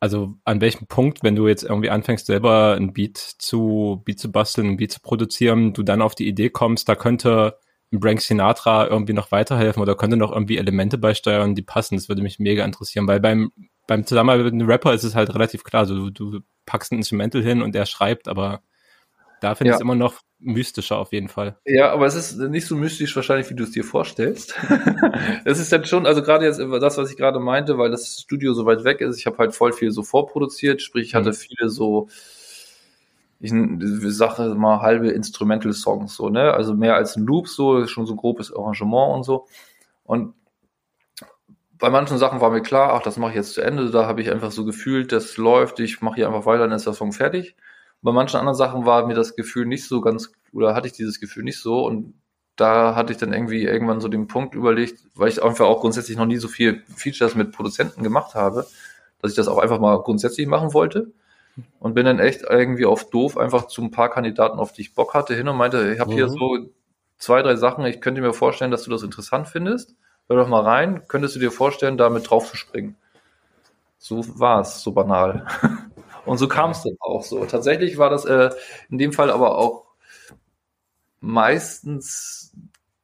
also 0.01 0.34
an 0.44 0.61
welchem 0.61 0.86
Punkt, 0.86 1.22
wenn 1.22 1.36
du 1.36 1.49
jetzt 1.49 1.62
irgendwie 1.64 1.90
anfängst, 1.90 2.26
selber 2.26 2.74
ein 2.74 2.92
Beat 2.92 3.16
zu, 3.16 4.03
Beat 4.05 4.18
zu 4.18 4.30
basteln, 4.30 4.68
ein 4.68 4.76
Beat 4.76 4.92
zu 4.92 5.01
produzieren, 5.01 5.72
du 5.72 5.82
dann 5.82 6.03
auf 6.03 6.14
die 6.14 6.28
Idee 6.28 6.51
kommst, 6.51 6.88
da 6.88 6.94
könnte 6.94 7.59
ein 7.92 8.01
Frank 8.01 8.20
Sinatra 8.20 8.88
irgendwie 8.88 9.12
noch 9.12 9.30
weiterhelfen 9.30 9.80
oder 9.80 9.94
könnte 9.94 10.16
noch 10.16 10.32
irgendwie 10.32 10.59
Elemente 10.59 10.99
beisteuern, 10.99 11.55
die 11.55 11.62
passen. 11.62 11.97
Das 11.97 12.09
würde 12.09 12.22
mich 12.22 12.38
mega 12.38 12.64
interessieren, 12.64 13.07
weil 13.07 13.20
beim, 13.20 13.53
beim 13.86 14.05
Zusammenarbeit 14.05 14.44
mit 14.44 14.55
einem 14.55 14.68
Rapper 14.68 14.92
ist 14.92 15.05
es 15.05 15.14
halt 15.14 15.34
relativ 15.34 15.64
klar, 15.64 15.86
so, 15.86 16.11
du, 16.11 16.30
du 16.30 16.40
packst 16.66 16.92
ein 16.92 16.99
Instrumental 16.99 17.42
hin 17.42 17.62
und 17.62 17.74
er 17.76 17.86
schreibt, 17.86 18.28
aber 18.28 18.62
da 19.41 19.55
finde 19.55 19.70
ich 19.70 19.72
Ja. 19.72 19.76
es 19.76 19.80
immer 19.82 19.95
noch 19.95 20.20
mystischer 20.39 20.99
auf 20.99 21.12
jeden 21.12 21.28
Fall. 21.28 21.59
Ja, 21.64 21.91
aber 21.93 22.07
es 22.07 22.14
ist 22.14 22.37
nicht 22.39 22.66
so 22.66 22.76
mystisch 22.76 23.14
wahrscheinlich, 23.16 23.49
wie 23.51 23.55
du 23.55 23.64
es 23.64 23.70
dir 23.70 23.84
vorstellst. 23.84 24.55
es 25.45 25.59
ist 25.59 25.72
dann 25.72 25.84
schon, 25.84 26.07
also 26.07 26.22
gerade 26.22 26.45
jetzt 26.45 26.61
das, 26.61 26.99
was 26.99 27.11
ich 27.11 27.16
gerade 27.16 27.41
meinte, 27.41 27.78
weil 27.78 27.91
das 27.91 28.20
Studio 28.20 28.53
so 28.55 28.66
weit 28.66 28.84
weg 28.84 29.01
ist, 29.01 29.18
ich 29.18 29.26
habe 29.26 29.39
halt 29.39 29.55
voll 29.55 29.72
viel 29.72 29.91
so 29.91 30.03
vorproduziert, 30.03 30.82
sprich 30.82 31.09
ich 31.09 31.14
hatte 31.14 31.30
Mhm. 31.30 31.34
viele 31.34 31.68
so, 31.70 32.09
ich 33.41 33.53
sage 34.14 34.55
mal 34.55 34.80
halbe 34.80 35.09
Instrumental-Songs 35.11 36.14
so, 36.16 36.30
ne? 36.30 36.53
Also 36.55 36.74
mehr 36.74 36.95
als 36.97 37.16
ein 37.16 37.24
Loop 37.26 37.49
so, 37.49 37.87
schon 37.87 38.07
so 38.07 38.16
grobes 38.16 38.53
Arrangement 38.55 39.14
und 39.16 39.22
so. 39.24 39.47
Und 40.05 40.34
bei 41.78 41.91
manchen 41.91 42.16
Sachen 42.18 42.41
war 42.41 42.51
mir 42.51 42.62
klar, 42.62 42.95
ach, 42.95 43.03
das 43.03 43.18
mache 43.18 43.30
ich 43.32 43.37
jetzt 43.37 43.53
zu 43.55 43.61
Ende, 43.61 43.91
da 43.91 44.07
habe 44.07 44.22
ich 44.22 44.30
einfach 44.30 44.51
so 44.51 44.64
gefühlt, 44.64 45.12
das 45.12 45.37
läuft, 45.37 45.78
ich 45.80 46.01
mache 46.01 46.16
hier 46.16 46.26
einfach 46.28 46.47
weiter, 46.47 46.62
dann 46.68 46.72
ist 46.76 46.87
der 46.87 46.95
Song 46.95 47.12
fertig. 47.12 47.55
Bei 48.03 48.12
manchen 48.12 48.38
anderen 48.38 48.57
Sachen 48.57 48.86
war 48.86 49.07
mir 49.07 49.14
das 49.14 49.36
Gefühl 49.36 49.66
nicht 49.66 49.86
so 49.86 50.01
ganz, 50.01 50.32
oder 50.53 50.74
hatte 50.74 50.86
ich 50.86 50.92
dieses 50.92 51.20
Gefühl 51.20 51.44
nicht 51.44 51.59
so 51.61 51.84
und 51.86 52.14
da 52.57 52.94
hatte 52.94 53.12
ich 53.12 53.18
dann 53.18 53.32
irgendwie 53.32 53.64
irgendwann 53.64 54.01
so 54.01 54.09
den 54.09 54.28
Punkt 54.28 54.55
überlegt, 54.55 55.05
weil 55.14 55.28
ich 55.28 55.42
einfach 55.42 55.66
auch 55.66 55.80
grundsätzlich 55.80 56.16
noch 56.16 56.26
nie 56.26 56.38
so 56.38 56.49
viel 56.49 56.82
Features 56.94 57.34
mit 57.34 57.53
Produzenten 57.53 58.03
gemacht 58.03 58.34
habe, 58.34 58.66
dass 59.20 59.30
ich 59.32 59.36
das 59.36 59.49
auch 59.49 59.59
einfach 59.59 59.78
mal 59.78 59.99
grundsätzlich 60.03 60.47
machen 60.47 60.72
wollte 60.72 61.12
und 61.80 61.94
bin 61.94 62.07
dann 62.07 62.18
echt 62.18 62.42
irgendwie 62.42 62.86
auf 62.86 63.11
doof 63.11 63.36
einfach 63.36 63.66
zu 63.66 63.82
ein 63.82 63.90
paar 63.90 64.09
Kandidaten, 64.09 64.59
auf 64.59 64.72
die 64.72 64.82
ich 64.82 64.94
Bock 64.94 65.14
hatte, 65.14 65.34
hin 65.34 65.49
und 65.49 65.57
meinte, 65.57 65.92
ich 65.92 66.01
habe 66.01 66.12
hier 66.12 66.26
Mhm. 66.26 66.30
so 66.30 66.59
zwei, 67.18 67.42
drei 67.42 67.57
Sachen, 67.57 67.84
ich 67.84 68.01
könnte 68.01 68.20
mir 68.20 68.32
vorstellen, 68.32 68.70
dass 68.70 68.84
du 68.84 68.90
das 68.90 69.03
interessant 69.03 69.49
findest. 69.49 69.94
Hör 70.28 70.36
doch 70.36 70.49
mal 70.49 70.62
rein, 70.62 71.03
könntest 71.09 71.36
du 71.36 71.40
dir 71.40 71.51
vorstellen, 71.51 71.97
damit 71.97 72.30
drauf 72.30 72.51
zu 72.51 72.57
springen? 72.57 72.97
So 73.99 74.24
war 74.38 74.61
es, 74.61 74.82
so 74.82 74.92
banal. 74.92 75.47
Und 76.27 76.39
so 76.39 76.49
kam 76.49 76.72
es 76.72 76.83
dann 76.83 76.97
auch 77.01 77.22
so. 77.22 77.45
Tatsächlich 77.45 77.99
war 77.99 78.11
das 78.11 78.24
äh, 78.24 78.51
in 78.91 78.99
dem 78.99 79.12
Fall 79.12 79.31
aber 79.31 79.57
auch 79.59 79.87
meistens 81.20 82.53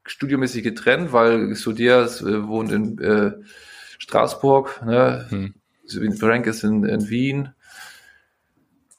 studiomäßig 0.04 0.62
getrennt, 0.62 1.12
weil 1.12 1.54
Studias 1.56 2.20
äh, 2.20 2.46
wohnt 2.46 2.72
in 2.72 2.98
äh, 2.98 3.32
Straßburg, 3.98 4.84
ne? 4.84 5.26
Hm. 5.28 5.54
Frank 6.18 6.46
ist 6.46 6.64
in, 6.64 6.84
in 6.84 7.08
Wien. 7.08 7.50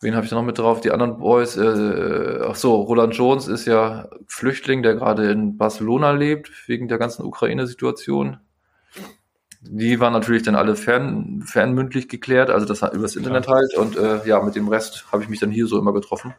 Wen 0.01 0.15
habe 0.15 0.25
ich 0.25 0.29
da 0.29 0.35
noch 0.35 0.43
mit 0.43 0.57
drauf? 0.57 0.81
Die 0.81 0.91
anderen 0.91 1.17
Boys, 1.17 1.55
äh, 1.55 2.39
ach 2.45 2.55
so, 2.55 2.75
Roland 2.75 3.15
Jones 3.15 3.47
ist 3.47 3.65
ja 3.65 4.09
Flüchtling, 4.27 4.83
der 4.83 4.95
gerade 4.95 5.31
in 5.31 5.57
Barcelona 5.57 6.11
lebt, 6.11 6.51
wegen 6.67 6.87
der 6.87 6.97
ganzen 6.97 7.25
Ukraine-Situation. 7.25 8.37
Die 9.65 9.99
waren 9.99 10.13
natürlich 10.13 10.43
dann 10.43 10.55
alle 10.55 10.75
fern, 10.75 11.41
fernmündlich 11.45 12.09
geklärt, 12.09 12.49
also 12.49 12.65
das 12.65 12.81
hat 12.81 12.93
übers 12.93 13.15
Internet 13.15 13.47
halt. 13.47 13.73
Und 13.75 13.95
äh, 13.95 14.25
ja, 14.27 14.41
mit 14.41 14.55
dem 14.55 14.67
Rest 14.67 15.05
habe 15.11 15.23
ich 15.23 15.29
mich 15.29 15.39
dann 15.39 15.51
hier 15.51 15.67
so 15.67 15.79
immer 15.79 15.93
getroffen. 15.93 16.33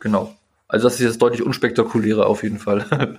Genau. 0.00 0.34
Also 0.68 0.86
das 0.86 0.94
ist 0.94 1.00
jetzt 1.00 1.22
deutlich 1.22 1.42
unspektakulärer 1.42 2.26
auf 2.26 2.42
jeden 2.42 2.58
Fall. 2.58 3.16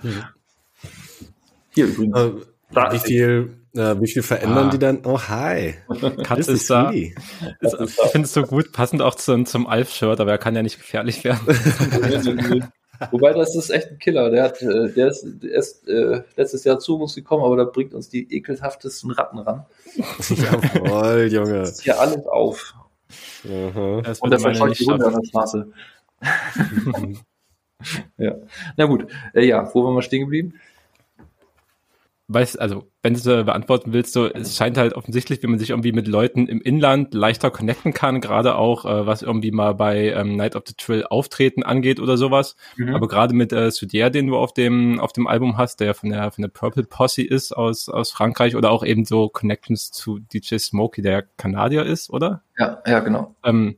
Hier 1.74 1.86
übrigens. 1.86 2.16
Äh, 2.16 2.30
Da- 2.72 2.92
wie 2.92 2.98
viel, 2.98 3.56
äh, 3.74 3.96
wie 4.00 4.08
viel 4.10 4.22
verändern 4.22 4.68
Ah. 4.68 4.70
die 4.70 4.78
dann? 4.78 5.00
Oh, 5.04 5.18
hi. 5.20 5.74
Katz 6.22 6.40
ist 6.40 6.48
ist 6.48 6.70
da. 6.70 6.90
Ist, 6.90 7.76
ich 7.80 8.10
finde 8.10 8.26
es 8.26 8.32
so 8.32 8.42
gut, 8.44 8.72
passend 8.72 9.02
auch 9.02 9.14
zum, 9.14 9.44
zum 9.46 9.66
Alf-Shirt, 9.66 10.20
aber 10.20 10.30
er 10.30 10.38
kann 10.38 10.54
ja 10.56 10.62
nicht 10.62 10.78
gefährlich 10.78 11.24
werden. 11.24 11.40
Wobei 13.10 13.32
das 13.32 13.54
ist 13.56 13.70
echt 13.70 13.90
ein 13.90 13.98
Killer. 13.98 14.30
Der 14.30 14.44
hat, 14.44 14.62
äh, 14.62 14.92
der 14.92 15.08
ist, 15.08 15.26
der 15.42 15.50
ist 15.50 15.88
äh, 15.88 16.22
letztes 16.36 16.64
Jahr 16.64 16.78
zu 16.78 17.00
uns 17.00 17.14
gekommen, 17.14 17.44
aber 17.44 17.56
da 17.56 17.64
bringt 17.64 17.94
uns 17.94 18.08
die 18.08 18.32
ekelhaftesten 18.34 19.10
Ratten 19.10 19.38
ran. 19.38 19.66
Jawohl, 20.28 21.28
Junge. 21.30 21.60
Das 21.60 21.72
ist 21.72 21.82
hier 21.82 21.98
alles 21.98 22.26
auf. 22.26 22.74
Aha. 23.44 24.02
Das 24.02 24.20
Und 24.20 24.30
meine 24.30 24.42
verscheucht 24.42 24.80
die 24.80 24.86
Hunde 24.86 25.06
an 25.06 25.14
der 25.14 25.26
Straße. 25.26 25.66
ja. 28.18 28.34
Na 28.76 28.86
gut. 28.86 29.06
Äh, 29.34 29.46
ja, 29.46 29.68
wo 29.74 29.84
waren 29.84 29.94
wir 29.94 30.02
stehen 30.02 30.20
geblieben? 30.20 30.60
Weißt, 32.32 32.60
also, 32.60 32.88
wenn 33.02 33.14
du 33.14 33.18
es 33.18 33.24
beantworten 33.24 33.92
willst, 33.92 34.12
so, 34.12 34.26
es 34.26 34.56
scheint 34.56 34.78
halt 34.78 34.94
offensichtlich, 34.94 35.42
wie 35.42 35.48
man 35.48 35.58
sich 35.58 35.70
irgendwie 35.70 35.92
mit 35.92 36.06
Leuten 36.08 36.46
im 36.46 36.60
Inland 36.60 37.14
leichter 37.14 37.50
connecten 37.50 37.92
kann, 37.92 38.20
gerade 38.20 38.54
auch, 38.54 38.84
äh, 38.84 39.06
was 39.06 39.22
irgendwie 39.22 39.50
mal 39.50 39.74
bei 39.74 40.12
ähm, 40.12 40.36
Night 40.36 40.56
of 40.56 40.62
the 40.66 40.74
Trill 40.74 41.04
Auftreten 41.04 41.62
angeht 41.62 42.00
oder 42.00 42.16
sowas. 42.16 42.56
Mhm. 42.76 42.94
Aber 42.94 43.08
gerade 43.08 43.34
mit 43.34 43.52
äh, 43.52 43.70
Sudier, 43.70 44.10
den 44.10 44.28
du 44.28 44.36
auf 44.36 44.54
dem, 44.54 45.00
auf 45.00 45.12
dem 45.12 45.26
Album 45.26 45.58
hast, 45.58 45.80
der 45.80 45.94
von 45.94 46.10
der, 46.10 46.30
von 46.30 46.42
der 46.42 46.48
Purple 46.48 46.84
Posse 46.84 47.22
ist 47.22 47.52
aus, 47.52 47.88
aus 47.88 48.12
Frankreich 48.12 48.56
oder 48.56 48.70
auch 48.70 48.84
eben 48.84 49.04
so 49.04 49.28
Connections 49.28 49.90
zu 49.90 50.18
DJ 50.18 50.58
Smokey, 50.58 51.02
der 51.02 51.22
Kanadier 51.36 51.84
ist, 51.84 52.10
oder? 52.10 52.42
Ja, 52.56 52.82
ja, 52.86 53.00
genau. 53.00 53.34
Ähm, 53.44 53.76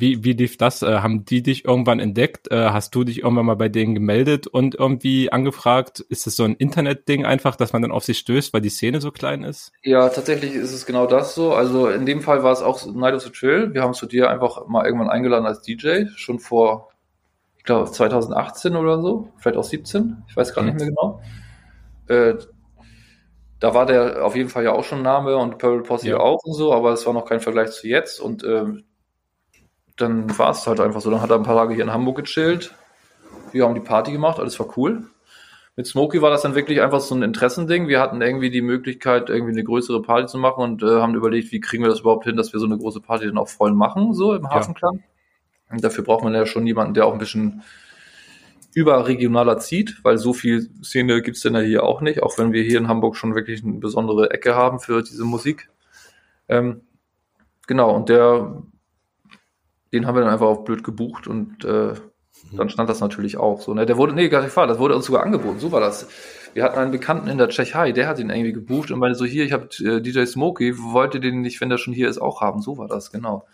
wie, 0.00 0.24
wie 0.24 0.32
lief 0.32 0.56
das? 0.56 0.82
Äh, 0.82 0.98
haben 0.98 1.24
die 1.24 1.42
dich 1.42 1.64
irgendwann 1.64 2.00
entdeckt? 2.00 2.50
Äh, 2.50 2.70
hast 2.70 2.94
du 2.94 3.04
dich 3.04 3.22
irgendwann 3.22 3.46
mal 3.46 3.54
bei 3.56 3.68
denen 3.68 3.94
gemeldet 3.94 4.46
und 4.46 4.74
irgendwie 4.74 5.30
angefragt? 5.30 6.00
Ist 6.00 6.26
das 6.26 6.36
so 6.36 6.44
ein 6.44 6.54
Internetding 6.56 7.24
einfach, 7.24 7.56
dass 7.56 7.72
man 7.72 7.82
dann 7.82 7.92
auf 7.92 8.04
sie 8.04 8.14
stößt, 8.14 8.52
weil 8.52 8.60
die 8.60 8.70
Szene 8.70 9.00
so 9.00 9.10
klein 9.12 9.42
ist? 9.44 9.72
Ja, 9.82 10.08
tatsächlich 10.08 10.54
ist 10.54 10.72
es 10.72 10.86
genau 10.86 11.06
das 11.06 11.34
so. 11.34 11.54
Also 11.54 11.88
in 11.88 12.06
dem 12.06 12.20
Fall 12.22 12.42
war 12.42 12.52
es 12.52 12.62
auch 12.62 12.84
Night 12.86 13.14
of 13.14 13.22
the 13.22 13.30
Trill. 13.30 13.72
Wir 13.74 13.82
haben 13.82 13.94
zu 13.94 14.06
dir 14.06 14.30
einfach 14.30 14.66
mal 14.66 14.84
irgendwann 14.84 15.10
eingeladen 15.10 15.46
als 15.46 15.62
DJ, 15.62 16.06
schon 16.16 16.38
vor, 16.38 16.90
ich 17.58 17.64
glaube, 17.64 17.90
2018 17.90 18.76
oder 18.76 19.00
so, 19.00 19.28
vielleicht 19.38 19.56
auch 19.56 19.64
17, 19.64 20.24
ich 20.28 20.36
weiß 20.36 20.54
gar 20.54 20.62
Mhm. 20.62 20.68
nicht 20.70 20.78
mehr 20.78 20.88
genau. 20.88 21.20
Äh, 22.08 22.34
da 23.60 23.72
war 23.74 23.86
der 23.86 24.24
auf 24.24 24.36
jeden 24.36 24.48
Fall 24.50 24.64
ja 24.64 24.72
auch 24.72 24.84
schon 24.84 25.02
Name 25.02 25.36
und 25.36 25.58
Pearl 25.58 25.82
Posse 25.82 26.08
Ja. 26.10 26.18
auch 26.18 26.40
und 26.44 26.52
so, 26.54 26.72
aber 26.72 26.92
es 26.92 27.06
war 27.06 27.14
noch 27.14 27.24
kein 27.24 27.40
Vergleich 27.40 27.70
zu 27.70 27.88
jetzt 27.88 28.20
und 28.20 28.44
ähm, 28.44 28.84
dann 29.96 30.38
war 30.38 30.50
es 30.50 30.66
halt 30.66 30.80
einfach 30.80 31.00
so. 31.00 31.10
Dann 31.10 31.20
hat 31.20 31.30
er 31.30 31.36
ein 31.36 31.42
paar 31.42 31.56
Tage 31.56 31.74
hier 31.74 31.84
in 31.84 31.92
Hamburg 31.92 32.16
gechillt. 32.16 32.74
Wir 33.52 33.64
haben 33.64 33.74
die 33.74 33.80
Party 33.80 34.12
gemacht, 34.12 34.40
alles 34.40 34.58
war 34.58 34.76
cool. 34.76 35.04
Mit 35.76 35.86
Smokey 35.86 36.22
war 36.22 36.30
das 36.30 36.42
dann 36.42 36.54
wirklich 36.54 36.80
einfach 36.80 37.00
so 37.00 37.14
ein 37.14 37.22
Interessending. 37.22 37.88
Wir 37.88 38.00
hatten 38.00 38.22
irgendwie 38.22 38.50
die 38.50 38.62
Möglichkeit, 38.62 39.28
irgendwie 39.28 39.52
eine 39.52 39.64
größere 39.64 40.02
Party 40.02 40.26
zu 40.26 40.38
machen 40.38 40.62
und 40.62 40.82
äh, 40.82 41.00
haben 41.00 41.14
überlegt, 41.14 41.50
wie 41.50 41.60
kriegen 41.60 41.82
wir 41.82 41.90
das 41.90 42.00
überhaupt 42.00 42.24
hin, 42.24 42.36
dass 42.36 42.52
wir 42.52 42.60
so 42.60 42.66
eine 42.66 42.78
große 42.78 43.00
Party 43.00 43.26
dann 43.26 43.38
auch 43.38 43.48
voll 43.48 43.72
machen, 43.72 44.14
so 44.14 44.34
im 44.34 44.48
Hafenklang. 44.48 45.02
Und 45.70 45.82
dafür 45.82 46.04
braucht 46.04 46.22
man 46.22 46.34
ja 46.34 46.46
schon 46.46 46.66
jemanden, 46.66 46.94
der 46.94 47.06
auch 47.06 47.12
ein 47.12 47.18
bisschen 47.18 47.62
überregionaler 48.74 49.58
zieht, 49.58 50.00
weil 50.02 50.18
so 50.18 50.32
viel 50.32 50.68
Szene 50.82 51.22
gibt's 51.22 51.40
denn 51.42 51.54
ja 51.54 51.60
hier 51.60 51.84
auch 51.84 52.00
nicht, 52.00 52.22
auch 52.22 52.38
wenn 52.38 52.52
wir 52.52 52.62
hier 52.62 52.78
in 52.78 52.88
Hamburg 52.88 53.16
schon 53.16 53.34
wirklich 53.34 53.62
eine 53.64 53.74
besondere 53.74 54.30
Ecke 54.30 54.54
haben 54.54 54.80
für 54.80 55.02
diese 55.02 55.24
Musik. 55.24 55.70
Ähm, 56.48 56.82
genau, 57.66 57.94
und 57.94 58.08
der, 58.08 58.62
den 59.94 60.06
haben 60.06 60.16
wir 60.16 60.22
dann 60.22 60.30
einfach 60.32 60.46
auf 60.46 60.64
blöd 60.64 60.84
gebucht 60.84 61.26
und 61.26 61.64
äh, 61.64 61.94
dann 62.52 62.68
stand 62.68 62.90
das 62.90 63.00
natürlich 63.00 63.36
auch 63.38 63.60
so. 63.60 63.72
Ne? 63.72 63.86
Der 63.86 63.96
wurde, 63.96 64.12
nee, 64.12 64.28
gar 64.28 64.42
nicht 64.42 64.56
wahr, 64.56 64.66
das 64.66 64.78
wurde 64.78 64.94
uns 64.96 65.06
sogar 65.06 65.22
angeboten, 65.22 65.58
so 65.60 65.72
war 65.72 65.80
das. 65.80 66.08
Wir 66.52 66.62
hatten 66.62 66.78
einen 66.78 66.90
Bekannten 66.92 67.28
in 67.28 67.38
der 67.38 67.48
Tschechei, 67.48 67.92
der 67.92 68.06
hat 68.06 68.18
ihn 68.18 68.30
irgendwie 68.30 68.52
gebucht 68.52 68.90
und 68.90 68.98
meinte 68.98 69.18
so, 69.18 69.24
hier, 69.24 69.44
ich 69.44 69.52
habe 69.52 69.68
äh, 69.80 70.00
DJ 70.00 70.24
Smokey, 70.24 70.74
wollt 70.78 71.14
ihr 71.14 71.20
den 71.20 71.40
nicht, 71.40 71.60
wenn 71.60 71.70
der 71.70 71.78
schon 71.78 71.94
hier 71.94 72.08
ist, 72.08 72.18
auch 72.18 72.40
haben? 72.40 72.60
So 72.60 72.76
war 72.78 72.86
das, 72.86 73.10
genau. 73.10 73.46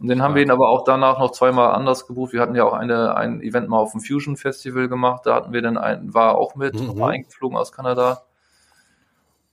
Und 0.00 0.08
den 0.08 0.22
haben 0.22 0.34
wir 0.34 0.42
ihn 0.42 0.50
aber 0.50 0.68
auch 0.68 0.84
danach 0.84 1.18
noch 1.18 1.32
zweimal 1.32 1.72
anders 1.72 2.06
gebucht. 2.06 2.34
Wir 2.34 2.40
hatten 2.42 2.54
ja 2.54 2.64
auch 2.64 2.74
eine, 2.74 3.16
ein 3.16 3.40
Event 3.40 3.68
mal 3.68 3.78
auf 3.78 3.92
dem 3.92 4.00
Fusion 4.02 4.36
Festival 4.36 4.88
gemacht. 4.88 5.22
Da 5.24 5.34
hatten 5.34 5.54
wir 5.54 5.62
dann 5.62 5.78
einen, 5.78 6.12
war 6.12 6.36
auch 6.36 6.54
mit, 6.54 6.74
Mhm. 6.74 6.98
war 6.98 7.10
eingeflogen 7.10 7.56
aus 7.56 7.72
Kanada. 7.72 8.22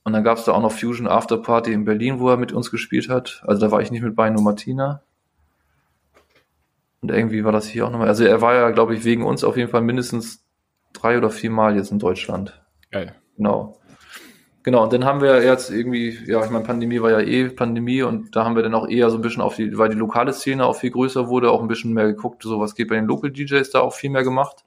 Und 0.04 0.12
dann 0.12 0.22
gab 0.22 0.36
es 0.36 0.44
da 0.44 0.52
auch 0.52 0.60
noch 0.60 0.72
Fusion 0.72 1.08
After 1.08 1.38
Party 1.38 1.72
in 1.72 1.86
Berlin, 1.86 2.20
wo 2.20 2.28
er 2.28 2.36
mit 2.36 2.52
uns 2.52 2.70
gespielt 2.70 3.08
hat. 3.08 3.42
Also 3.46 3.60
da 3.64 3.72
war 3.72 3.80
ich 3.80 3.90
nicht 3.90 4.02
mit 4.02 4.14
bei, 4.14 4.28
nur 4.28 4.42
Martina. 4.42 5.00
Und 7.04 7.10
irgendwie 7.10 7.44
war 7.44 7.52
das 7.52 7.68
hier 7.68 7.86
auch 7.86 7.90
nochmal. 7.90 8.08
Also 8.08 8.24
er 8.24 8.40
war 8.40 8.54
ja, 8.54 8.70
glaube 8.70 8.94
ich, 8.94 9.04
wegen 9.04 9.24
uns 9.24 9.44
auf 9.44 9.58
jeden 9.58 9.70
Fall 9.70 9.82
mindestens 9.82 10.42
drei 10.94 11.18
oder 11.18 11.28
vier 11.28 11.50
Mal 11.50 11.76
jetzt 11.76 11.92
in 11.92 11.98
Deutschland. 11.98 12.64
Geil. 12.90 13.14
Genau. 13.36 13.78
Genau, 14.62 14.84
und 14.84 14.90
dann 14.90 15.04
haben 15.04 15.20
wir 15.20 15.44
jetzt 15.44 15.70
irgendwie, 15.70 16.18
ja, 16.24 16.42
ich 16.42 16.50
meine, 16.50 16.64
Pandemie 16.64 17.02
war 17.02 17.10
ja 17.10 17.20
eh 17.20 17.50
Pandemie 17.50 18.02
und 18.02 18.34
da 18.34 18.46
haben 18.46 18.56
wir 18.56 18.62
dann 18.62 18.74
auch 18.74 18.88
eher 18.88 19.10
so 19.10 19.16
ein 19.16 19.20
bisschen 19.20 19.42
auf 19.42 19.56
die, 19.56 19.76
weil 19.76 19.90
die 19.90 19.96
lokale 19.96 20.32
Szene 20.32 20.64
auch 20.64 20.76
viel 20.76 20.92
größer 20.92 21.28
wurde, 21.28 21.50
auch 21.50 21.60
ein 21.60 21.68
bisschen 21.68 21.92
mehr 21.92 22.06
geguckt, 22.06 22.42
so 22.42 22.58
was 22.58 22.74
geht 22.74 22.88
bei 22.88 22.94
den 22.94 23.04
Local 23.04 23.30
DJs 23.30 23.68
da 23.68 23.80
auch 23.80 23.92
viel 23.92 24.08
mehr 24.08 24.24
gemacht. 24.24 24.64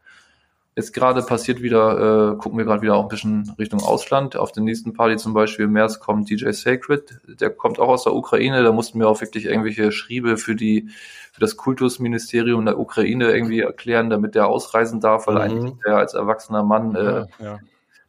Jetzt 0.75 0.93
gerade 0.93 1.23
passiert 1.23 1.63
wieder, 1.63 2.33
äh, 2.33 2.37
gucken 2.37 2.59
wir 2.59 2.65
gerade 2.65 2.83
wieder 2.83 2.97
auch 2.97 3.01
ein 3.01 3.07
bisschen 3.07 3.51
Richtung 3.57 3.81
Ausland. 3.81 4.35
Auf 4.35 4.51
den 4.51 4.63
nächsten 4.63 4.93
Party 4.93 5.17
zum 5.17 5.33
Beispiel 5.33 5.65
im 5.65 5.71
März 5.71 5.99
kommt 5.99 6.29
DJ 6.29 6.51
Sacred, 6.51 7.19
der 7.25 7.49
kommt 7.49 7.79
auch 7.79 7.87
aus 7.87 8.03
der 8.03 8.13
Ukraine. 8.13 8.61
Da 8.61 8.71
mussten 8.71 8.99
wir 8.99 9.09
auch 9.09 9.19
wirklich 9.19 9.45
irgendwelche 9.45 9.91
Schriebe 9.91 10.37
für 10.37 10.55
die 10.55 10.89
für 11.37 11.41
das 11.41 11.55
Kultusministerium 11.55 12.65
der 12.65 12.79
Ukraine 12.79 13.31
irgendwie 13.31 13.59
erklären, 13.59 14.09
damit 14.09 14.33
der 14.33 14.47
ausreisen 14.47 14.99
darf, 14.99 15.27
weil 15.27 15.35
mhm. 15.35 15.41
eigentlich 15.41 15.73
der 15.85 15.97
als 15.97 16.15
erwachsener 16.15 16.63
Mann 16.63 16.95
äh, 16.95 17.03
ja, 17.03 17.27
ja. 17.37 17.59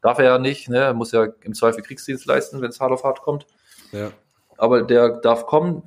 darf 0.01 0.18
er 0.18 0.24
ja 0.24 0.39
nicht, 0.39 0.70
ne? 0.70 0.79
Er 0.79 0.95
muss 0.95 1.12
ja 1.12 1.26
im 1.43 1.53
Zweifel 1.53 1.83
Kriegsdienst 1.83 2.24
leisten, 2.24 2.62
wenn 2.62 2.70
es 2.70 2.81
hart 2.81 2.91
auf 2.91 3.05
hart 3.05 3.20
kommt. 3.20 3.47
Ja. 3.93 4.12
Aber 4.57 4.81
der 4.81 5.18
darf 5.20 5.45
kommen, 5.45 5.83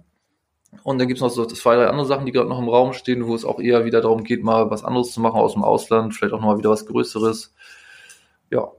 und 0.84 1.00
dann 1.00 1.08
gibt's 1.08 1.22
noch 1.22 1.30
so 1.30 1.46
zwei, 1.48 1.76
drei 1.76 1.88
andere 1.88 2.06
Sachen, 2.06 2.28
die 2.28 2.32
gerade 2.32 2.48
noch 2.48 2.60
im 2.60 2.70
Raum 2.70 2.94
stehen, 2.94 3.26
wo 3.26 3.34
es 3.34 3.44
auch 3.44 3.60
eher 3.60 3.86
wieder 3.86 4.02
darum 4.02 4.24
geht, 4.24 4.44
mal 4.44 4.70
was 4.70 4.86
anderes 4.86 5.12
zu 5.12 5.20
machen 5.20 5.40
aus 5.40 5.54
dem 5.54 5.64
Ausland, 5.64 6.14
vielleicht 6.14 6.34
auch 6.34 6.40
nochmal 6.40 6.60
wieder 6.60 6.70
was 6.70 6.86
Größeres. 6.86 7.56
Ja. 8.52 8.72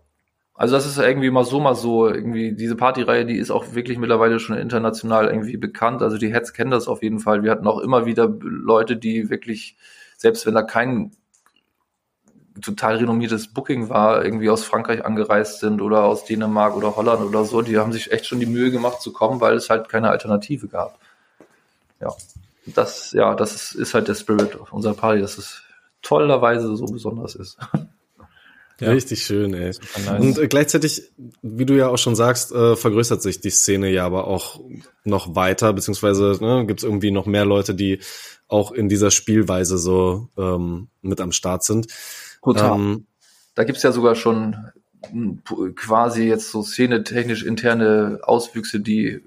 Also 0.55 0.75
das 0.75 0.87
ist 0.87 0.99
irgendwie 0.99 1.31
mal 1.31 1.45
so, 1.45 1.61
mal 1.61 1.75
so. 1.75 2.09
Irgendwie 2.09 2.53
diese 2.53 2.77
Partyreihe, 2.77 3.25
die 3.25 3.37
ist 3.37 3.51
auch 3.51 3.75
wirklich 3.75 3.99
mittlerweile 3.99 4.39
schon 4.39 4.57
international 4.57 5.27
irgendwie 5.29 5.57
bekannt. 5.57 6.03
Also 6.03 6.19
die 6.19 6.33
Heads 6.33 6.53
kennen 6.53 6.71
das 6.71 6.89
auf 6.89 7.03
jeden 7.03 7.21
Fall. 7.21 7.43
Wir 7.43 7.51
hatten 7.51 7.67
auch 7.67 7.79
immer 7.79 8.07
wieder 8.07 8.29
Leute, 8.41 8.97
die 8.97 9.31
wirklich, 9.31 9.77
selbst 10.17 10.47
wenn 10.47 10.55
da 10.55 10.63
kein 10.63 11.13
total 12.61 12.97
renommiertes 12.97 13.49
Booking 13.49 13.89
war, 13.89 14.25
irgendwie 14.25 14.51
aus 14.51 14.65
Frankreich 14.65 15.05
angereist 15.05 15.61
sind 15.61 15.81
oder 15.81 16.05
aus 16.05 16.27
Dänemark 16.27 16.77
oder 16.77 16.97
Holland 16.97 17.23
oder 17.23 17.45
so, 17.45 17.63
die 17.63 17.79
haben 17.79 17.93
sich 17.93 18.13
echt 18.13 18.27
schon 18.27 18.41
die 18.41 18.47
Mühe 18.47 18.71
gemacht 18.71 19.01
zu 19.01 19.13
kommen, 19.13 19.41
weil 19.41 19.55
es 19.55 19.71
halt 19.71 19.89
keine 19.89 20.11
Alternative 20.11 20.69
gab 20.69 20.99
ja, 22.03 22.15
das, 22.75 23.13
ja, 23.13 23.35
das 23.35 23.55
ist, 23.55 23.75
ist 23.75 23.95
halt 23.95 24.09
der 24.09 24.15
Spirit 24.15 24.57
unserer 24.71 24.95
Party, 24.95 25.21
dass 25.21 25.39
es 25.39 25.63
tollerweise 26.03 26.75
so 26.77 26.87
besonders 26.87 27.35
ist. 27.35 27.59
Ja. 28.81 28.91
Richtig 28.91 29.25
schön, 29.25 29.55
ey. 29.55 29.66
Nice. 29.66 30.20
Und 30.20 30.39
äh, 30.39 30.49
gleichzeitig, 30.49 31.12
wie 31.43 31.66
du 31.66 31.75
ja 31.75 31.89
auch 31.89 31.99
schon 31.99 32.16
sagst, 32.16 32.53
äh, 32.53 32.75
vergrößert 32.75 33.23
sich 33.23 33.41
die 33.41 33.51
Szene 33.51 33.91
ja 33.91 34.05
aber 34.05 34.27
auch 34.27 34.61
noch 35.05 35.37
weiter, 35.37 35.73
beziehungsweise 35.73 36.39
ne, 36.41 36.66
gibt 36.66 36.81
es 36.81 36.85
irgendwie 36.85 37.11
noch 37.11 37.27
mehr 37.27 37.45
Leute, 37.45 37.75
die 37.75 38.01
auch 38.49 38.73
in 38.73 38.89
dieser 38.89 39.11
Spielweise 39.11 39.79
so 39.79 40.29
ähm, 40.37 40.89
mit 41.01 41.20
am 41.20 41.33
Start 41.33 41.62
sind. 41.62 41.87
Total. 42.43 42.79
Ähm, 42.79 43.07
da 43.55 43.64
gibt's 43.64 43.83
ja 43.83 43.93
sogar 43.93 44.14
schon 44.14 44.57
hm, 45.09 45.43
quasi 45.77 46.25
jetzt 46.25 46.51
so 46.51 46.62
szenetechnisch 46.62 47.45
interne 47.45 48.20
Auswüchse, 48.23 48.81
die 48.81 49.20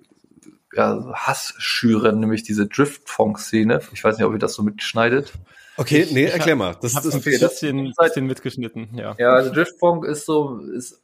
ja, 0.74 1.14
Hass 1.14 1.54
schüren, 1.58 2.20
nämlich 2.20 2.44
diese 2.44 2.68
Drift-Funk-Szene. 2.68 3.80
Ich 3.94 4.04
weiß 4.04 4.18
nicht, 4.18 4.26
ob 4.26 4.34
ihr 4.34 4.40
das 4.40 4.54
so 4.54 4.64
mitschneidet. 4.64 5.34
Okay, 5.78 6.08
nee, 6.12 6.26
erklär 6.26 6.56
mal. 6.56 6.76
Das, 6.82 6.94
ist 6.94 7.14
ein 7.14 7.22
bisschen, 7.22 7.94
bisschen 7.98 8.26
mitgeschnitten, 8.26 8.90
ja. 8.96 9.16
Ja, 9.18 9.34
also 9.34 9.52
Drift-Funk 9.52 10.06
ist 10.06 10.26
so, 10.26 10.60
ist, 10.60 11.02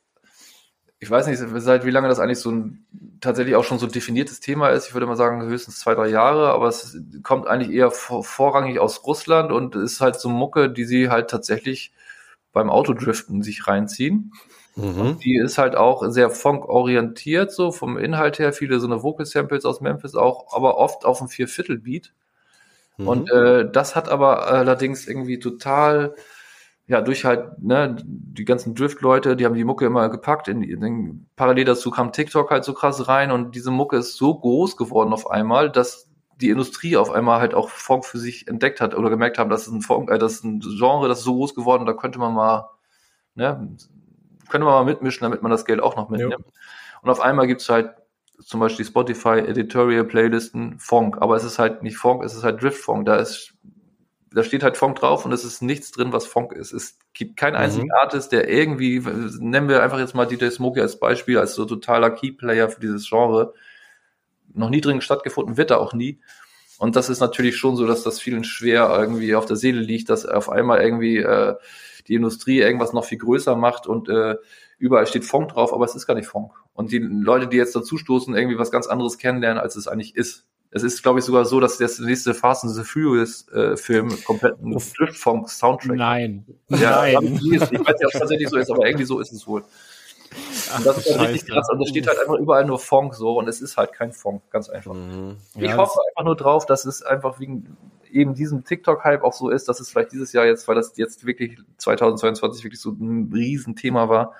ich 0.99 1.09
weiß 1.09 1.27
nicht, 1.27 1.41
seit 1.63 1.85
wie 1.85 1.89
lange 1.89 2.07
das 2.07 2.19
eigentlich 2.19 2.39
so 2.39 2.51
ein 2.51 2.85
tatsächlich 3.21 3.55
auch 3.55 3.63
schon 3.63 3.79
so 3.79 3.85
ein 3.85 3.91
definiertes 3.91 4.39
Thema 4.39 4.69
ist. 4.69 4.87
Ich 4.87 4.93
würde 4.93 5.07
mal 5.07 5.15
sagen, 5.15 5.43
höchstens 5.43 5.79
zwei, 5.79 5.95
drei 5.95 6.07
Jahre, 6.07 6.51
aber 6.51 6.67
es 6.67 6.97
kommt 7.23 7.47
eigentlich 7.47 7.75
eher 7.75 7.91
vor, 7.91 8.23
vorrangig 8.23 8.79
aus 8.79 9.03
Russland 9.05 9.51
und 9.51 9.75
ist 9.75 9.99
halt 9.99 10.19
so 10.19 10.29
Mucke, 10.29 10.69
die 10.69 10.85
sie 10.85 11.09
halt 11.09 11.29
tatsächlich 11.29 11.91
beim 12.53 12.69
Autodriften 12.69 13.41
sich 13.41 13.67
reinziehen. 13.67 14.33
Mhm. 14.75 15.19
Die 15.23 15.37
ist 15.37 15.57
halt 15.57 15.75
auch 15.75 16.03
sehr 16.09 16.29
Funk-orientiert, 16.29 17.51
so 17.51 17.71
vom 17.71 17.97
Inhalt 17.97 18.39
her, 18.39 18.53
viele 18.53 18.79
so 18.79 18.87
eine 18.87 19.03
Vocal-Samples 19.03 19.65
aus 19.65 19.81
Memphis 19.81 20.15
auch, 20.15 20.53
aber 20.53 20.77
oft 20.77 21.03
auf 21.05 21.17
dem 21.17 21.27
Vierviertel-Beat. 21.27 22.13
Mhm. 22.97 23.07
Und 23.07 23.31
äh, 23.31 23.69
das 23.71 23.95
hat 23.95 24.09
aber 24.09 24.47
allerdings 24.47 25.07
irgendwie 25.07 25.39
total, 25.39 26.15
ja, 26.87 27.01
durch 27.01 27.25
halt, 27.25 27.61
ne, 27.61 27.95
die 28.03 28.45
ganzen 28.45 28.75
Drift-Leute, 28.75 29.35
die 29.35 29.45
haben 29.45 29.55
die 29.55 29.63
Mucke 29.63 29.85
immer 29.85 30.09
gepackt. 30.09 30.47
In, 30.47 30.63
in, 30.63 31.27
parallel 31.35 31.65
dazu 31.65 31.91
kam 31.91 32.11
TikTok 32.11 32.49
halt 32.51 32.63
so 32.63 32.73
krass 32.73 33.07
rein 33.07 33.31
und 33.31 33.55
diese 33.55 33.71
Mucke 33.71 33.97
ist 33.97 34.15
so 34.15 34.37
groß 34.37 34.77
geworden 34.77 35.13
auf 35.13 35.29
einmal, 35.29 35.69
dass 35.69 36.09
die 36.37 36.49
Industrie 36.49 36.97
auf 36.97 37.11
einmal 37.11 37.39
halt 37.39 37.53
auch 37.53 37.69
Funk 37.69 38.03
für 38.03 38.17
sich 38.17 38.47
entdeckt 38.47 38.81
hat 38.81 38.95
oder 38.95 39.09
gemerkt 39.11 39.37
haben, 39.37 39.51
das 39.51 39.67
ist 39.67 39.73
ein 39.73 39.81
Funk, 39.81 40.09
äh, 40.09 40.17
das 40.17 40.33
ist 40.33 40.43
ein 40.43 40.59
Genre, 40.59 41.07
das 41.07 41.19
ist 41.19 41.25
so 41.25 41.35
groß 41.35 41.53
geworden, 41.53 41.85
da 41.85 41.93
könnte 41.93 42.17
man 42.17 42.33
mal 42.33 42.69
ne, 43.35 43.77
können 44.49 44.65
wir 44.65 44.71
mal 44.71 44.85
mitmischen, 44.85 45.23
damit 45.23 45.41
man 45.41 45.51
das 45.51 45.65
Geld 45.65 45.81
auch 45.81 45.95
noch 45.95 46.09
mitnimmt. 46.09 46.33
Ja. 46.33 46.53
Und 47.01 47.09
auf 47.09 47.21
einmal 47.21 47.47
gibt's 47.47 47.69
halt 47.69 47.95
zum 48.43 48.59
Beispiel 48.59 48.85
Spotify 48.85 49.39
Editorial 49.39 50.03
Playlisten 50.03 50.79
Funk, 50.79 51.17
aber 51.19 51.35
es 51.35 51.43
ist 51.43 51.59
halt 51.59 51.83
nicht 51.83 51.97
Funk, 51.97 52.23
es 52.23 52.33
ist 52.33 52.43
halt 52.43 52.61
Drift 52.61 52.81
Funk. 52.81 53.05
Da 53.05 53.15
ist, 53.17 53.53
da 54.31 54.43
steht 54.43 54.63
halt 54.63 54.77
Funk 54.77 54.97
drauf 54.97 55.25
und 55.25 55.31
es 55.31 55.43
ist 55.43 55.61
nichts 55.61 55.91
drin, 55.91 56.13
was 56.13 56.25
Funk 56.25 56.53
ist. 56.53 56.73
Es 56.73 56.97
gibt 57.13 57.37
keinen 57.37 57.53
mhm. 57.53 57.59
einzigen 57.59 57.85
mhm. 57.85 57.99
Artist, 58.01 58.31
der 58.31 58.49
irgendwie, 58.49 58.99
nennen 59.39 59.69
wir 59.69 59.83
einfach 59.83 59.99
jetzt 59.99 60.15
mal 60.15 60.25
DJ 60.25 60.49
Smokey 60.49 60.81
als 60.81 60.99
Beispiel, 60.99 61.37
als 61.37 61.55
so 61.55 61.65
totaler 61.65 62.11
Keyplayer 62.11 62.69
für 62.69 62.79
dieses 62.79 63.07
Genre, 63.07 63.53
noch 64.53 64.69
nie 64.69 64.81
drin 64.81 65.01
stattgefunden, 65.01 65.57
wird 65.57 65.71
er 65.71 65.79
auch 65.79 65.93
nie. 65.93 66.19
Und 66.77 66.95
das 66.95 67.09
ist 67.09 67.19
natürlich 67.19 67.57
schon 67.57 67.75
so, 67.75 67.85
dass 67.85 68.03
das 68.03 68.19
vielen 68.19 68.43
schwer 68.43 68.89
irgendwie 68.99 69.35
auf 69.35 69.45
der 69.45 69.55
Seele 69.55 69.81
liegt, 69.81 70.09
dass 70.09 70.25
auf 70.25 70.49
einmal 70.49 70.81
irgendwie 70.81 71.17
äh, 71.17 71.55
die 72.07 72.15
Industrie 72.15 72.59
irgendwas 72.59 72.91
noch 72.91 73.05
viel 73.05 73.19
größer 73.19 73.55
macht 73.55 73.85
und 73.85 74.09
äh, 74.09 74.35
überall 74.81 75.05
steht 75.05 75.23
Funk 75.23 75.49
drauf, 75.49 75.73
aber 75.73 75.85
es 75.85 75.95
ist 75.95 76.07
gar 76.07 76.15
nicht 76.15 76.27
Funk. 76.27 76.51
Und 76.73 76.91
die 76.91 76.97
Leute, 76.97 77.47
die 77.47 77.57
jetzt 77.57 77.75
dazu 77.75 77.97
stoßen, 77.97 78.35
irgendwie 78.35 78.57
was 78.57 78.71
ganz 78.71 78.87
anderes 78.87 79.17
kennenlernen, 79.17 79.61
als 79.61 79.75
es 79.75 79.87
eigentlich 79.87 80.15
ist. 80.15 80.45
Es 80.71 80.83
ist, 80.83 81.03
glaube 81.03 81.19
ich, 81.19 81.25
sogar 81.25 81.45
so, 81.45 81.59
dass 81.59 81.77
der 81.77 81.89
nächste 81.99 82.33
Fast 82.33 82.63
and 82.63 82.73
the 82.73 82.83
Furious 82.83 83.47
äh, 83.49 83.75
komplett 84.25 84.59
ein 84.61 84.71
Driftfunk 84.97 85.49
Soundtrack. 85.49 85.97
Nein. 85.97 86.45
Ja, 86.69 87.01
Nein. 87.01 87.39
Ich 87.43 87.59
weiß 87.59 87.71
nicht, 87.71 87.81
ob 87.81 87.89
es 87.89 88.19
tatsächlich 88.19 88.49
so 88.49 88.57
ist, 88.57 88.71
aber 88.71 88.85
irgendwie 88.87 89.05
so 89.05 89.19
ist 89.19 89.33
es 89.33 89.45
wohl. 89.45 89.63
Und 90.77 90.85
das 90.85 90.97
ist 90.97 91.19
halt 91.19 91.29
richtig 91.29 91.53
krass. 91.53 91.67
Und 91.69 91.79
da 91.79 91.85
steht 91.85 92.07
halt 92.07 92.19
einfach 92.19 92.35
überall 92.35 92.65
nur 92.65 92.79
Funk 92.79 93.13
so 93.13 93.37
und 93.37 93.49
es 93.49 93.61
ist 93.61 93.75
halt 93.75 93.91
kein 93.91 94.13
Funk, 94.13 94.43
ganz 94.49 94.69
einfach. 94.69 94.93
Mhm. 94.93 95.35
Ich 95.55 95.63
ja, 95.63 95.77
hoffe 95.77 95.99
einfach 96.09 96.25
nur 96.25 96.37
drauf, 96.37 96.65
dass 96.65 96.85
es 96.85 97.03
einfach 97.03 97.39
wegen 97.39 97.77
eben 98.09 98.33
diesem 98.33 98.63
TikTok-Hype 98.63 99.23
auch 99.23 99.33
so 99.33 99.49
ist, 99.49 99.67
dass 99.67 99.79
es 99.79 99.89
vielleicht 99.89 100.13
dieses 100.13 100.31
Jahr 100.33 100.45
jetzt, 100.45 100.67
weil 100.67 100.75
das 100.75 100.97
jetzt 100.97 101.25
wirklich 101.25 101.57
2022 101.77 102.63
wirklich 102.63 102.81
so 102.81 102.91
ein 102.91 103.29
Riesenthema 103.33 104.09
war, 104.09 104.33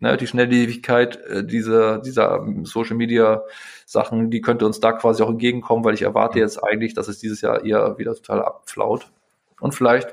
ne, 0.00 0.16
die 0.16 0.26
Schnelllebigkeit 0.26 1.16
äh, 1.26 1.44
dieser, 1.44 1.98
dieser 1.98 2.46
Social 2.62 2.96
Media 2.96 3.42
Sachen, 3.84 4.30
die 4.30 4.40
könnte 4.40 4.66
uns 4.66 4.80
da 4.80 4.92
quasi 4.92 5.22
auch 5.22 5.30
entgegenkommen, 5.30 5.84
weil 5.84 5.94
ich 5.94 6.02
erwarte 6.02 6.38
jetzt 6.38 6.62
eigentlich, 6.62 6.94
dass 6.94 7.08
es 7.08 7.18
dieses 7.18 7.40
Jahr 7.40 7.64
eher 7.64 7.98
wieder 7.98 8.14
total 8.14 8.42
abflaut 8.42 9.10
und 9.60 9.74
vielleicht 9.74 10.08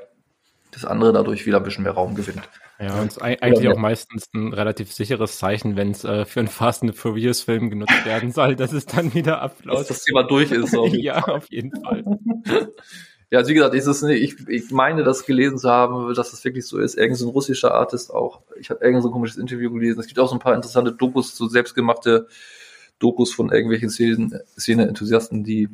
das 0.70 0.84
andere 0.84 1.12
dadurch 1.12 1.46
wieder 1.46 1.58
ein 1.58 1.62
bisschen 1.62 1.84
mehr 1.84 1.92
Raum 1.92 2.14
gewinnt. 2.14 2.48
Ja, 2.80 3.00
und 3.00 3.22
eigentlich 3.22 3.68
auch 3.68 3.76
meistens 3.76 4.28
ein 4.34 4.52
relativ 4.52 4.92
sicheres 4.92 5.38
Zeichen, 5.38 5.76
wenn 5.76 5.92
es 5.92 6.04
äh, 6.04 6.24
für 6.24 6.40
einen 6.40 6.48
Fast 6.48 6.82
and 6.82 6.96
Furious 6.96 7.40
Film 7.40 7.70
genutzt 7.70 8.04
werden 8.04 8.32
soll, 8.32 8.56
dass 8.56 8.72
es 8.72 8.84
dann 8.84 9.14
wieder 9.14 9.40
abläuft. 9.40 9.80
Dass 9.80 9.88
das 9.88 10.04
Thema 10.04 10.24
durch 10.24 10.50
ist. 10.50 10.76
Auf 10.76 10.88
ja, 10.92 11.22
auf 11.22 11.48
jeden 11.50 11.70
Fall. 11.80 12.04
ja, 13.30 13.38
also 13.38 13.50
wie 13.50 13.54
gesagt, 13.54 13.74
ist 13.74 13.86
es 13.86 14.02
nicht, 14.02 14.22
ich, 14.22 14.48
ich 14.48 14.70
meine, 14.70 15.02
das 15.02 15.24
gelesen 15.26 15.58
zu 15.58 15.68
haben, 15.68 16.14
dass 16.14 16.32
es 16.32 16.44
wirklich 16.44 16.66
so 16.66 16.78
ist. 16.78 16.96
Irgend 16.96 17.16
so 17.16 17.26
ein 17.26 17.32
russischer 17.32 17.74
Artist 17.74 18.12
auch. 18.12 18.42
Ich 18.58 18.70
habe 18.70 18.84
irgend 18.84 19.02
so 19.02 19.08
ein 19.08 19.12
komisches 19.12 19.38
Interview 19.38 19.72
gelesen. 19.72 20.00
Es 20.00 20.06
gibt 20.06 20.18
auch 20.18 20.28
so 20.28 20.36
ein 20.36 20.40
paar 20.40 20.54
interessante 20.54 20.92
Dokus, 20.92 21.36
so 21.36 21.48
selbstgemachte 21.48 22.28
Dokus 22.98 23.34
von 23.34 23.50
irgendwelchen 23.50 23.90
Szene-Enthusiasten, 23.90 25.42
die 25.42 25.68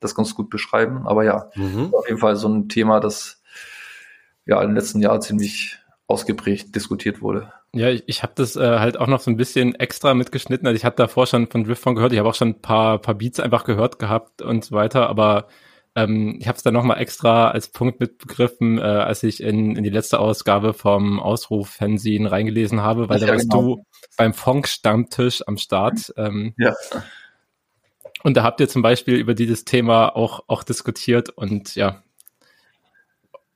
das 0.00 0.14
ganz 0.14 0.34
gut 0.34 0.50
beschreiben. 0.50 1.06
Aber 1.06 1.24
ja, 1.24 1.50
mhm. 1.54 1.94
auf 1.94 2.06
jeden 2.08 2.20
Fall 2.20 2.36
so 2.36 2.48
ein 2.48 2.68
Thema, 2.68 3.00
das 3.00 3.40
ja 4.44 4.62
im 4.62 4.74
letzten 4.74 5.00
Jahr 5.00 5.20
ziemlich 5.20 5.78
ausgeprägt 6.06 6.74
diskutiert 6.74 7.20
wurde. 7.22 7.52
Ja, 7.72 7.88
ich, 7.88 8.04
ich 8.06 8.22
habe 8.22 8.32
das 8.36 8.56
äh, 8.56 8.78
halt 8.78 8.98
auch 8.98 9.06
noch 9.06 9.20
so 9.20 9.30
ein 9.30 9.36
bisschen 9.36 9.74
extra 9.74 10.14
mitgeschnitten. 10.14 10.66
Also 10.66 10.76
ich 10.76 10.84
habe 10.84 10.96
davor 10.96 11.26
schon 11.26 11.48
von 11.48 11.64
Driftphone 11.64 11.94
gehört, 11.94 12.12
ich 12.12 12.18
habe 12.18 12.28
auch 12.28 12.34
schon 12.34 12.48
ein 12.48 12.60
paar, 12.60 12.98
paar 12.98 13.14
Beats 13.14 13.40
einfach 13.40 13.64
gehört 13.64 13.98
gehabt 13.98 14.42
und 14.42 14.64
so 14.64 14.74
weiter, 14.74 15.08
aber 15.08 15.48
ähm, 15.96 16.36
ich 16.38 16.46
habe 16.46 16.56
es 16.56 16.62
dann 16.62 16.74
nochmal 16.74 16.98
extra 16.98 17.50
als 17.50 17.68
Punkt 17.68 18.00
mitbegriffen, 18.00 18.78
äh, 18.78 18.82
als 18.82 19.22
ich 19.22 19.42
in, 19.42 19.74
in 19.76 19.82
die 19.82 19.90
letzte 19.90 20.20
Ausgabe 20.20 20.74
vom 20.74 21.18
Ausruf-Fanzine 21.18 22.30
reingelesen 22.30 22.82
habe, 22.82 23.08
weil 23.08 23.18
da 23.18 23.28
warst 23.28 23.50
genau. 23.50 23.62
du 23.62 23.86
beim 24.18 24.34
Funk-Stammtisch 24.34 25.42
am 25.46 25.56
Start. 25.56 26.12
Ähm, 26.18 26.54
ja. 26.58 26.74
Und 28.22 28.36
da 28.36 28.42
habt 28.42 28.60
ihr 28.60 28.68
zum 28.68 28.82
Beispiel 28.82 29.16
über 29.16 29.34
dieses 29.34 29.64
Thema 29.64 30.14
auch, 30.14 30.44
auch 30.48 30.62
diskutiert 30.64 31.30
und 31.30 31.74
ja, 31.74 32.02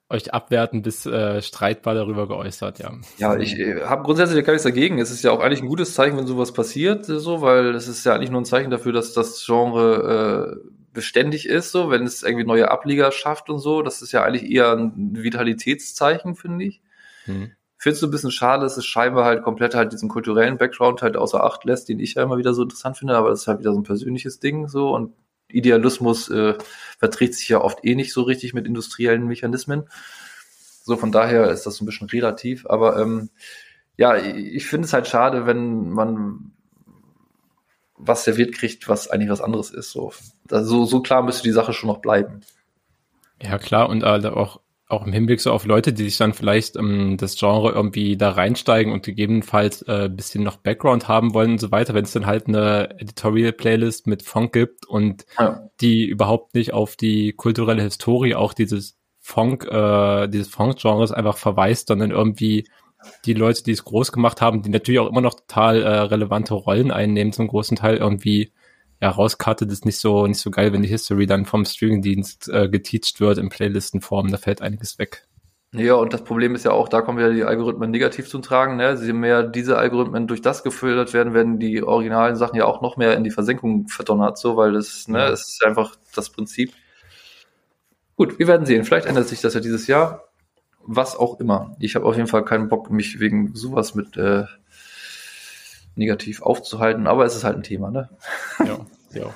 euch 0.08 0.32
abwertend 0.32 0.82
bis 0.82 1.04
äh, 1.04 1.42
streitbar 1.42 1.94
darüber 1.94 2.26
geäußert, 2.26 2.78
ja. 2.78 2.92
Ja, 3.18 3.36
ich 3.36 3.58
äh, 3.58 3.82
habe 3.82 4.02
grundsätzlich 4.02 4.44
gar 4.44 4.54
nichts 4.54 4.64
dagegen. 4.64 4.98
Es 4.98 5.10
ist 5.10 5.22
ja 5.22 5.30
auch 5.30 5.40
eigentlich 5.40 5.62
ein 5.62 5.68
gutes 5.68 5.94
Zeichen, 5.94 6.16
wenn 6.16 6.26
sowas 6.26 6.52
passiert, 6.52 7.04
so, 7.04 7.42
weil 7.42 7.74
es 7.74 7.86
ist 7.86 8.04
ja 8.04 8.14
eigentlich 8.14 8.30
nur 8.30 8.40
ein 8.40 8.46
Zeichen 8.46 8.70
dafür, 8.70 8.92
dass 8.92 9.12
das 9.12 9.44
Genre 9.44 10.62
äh, 10.64 10.79
beständig 10.92 11.46
ist, 11.46 11.72
so, 11.72 11.90
wenn 11.90 12.04
es 12.04 12.22
irgendwie 12.22 12.46
neue 12.46 12.70
Ableger 12.70 13.12
schafft 13.12 13.48
und 13.50 13.58
so. 13.58 13.82
Das 13.82 14.02
ist 14.02 14.12
ja 14.12 14.22
eigentlich 14.22 14.50
eher 14.50 14.72
ein 14.72 15.22
Vitalitätszeichen, 15.22 16.34
finde 16.34 16.64
ich. 16.64 16.82
Hm. 17.24 17.52
Findest 17.76 18.02
du 18.02 18.08
ein 18.08 18.10
bisschen 18.10 18.30
schade, 18.30 18.62
dass 18.62 18.76
es 18.76 18.84
scheinbar 18.84 19.24
halt 19.24 19.42
komplett 19.42 19.74
halt 19.74 19.92
diesen 19.92 20.08
kulturellen 20.08 20.58
Background 20.58 21.00
halt 21.00 21.16
außer 21.16 21.42
Acht 21.42 21.64
lässt, 21.64 21.88
den 21.88 21.98
ich 21.98 22.14
ja 22.14 22.22
immer 22.22 22.36
wieder 22.36 22.52
so 22.52 22.62
interessant 22.62 22.98
finde, 22.98 23.16
aber 23.16 23.30
das 23.30 23.42
ist 23.42 23.46
halt 23.46 23.60
wieder 23.60 23.72
so 23.72 23.78
ein 23.78 23.84
persönliches 23.84 24.38
Ding 24.38 24.68
so 24.68 24.94
und 24.94 25.14
Idealismus 25.48 26.28
äh, 26.28 26.54
verträgt 26.98 27.34
sich 27.34 27.48
ja 27.48 27.60
oft 27.60 27.84
eh 27.84 27.94
nicht 27.94 28.12
so 28.12 28.22
richtig 28.22 28.54
mit 28.54 28.66
industriellen 28.66 29.26
Mechanismen. 29.26 29.88
So 30.84 30.96
von 30.96 31.12
daher 31.12 31.50
ist 31.50 31.64
das 31.64 31.76
so 31.76 31.84
ein 31.84 31.86
bisschen 31.86 32.08
relativ. 32.08 32.66
Aber 32.66 32.98
ähm, 33.00 33.30
ja, 33.96 34.16
ich 34.16 34.66
finde 34.66 34.86
es 34.86 34.92
halt 34.92 35.06
schade, 35.08 35.46
wenn 35.46 35.90
man 35.90 36.52
was 38.02 38.24
serviert 38.24 38.54
kriegt, 38.54 38.88
was 38.88 39.08
eigentlich 39.08 39.30
was 39.30 39.40
anderes 39.40 39.70
ist. 39.70 39.90
So, 39.90 40.12
also, 40.50 40.84
so 40.84 41.00
klar 41.00 41.22
müsste 41.22 41.42
die 41.42 41.52
Sache 41.52 41.72
schon 41.72 41.88
noch 41.88 41.98
bleiben. 41.98 42.40
Ja, 43.42 43.58
klar, 43.58 43.88
und 43.88 44.02
äh, 44.02 44.28
auch, 44.28 44.60
auch 44.86 45.06
im 45.06 45.12
Hinblick 45.12 45.40
so 45.40 45.52
auf 45.52 45.64
Leute, 45.64 45.92
die 45.92 46.04
sich 46.04 46.18
dann 46.18 46.34
vielleicht 46.34 46.76
ähm, 46.76 47.16
das 47.16 47.36
Genre 47.36 47.72
irgendwie 47.72 48.16
da 48.16 48.30
reinsteigen 48.30 48.92
und 48.92 49.04
gegebenenfalls 49.04 49.82
äh, 49.82 50.10
bisschen 50.10 50.42
noch 50.42 50.56
Background 50.56 51.08
haben 51.08 51.32
wollen 51.32 51.52
und 51.52 51.60
so 51.60 51.70
weiter, 51.70 51.94
wenn 51.94 52.04
es 52.04 52.12
dann 52.12 52.26
halt 52.26 52.48
eine 52.48 52.90
Editorial-Playlist 52.98 54.06
mit 54.06 54.22
Funk 54.22 54.52
gibt 54.52 54.86
und 54.86 55.24
ja. 55.38 55.68
die 55.80 56.06
überhaupt 56.06 56.54
nicht 56.54 56.72
auf 56.74 56.96
die 56.96 57.32
kulturelle 57.32 57.82
Historie 57.82 58.34
auch 58.34 58.52
dieses 58.52 58.98
Funk, 59.20 59.64
äh, 59.70 60.28
dieses 60.28 60.48
Funk-Genres 60.48 61.12
einfach 61.12 61.36
verweist, 61.36 61.88
sondern 61.88 62.10
irgendwie 62.10 62.66
die 63.24 63.34
Leute, 63.34 63.62
die 63.62 63.72
es 63.72 63.84
groß 63.84 64.12
gemacht 64.12 64.40
haben, 64.40 64.62
die 64.62 64.70
natürlich 64.70 65.00
auch 65.00 65.08
immer 65.08 65.20
noch 65.20 65.34
total 65.34 65.82
äh, 65.82 65.88
relevante 65.88 66.54
Rollen 66.54 66.90
einnehmen, 66.90 67.32
zum 67.32 67.48
großen 67.48 67.76
Teil 67.76 67.96
irgendwie 67.96 68.52
ja, 69.00 69.10
rauskartet, 69.10 69.72
ist 69.72 69.86
nicht 69.86 69.98
so, 69.98 70.26
nicht 70.26 70.40
so 70.40 70.50
geil, 70.50 70.72
wenn 70.72 70.82
die 70.82 70.88
History 70.88 71.26
dann 71.26 71.46
vom 71.46 71.64
Streamingdienst 71.64 72.48
äh, 72.48 72.68
geteacht 72.68 73.20
wird 73.20 73.38
in 73.38 73.48
Playlistenform, 73.48 74.30
da 74.30 74.36
fällt 74.36 74.60
einiges 74.60 74.98
weg. 74.98 75.26
Ja, 75.72 75.94
und 75.94 76.12
das 76.12 76.24
Problem 76.24 76.56
ist 76.56 76.64
ja 76.64 76.72
auch, 76.72 76.88
da 76.88 77.00
kommen 77.00 77.18
wieder 77.18 77.32
die 77.32 77.44
Algorithmen 77.44 77.92
negativ 77.92 78.28
zu 78.28 78.40
tragen. 78.40 78.76
Ne? 78.76 78.98
Je 79.00 79.12
mehr 79.12 79.44
diese 79.44 79.78
Algorithmen 79.78 80.26
durch 80.26 80.42
das 80.42 80.64
gefiltert 80.64 81.14
werden, 81.14 81.32
werden 81.32 81.60
die 81.60 81.82
originalen 81.82 82.34
Sachen 82.34 82.56
ja 82.56 82.64
auch 82.64 82.82
noch 82.82 82.96
mehr 82.96 83.16
in 83.16 83.22
die 83.22 83.30
Versenkung 83.30 83.86
verdonnert, 83.86 84.36
so, 84.36 84.56
weil 84.56 84.72
das, 84.72 85.06
ne, 85.06 85.18
ja. 85.18 85.28
ist 85.28 85.64
einfach 85.64 85.94
das 86.14 86.30
Prinzip. 86.30 86.72
Gut, 88.16 88.38
wir 88.40 88.48
werden 88.48 88.66
sehen. 88.66 88.84
Vielleicht 88.84 89.06
ändert 89.06 89.28
sich 89.28 89.40
das 89.40 89.54
ja 89.54 89.60
dieses 89.60 89.86
Jahr 89.86 90.29
was 90.90 91.16
auch 91.16 91.38
immer. 91.38 91.76
Ich 91.78 91.94
habe 91.94 92.04
auf 92.04 92.16
jeden 92.16 92.28
Fall 92.28 92.44
keinen 92.44 92.68
Bock, 92.68 92.90
mich 92.90 93.20
wegen 93.20 93.54
sowas 93.54 93.94
mit 93.94 94.16
äh, 94.16 94.44
negativ 95.94 96.42
aufzuhalten, 96.42 97.06
aber 97.06 97.24
es 97.24 97.36
ist 97.36 97.44
halt 97.44 97.56
ein 97.56 97.62
Thema, 97.62 97.90
ne? 97.90 98.08
Ja, 98.58 98.86
ja. 99.12 99.34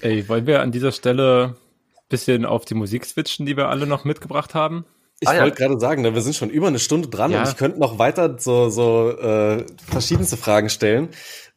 Ey, 0.00 0.26
wollen 0.28 0.46
wir 0.46 0.62
an 0.62 0.72
dieser 0.72 0.92
Stelle 0.92 1.56
bisschen 2.08 2.44
auf 2.44 2.64
die 2.64 2.74
Musik 2.74 3.04
switchen, 3.04 3.46
die 3.46 3.56
wir 3.56 3.68
alle 3.68 3.86
noch 3.86 4.04
mitgebracht 4.04 4.54
haben? 4.54 4.86
Ich 5.20 5.28
ah, 5.28 5.42
wollte 5.42 5.62
ja. 5.62 5.68
gerade 5.68 5.78
sagen, 5.78 6.00
ne, 6.00 6.14
wir 6.14 6.22
sind 6.22 6.34
schon 6.34 6.48
über 6.48 6.68
eine 6.68 6.78
Stunde 6.78 7.08
dran 7.08 7.30
ja. 7.30 7.40
und 7.40 7.48
ich 7.48 7.56
könnte 7.56 7.78
noch 7.78 7.98
weiter 7.98 8.38
so, 8.38 8.70
so 8.70 9.10
äh, 9.10 9.66
verschiedenste 9.86 10.38
Fragen 10.38 10.70
stellen. 10.70 11.10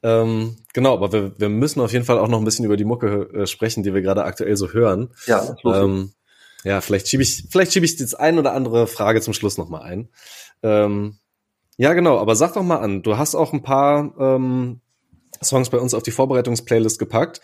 Ähm, 0.03 0.57
genau, 0.73 0.93
aber 0.93 1.13
wir, 1.13 1.39
wir 1.39 1.47
müssen 1.47 1.79
auf 1.79 1.93
jeden 1.93 2.03
Fall 2.03 2.19
auch 2.19 2.27
noch 2.27 2.39
ein 2.39 2.45
bisschen 2.45 2.65
über 2.65 2.75
die 2.75 2.83
Mucke 2.83 3.29
äh, 3.33 3.47
sprechen, 3.47 3.83
die 3.83 3.93
wir 3.93 4.01
gerade 4.01 4.25
aktuell 4.25 4.57
so 4.57 4.73
hören. 4.73 5.11
Ja, 5.27 5.55
ähm, 5.63 6.11
ja, 6.63 6.81
vielleicht 6.81 7.07
schiebe 7.07 7.23
ich, 7.23 7.45
vielleicht 7.49 7.73
schiebe 7.73 7.85
ich 7.85 7.99
jetzt 7.99 8.19
ein 8.19 8.39
oder 8.39 8.53
andere 8.53 8.87
Frage 8.87 9.21
zum 9.21 9.33
Schluss 9.33 9.57
noch 9.57 9.69
mal 9.69 9.81
ein. 9.81 10.09
Ähm, 10.61 11.17
ja, 11.77 11.93
genau, 11.93 12.19
aber 12.19 12.35
sag 12.35 12.53
doch 12.53 12.63
mal 12.63 12.77
an, 12.77 13.01
du 13.01 13.17
hast 13.17 13.35
auch 13.35 13.53
ein 13.53 13.63
paar 13.63 14.13
ähm, 14.19 14.81
Songs 15.43 15.69
bei 15.69 15.79
uns 15.79 15.93
auf 15.93 16.03
die 16.03 16.11
Vorbereitungsplaylist 16.11 16.99
gepackt. 16.99 17.41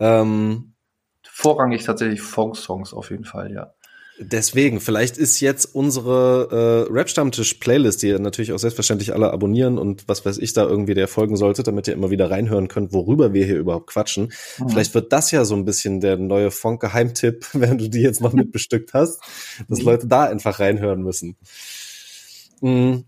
Ähm, 0.00 0.74
Vorrangig 1.22 1.84
tatsächlich 1.84 2.22
Folk-Songs 2.22 2.94
auf 2.94 3.10
jeden 3.10 3.24
Fall, 3.24 3.52
ja. 3.52 3.74
Deswegen, 4.18 4.80
vielleicht 4.80 5.18
ist 5.18 5.40
jetzt 5.40 5.74
unsere 5.74 6.86
äh, 6.88 6.92
Rap-Stammtisch-Playlist, 6.92 8.02
die 8.02 8.08
ihr 8.08 8.18
natürlich 8.18 8.52
auch 8.52 8.58
selbstverständlich 8.58 9.12
alle 9.12 9.30
abonnieren 9.30 9.76
und 9.76 10.08
was 10.08 10.24
weiß 10.24 10.38
ich 10.38 10.54
da 10.54 10.64
irgendwie 10.64 10.94
der 10.94 11.06
folgen 11.06 11.36
sollte, 11.36 11.62
damit 11.62 11.86
ihr 11.86 11.94
immer 11.94 12.10
wieder 12.10 12.30
reinhören 12.30 12.68
könnt, 12.68 12.94
worüber 12.94 13.34
wir 13.34 13.44
hier 13.44 13.58
überhaupt 13.58 13.88
quatschen. 13.88 14.32
Mhm. 14.58 14.70
Vielleicht 14.70 14.94
wird 14.94 15.12
das 15.12 15.30
ja 15.32 15.44
so 15.44 15.54
ein 15.54 15.66
bisschen 15.66 16.00
der 16.00 16.16
neue 16.16 16.50
Funk-Geheimtipp, 16.50 17.46
wenn 17.52 17.76
du 17.76 17.88
die 17.90 18.00
jetzt 18.00 18.22
noch 18.22 18.32
mitbestückt 18.32 18.94
hast, 18.94 19.20
dass 19.68 19.80
mhm. 19.80 19.84
Leute 19.84 20.06
da 20.06 20.24
einfach 20.24 20.60
reinhören 20.60 21.02
müssen. 21.02 21.36
Mhm. 22.62 23.04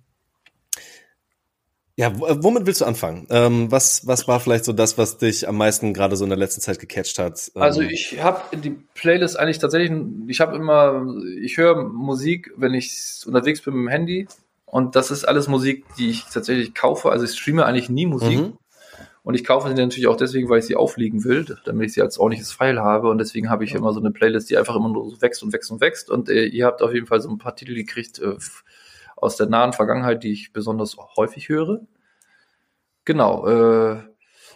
Ja, 1.98 2.12
womit 2.16 2.64
willst 2.64 2.80
du 2.80 2.84
anfangen? 2.84 3.26
Ähm, 3.28 3.72
was, 3.72 4.06
was 4.06 4.28
war 4.28 4.38
vielleicht 4.38 4.64
so 4.64 4.72
das, 4.72 4.98
was 4.98 5.18
dich 5.18 5.48
am 5.48 5.56
meisten 5.56 5.92
gerade 5.92 6.14
so 6.14 6.22
in 6.22 6.30
der 6.30 6.38
letzten 6.38 6.60
Zeit 6.60 6.78
gecatcht 6.78 7.18
hat? 7.18 7.50
Ähm, 7.56 7.62
also 7.62 7.80
ich 7.80 8.22
habe 8.22 8.56
die 8.56 8.70
Playlist 8.94 9.36
eigentlich 9.36 9.58
tatsächlich, 9.58 9.90
ich 10.28 10.38
habe 10.38 10.54
immer, 10.54 11.04
ich 11.42 11.56
höre 11.56 11.82
Musik, 11.82 12.52
wenn 12.56 12.72
ich 12.72 13.24
unterwegs 13.26 13.62
bin 13.62 13.74
mit 13.74 13.82
dem 13.82 13.88
Handy 13.88 14.28
und 14.64 14.94
das 14.94 15.10
ist 15.10 15.24
alles 15.24 15.48
Musik, 15.48 15.86
die 15.98 16.10
ich 16.10 16.26
tatsächlich 16.26 16.72
kaufe. 16.72 17.10
Also 17.10 17.24
ich 17.24 17.36
streame 17.36 17.66
eigentlich 17.66 17.90
nie 17.90 18.06
Musik. 18.06 18.38
Mhm. 18.38 18.58
Und 19.24 19.34
ich 19.34 19.42
kaufe 19.42 19.68
sie 19.68 19.74
natürlich 19.74 20.06
auch 20.06 20.16
deswegen, 20.16 20.48
weil 20.48 20.60
ich 20.60 20.66
sie 20.66 20.76
auflegen 20.76 21.24
will, 21.24 21.46
damit 21.64 21.88
ich 21.88 21.94
sie 21.94 22.02
als 22.02 22.16
ordentliches 22.16 22.52
File 22.52 22.80
habe. 22.80 23.10
Und 23.10 23.18
deswegen 23.18 23.50
habe 23.50 23.64
ich 23.64 23.74
immer 23.74 23.92
so 23.92 23.98
eine 23.98 24.12
Playlist, 24.12 24.48
die 24.50 24.56
einfach 24.56 24.76
immer 24.76 24.88
nur 24.88 25.10
so 25.10 25.20
wächst 25.20 25.42
und 25.42 25.52
wächst 25.52 25.72
und 25.72 25.80
wächst. 25.80 26.10
Und 26.10 26.28
äh, 26.28 26.44
ihr 26.44 26.64
habt 26.64 26.80
auf 26.80 26.94
jeden 26.94 27.06
Fall 27.06 27.20
so 27.20 27.28
ein 27.28 27.38
paar 27.38 27.56
Titel 27.56 27.74
gekriegt, 27.74 28.20
äh, 28.20 28.36
aus 29.20 29.36
der 29.36 29.48
nahen 29.48 29.72
Vergangenheit, 29.72 30.22
die 30.22 30.32
ich 30.32 30.52
besonders 30.52 30.96
häufig 31.16 31.48
höre. 31.48 31.80
Genau, 33.04 33.46
äh, 33.46 34.02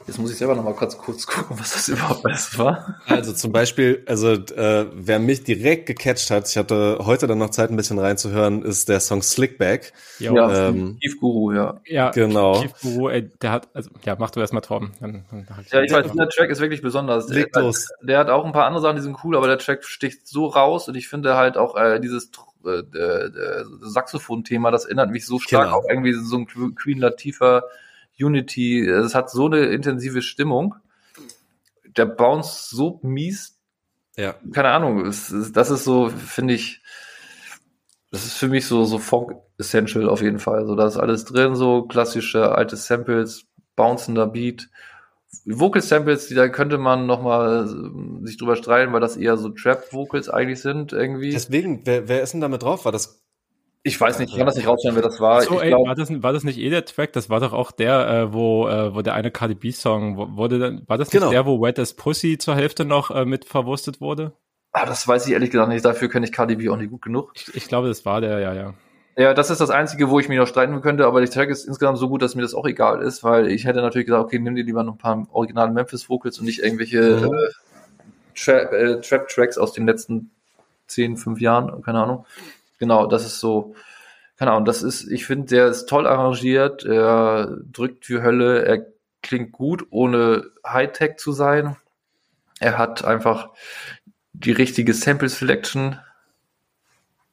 Jetzt 0.06 0.18
muss 0.18 0.32
ich 0.32 0.38
selber 0.38 0.56
noch 0.56 0.64
mal 0.64 0.74
kurz, 0.74 0.98
kurz 0.98 1.26
gucken, 1.26 1.58
was 1.58 1.74
das 1.74 1.88
überhaupt 1.88 2.24
alles 2.26 2.58
war. 2.58 3.00
Also 3.06 3.32
zum 3.32 3.52
Beispiel, 3.52 4.02
also 4.06 4.32
äh, 4.32 4.86
wer 4.92 5.18
mich 5.18 5.44
direkt 5.44 5.86
gecatcht 5.86 6.30
hat, 6.30 6.48
ich 6.48 6.56
hatte 6.56 6.98
heute 7.02 7.26
dann 7.26 7.38
noch 7.38 7.50
Zeit, 7.50 7.70
ein 7.70 7.76
bisschen 7.76 7.98
reinzuhören, 7.98 8.62
ist 8.62 8.88
der 8.88 9.00
Song 9.00 9.22
Slickback. 9.22 9.92
Ja, 10.18 10.68
ähm, 10.68 10.98
Kief 11.00 11.20
Guru, 11.20 11.52
ja. 11.52 11.80
Ja, 11.86 12.10
genau. 12.10 12.60
Kief 12.60 12.72
Guru, 12.82 13.08
ey, 13.10 13.28
der 13.40 13.52
hat, 13.52 13.68
also 13.74 13.90
ja, 14.04 14.16
mach 14.18 14.30
du 14.30 14.40
erst 14.40 14.52
mal 14.52 14.60
Torben. 14.60 14.92
Dann, 15.00 15.24
dann 15.30 15.46
ja, 15.70 15.82
ich 15.82 15.92
weiß, 15.92 16.12
der 16.12 16.28
Track 16.28 16.50
ist 16.50 16.60
wirklich 16.60 16.82
besonders. 16.82 17.26
Der, 17.26 17.46
der, 18.02 18.18
hat 18.18 18.28
auch 18.28 18.44
ein 18.44 18.52
paar 18.52 18.66
andere 18.66 18.82
Sachen, 18.82 18.96
die 18.96 19.02
sind 19.02 19.18
cool, 19.22 19.36
aber 19.36 19.46
der 19.46 19.58
Track 19.58 19.84
sticht 19.84 20.26
so 20.26 20.46
raus 20.46 20.88
und 20.88 20.96
ich 20.96 21.08
finde 21.08 21.36
halt 21.36 21.56
auch 21.56 21.76
äh, 21.76 22.00
dieses 22.00 22.30
äh, 22.64 22.98
äh, 22.98 23.64
Saxophon-Thema, 23.80 24.70
das 24.70 24.84
erinnert 24.84 25.10
mich 25.10 25.26
so 25.26 25.38
stark 25.38 25.66
genau. 25.66 25.78
auch 25.78 25.88
irgendwie 25.88 26.12
so 26.12 26.36
ein 26.36 26.74
Queen 26.74 26.98
Latifah 26.98 27.62
Unity, 28.18 28.86
es 28.86 29.14
hat 29.14 29.30
so 29.30 29.46
eine 29.46 29.66
intensive 29.66 30.22
Stimmung. 30.22 30.74
Der 31.96 32.06
Bounce 32.06 32.74
so 32.74 33.00
mies. 33.02 33.58
Ja. 34.16 34.34
Keine 34.52 34.70
Ahnung, 34.70 35.06
es, 35.06 35.30
es, 35.30 35.52
das 35.52 35.70
ist 35.70 35.84
so, 35.84 36.08
finde 36.10 36.54
ich, 36.54 36.82
das 38.10 38.26
ist 38.26 38.34
für 38.34 38.48
mich 38.48 38.66
so, 38.66 38.84
so 38.84 38.98
Funk 38.98 39.36
Essential 39.58 40.08
auf 40.08 40.22
jeden 40.22 40.38
Fall. 40.38 40.66
So, 40.66 40.74
da 40.74 40.86
ist 40.86 40.98
alles 40.98 41.24
drin, 41.24 41.54
so 41.54 41.82
klassische 41.82 42.54
alte 42.54 42.76
Samples, 42.76 43.46
bouncender 43.74 44.26
Beat. 44.26 44.68
Vocal 45.44 45.82
Samples, 45.82 46.28
die 46.28 46.34
da 46.34 46.48
könnte 46.48 46.78
man 46.78 47.06
noch 47.06 47.22
mal 47.22 47.64
äh, 47.64 48.26
sich 48.26 48.36
drüber 48.36 48.56
streiten, 48.56 48.92
weil 48.92 49.00
das 49.00 49.16
eher 49.16 49.36
so 49.36 49.48
Trap 49.48 49.92
Vocals 49.92 50.28
eigentlich 50.28 50.60
sind 50.60 50.92
irgendwie. 50.92 51.30
Deswegen, 51.30 51.82
wer, 51.84 52.08
wer 52.08 52.22
ist 52.22 52.32
denn 52.32 52.40
damit 52.40 52.62
drauf? 52.62 52.84
War 52.84 52.92
das 52.92 53.22
ich 53.84 54.00
weiß 54.00 54.20
nicht, 54.20 54.30
ich 54.30 54.36
kann 54.36 54.46
das 54.46 54.54
nicht 54.54 54.68
rausstellen, 54.68 54.94
wer 54.94 55.02
das 55.02 55.18
war. 55.18 55.42
So, 55.42 55.60
ey, 55.60 55.70
glaub, 55.70 55.86
war, 55.86 55.96
das, 55.96 56.22
war 56.22 56.32
das 56.32 56.44
nicht 56.44 56.58
eh 56.58 56.70
der 56.70 56.84
Track? 56.84 57.12
Das 57.14 57.30
war 57.30 57.40
doch 57.40 57.52
auch 57.52 57.72
der, 57.72 58.08
äh, 58.08 58.32
wo, 58.32 58.68
äh, 58.68 58.94
wo 58.94 59.02
der 59.02 59.14
eine 59.14 59.32
Cardi 59.32 59.56
B-Song, 59.56 60.36
wurde 60.36 60.60
dann, 60.60 60.84
war 60.86 60.98
das 60.98 61.10
genau. 61.10 61.26
nicht 61.26 61.34
der, 61.34 61.46
wo 61.46 61.60
Wet 61.60 61.80
as 61.80 61.94
Pussy 61.94 62.38
zur 62.38 62.54
Hälfte 62.54 62.84
noch 62.84 63.10
äh, 63.10 63.24
mit 63.24 63.44
verwurstet 63.44 64.00
wurde? 64.00 64.34
Ah, 64.72 64.86
das 64.86 65.06
weiß 65.08 65.26
ich 65.26 65.32
ehrlich 65.32 65.50
gesagt 65.50 65.68
nicht. 65.68 65.84
Dafür 65.84 66.08
kenne 66.08 66.26
ich 66.26 66.32
Cardi 66.32 66.54
B 66.54 66.68
auch 66.68 66.76
nicht 66.76 66.90
gut 66.90 67.02
genug. 67.02 67.32
Ich, 67.34 67.54
ich 67.56 67.68
glaube, 67.68 67.88
das 67.88 68.04
war 68.04 68.20
der, 68.20 68.38
ja, 68.38 68.54
ja. 68.54 68.74
Ja, 69.16 69.34
das 69.34 69.50
ist 69.50 69.60
das 69.60 69.70
Einzige, 69.70 70.08
wo 70.08 70.20
ich 70.20 70.28
mich 70.28 70.38
noch 70.38 70.46
streiten 70.46 70.80
könnte, 70.80 71.06
aber 71.06 71.20
der 71.20 71.30
Track 71.30 71.50
ist 71.50 71.66
insgesamt 71.66 71.98
so 71.98 72.08
gut, 72.08 72.22
dass 72.22 72.34
mir 72.34 72.42
das 72.42 72.54
auch 72.54 72.66
egal 72.66 73.02
ist, 73.02 73.22
weil 73.22 73.48
ich 73.48 73.66
hätte 73.66 73.82
natürlich 73.82 74.06
gesagt, 74.06 74.24
okay, 74.24 74.38
nimm 74.38 74.54
dir 74.54 74.64
lieber 74.64 74.84
noch 74.84 74.94
ein 74.94 74.98
paar 74.98 75.26
originale 75.32 75.70
Memphis-Vocals 75.70 76.38
und 76.38 76.46
nicht 76.46 76.62
irgendwelche 76.62 77.16
mhm. 77.16 77.34
äh, 77.34 77.50
Tra 78.34 78.52
äh, 78.52 79.00
Trap-Tracks 79.00 79.58
aus 79.58 79.74
den 79.74 79.86
letzten 79.86 80.30
zehn, 80.86 81.16
fünf 81.18 81.40
Jahren, 81.40 81.82
keine 81.82 82.02
Ahnung. 82.02 82.26
Genau, 82.78 83.06
das 83.06 83.26
ist 83.26 83.38
so, 83.38 83.74
keine 84.38 84.52
Ahnung, 84.52 84.64
das 84.64 84.82
ist, 84.82 85.10
ich 85.10 85.26
finde, 85.26 85.46
der 85.46 85.66
ist 85.66 85.86
toll 85.86 86.06
arrangiert, 86.06 86.84
er 86.84 87.58
drückt 87.70 88.08
wie 88.08 88.22
Hölle, 88.22 88.64
er 88.64 88.86
klingt 89.22 89.52
gut, 89.52 89.86
ohne 89.90 90.46
Hightech 90.66 91.16
zu 91.16 91.32
sein. 91.32 91.76
Er 92.60 92.78
hat 92.78 93.04
einfach 93.04 93.50
die 94.32 94.52
richtige 94.52 94.94
Sample 94.94 95.28
Selection. 95.28 95.98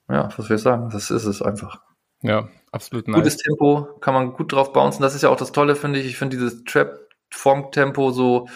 Ja, 0.09 0.29
was 0.35 0.47
soll 0.47 0.57
ich 0.57 0.61
sagen? 0.61 0.89
Das 0.91 1.11
ist 1.11 1.25
es 1.25 1.41
einfach. 1.41 1.81
Ja, 2.21 2.49
absolut 2.71 3.07
nice. 3.07 3.17
Gutes 3.17 3.37
Tempo, 3.37 3.87
kann 4.01 4.13
man 4.13 4.33
gut 4.33 4.51
drauf 4.51 4.73
bouncen. 4.73 5.01
Das 5.01 5.15
ist 5.15 5.21
ja 5.21 5.29
auch 5.29 5.37
das 5.37 5.51
Tolle, 5.51 5.75
finde 5.75 5.99
ich. 5.99 6.07
Ich 6.07 6.17
finde 6.17 6.37
dieses 6.37 6.63
Trap-Funk-Tempo 6.65 8.11
so, 8.11 8.47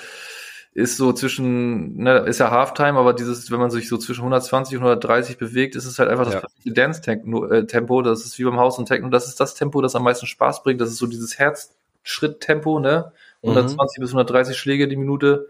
ist 0.74 0.98
so 0.98 1.14
zwischen, 1.14 1.98
ne, 1.98 2.20
ist 2.20 2.40
ja 2.40 2.50
Halftime, 2.50 2.98
aber 2.98 3.14
dieses, 3.14 3.52
wenn 3.52 3.60
man 3.60 3.70
sich 3.70 3.88
so 3.88 3.98
zwischen 3.98 4.22
120 4.22 4.78
und 4.78 4.84
130 4.84 5.38
bewegt, 5.38 5.76
ist 5.76 5.86
es 5.86 6.00
halt 6.00 6.10
einfach 6.10 6.26
das 6.26 6.42
ja. 6.64 6.74
Dance-Tempo, 6.74 8.02
das 8.02 8.26
ist 8.26 8.40
wie 8.40 8.44
beim 8.44 8.60
Haus 8.60 8.80
und 8.80 8.88
Techno, 8.88 9.10
das 9.10 9.28
ist 9.28 9.40
das 9.40 9.54
Tempo, 9.54 9.82
das 9.82 9.96
am 9.96 10.04
meisten 10.04 10.26
Spaß 10.26 10.64
bringt, 10.64 10.82
das 10.82 10.90
ist 10.90 10.98
so 10.98 11.06
dieses 11.06 11.38
Herzschritt-Tempo, 11.38 12.80
ne, 12.80 13.12
120 13.44 14.00
mhm. 14.00 14.02
bis 14.02 14.10
130 14.12 14.58
Schläge 14.58 14.88
die 14.88 14.96
Minute, 14.96 15.48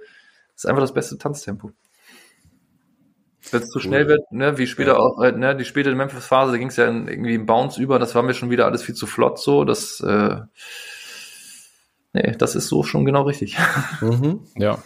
das 0.53 0.65
ist 0.65 0.69
einfach 0.69 0.83
das 0.83 0.93
beste 0.93 1.17
Tanztempo. 1.17 1.71
Wenn 3.51 3.61
es 3.61 3.69
zu 3.69 3.77
cool. 3.77 3.83
schnell 3.83 4.07
wird, 4.07 4.31
ne, 4.31 4.57
wie 4.57 4.67
später 4.67 4.93
ja. 4.93 4.99
auch, 4.99 5.17
halt, 5.17 5.37
ne, 5.37 5.55
die 5.55 5.65
späte 5.65 5.93
Memphis-Phase, 5.93 6.51
da 6.53 6.57
ging 6.57 6.69
es 6.69 6.77
ja 6.77 6.87
in, 6.87 7.07
irgendwie 7.07 7.35
im 7.35 7.45
Bounce 7.45 7.81
über, 7.81 7.99
das 7.99 8.15
war 8.15 8.23
mir 8.23 8.33
schon 8.33 8.49
wieder 8.49 8.65
alles 8.65 8.83
viel 8.83 8.95
zu 8.95 9.05
flott 9.05 9.39
so, 9.39 9.65
das, 9.65 9.99
äh, 9.99 10.37
nee, 12.13 12.35
das 12.37 12.55
ist 12.55 12.67
so 12.67 12.83
schon 12.83 13.05
genau 13.05 13.23
richtig. 13.23 13.57
Mhm. 14.01 14.41
Ja, 14.57 14.79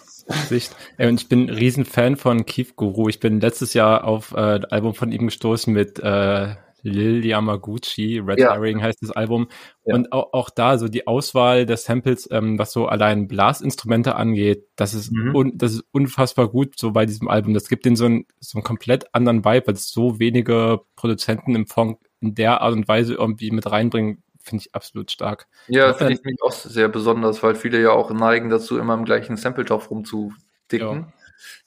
Sicht. 0.48 0.76
Und 0.98 1.22
ich 1.22 1.30
bin 1.30 1.46
ein 1.46 1.50
Riesenfan 1.50 2.18
von 2.18 2.46
Keith 2.46 2.76
Guru. 2.76 3.08
Ich 3.08 3.20
bin 3.20 3.40
letztes 3.40 3.74
Jahr 3.74 4.04
auf 4.04 4.34
äh, 4.34 4.56
ein 4.56 4.66
Album 4.66 4.94
von 4.94 5.12
ihm 5.12 5.28
gestoßen 5.28 5.74
mit 5.74 6.00
äh, 6.00 6.56
Lil 6.84 7.26
Yamaguchi, 7.26 8.20
Red 8.20 8.40
Ja. 8.40 8.54
Herring 8.54 8.82
heißt 8.82 9.02
das 9.02 9.12
Album. 9.12 9.48
Ja. 9.86 9.96
Und 9.96 10.12
auch, 10.12 10.32
auch 10.34 10.50
da 10.50 10.78
so 10.78 10.88
die 10.88 11.08
Auswahl 11.08 11.66
der 11.66 11.78
Samples, 11.78 12.28
ähm, 12.32 12.58
was 12.60 12.72
so 12.72 12.88
allein 12.88 13.28
Blasinstrumente 13.28 14.16
angeht, 14.16 14.66
das 14.76 14.94
ist, 14.94 15.12
Mhm. 15.12 15.36
un, 15.36 15.58
das 15.58 15.74
ist 15.74 15.84
unfassbar 15.92 16.48
gut 16.50 16.78
so 16.80 16.92
bei 16.92 17.06
diesem 17.06 17.28
Album. 17.28 17.54
Das 17.54 17.68
gibt 17.70 17.86
den 17.86 17.96
so 17.96 18.06
einen, 18.06 18.26
so 18.40 18.58
einen 18.58 18.64
komplett 18.64 19.14
anderen 19.14 19.44
Vibe, 19.44 19.68
weil 19.68 19.74
es 19.74 19.90
so 19.90 20.20
wenige 20.20 20.82
Produzenten 20.96 21.56
im 21.56 21.66
Funk 21.68 22.00
in 22.22 22.36
der 22.36 22.62
Art 22.62 22.74
und 22.74 22.88
Weise 22.88 23.14
irgendwie 23.16 23.52
mit 23.52 23.70
reinbringen, 23.70 24.24
finde 24.40 24.64
ich 24.66 24.74
absolut 24.76 25.12
stark. 25.12 25.48
Ja, 25.68 25.88
Ja. 25.88 25.94
finde 25.94 26.14
ich 26.14 26.24
mich 26.24 26.38
auch 26.42 26.52
sehr 26.52 26.88
besonders, 26.90 27.44
weil 27.44 27.56
viele 27.56 27.82
ja 27.82 27.92
auch 27.92 28.12
neigen 28.12 28.50
dazu, 28.50 28.78
immer 28.78 28.94
im 28.94 29.04
gleichen 29.06 29.36
Sampletopf 29.36 29.90
rumzudicken. 29.92 31.12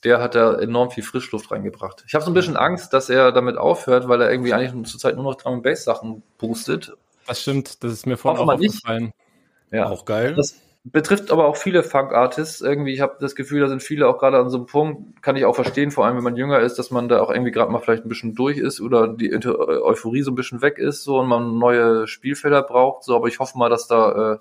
Der 0.05 0.21
hat 0.21 0.35
da 0.35 0.59
enorm 0.59 0.91
viel 0.91 1.05
Frischluft 1.05 1.51
reingebracht. 1.51 2.05
Ich 2.07 2.15
habe 2.15 2.25
so 2.25 2.31
ein 2.31 2.35
bisschen 2.35 2.57
Angst, 2.57 2.93
dass 2.93 3.11
er 3.11 3.33
damit 3.33 3.57
aufhört, 3.57 4.09
weil 4.09 4.21
er 4.21 4.31
irgendwie 4.31 4.53
eigentlich 4.53 4.91
zurzeit 4.91 5.17
nur 5.17 5.25
noch 5.25 5.37
Drum 5.37 5.55
and 5.55 5.63
Bass 5.63 5.85
Sachen 5.85 6.23
boostet. 6.39 6.93
Das 7.27 7.43
stimmt, 7.43 7.85
das 7.85 7.93
ist 7.93 8.07
mir 8.07 8.17
vorhin 8.17 8.43
auch 8.43 8.53
aufgefallen. 8.53 9.13
Ja. 9.71 9.89
Auch 9.89 10.05
geil. 10.05 10.35
Das 10.35 10.57
betrifft 10.85 11.31
aber 11.31 11.47
auch 11.47 11.57
viele 11.57 11.83
Funk-Artists. 11.83 12.61
Irgendwie, 12.61 12.93
ich 12.93 13.01
habe 13.01 13.17
das 13.21 13.35
Gefühl, 13.35 13.61
da 13.61 13.69
sind 13.69 13.83
viele 13.83 14.09
auch 14.09 14.19
gerade 14.19 14.39
an 14.39 14.51
so 14.51 14.59
einem 14.59 14.67
Punkt, 14.67 15.23
kann 15.23 15.37
ich 15.37 15.45
auch 15.45 15.55
verstehen, 15.55 15.91
vor 15.91 16.07
allem 16.07 16.17
wenn 16.17 16.25
man 16.25 16.37
jünger 16.37 16.61
ist, 16.61 16.79
dass 16.79 16.91
man 16.91 17.09
da 17.09 17.21
auch 17.21 17.31
irgendwie 17.31 17.51
gerade 17.51 17.71
mal 17.71 17.81
vielleicht 17.81 18.05
ein 18.05 18.09
bisschen 18.09 18.35
durch 18.35 18.57
ist 18.57 18.81
oder 18.81 19.09
die 19.09 19.33
Euphorie 19.33 20.23
so 20.23 20.31
ein 20.31 20.37
bisschen 20.37 20.63
weg 20.63 20.79
ist 20.79 21.05
so 21.05 21.21
und 21.21 21.29
man 21.29 21.59
neue 21.59 22.07
Spielfelder 22.07 22.63
braucht. 22.63 23.05
So, 23.05 23.15
aber 23.15 23.29
ich 23.29 23.39
hoffe 23.39 23.59
mal, 23.59 23.69
dass 23.69 23.87
da 23.87 24.33
äh, 24.33 24.39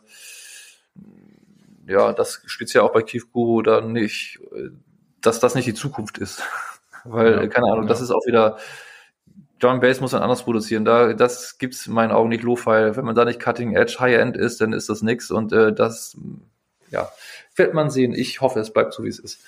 ja, 1.89 2.13
das 2.13 2.41
speziell 2.45 2.83
auch 2.83 2.93
bei 2.93 3.01
Keith 3.01 3.31
Guru 3.31 3.61
da 3.61 3.81
nicht, 3.81 4.39
äh, 4.53 4.69
dass 5.21 5.39
das 5.39 5.55
nicht 5.55 5.67
die 5.67 5.73
Zukunft 5.73 6.17
ist. 6.17 6.41
Weil, 7.05 7.33
Ja, 7.33 7.47
keine 7.47 7.71
Ahnung, 7.71 7.87
das 7.87 7.99
ja. 7.99 8.05
ist 8.05 8.11
auch 8.11 8.25
wieder 8.25 8.57
and 9.67 9.81
Bass 9.81 9.99
muss 9.99 10.13
man 10.13 10.21
anders 10.21 10.43
produzieren. 10.43 10.85
Da, 10.85 11.13
das 11.13 11.57
gibt's 11.57 11.87
in 11.87 11.93
meinen 11.93 12.11
Augen 12.11 12.29
nicht 12.29 12.43
Lo-Fi. 12.43 12.95
Wenn 12.95 13.05
man 13.05 13.15
da 13.15 13.25
nicht 13.25 13.39
Cutting 13.39 13.75
Edge 13.75 13.97
High 13.99 14.17
End 14.17 14.37
ist, 14.37 14.61
dann 14.61 14.73
ist 14.73 14.89
das 14.89 15.01
nix. 15.01 15.31
Und 15.31 15.51
äh, 15.51 15.73
das, 15.73 16.17
ja, 16.89 17.09
wird 17.55 17.73
man 17.73 17.89
sehen. 17.89 18.13
Ich 18.13 18.41
hoffe, 18.41 18.59
es 18.59 18.71
bleibt 18.71 18.93
so, 18.93 19.03
wie 19.03 19.09
es 19.09 19.19
ist. 19.19 19.39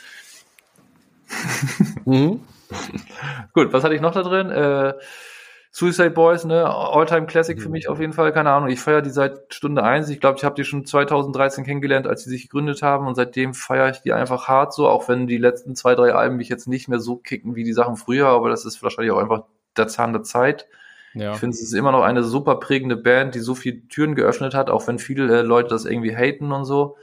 Mhm. 2.05 2.41
Gut, 3.53 3.73
was 3.73 3.83
hatte 3.83 3.95
ich 3.95 4.01
noch 4.01 4.13
da 4.13 4.23
drin? 4.23 4.49
Äh, 4.49 4.93
Suicide 5.73 6.11
Boys, 6.11 6.43
ne? 6.43 6.65
Alltime 6.65 7.27
Classic 7.27 7.59
für 7.61 7.69
mich 7.69 7.87
auf 7.87 8.01
jeden 8.01 8.11
Fall. 8.11 8.33
Keine 8.33 8.51
Ahnung. 8.51 8.67
Ich 8.67 8.81
feiere 8.81 9.01
die 9.01 9.09
seit 9.09 9.53
Stunde 9.53 9.83
eins. 9.83 10.09
Ich 10.09 10.19
glaube, 10.19 10.37
ich 10.37 10.43
habe 10.43 10.53
die 10.55 10.65
schon 10.65 10.85
2013 10.85 11.63
kennengelernt, 11.63 12.07
als 12.07 12.25
sie 12.25 12.29
sich 12.29 12.43
gegründet 12.43 12.81
haben. 12.81 13.07
Und 13.07 13.15
seitdem 13.15 13.53
feiere 13.53 13.89
ich 13.89 14.01
die 14.01 14.11
einfach 14.11 14.49
hart 14.49 14.73
so, 14.73 14.89
auch 14.89 15.07
wenn 15.07 15.27
die 15.27 15.37
letzten 15.37 15.75
zwei, 15.75 15.95
drei 15.95 16.13
Alben 16.13 16.35
mich 16.35 16.49
jetzt 16.49 16.67
nicht 16.67 16.89
mehr 16.89 16.99
so 16.99 17.15
kicken 17.15 17.55
wie 17.55 17.63
die 17.63 17.71
Sachen 17.71 17.95
früher. 17.95 18.27
Aber 18.27 18.49
das 18.49 18.65
ist 18.65 18.83
wahrscheinlich 18.83 19.13
auch 19.13 19.19
einfach 19.19 19.43
der 19.77 19.87
Zahn 19.87 20.11
der 20.11 20.23
Zeit. 20.23 20.67
Ja. 21.13 21.33
Ich 21.33 21.39
finde, 21.39 21.55
es 21.55 21.61
ist 21.61 21.73
immer 21.73 21.93
noch 21.93 22.03
eine 22.03 22.23
super 22.23 22.55
prägende 22.57 22.97
Band, 22.97 23.35
die 23.35 23.39
so 23.39 23.55
viele 23.55 23.87
Türen 23.87 24.15
geöffnet 24.15 24.53
hat, 24.53 24.69
auch 24.69 24.87
wenn 24.87 24.99
viele 24.99 25.39
äh, 25.39 25.41
Leute 25.41 25.69
das 25.69 25.85
irgendwie 25.85 26.15
haten 26.15 26.51
und 26.51 26.65
so. 26.65 26.97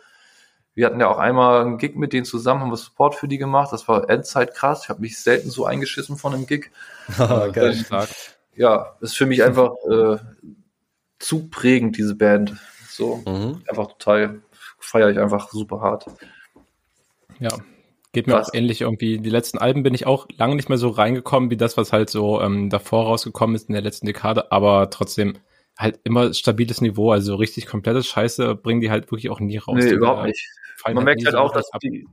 Wir 0.75 0.87
hatten 0.87 1.01
ja 1.01 1.09
auch 1.09 1.19
einmal 1.19 1.63
einen 1.63 1.79
Gig 1.79 1.97
mit 1.97 2.13
denen 2.13 2.25
zusammen, 2.27 2.61
haben 2.61 2.71
wir 2.71 2.77
Support 2.77 3.15
für 3.15 3.29
die 3.29 3.39
gemacht. 3.39 3.73
Das 3.73 3.89
war 3.89 4.09
Endzeit 4.09 4.55
krass. 4.55 4.83
Ich 4.85 4.89
habe 4.91 5.01
mich 5.01 5.19
selten 5.19 5.51
so 5.51 5.65
eingeschissen 5.65 6.19
von 6.19 6.35
einem 6.35 6.47
Gig. 6.47 6.71
Ah, 7.19 7.49
geil. 7.49 7.75
Stark. 7.75 8.11
Ja, 8.59 8.97
ist 9.01 9.17
für 9.17 9.27
mich 9.27 9.43
einfach 9.45 9.73
äh, 9.91 10.17
zu 11.19 11.49
prägend, 11.49 11.97
diese 11.97 12.15
Band. 12.17 12.57
So, 12.89 13.23
Mhm. 13.27 13.63
einfach 13.69 13.87
total, 13.89 14.43
feiere 14.79 15.11
ich 15.11 15.19
einfach 15.19 15.51
super 15.51 15.81
hart. 15.81 16.07
Ja. 17.39 17.51
Geht 18.13 18.27
mir 18.27 18.33
Was? 18.33 18.49
auch 18.49 18.55
ähnlich 18.55 18.81
irgendwie. 18.81 19.19
Die 19.19 19.31
letzten 19.31 19.59
Alben 19.59 19.83
bin 19.83 19.95
ich 19.95 20.07
auch 20.07 20.27
lange 20.37 20.57
nicht 20.57 20.69
mehr 20.69 20.79
so 20.79 20.89
reingekommen, 20.89 21.51
wie 21.51 21.57
das, 21.57 21.77
was 21.77 21.93
halt 21.93 22.09
so 22.11 22.41
ähm, 22.41 22.71
davor 22.71 23.05
rausgekommen 23.05 23.55
ist 23.55 23.69
in 23.69 23.75
der 23.75 23.83
letzten 23.83 24.07
Dekade, 24.07 24.51
aber 24.51 24.89
trotzdem 24.91 25.39
halt 25.77 26.01
immer 26.05 26.33
stabiles 26.33 26.81
Niveau. 26.81 27.13
Also 27.13 27.37
richtig 27.37 27.67
komplette 27.67 28.03
Scheiße 28.03 28.55
bringen 28.57 28.81
die 28.81 28.91
halt 28.91 29.11
wirklich 29.13 29.31
auch 29.31 29.41
nie 29.41 29.59
raus. 29.59 29.77
Nee, 29.79 29.91
überhaupt 29.91 30.25
äh, 30.25 30.29
nicht. 30.29 30.49
Man 30.87 31.05
merkt 31.05 31.21
nie 31.21 31.27
halt 31.27 31.35
so 31.35 31.39
auch, 31.39 31.53
dass 31.53 31.71
die, 31.83 32.07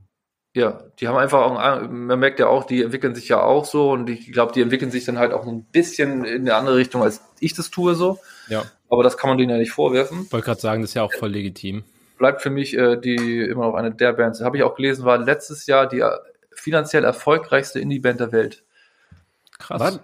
ja, 0.56 0.80
die 0.98 1.06
haben 1.06 1.16
einfach 1.16 1.42
auch, 1.42 1.88
man 1.88 2.18
merkt 2.18 2.40
ja 2.40 2.46
auch, 2.48 2.64
die 2.64 2.82
entwickeln 2.82 3.14
sich 3.14 3.28
ja 3.28 3.42
auch 3.42 3.64
so 3.66 3.90
und 3.90 4.08
ich 4.08 4.32
glaube, 4.32 4.52
die 4.52 4.62
entwickeln 4.62 4.90
sich 4.90 5.04
dann 5.04 5.18
halt 5.18 5.32
auch 5.32 5.46
ein 5.46 5.64
bisschen 5.64 6.24
in 6.24 6.42
eine 6.42 6.54
andere 6.54 6.76
Richtung, 6.76 7.02
als 7.02 7.20
ich 7.40 7.54
das 7.54 7.70
tue 7.70 7.94
so. 7.94 8.18
Ja, 8.48 8.64
Aber 8.88 9.02
das 9.02 9.18
kann 9.18 9.28
man 9.28 9.38
denen 9.38 9.50
ja 9.50 9.58
nicht 9.58 9.72
vorwerfen. 9.72 10.26
wollte 10.30 10.46
gerade 10.46 10.60
sagen, 10.60 10.80
das 10.82 10.90
ist 10.90 10.94
ja 10.94 11.02
auch 11.02 11.12
voll 11.12 11.30
legitim. 11.30 11.84
Bleibt 12.18 12.40
für 12.40 12.48
mich 12.50 12.76
äh, 12.76 12.96
die 12.96 13.40
immer 13.40 13.66
noch 13.66 13.74
eine 13.74 13.92
der 13.94 14.14
Bands. 14.14 14.40
Habe 14.40 14.56
ich 14.56 14.62
auch 14.62 14.74
gelesen, 14.76 15.04
war 15.04 15.18
letztes 15.18 15.66
Jahr 15.66 15.86
die 15.86 16.00
äh, 16.00 16.10
finanziell 16.52 17.04
erfolgreichste 17.04 17.78
Indie-Band 17.78 18.20
der 18.20 18.32
Welt. 18.32 18.64
Krass. 19.58 19.80
Was? 19.80 20.00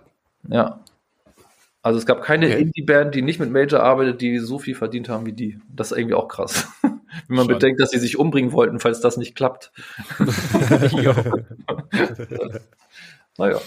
Ja. 0.49 0.81
Also 1.81 1.99
es 1.99 2.05
gab 2.07 2.23
keine 2.23 2.47
Okay. 2.47 2.61
Indie-Band, 2.61 3.15
die 3.15 3.23
nicht 3.23 3.41
mit 3.41 3.51
Major 3.51 3.81
arbeitet, 3.83 4.21
die 4.21 4.39
so 4.39 4.59
viel 4.59 4.75
verdient 4.75 5.09
haben 5.09 5.25
wie 5.25 5.33
die. 5.33 5.59
Das 5.75 5.93
ist 5.93 5.97
irgendwie 5.99 6.15
auch 6.15 6.29
krass. 6.29 6.69
Wenn 7.29 7.37
man 7.37 7.47
Schon. 7.47 7.55
bedenkt, 7.55 7.81
dass 7.81 7.91
sie 7.91 7.99
sich 7.99 8.19
umbringen 8.19 8.53
wollten, 8.53 8.81
falls 8.81 9.01
das 9.01 9.17
nicht 9.17 9.35
klappt. 9.35 9.73
Naja. 13.39 13.61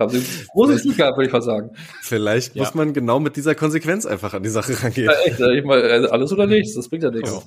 Haben 0.00 0.10
sie 0.10 0.46
großes 0.52 0.82
Glück 0.84 0.96
gehabt, 0.96 1.16
würde 1.16 1.26
ich 1.26 1.32
mal 1.32 1.42
sagen. 1.42 1.70
Vielleicht 2.02 2.54
Ja. 2.54 2.62
muss 2.62 2.74
man 2.74 2.92
genau 2.92 3.18
mit 3.18 3.34
dieser 3.36 3.56
Konsequenz 3.56 4.06
einfach 4.06 4.32
an 4.32 4.44
die 4.44 4.48
Sache 4.48 4.80
rangehen. 4.82 5.10
Ja, 5.10 5.16
echt, 5.24 5.40
ich 5.40 5.64
mal, 5.64 5.82
also 5.82 6.10
alles 6.10 6.32
oder 6.32 6.46
nichts, 6.46 6.74
das 6.74 6.88
bringt 6.88 7.02
ja 7.02 7.10
nichts. 7.10 7.30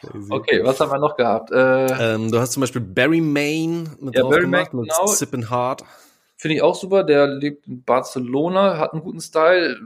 Crazy. 0.00 0.30
Okay, 0.30 0.60
was 0.64 0.78
haben 0.80 0.90
wir 0.92 0.98
noch 0.98 1.16
gehabt? 1.16 1.50
Äh, 1.52 2.14
Ähm, 2.14 2.30
du 2.30 2.38
hast 2.38 2.52
zum 2.52 2.60
Beispiel 2.60 2.80
Barry 2.80 3.20
Main 3.20 3.90
mit 4.00 4.14
Ja, 4.14 4.22
drauf 4.22 4.30
Barry 4.30 4.42
gemacht, 4.42 4.72
Main, 4.72 4.82
mit 4.84 4.90
genau. 4.92 5.06
Sippin' 5.08 5.50
Hard. 5.50 5.82
Finde 6.36 6.54
ich 6.56 6.62
auch 6.62 6.74
super. 6.76 7.02
Der 7.04 7.26
lebt 7.26 7.66
in 7.66 7.82
Barcelona, 7.82 8.78
hat 8.78 8.92
einen 8.92 9.02
guten 9.02 9.20
Style. 9.20 9.76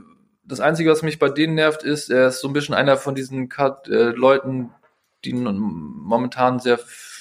Das 0.45 0.59
Einzige, 0.59 0.91
was 0.91 1.01
mich 1.01 1.19
bei 1.19 1.29
denen 1.29 1.55
nervt, 1.55 1.83
ist, 1.83 2.09
er 2.09 2.27
ist 2.27 2.41
so 2.41 2.47
ein 2.47 2.53
bisschen 2.53 2.75
einer 2.75 2.97
von 2.97 3.15
diesen 3.15 3.49
Cut, 3.49 3.87
äh, 3.87 4.11
Leuten, 4.11 4.71
die 5.23 5.33
momentan 5.33 6.59
sehr, 6.59 6.79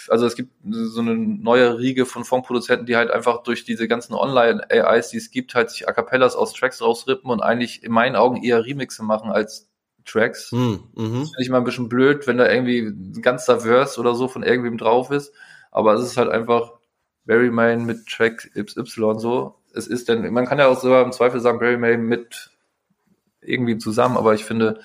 also 0.08 0.26
es 0.26 0.34
gibt 0.34 0.52
so 0.64 1.00
eine 1.00 1.14
neue 1.14 1.78
Riege 1.78 2.04
von 2.04 2.24
Fondproduzenten, 2.24 2.86
die 2.86 2.96
halt 2.96 3.10
einfach 3.10 3.44
durch 3.44 3.64
diese 3.64 3.86
ganzen 3.86 4.14
Online-AIs, 4.14 5.10
die 5.10 5.18
es 5.18 5.30
gibt, 5.30 5.54
halt 5.54 5.70
sich 5.70 5.88
A 5.88 5.92
Cappellas 5.92 6.34
aus 6.34 6.52
Tracks 6.52 6.82
rausrippen 6.82 7.30
und 7.30 7.40
eigentlich 7.40 7.84
in 7.84 7.92
meinen 7.92 8.16
Augen 8.16 8.42
eher 8.42 8.64
Remixe 8.64 9.04
machen 9.04 9.30
als 9.30 9.68
Tracks. 10.04 10.50
Hm, 10.50 10.82
mhm. 10.94 11.04
Finde 11.04 11.30
ich 11.40 11.48
immer 11.48 11.58
ein 11.58 11.64
bisschen 11.64 11.88
blöd, 11.88 12.26
wenn 12.26 12.38
da 12.38 12.50
irgendwie 12.50 12.80
ein 12.80 13.22
ganzer 13.22 13.60
Verse 13.60 13.98
oder 14.00 14.14
so 14.14 14.28
von 14.28 14.42
irgendwem 14.42 14.78
drauf 14.78 15.10
ist. 15.10 15.32
Aber 15.70 15.94
es 15.94 16.02
ist 16.02 16.16
halt 16.16 16.30
einfach 16.30 16.72
Barry 17.24 17.50
Main 17.50 17.84
mit 17.84 18.06
Track 18.06 18.50
XY 18.54 19.14
so. 19.18 19.54
Es 19.74 19.86
ist 19.86 20.08
denn, 20.08 20.30
man 20.32 20.46
kann 20.46 20.58
ja 20.58 20.66
auch 20.66 20.80
sogar 20.80 21.04
im 21.04 21.12
Zweifel 21.12 21.40
sagen, 21.40 21.58
Barry 21.58 21.78
Main 21.78 22.02
mit 22.02 22.50
irgendwie 23.42 23.78
zusammen, 23.78 24.16
aber 24.16 24.34
ich 24.34 24.44
finde, 24.44 24.80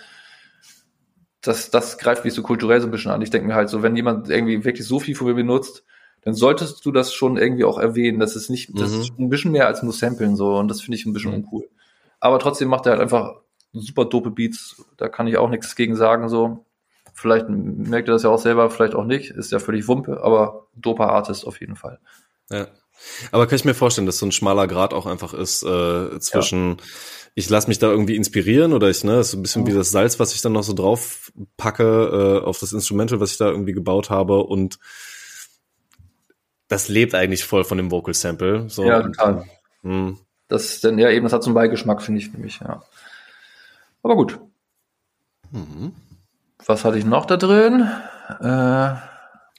das, 1.41 1.69
das 1.69 1.97
greift 1.97 2.25
mich 2.25 2.33
so 2.33 2.41
kulturell 2.43 2.81
so 2.81 2.87
ein 2.87 2.91
bisschen 2.91 3.11
an. 3.11 3.21
Ich 3.21 3.29
denke 3.29 3.47
mir 3.47 3.55
halt 3.55 3.69
so, 3.69 3.83
wenn 3.83 3.95
jemand 3.95 4.29
irgendwie 4.29 4.65
wirklich 4.65 4.87
so 4.87 4.99
viel 4.99 5.15
von 5.15 5.27
mir 5.27 5.35
benutzt, 5.35 5.83
dann 6.21 6.33
solltest 6.33 6.85
du 6.85 6.91
das 6.91 7.13
schon 7.13 7.37
irgendwie 7.37 7.63
auch 7.63 7.77
erwähnen. 7.77 8.19
Das 8.19 8.35
ist 8.35 8.49
nicht, 8.49 8.71
das 8.77 8.91
Mhm. 8.91 9.01
ist 9.01 9.19
ein 9.19 9.29
bisschen 9.29 9.51
mehr 9.51 9.67
als 9.67 9.83
nur 9.83 9.93
Samplen 9.93 10.35
so 10.35 10.57
und 10.57 10.67
das 10.67 10.81
finde 10.81 10.97
ich 10.97 11.05
ein 11.05 11.13
bisschen 11.13 11.31
Mhm. 11.31 11.37
uncool. 11.37 11.69
Aber 12.19 12.39
trotzdem 12.39 12.67
macht 12.67 12.85
er 12.85 12.93
halt 12.93 13.01
einfach 13.01 13.35
super 13.71 14.05
dope 14.05 14.31
Beats. 14.31 14.83
Da 14.97 15.07
kann 15.07 15.27
ich 15.27 15.37
auch 15.37 15.49
nichts 15.49 15.75
gegen 15.75 15.95
sagen 15.95 16.27
so. 16.27 16.65
Vielleicht 17.13 17.47
merkt 17.49 18.09
er 18.09 18.13
das 18.13 18.23
ja 18.23 18.29
auch 18.29 18.39
selber, 18.39 18.69
vielleicht 18.69 18.95
auch 18.95 19.05
nicht. 19.05 19.31
Ist 19.31 19.51
ja 19.51 19.59
völlig 19.59 19.87
Wumpe, 19.87 20.21
aber 20.23 20.67
doper 20.75 21.09
Artist 21.09 21.47
auf 21.47 21.61
jeden 21.61 21.75
Fall. 21.75 21.99
Ja. 22.49 22.67
Aber 23.31 23.45
kann 23.47 23.55
ich 23.55 23.65
mir 23.65 23.75
vorstellen, 23.75 24.07
dass 24.07 24.17
so 24.17 24.25
ein 24.25 24.31
schmaler 24.31 24.67
Grad 24.67 24.93
auch 24.93 25.05
einfach 25.05 25.33
ist 25.33 25.63
äh, 25.63 26.19
zwischen 26.19 26.77
ich 27.37 27.51
lasse 27.51 27.67
mich 27.67 27.77
da 27.77 27.87
irgendwie 27.87 28.15
inspirieren 28.15 28.73
oder 28.73 28.89
ich, 28.89 29.03
ne, 29.03 29.19
ist 29.19 29.29
so 29.29 29.37
ein 29.37 29.43
bisschen 29.43 29.67
wie 29.67 29.71
das 29.71 29.91
Salz, 29.91 30.19
was 30.19 30.33
ich 30.33 30.41
dann 30.41 30.53
noch 30.53 30.63
so 30.63 30.73
drauf 30.73 31.31
packe 31.55 31.83
äh, 32.43 32.43
auf 32.43 32.57
das 32.57 32.73
Instrumental, 32.73 33.19
was 33.19 33.33
ich 33.33 33.37
da 33.37 33.47
irgendwie 33.47 33.73
gebaut 33.73 34.09
habe 34.09 34.43
und 34.43 34.79
das 36.67 36.87
lebt 36.87 37.13
eigentlich 37.13 37.43
voll 37.43 37.63
von 37.63 37.77
dem 37.77 37.91
Vocal 37.91 38.15
Sample. 38.15 38.67
So, 38.71 38.85
Ja, 38.85 39.03
total. 39.03 39.45
Hm. 39.83 40.17
Das 40.47 40.65
ist 40.65 40.83
dann, 40.83 40.97
ja, 40.97 41.11
eben, 41.11 41.25
das 41.25 41.33
hat 41.33 41.43
so 41.43 41.49
einen 41.49 41.55
Beigeschmack, 41.55 42.01
finde 42.01 42.21
ich 42.21 42.31
für 42.31 42.39
mich, 42.39 42.59
ja. 42.59 42.81
Aber 44.01 44.15
gut. 44.15 44.39
Mhm. 45.51 45.91
Was 46.65 46.85
hatte 46.85 46.97
ich 46.97 47.05
noch 47.05 47.27
da 47.27 47.37
drin? 47.37 47.87
Äh, 48.41 48.95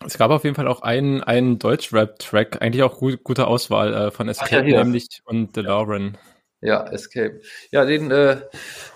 Es 0.04 0.18
gab 0.18 0.32
auf 0.32 0.42
jeden 0.42 0.56
Fall 0.56 0.66
auch 0.66 0.82
einen, 0.82 1.22
einen 1.22 1.60
Deutsch-Rap-Track, 1.60 2.60
eigentlich 2.60 2.82
auch 2.82 2.98
gut, 2.98 3.22
gute 3.22 3.46
Auswahl 3.46 3.94
äh, 3.94 4.10
von 4.10 4.28
Escape, 4.28 4.68
ja, 4.68 4.82
nämlich 4.82 5.22
und 5.24 5.54
The 5.54 5.60
Lauren. 5.60 6.18
Ja, 6.60 6.82
Escape. 6.88 7.40
Ja, 7.70 7.84
den, 7.84 8.10
äh, 8.10 8.40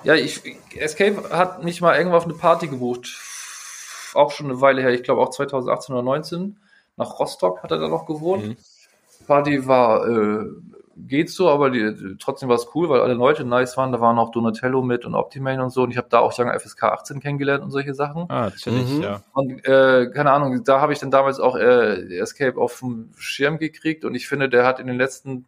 ja, 0.05 0.15
ich, 0.15 0.43
Escape 0.77 1.31
hat 1.31 1.63
mich 1.65 1.81
mal 1.81 1.97
irgendwo 1.97 2.17
auf 2.17 2.25
eine 2.25 2.35
Party 2.35 2.69
gebucht. 2.69 3.09
Auch 4.15 4.31
schon 4.33 4.47
eine 4.47 4.61
Weile 4.61 4.83
her, 4.83 4.91
ich 4.91 5.03
glaube 5.03 5.23
auch 5.23 5.31
2018 5.31 5.95
oder 5.95 6.03
19. 6.03 6.59
Nach 6.97 7.19
Rostock 7.19 7.63
hat 7.63 7.71
er 7.71 7.79
da 7.79 7.89
noch 7.89 8.07
gewohnt. 8.07 8.45
Mhm. 8.47 8.57
Party 9.27 9.67
war, 9.67 10.07
äh, 10.07 10.45
geht 10.97 11.31
so, 11.31 11.49
aber 11.49 11.71
die, 11.71 12.17
trotzdem 12.19 12.49
war 12.51 12.57
es 12.57 12.67
cool, 12.75 12.89
weil 12.91 13.01
alle 13.01 13.15
Leute 13.15 13.45
nice 13.45 13.77
waren. 13.79 13.93
Da 13.93 14.01
waren 14.01 14.19
auch 14.19 14.31
Donatello 14.31 14.83
mit 14.83 15.07
und 15.07 15.15
Optimane 15.15 15.63
und 15.63 15.71
so. 15.71 15.85
Und 15.85 15.91
ich 15.93 15.97
habe 15.97 16.09
da 16.11 16.19
auch 16.19 16.37
Young 16.39 16.51
FSK 16.51 16.83
18 16.85 17.21
kennengelernt 17.21 17.63
und 17.65 17.71
solche 17.71 17.95
Sachen. 17.95 18.27
Ah, 18.29 18.51
chillig, 18.51 18.91
Mhm. 18.91 19.03
ja. 19.03 19.23
Und 19.33 19.65
äh, 19.67 20.11
keine 20.13 20.33
Ahnung, 20.33 20.65
da 20.65 20.81
habe 20.81 20.93
ich 20.93 20.99
dann 20.99 21.11
damals 21.11 21.41
auch 21.41 21.57
äh, 21.57 22.19
Escape 22.19 22.61
auf 22.61 22.81
dem 22.81 23.13
Schirm 23.17 23.59
gekriegt 23.59 24.05
und 24.05 24.15
ich 24.15 24.29
finde, 24.29 24.49
der 24.51 24.67
hat 24.67 24.81
in 24.81 24.87
den 24.87 24.99
letzten 24.99 25.47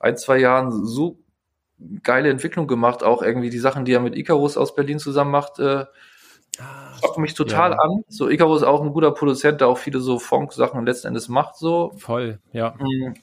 ein, 0.00 0.16
zwei 0.16 0.38
Jahren 0.38 0.84
so 0.84 1.18
geile 2.02 2.30
Entwicklung 2.30 2.66
gemacht. 2.66 3.02
Auch 3.02 3.22
irgendwie 3.22 3.50
die 3.50 3.58
Sachen, 3.58 3.84
die 3.84 3.92
er 3.92 4.00
mit 4.00 4.16
Icarus 4.16 4.56
aus 4.56 4.74
Berlin 4.74 4.98
zusammen 4.98 5.30
macht, 5.30 5.58
äh, 5.58 5.84
schocken 7.00 7.22
mich 7.22 7.34
total 7.34 7.72
ja. 7.72 7.78
an. 7.78 8.04
So, 8.08 8.28
Icarus 8.28 8.62
ist 8.62 8.68
auch 8.68 8.82
ein 8.82 8.92
guter 8.92 9.10
Produzent, 9.10 9.60
der 9.60 9.68
auch 9.68 9.78
viele 9.78 10.00
so 10.00 10.18
Funk-Sachen 10.18 10.84
letzten 10.86 11.08
Endes 11.08 11.28
macht, 11.28 11.56
so. 11.56 11.92
Voll, 11.96 12.38
ja. 12.52 12.74
Mhm. 12.78 13.14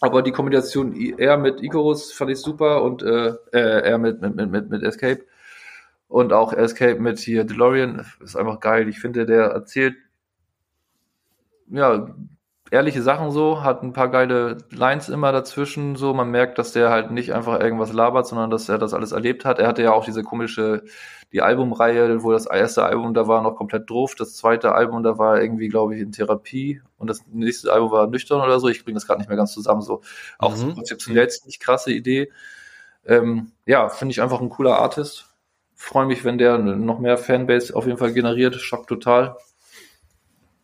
Aber 0.00 0.22
die 0.22 0.32
Kombination 0.32 0.94
er 0.94 1.36
mit 1.36 1.62
Icarus 1.62 2.12
fand 2.12 2.30
ich 2.30 2.38
super 2.38 2.82
und 2.82 3.02
äh, 3.02 3.34
äh, 3.52 3.82
er 3.82 3.98
mit, 3.98 4.20
mit, 4.22 4.34
mit, 4.34 4.50
mit, 4.50 4.70
mit 4.70 4.82
Escape 4.82 5.20
und 6.08 6.32
auch 6.32 6.52
Escape 6.52 6.98
mit 6.98 7.18
hier 7.18 7.44
DeLorean 7.44 8.06
ist 8.20 8.34
einfach 8.34 8.60
geil. 8.60 8.88
Ich 8.88 8.98
finde, 8.98 9.26
der 9.26 9.44
erzählt 9.48 9.94
ja 11.68 12.14
ehrliche 12.70 13.02
Sachen 13.02 13.30
so, 13.30 13.62
hat 13.62 13.82
ein 13.82 13.92
paar 13.92 14.08
geile 14.10 14.58
Lines 14.70 15.08
immer 15.08 15.32
dazwischen 15.32 15.96
so. 15.96 16.14
Man 16.14 16.30
merkt, 16.30 16.58
dass 16.58 16.72
der 16.72 16.90
halt 16.90 17.10
nicht 17.10 17.32
einfach 17.34 17.60
irgendwas 17.60 17.92
labert, 17.92 18.26
sondern 18.26 18.50
dass 18.50 18.68
er 18.68 18.78
das 18.78 18.94
alles 18.94 19.12
erlebt 19.12 19.44
hat. 19.44 19.58
Er 19.58 19.68
hatte 19.68 19.82
ja 19.82 19.92
auch 19.92 20.04
diese 20.04 20.22
komische 20.22 20.84
die 21.32 21.42
Albumreihe, 21.42 22.22
wo 22.24 22.32
das 22.32 22.46
erste 22.46 22.84
Album 22.84 23.14
da 23.14 23.28
war 23.28 23.40
noch 23.42 23.54
komplett 23.54 23.88
doof, 23.88 24.16
das 24.16 24.34
zweite 24.34 24.72
Album 24.72 25.04
da 25.04 25.16
war 25.16 25.40
irgendwie, 25.40 25.68
glaube 25.68 25.94
ich, 25.94 26.02
in 26.02 26.10
Therapie 26.10 26.82
und 26.98 27.08
das 27.08 27.24
nächste 27.28 27.72
Album 27.72 27.92
war 27.92 28.08
nüchtern 28.08 28.40
oder 28.40 28.58
so. 28.58 28.68
Ich 28.68 28.84
bringe 28.84 28.96
das 28.96 29.06
gerade 29.06 29.20
nicht 29.20 29.28
mehr 29.28 29.36
ganz 29.36 29.52
zusammen. 29.52 29.80
So 29.80 30.00
auch 30.38 30.56
Mhm. 30.56 30.74
konzeptionell 30.74 31.28
ziemlich 31.28 31.60
krasse 31.60 31.92
Idee. 31.92 32.32
Ähm, 33.06 33.52
ja, 33.66 33.88
finde 33.88 34.12
ich 34.12 34.22
einfach 34.22 34.40
ein 34.40 34.50
cooler 34.50 34.78
Artist. 34.78 35.26
Freue 35.76 36.06
mich, 36.06 36.24
wenn 36.24 36.36
der 36.38 36.58
noch 36.58 36.98
mehr 36.98 37.16
Fanbase 37.16 37.74
auf 37.76 37.86
jeden 37.86 37.98
Fall 37.98 38.12
generiert. 38.12 38.56
Schock 38.56 38.86
total. 38.88 39.36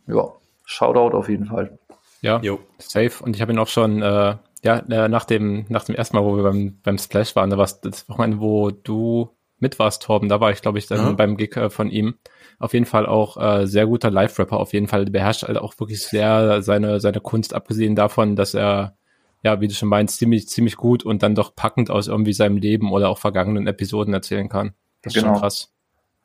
Ja, 0.06 0.32
Shoutout 0.64 1.16
auf 1.16 1.28
jeden 1.28 1.46
Fall. 1.46 1.78
Ja, 2.22 2.40
Jo. 2.42 2.60
safe. 2.78 3.22
Und 3.22 3.36
ich 3.36 3.42
habe 3.42 3.52
ihn 3.52 3.58
auch 3.58 3.68
schon, 3.68 4.02
äh, 4.02 4.36
ja, 4.62 4.78
äh, 4.88 5.08
nach 5.08 5.24
dem, 5.24 5.66
nach 5.68 5.84
dem 5.84 5.94
ersten 5.94 6.16
Mal, 6.16 6.24
wo 6.24 6.36
wir 6.36 6.42
beim, 6.42 6.78
beim 6.82 6.98
Splash 6.98 7.36
waren, 7.36 7.50
da 7.50 7.56
war 7.58 7.64
es 7.64 7.80
das 7.80 8.08
Wochenende, 8.08 8.40
wo 8.40 8.70
du 8.70 9.30
mit 9.58 9.78
warst, 9.78 10.02
Torben, 10.02 10.28
da 10.28 10.40
war 10.40 10.50
ich, 10.50 10.60
glaube 10.60 10.78
ich, 10.78 10.86
dann 10.86 10.98
Ja. 11.00 11.12
beim 11.12 11.36
Gig 11.36 11.56
äh, 11.56 11.70
von 11.70 11.90
ihm. 11.90 12.16
Auf 12.58 12.74
jeden 12.74 12.86
Fall 12.86 13.06
auch 13.06 13.36
äh, 13.36 13.66
sehr 13.66 13.86
guter 13.86 14.10
Live-Rapper, 14.10 14.58
auf 14.58 14.72
jeden 14.72 14.88
Fall 14.88 15.04
beherrscht 15.06 15.42
halt 15.44 15.58
auch 15.58 15.78
wirklich 15.78 16.02
sehr 16.02 16.62
seine, 16.62 17.00
seine 17.00 17.20
Kunst, 17.20 17.54
abgesehen 17.54 17.94
davon, 17.96 18.34
dass 18.36 18.54
er, 18.54 18.96
ja, 19.42 19.60
wie 19.60 19.68
du 19.68 19.74
schon 19.74 19.88
meinst, 19.88 20.18
ziemlich, 20.18 20.48
ziemlich 20.48 20.76
gut 20.76 21.04
und 21.04 21.22
dann 21.22 21.34
doch 21.34 21.54
packend 21.54 21.90
aus 21.90 22.08
irgendwie 22.08 22.32
seinem 22.32 22.56
Leben 22.56 22.92
oder 22.92 23.08
auch 23.08 23.18
vergangenen 23.18 23.66
Episoden 23.66 24.12
erzählen 24.14 24.48
kann. 24.48 24.74
Das 25.02 25.14
ist 25.14 25.20
Genau. 25.22 25.34
schon 25.34 25.40
krass. 25.42 25.72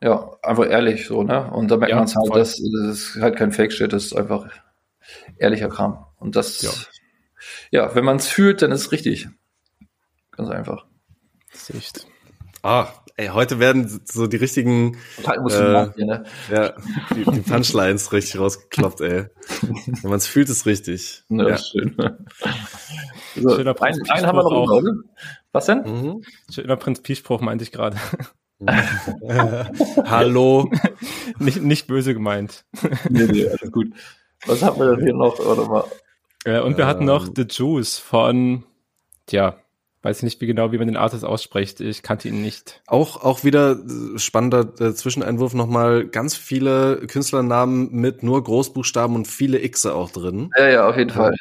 Ja, 0.01 0.31
einfach 0.41 0.68
ehrlich 0.69 1.05
so, 1.05 1.22
ne? 1.23 1.51
Und 1.51 1.69
da 1.69 1.77
merkt 1.77 1.91
Ja, 1.91 1.97
man 1.97 2.05
es 2.05 2.15
halt, 2.15 2.27
voll. 2.27 2.39
das, 2.39 2.57
das 2.57 2.88
ist 3.15 3.18
halt 3.22 3.35
kein 3.35 3.51
Fake-Shit, 3.51 3.93
das 3.93 4.05
ist 4.05 4.15
einfach 4.15 4.49
ehrlicher 5.38 5.69
Kram. 5.69 6.05
Und 6.17 6.35
das, 6.35 6.61
ja, 7.71 7.95
wenn 7.95 8.05
man 8.05 8.17
es 8.17 8.27
fühlt, 8.27 8.61
dann 8.61 8.71
ist 8.71 8.81
es 8.81 8.91
richtig. 8.91 9.27
Ganz 10.31 10.49
einfach. 10.49 10.85
Sicht. 11.53 12.07
Ah, 12.63 12.88
ey, 13.17 13.27
heute 13.27 13.59
werden 13.59 14.01
so 14.05 14.27
die 14.27 14.38
richtigen, 14.38 14.97
Total 15.17 15.38
Äh, 15.38 15.93
hier, 15.95 16.05
ne? 16.05 16.23
ja, 16.51 16.73
die, 17.15 17.23
die 17.25 17.39
Punchlines 17.41 18.11
richtig 18.13 18.39
rausgekloppt, 18.39 19.01
ey. 19.01 19.25
Wenn 19.61 20.09
man 20.09 20.17
es 20.17 20.27
fühlt, 20.27 20.49
ist 20.49 20.65
richtig. 20.65 21.23
Ja. 21.29 21.47
ist 21.49 21.69
schön. 21.71 21.95
so, 23.35 23.55
Schöner 23.55 23.81
einen, 23.81 24.09
einen 24.09 24.27
haben 24.27 24.38
wir 24.38 24.43
noch 24.43 24.51
auch. 24.51 24.71
oder? 24.71 24.93
Was 25.51 25.65
denn? 25.65 25.81
Mhm. 25.81 26.23
Schöner 26.51 26.77
Prinz 26.77 27.01
Pi-Spruch 27.01 27.41
meinte 27.41 27.63
ich 27.63 27.71
gerade. 27.71 27.97
Hallo. 30.05 30.71
nicht, 31.39 31.61
nicht 31.63 31.88
böse 31.88 32.13
gemeint. 32.13 32.65
nee, 33.09 33.25
nee, 33.25 33.47
alles 33.47 33.71
gut. 33.71 33.88
Was 34.45 34.61
haben 34.63 34.80
wir 34.80 34.95
denn 34.95 35.05
hier 35.05 35.13
noch? 35.13 35.38
Warte 35.39 35.69
mal. 35.69 35.84
Äh, 36.45 36.59
und 36.61 36.77
wir 36.77 36.88
hatten 36.88 37.05
noch 37.05 37.27
Ähm. 37.27 37.34
The 37.35 37.45
Juice 37.49 37.97
von, 37.97 38.63
tja, 39.27 39.57
weiß 40.01 40.23
nicht 40.23 40.41
wie 40.41 40.47
genau, 40.47 40.72
wie 40.72 40.77
man 40.77 40.88
den 40.88 40.97
Artist 40.97 41.23
ausspricht. 41.23 41.80
Ich 41.80 42.01
kannte 42.01 42.27
ihn 42.27 42.41
nicht. 42.41 42.81
Auch, 42.88 43.23
auch 43.23 43.43
wieder 43.43 43.77
spannender 44.15 44.73
äh, 44.80 44.93
Zwischeneinwurf 44.93 45.53
nochmal. 45.53 46.07
Ganz 46.07 46.35
viele 46.35 47.05
Künstlernamen 47.07 47.91
mit 47.91 48.23
nur 48.23 48.43
Großbuchstaben 48.43 49.15
und 49.15 49.27
viele 49.27 49.59
Xe 49.69 49.93
auch 49.93 50.09
drin. 50.09 50.49
Ja, 50.57 50.69
ja, 50.69 50.89
auf 50.89 50.97
jeden 50.97 51.11
Fall. 51.11 51.35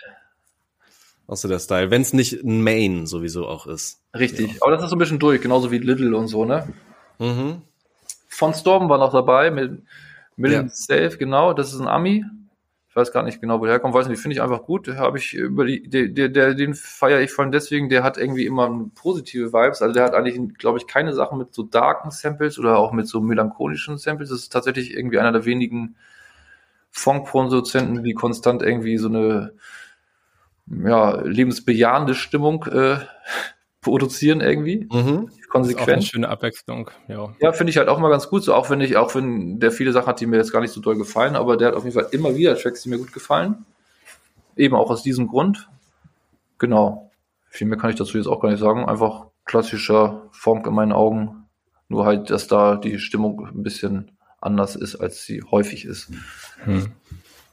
Außer 1.27 1.49
der 1.49 1.61
Style. 1.61 1.91
Wenn 1.91 2.03
es 2.03 2.13
nicht 2.13 2.43
ein 2.43 2.63
Main 2.63 3.07
sowieso 3.07 3.47
auch 3.47 3.67
ist. 3.67 4.03
Richtig. 4.15 4.63
Aber 4.63 4.73
das 4.73 4.83
ist 4.83 4.91
so 4.91 4.97
ein 4.97 4.99
bisschen 4.99 5.21
durch, 5.21 5.41
genauso 5.41 5.71
wie 5.71 5.79
Little 5.79 6.17
und 6.17 6.27
so, 6.27 6.45
ne? 6.45 6.69
Mhm. 7.19 7.63
Von 8.29 8.53
Storm 8.53 8.89
war 8.89 8.99
noch 8.99 9.13
dabei, 9.13 9.51
mit 9.51 9.83
Million 10.37 10.67
Ja. 10.67 10.73
Safe, 10.75 11.17
genau. 11.17 11.53
Das 11.53 11.73
ist 11.73 11.81
ein 11.81 11.89
Ami. 11.89 12.25
Ich 12.91 12.97
weiß 12.97 13.13
gar 13.13 13.23
nicht 13.23 13.41
genau, 13.41 13.61
wo 13.61 13.67
der 13.67 13.75
herkommt. 13.75 13.95
Weiß 13.95 14.09
nicht, 14.09 14.21
finde 14.21 14.35
ich 14.35 14.43
einfach 14.43 14.65
gut. 14.65 14.89
Habe 14.89 15.17
ich 15.17 15.33
über 15.33 15.65
die, 15.65 15.89
der, 15.89 16.29
der, 16.29 16.55
den 16.55 16.75
feiere 16.75 17.21
ich 17.21 17.31
vor 17.31 17.45
allem 17.45 17.53
deswegen, 17.53 17.89
der 17.89 18.03
hat 18.03 18.19
irgendwie 18.19 18.47
immer 18.47 18.91
positive 18.97 19.53
Vibes. 19.53 19.81
Also 19.81 19.95
der 19.95 20.03
hat 20.03 20.15
eigentlich, 20.15 20.59
glaube 20.59 20.79
ich, 20.79 20.89
keine 20.89 21.15
Sachen 21.15 21.39
mit 21.39 21.55
so 21.55 21.63
darken 21.63 22.11
Samples 22.11 22.59
oder 22.59 22.79
auch 22.79 22.91
mit 22.91 23.07
so 23.07 23.21
melancholischen 23.21 23.97
Samples. 23.97 24.31
Das 24.31 24.41
ist 24.41 24.53
tatsächlich 24.53 24.97
irgendwie 24.97 25.21
einer 25.21 25.31
der 25.31 25.45
wenigen 25.45 25.95
Funk-Produzenten, 26.91 28.03
die 28.03 28.15
konstant 28.15 28.61
irgendwie 28.61 28.99
so 28.99 29.07
eine 29.07 29.53
ja, 30.67 31.21
lebensbejahende 31.21 32.17
Stimmung 32.17 32.65
äh, 32.65 32.97
produzieren 33.83 34.41
irgendwie. 34.41 34.89
Mhm. 34.91 35.31
Ist 35.51 35.57
auch 35.57 35.61
eine 35.61 35.75
Konsequent. 35.75 36.05
schöne 36.05 36.29
Abwechslung. 36.29 36.91
Ja. 37.09 37.35
Ja, 37.41 37.53
finde 37.53 37.71
ich 37.71 37.77
halt 37.77 37.89
auch 37.89 37.99
mal 37.99 38.09
ganz 38.09 38.29
gut, 38.29 38.45
so 38.45 38.55
auch 38.55 38.71
wenn 38.71 38.81
ich, 38.81 38.97
auch 38.97 39.15
wenn 39.15 39.59
der 39.59 39.73
viele 39.73 39.93
Sachen 39.93 40.07
hat, 40.07 40.21
die 40.21 40.27
mir 40.27 40.37
jetzt 40.37 40.53
gar 40.53 40.61
nicht 40.61 40.73
so 40.73 40.81
doll 40.81 40.97
gefallen, 40.97 41.35
aber 41.35 41.57
der 41.57 41.69
hat 41.69 41.75
auf 41.75 41.85
jeden 41.85 41.95
Fall 41.95 42.09
immer 42.13 42.37
wieder 42.37 42.57
Tracks, 42.57 42.83
die 42.83 42.89
mir 42.89 42.99
gut 42.99 43.13
gefallen. 43.13 43.67
Eben 44.57 44.77
auch 44.77 44.91
aus 44.91 45.03
diesem 45.03 45.27
Grund. 45.27 45.69
Genau. 46.59 47.11
Viel 47.49 47.67
mehr 47.67 47.79
kann 47.79 47.91
ich 47.91 47.97
dazu 47.97 48.17
jetzt 48.17 48.29
auch 48.29 48.41
gar 48.41 48.51
nicht 48.51 48.61
sagen. 48.61 48.85
Einfach 48.85 49.27
klassischer 49.45 50.29
Funk 50.31 50.67
in 50.67 50.75
meinen 50.75 50.93
Augen. 50.93 51.49
Nur 51.89 52.05
halt, 52.05 52.31
dass 52.31 52.47
da 52.47 52.77
die 52.77 53.01
Stimmung 53.01 53.45
ein 53.47 53.65
bisschen 53.65 54.13
anders 54.41 54.77
ist, 54.77 54.97
als 54.97 55.25
sie 55.25 55.43
häufig 55.51 55.85
ist. 55.85 56.13
Hm. 56.63 56.93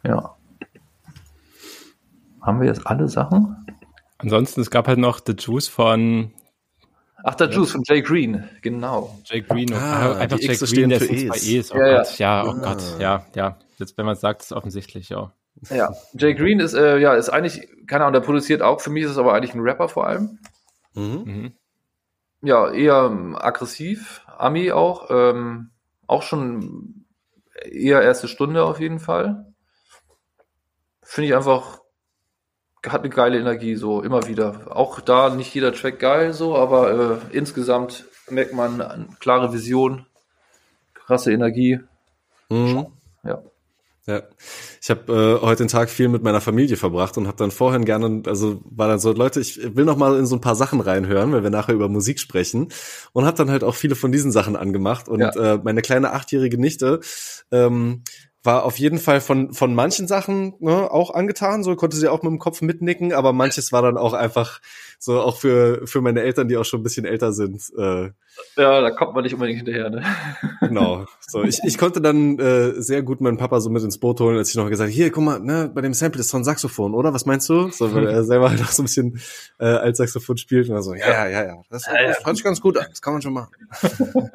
Ja. 0.03 0.35
Haben 2.41 2.61
wir 2.61 2.67
jetzt 2.67 2.85
alle 2.85 3.07
Sachen? 3.07 3.65
Ansonsten, 4.19 4.61
es 4.61 4.69
gab 4.69 4.87
halt 4.87 4.99
noch 4.99 5.19
The 5.25 5.33
Juice 5.33 5.67
von 5.67 6.31
Ach, 7.29 7.35
der 7.35 7.49
Juice 7.49 7.71
von 7.73 7.83
Jay 7.85 8.01
Green, 8.01 8.47
genau. 8.61 9.19
Jay 9.25 9.41
Green. 9.41 9.73
Ah, 9.73 10.13
Ah, 10.13 10.17
einfach 10.17 10.39
Jay 10.39 10.55
Green, 10.55 10.89
der 10.89 11.01
ist 11.01 11.27
bei 11.27 11.35
Es. 11.35 11.47
Es. 11.47 11.71
Oh 11.73 11.77
Ja, 11.77 11.87
ja. 11.87 11.97
Gott, 11.97 12.17
ja, 12.19 12.43
oh 12.45 12.49
Ah. 12.49 12.53
Gott, 12.73 12.83
ja, 12.99 13.25
ja. 13.35 13.57
Jetzt, 13.77 13.97
wenn 13.97 14.05
man 14.05 14.13
es 14.13 14.21
sagt, 14.21 14.41
ist 14.41 14.51
es 14.51 14.57
offensichtlich, 14.57 15.09
ja. 15.09 15.33
Ja, 15.69 15.93
Jay 16.13 16.33
Green 16.35 16.59
ist, 16.59 16.73
äh, 16.73 16.97
ja, 16.99 17.15
ist 17.15 17.29
eigentlich, 17.29 17.67
keine 17.87 18.05
Ahnung, 18.05 18.13
der 18.13 18.21
produziert 18.21 18.61
auch, 18.61 18.79
für 18.79 18.91
mich 18.91 19.03
ist 19.03 19.11
es 19.11 19.17
aber 19.17 19.33
eigentlich 19.33 19.53
ein 19.55 19.59
Rapper 19.61 19.89
vor 19.89 20.07
allem. 20.07 20.39
Mhm. 20.93 21.21
Mhm. 21.25 21.53
Ja, 22.43 22.71
eher 22.71 23.07
ähm, 23.11 23.35
aggressiv, 23.35 24.21
Ami 24.37 24.71
auch, 24.71 25.07
ähm, 25.09 25.71
auch 26.05 26.21
schon 26.21 27.05
eher 27.65 28.01
erste 28.03 28.27
Stunde 28.27 28.63
auf 28.63 28.79
jeden 28.79 28.99
Fall. 28.99 29.51
Finde 31.01 31.29
ich 31.29 31.35
einfach, 31.35 31.79
hat 32.91 33.01
eine 33.01 33.09
geile 33.09 33.39
Energie, 33.39 33.75
so 33.75 34.01
immer 34.01 34.27
wieder. 34.27 34.75
Auch 34.75 34.99
da 34.99 35.29
nicht 35.33 35.53
jeder 35.53 35.73
Track 35.73 35.99
geil, 35.99 36.33
so, 36.33 36.55
aber 36.55 37.19
äh, 37.31 37.35
insgesamt 37.37 38.05
merkt 38.29 38.53
man 38.53 38.81
eine 38.81 39.07
klare 39.19 39.53
Vision, 39.53 40.05
krasse 40.93 41.31
Energie. 41.31 41.79
Mhm. 42.49 42.87
Ja. 43.23 43.41
Ja, 44.09 44.21
ich 44.81 44.89
habe 44.89 45.39
äh, 45.41 45.45
heute 45.45 45.63
den 45.65 45.67
Tag 45.67 45.89
viel 45.89 46.07
mit 46.07 46.23
meiner 46.23 46.39
Familie 46.39 46.77
verbracht 46.77 47.17
und 47.17 47.27
habe 47.27 47.35
dann 47.35 47.51
vorhin 47.51 47.83
gerne, 47.83 48.23
also 48.25 48.61
war 48.63 48.87
dann 48.87 48.99
so, 48.99 49.11
Leute, 49.11 49.41
ich 49.41 49.75
will 49.75 49.83
noch 49.83 49.97
mal 49.97 50.17
in 50.17 50.25
so 50.25 50.37
ein 50.37 50.39
paar 50.41 50.55
Sachen 50.55 50.79
reinhören, 50.79 51.33
wenn 51.33 51.43
wir 51.43 51.49
nachher 51.49 51.75
über 51.75 51.89
Musik 51.89 52.21
sprechen 52.21 52.69
und 53.11 53.25
habe 53.25 53.35
dann 53.35 53.51
halt 53.51 53.65
auch 53.65 53.75
viele 53.75 53.95
von 53.95 54.13
diesen 54.13 54.31
Sachen 54.31 54.55
angemacht 54.55 55.09
und 55.09 55.19
Ja. 55.19 55.31
äh, 55.55 55.59
meine 55.61 55.81
kleine 55.81 56.13
achtjährige 56.13 56.57
Nichte 56.57 57.01
ähm, 57.51 58.03
war 58.47 58.63
auf 58.63 58.79
jeden 58.79 58.97
Fall 58.97 59.21
von 59.21 59.53
von 59.53 59.75
manchen 59.75 60.07
Sachen 60.07 60.55
ne, 60.59 60.89
auch 60.89 61.13
angetan, 61.13 61.63
so 61.63 61.75
konnte 61.75 61.95
sie 61.97 62.07
auch 62.07 62.23
mit 62.23 62.31
dem 62.31 62.39
Kopf 62.39 62.61
mitnicken, 62.63 63.13
aber 63.13 63.31
manches 63.33 63.71
war 63.71 63.83
dann 63.83 63.97
auch 63.97 64.13
einfach 64.13 64.59
so 64.97 65.21
auch 65.21 65.37
für 65.37 65.85
für 65.85 66.01
meine 66.01 66.21
Eltern, 66.21 66.47
die 66.47 66.57
auch 66.57 66.65
schon 66.65 66.79
ein 66.79 66.83
bisschen 66.83 67.05
älter 67.05 67.31
sind, 67.33 67.61
äh, 67.77 68.09
Ja, 68.55 68.81
da 68.81 68.89
kommt 68.91 69.13
man 69.13 69.23
nicht 69.23 69.33
unbedingt 69.33 69.59
hinterher, 69.59 69.89
ne? 69.89 70.03
Genau. 70.61 71.05
So, 71.19 71.43
ich, 71.43 71.59
ich 71.63 71.77
konnte 71.77 72.01
dann 72.01 72.39
äh, 72.39 72.81
sehr 72.81 73.03
gut 73.03 73.21
meinen 73.21 73.37
Papa 73.37 73.59
so 73.59 73.69
mit 73.69 73.83
ins 73.83 73.97
Boot 73.99 74.19
holen, 74.19 74.37
als 74.37 74.49
ich 74.49 74.55
noch 74.55 74.69
gesagt 74.69 74.87
habe, 74.89 74.95
hier, 74.95 75.11
guck 75.11 75.23
mal, 75.23 75.39
ne, 75.39 75.69
bei 75.73 75.81
dem 75.81 75.93
Sample 75.93 76.21
ist 76.21 76.29
so 76.29 76.37
ein 76.37 76.43
Saxophon, 76.43 76.93
oder? 76.93 77.13
Was 77.13 77.25
meinst 77.25 77.47
du? 77.49 77.69
So, 77.69 77.93
weil 77.93 78.07
er 78.07 78.23
selber 78.23 78.49
halt 78.49 78.61
auch 78.61 78.71
so 78.71 78.81
ein 78.81 78.85
bisschen 78.85 79.19
äh, 79.59 79.65
als 79.65 79.97
Saxophon 79.97 80.37
spielt 80.37 80.69
und 80.69 80.75
dann 80.75 80.83
so, 80.83 80.93
ja, 80.93 81.07
ja, 81.09 81.27
ja, 81.27 81.45
ja. 81.45 81.61
Das, 81.69 81.85
Ja, 81.85 82.01
ja. 82.01 82.07
das 82.07 82.25
hört 82.25 82.35
sich 82.37 82.43
ganz 82.43 82.61
gut 82.61 82.77
an, 82.77 82.85
das 82.89 83.01
kann 83.01 83.13
man 83.13 83.21
schon 83.21 83.33
machen. 83.33 83.51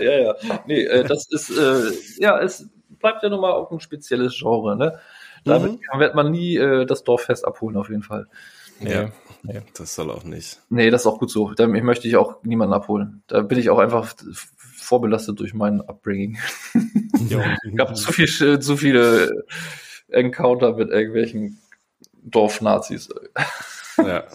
ja, 0.00 0.12
ja. 0.12 0.34
Nee, 0.66 0.82
äh, 0.82 1.04
das 1.04 1.26
ist, 1.30 1.50
äh, 1.56 1.92
ja, 2.18 2.40
es 2.40 2.68
bleibt 3.04 3.22
ja 3.22 3.28
nun 3.28 3.40
mal 3.40 3.52
auch 3.52 3.70
ein 3.70 3.80
spezielles 3.80 4.34
Genre, 4.38 4.76
ne? 4.76 4.98
Damit 5.44 5.72
Mhm. 5.72 6.00
wird 6.00 6.14
man 6.14 6.30
nie 6.30 6.56
äh, 6.56 6.86
das 6.86 7.04
Dorffest 7.04 7.44
abholen, 7.46 7.76
auf 7.76 7.90
jeden 7.90 8.02
Fall. 8.02 8.26
Nee, 8.80 8.92
Ja. 8.94 9.10
nee. 9.42 9.60
Das 9.76 9.94
soll 9.94 10.10
auch 10.10 10.24
nicht. 10.24 10.58
Nee, 10.70 10.88
das 10.90 11.02
ist 11.02 11.06
auch 11.06 11.18
gut 11.18 11.30
so. 11.30 11.52
Damit 11.52 11.84
möchte 11.84 12.08
ich 12.08 12.16
auch 12.16 12.42
niemanden 12.44 12.72
abholen. 12.74 13.22
Da 13.26 13.42
bin 13.42 13.58
ich 13.58 13.68
auch 13.70 13.78
einfach 13.78 14.14
vorbelastet 14.58 15.38
durch 15.38 15.52
mein 15.54 15.80
Upbringing. 15.82 16.38
Jo. 17.28 17.40
Ich 17.62 17.78
habe 17.78 17.94
zu, 17.94 18.10
viel, 18.12 18.24
äh, 18.48 18.58
zu 18.58 18.76
viele 18.76 19.44
Encounter 20.08 20.72
mit 20.74 20.90
irgendwelchen 20.90 21.60
Dorfnazis. 22.24 23.08
Ja. 23.98 24.24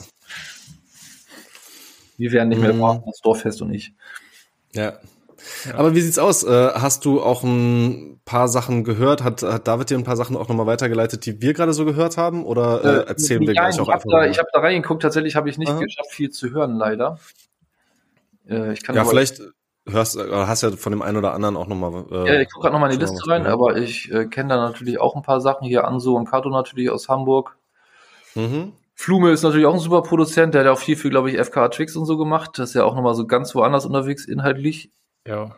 Wir 2.17 2.31
wären 2.31 2.49
nicht 2.49 2.61
mehr 2.61 2.73
Mhm. 2.73 3.03
das 3.05 3.19
Dorffest 3.21 3.61
und 3.61 3.73
ich. 3.73 3.93
Ja. 4.73 4.99
Aber 5.75 5.95
wie 5.95 6.01
sieht's 6.01 6.19
aus? 6.19 6.43
Äh, 6.43 6.69
hast 6.73 7.05
du 7.05 7.21
auch 7.21 7.43
ein 7.43 8.21
paar 8.25 8.47
Sachen 8.47 8.83
gehört? 8.83 9.23
Hat, 9.23 9.43
hat 9.43 9.67
David 9.67 9.89
dir 9.89 9.97
ein 9.97 10.03
paar 10.03 10.17
Sachen 10.17 10.35
auch 10.35 10.47
nochmal 10.47 10.67
weitergeleitet, 10.67 11.25
die 11.25 11.41
wir 11.41 11.53
gerade 11.53 11.73
so 11.73 11.85
gehört 11.85 12.17
haben? 12.17 12.45
Oder 12.45 12.83
äh, 12.83 13.07
erzählen 13.07 13.41
wir 13.41 13.53
gleich 13.53 13.79
auch 13.79 13.87
ich 13.87 13.93
habe 13.93 13.93
einfach? 13.93 14.09
da, 14.09 14.17
mal? 14.17 14.29
ich 14.29 14.39
hab 14.39 14.47
da 14.53 14.59
reingeguckt, 14.59 15.01
tatsächlich 15.01 15.35
habe 15.35 15.49
ich 15.49 15.57
nicht 15.57 15.69
Aha. 15.69 15.79
geschafft, 15.79 16.11
viel 16.11 16.29
zu 16.29 16.51
hören, 16.51 16.75
leider. 16.75 17.19
Äh, 18.47 18.73
ich 18.73 18.83
kann 18.83 18.95
ja, 18.95 19.05
vielleicht 19.05 19.41
hörst 19.87 20.17
äh, 20.17 20.31
hast 20.31 20.63
ja 20.63 20.71
von 20.71 20.91
dem 20.91 21.01
einen 21.01 21.17
oder 21.17 21.33
anderen 21.33 21.57
auch 21.57 21.67
nochmal. 21.67 22.05
Äh, 22.11 22.33
Ja, 22.33 22.41
ich 22.41 22.49
gucke 22.49 22.63
gerade 22.63 22.73
nochmal 22.73 22.91
in 22.91 22.99
die 22.99 23.05
Liste 23.05 23.27
rein, 23.29 23.45
aber 23.47 23.77
ich 23.77 24.11
äh, 24.11 24.25
kenne 24.25 24.49
da 24.49 24.57
natürlich 24.57 24.99
auch 24.99 25.15
ein 25.15 25.21
paar 25.21 25.41
Sachen. 25.41 25.67
Hier 25.67 25.85
Anso 25.85 26.15
und 26.15 26.25
Kato 26.25 26.49
natürlich 26.49 26.89
aus 26.89 27.09
Hamburg. 27.09 27.57
Mhm. 28.35 28.73
Flume 28.95 29.31
ist 29.31 29.43
natürlich 29.43 29.65
auch 29.65 29.73
ein 29.73 29.79
super 29.79 30.01
Produzent, 30.01 30.53
der 30.53 30.65
hat 30.65 30.67
auch 30.67 30.79
viel 30.79 30.97
für, 30.97 31.09
glaube 31.09 31.31
ich, 31.31 31.37
FK 31.37 31.69
Tricks 31.69 31.95
und 31.95 32.05
so 32.05 32.17
gemacht. 32.17 32.51
Das 32.59 32.71
ist 32.71 32.75
ja 32.75 32.83
auch 32.83 32.95
nochmal 32.95 33.15
so 33.15 33.25
ganz 33.25 33.55
woanders 33.55 33.85
unterwegs 33.85 34.25
inhaltlich. 34.25 34.91
Ja. 35.27 35.55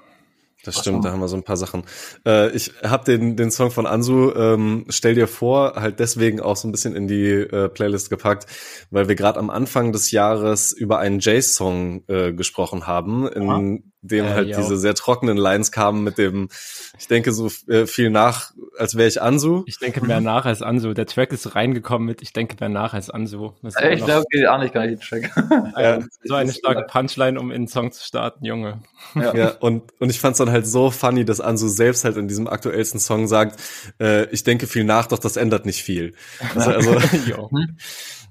Das 0.63 0.77
stimmt, 0.77 0.97
noch? 0.97 1.05
da 1.05 1.11
haben 1.11 1.19
wir 1.19 1.27
so 1.27 1.35
ein 1.35 1.43
paar 1.43 1.57
Sachen. 1.57 1.83
Äh, 2.25 2.51
ich 2.51 2.71
habe 2.83 3.03
den, 3.03 3.35
den 3.35 3.49
Song 3.49 3.71
von 3.71 3.88
Ansu, 3.88 4.31
ähm, 4.35 4.85
stell 4.89 5.15
dir 5.15 5.27
vor, 5.27 5.73
halt 5.75 5.99
deswegen 5.99 6.39
auch 6.39 6.55
so 6.55 6.67
ein 6.67 6.71
bisschen 6.71 6.95
in 6.95 7.07
die 7.07 7.31
äh, 7.31 7.67
Playlist 7.67 8.11
gepackt, 8.11 8.45
weil 8.91 9.07
wir 9.07 9.15
gerade 9.15 9.39
am 9.39 9.49
Anfang 9.49 9.91
des 9.91 10.11
Jahres 10.11 10.71
über 10.71 10.99
einen 10.99 11.19
Jay-Song 11.19 12.03
äh, 12.07 12.31
gesprochen 12.33 12.85
haben, 12.85 13.27
in 13.27 13.90
dem 14.02 14.26
Äh, 14.26 14.30
halt 14.30 14.48
ja. 14.48 14.57
diese 14.57 14.78
sehr 14.78 14.95
trockenen 14.95 15.38
Lines 15.38 15.72
kamen 15.72 16.03
mit 16.03 16.18
dem, 16.18 16.49
ich 16.98 17.07
denke 17.07 17.32
so 17.32 17.49
äh, 17.68 17.86
viel 17.86 18.10
nach, 18.10 18.52
als 18.78 18.95
wäre 18.95 19.07
ich 19.07 19.22
Ansu. 19.22 19.64
Ich 19.68 19.78
denke 19.80 20.03
mehr 20.06 20.22
nach 20.22 20.45
als 20.45 20.61
Anso. 20.61 20.94
Der 20.94 21.06
Track 21.06 21.32
ist 21.32 21.56
reingekommen 21.56 22.07
mit 22.07 22.22
Ich 22.22 22.34
denke 22.34 22.56
mehr 22.60 22.69
nach 22.69 22.94
als 22.94 23.10
Anso. 23.10 23.56
Das 23.61 23.76
ist 23.76 23.82
Echt? 23.82 23.99
immer 23.99 24.07
Ja, 24.10 24.15
noch 24.18 24.26
okay, 24.26 24.45
ahne 24.48 24.65
ich 24.65 24.73
gar 24.73 24.86
nicht 24.86 25.02
den 25.11 25.22
Track. 25.22 25.32
Ja. 25.78 25.99
so 26.23 26.34
eine 26.36 26.52
starke 26.52 26.84
Punchline, 26.84 27.40
um 27.40 27.52
in 27.52 27.64
den 27.64 27.68
Song 27.68 27.91
zu 27.91 28.03
starten, 28.03 28.44
Junge. 28.45 28.82
Ja, 29.15 29.52
und, 29.60 29.84
und 29.99 30.10
ich 30.10 30.19
fand's 30.19 30.38
dann 30.40 30.52
halt 30.52 30.68
so 30.68 30.91
funny, 30.91 31.23
dass 31.26 31.40
Ansu 31.40 31.68
selbst 31.68 32.03
halt 32.03 32.18
in 32.18 32.28
diesem 32.28 32.48
aktuellsten 32.48 32.99
Song 32.99 33.28
sagt, 33.28 33.60
äh, 33.99 34.26
ich 34.32 34.44
denke 34.44 34.68
viel 34.68 34.84
nach, 34.84 35.07
doch 35.07 35.19
das 35.19 35.38
ändert 35.38 35.65
nicht 35.65 35.84
viel. 35.84 36.14
Also, 36.56 36.72
also 36.72 36.91
Jo. 37.28 37.49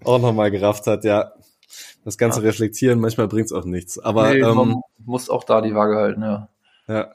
auch 0.05 0.19
nochmal 0.21 0.51
gerafft 0.51 0.87
hat, 0.87 1.05
ja, 1.05 1.33
das 2.05 2.19
ganze 2.19 2.43
Reflektieren, 2.43 3.01
manchmal 3.01 3.29
bringt's 3.29 3.53
auch 3.53 3.65
nichts. 3.65 3.99
Aber 3.99 4.31
nee, 4.31 4.41
ähm, 4.41 4.57
man 4.57 4.75
muss 5.05 5.29
auch 5.29 5.45
da 5.45 5.61
die 5.61 5.75
Waage 5.75 5.97
halten, 5.97 6.23
ja. 6.23 6.49
ja. 6.89 7.13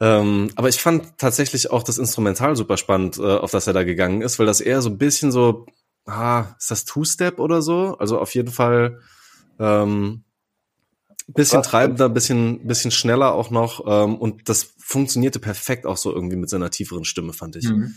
Ähm, 0.00 0.50
aber 0.56 0.68
ich 0.68 0.80
fand 0.80 1.18
tatsächlich 1.18 1.70
auch 1.70 1.82
das 1.82 1.98
Instrumental 1.98 2.56
super 2.56 2.76
spannend, 2.76 3.18
äh, 3.18 3.22
auf 3.22 3.52
das 3.52 3.66
er 3.66 3.72
da 3.72 3.84
gegangen 3.84 4.22
ist, 4.22 4.38
weil 4.38 4.46
das 4.46 4.60
eher 4.60 4.82
so 4.82 4.90
ein 4.90 4.98
bisschen 4.98 5.30
so, 5.30 5.66
ah, 6.06 6.46
ist 6.58 6.70
das 6.70 6.84
Two-Step 6.84 7.38
oder 7.38 7.62
so? 7.62 7.96
Also 7.98 8.18
auf 8.18 8.34
jeden 8.34 8.50
Fall 8.50 9.00
ähm, 9.58 10.24
bisschen 11.28 11.60
Was? 11.60 11.68
treibender, 11.68 12.08
bisschen, 12.08 12.66
bisschen 12.66 12.90
schneller 12.90 13.34
auch 13.34 13.50
noch. 13.50 13.84
Ähm, 13.86 14.16
und 14.16 14.48
das 14.48 14.74
funktionierte 14.78 15.38
perfekt 15.38 15.86
auch 15.86 15.96
so 15.96 16.12
irgendwie 16.12 16.36
mit 16.36 16.50
seiner 16.50 16.70
tieferen 16.70 17.04
Stimme, 17.04 17.32
fand 17.32 17.56
ich. 17.56 17.68
Mhm. 17.68 17.94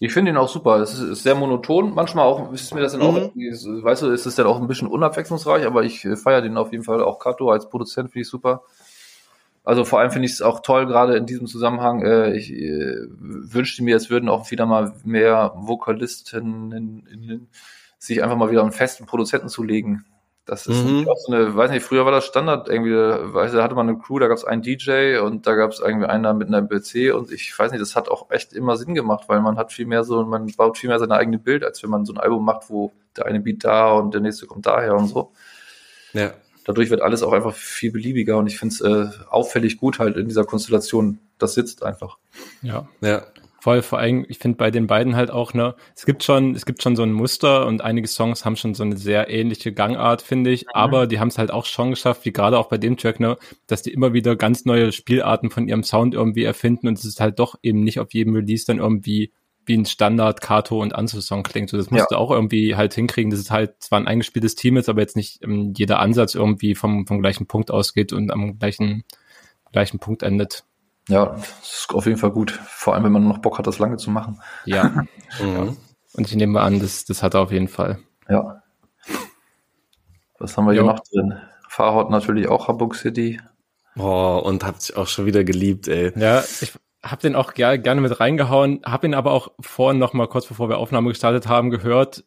Ich 0.00 0.12
finde 0.12 0.30
ihn 0.30 0.36
auch 0.36 0.48
super. 0.48 0.76
Es 0.80 0.92
ist, 0.94 1.00
ist 1.00 1.22
sehr 1.22 1.34
monoton. 1.34 1.94
Manchmal 1.94 2.26
auch, 2.26 2.52
ist 2.52 2.74
mir 2.74 2.80
das 2.82 2.92
dann 2.92 3.02
auch, 3.02 3.34
Mhm. 3.34 3.54
so- 3.54 3.82
weißt 3.82 4.02
du, 4.02 4.10
ist 4.10 4.26
es 4.26 4.34
dann 4.34 4.46
auch 4.46 4.60
ein 4.60 4.66
bisschen 4.66 4.88
unabwechslungsreich, 4.88 5.64
aber 5.66 5.84
ich 5.84 6.04
äh, 6.04 6.16
feiere 6.16 6.42
den 6.42 6.56
auf 6.56 6.72
jeden 6.72 6.84
Fall 6.84 7.02
auch 7.02 7.18
Kato 7.18 7.50
als 7.50 7.68
Produzent 7.68 8.10
finde 8.10 8.22
ich 8.22 8.28
super. 8.28 8.62
Also 9.64 9.84
vor 9.84 9.98
allem 9.98 10.10
finde 10.12 10.26
ich 10.26 10.32
es 10.32 10.42
auch 10.42 10.60
toll, 10.60 10.86
gerade 10.86 11.16
in 11.16 11.26
diesem 11.26 11.46
Zusammenhang. 11.46 12.02
Äh, 12.02 12.36
ich 12.36 12.52
äh, 12.52 12.94
wünschte 13.18 13.82
mir, 13.82 13.96
es 13.96 14.10
würden 14.10 14.28
auch 14.28 14.50
wieder 14.50 14.66
mal 14.66 14.92
mehr 15.04 15.52
Vokalisten 15.56 16.72
in, 16.72 17.06
in, 17.10 17.22
in, 17.30 17.48
sich 17.98 18.22
einfach 18.22 18.36
mal 18.36 18.50
wieder 18.50 18.62
einen 18.62 18.72
festen 18.72 19.06
Produzenten 19.06 19.48
zulegen. 19.48 20.04
Das 20.46 20.66
ist 20.68 20.84
Mhm. 20.84 21.08
auch 21.08 21.16
so 21.18 21.32
eine, 21.32 21.54
weiß 21.56 21.72
nicht, 21.72 21.82
früher 21.84 22.04
war 22.04 22.12
das 22.12 22.24
Standard 22.24 22.68
irgendwie, 22.68 22.92
weißt 22.92 23.52
du, 23.52 23.58
da 23.58 23.64
hatte 23.64 23.74
man 23.74 23.88
eine 23.88 23.98
Crew, 23.98 24.20
da 24.20 24.28
gab 24.28 24.36
es 24.38 24.44
einen 24.44 24.62
DJ 24.62 25.18
und 25.18 25.44
da 25.46 25.56
gab 25.56 25.72
es 25.72 25.80
irgendwie 25.80 26.06
einer 26.06 26.34
mit 26.34 26.46
einer 26.48 26.62
PC 26.62 27.12
und 27.12 27.32
ich 27.32 27.58
weiß 27.58 27.72
nicht, 27.72 27.80
das 27.82 27.96
hat 27.96 28.08
auch 28.08 28.30
echt 28.30 28.52
immer 28.52 28.76
Sinn 28.76 28.94
gemacht, 28.94 29.24
weil 29.26 29.40
man 29.40 29.56
hat 29.58 29.72
viel 29.72 29.86
mehr 29.86 30.04
so, 30.04 30.24
man 30.24 30.46
baut 30.56 30.78
viel 30.78 30.88
mehr 30.88 31.00
seine 31.00 31.14
eigene 31.16 31.38
Bild, 31.38 31.64
als 31.64 31.82
wenn 31.82 31.90
man 31.90 32.06
so 32.06 32.12
ein 32.12 32.18
Album 32.20 32.44
macht, 32.44 32.70
wo 32.70 32.92
der 33.16 33.26
eine 33.26 33.40
Beat 33.40 33.64
da 33.64 33.90
und 33.92 34.14
der 34.14 34.20
nächste 34.20 34.46
kommt 34.46 34.66
daher 34.66 34.94
und 34.94 35.08
so. 35.08 35.32
Ja. 36.12 36.30
Dadurch 36.64 36.90
wird 36.90 37.00
alles 37.00 37.22
auch 37.24 37.32
einfach 37.32 37.54
viel 37.54 37.90
beliebiger 37.92 38.36
und 38.38 38.46
ich 38.46 38.58
finde 38.58 38.72
es 38.74 38.80
äh, 38.80 39.06
auffällig 39.28 39.78
gut 39.78 39.98
halt 39.98 40.16
in 40.16 40.28
dieser 40.28 40.44
Konstellation. 40.44 41.18
Das 41.38 41.54
sitzt 41.54 41.82
einfach. 41.82 42.18
Ja. 42.62 42.88
Ja. 43.00 43.22
Voll, 43.66 43.82
vor 43.82 43.98
allem, 43.98 44.24
ich 44.28 44.38
finde 44.38 44.58
bei 44.58 44.70
den 44.70 44.86
beiden 44.86 45.16
halt 45.16 45.32
auch, 45.32 45.52
ne, 45.52 45.74
es 45.96 46.06
gibt 46.06 46.22
schon, 46.22 46.54
es 46.54 46.66
gibt 46.66 46.84
schon 46.84 46.94
so 46.94 47.02
ein 47.02 47.10
Muster 47.10 47.66
und 47.66 47.82
einige 47.82 48.06
Songs 48.06 48.44
haben 48.44 48.54
schon 48.54 48.74
so 48.74 48.84
eine 48.84 48.96
sehr 48.96 49.28
ähnliche 49.28 49.72
Gangart, 49.72 50.22
finde 50.22 50.52
ich, 50.52 50.66
aber 50.72 51.08
die 51.08 51.18
haben 51.18 51.26
es 51.26 51.36
halt 51.36 51.50
auch 51.50 51.66
schon 51.66 51.90
geschafft, 51.90 52.24
wie 52.24 52.32
gerade 52.32 52.60
auch 52.60 52.68
bei 52.68 52.78
dem 52.78 52.96
Track, 52.96 53.18
ne, 53.18 53.36
dass 53.66 53.82
die 53.82 53.92
immer 53.92 54.12
wieder 54.12 54.36
ganz 54.36 54.66
neue 54.66 54.92
Spielarten 54.92 55.50
von 55.50 55.66
ihrem 55.66 55.82
Sound 55.82 56.14
irgendwie 56.14 56.44
erfinden 56.44 56.86
und 56.86 56.96
es 56.96 57.04
ist 57.04 57.18
halt 57.18 57.40
doch 57.40 57.56
eben 57.60 57.80
nicht 57.80 57.98
auf 57.98 58.14
jedem 58.14 58.36
Release 58.36 58.64
dann 58.64 58.78
irgendwie 58.78 59.32
wie 59.64 59.76
ein 59.76 59.84
Standard 59.84 60.40
Kato 60.40 60.80
und 60.80 60.94
Anzu-Song 60.94 61.42
klingt. 61.42 61.68
So, 61.68 61.76
das 61.76 61.90
musste 61.90 62.18
auch 62.18 62.30
irgendwie 62.30 62.76
halt 62.76 62.94
hinkriegen, 62.94 63.32
dass 63.32 63.40
es 63.40 63.50
halt 63.50 63.82
zwar 63.82 63.98
ein 63.98 64.06
eingespieltes 64.06 64.54
Team 64.54 64.76
ist, 64.76 64.88
aber 64.88 65.00
jetzt 65.00 65.16
nicht 65.16 65.42
ähm, 65.42 65.74
jeder 65.76 65.98
Ansatz 65.98 66.36
irgendwie 66.36 66.76
vom, 66.76 67.04
vom 67.04 67.20
gleichen 67.20 67.48
Punkt 67.48 67.72
ausgeht 67.72 68.12
und 68.12 68.30
am 68.30 68.60
gleichen, 68.60 69.02
gleichen 69.72 69.98
Punkt 69.98 70.22
endet. 70.22 70.62
Ja, 71.08 71.26
das 71.26 71.80
ist 71.80 71.94
auf 71.94 72.06
jeden 72.06 72.18
Fall 72.18 72.30
gut. 72.30 72.50
Vor 72.50 72.94
allem, 72.94 73.04
wenn 73.04 73.12
man 73.12 73.28
noch 73.28 73.38
Bock 73.38 73.58
hat, 73.58 73.66
das 73.66 73.78
lange 73.78 73.96
zu 73.96 74.10
machen. 74.10 74.40
Ja. 74.64 75.04
Mhm. 75.40 75.76
Und 76.14 76.28
ich 76.28 76.36
nehme 76.36 76.52
mal 76.52 76.62
an, 76.62 76.78
das, 76.78 77.04
das 77.04 77.22
hat 77.22 77.34
er 77.34 77.40
auf 77.40 77.50
jeden 77.50 77.68
Fall. 77.68 77.98
Ja. 78.28 78.62
Was 80.38 80.56
haben 80.56 80.66
wir 80.66 80.72
Jo. 80.72 80.84
hier 80.84 80.92
noch 80.92 81.00
drin? 81.00 81.34
Fahrrad 81.68 82.10
natürlich 82.10 82.48
auch 82.48 82.68
Hamburg 82.68 82.94
City. 82.94 83.40
Oh, 83.96 84.40
und 84.42 84.64
hab 84.64 84.78
dich 84.78 84.96
auch 84.96 85.08
schon 85.08 85.26
wieder 85.26 85.44
geliebt, 85.44 85.88
ey. 85.88 86.12
Ja, 86.18 86.42
ich 86.60 86.72
habe 87.02 87.22
den 87.22 87.34
auch 87.34 87.54
ger 87.54 87.76
gerne 87.76 88.00
mit 88.00 88.20
reingehauen, 88.20 88.80
habe 88.84 89.06
ihn 89.06 89.14
aber 89.14 89.32
auch 89.32 89.52
vorhin 89.60 89.98
noch 89.98 90.12
mal 90.12 90.28
kurz 90.28 90.46
bevor 90.46 90.68
wir 90.68 90.78
Aufnahme 90.78 91.08
gestartet 91.08 91.48
haben 91.48 91.70
gehört. 91.70 92.24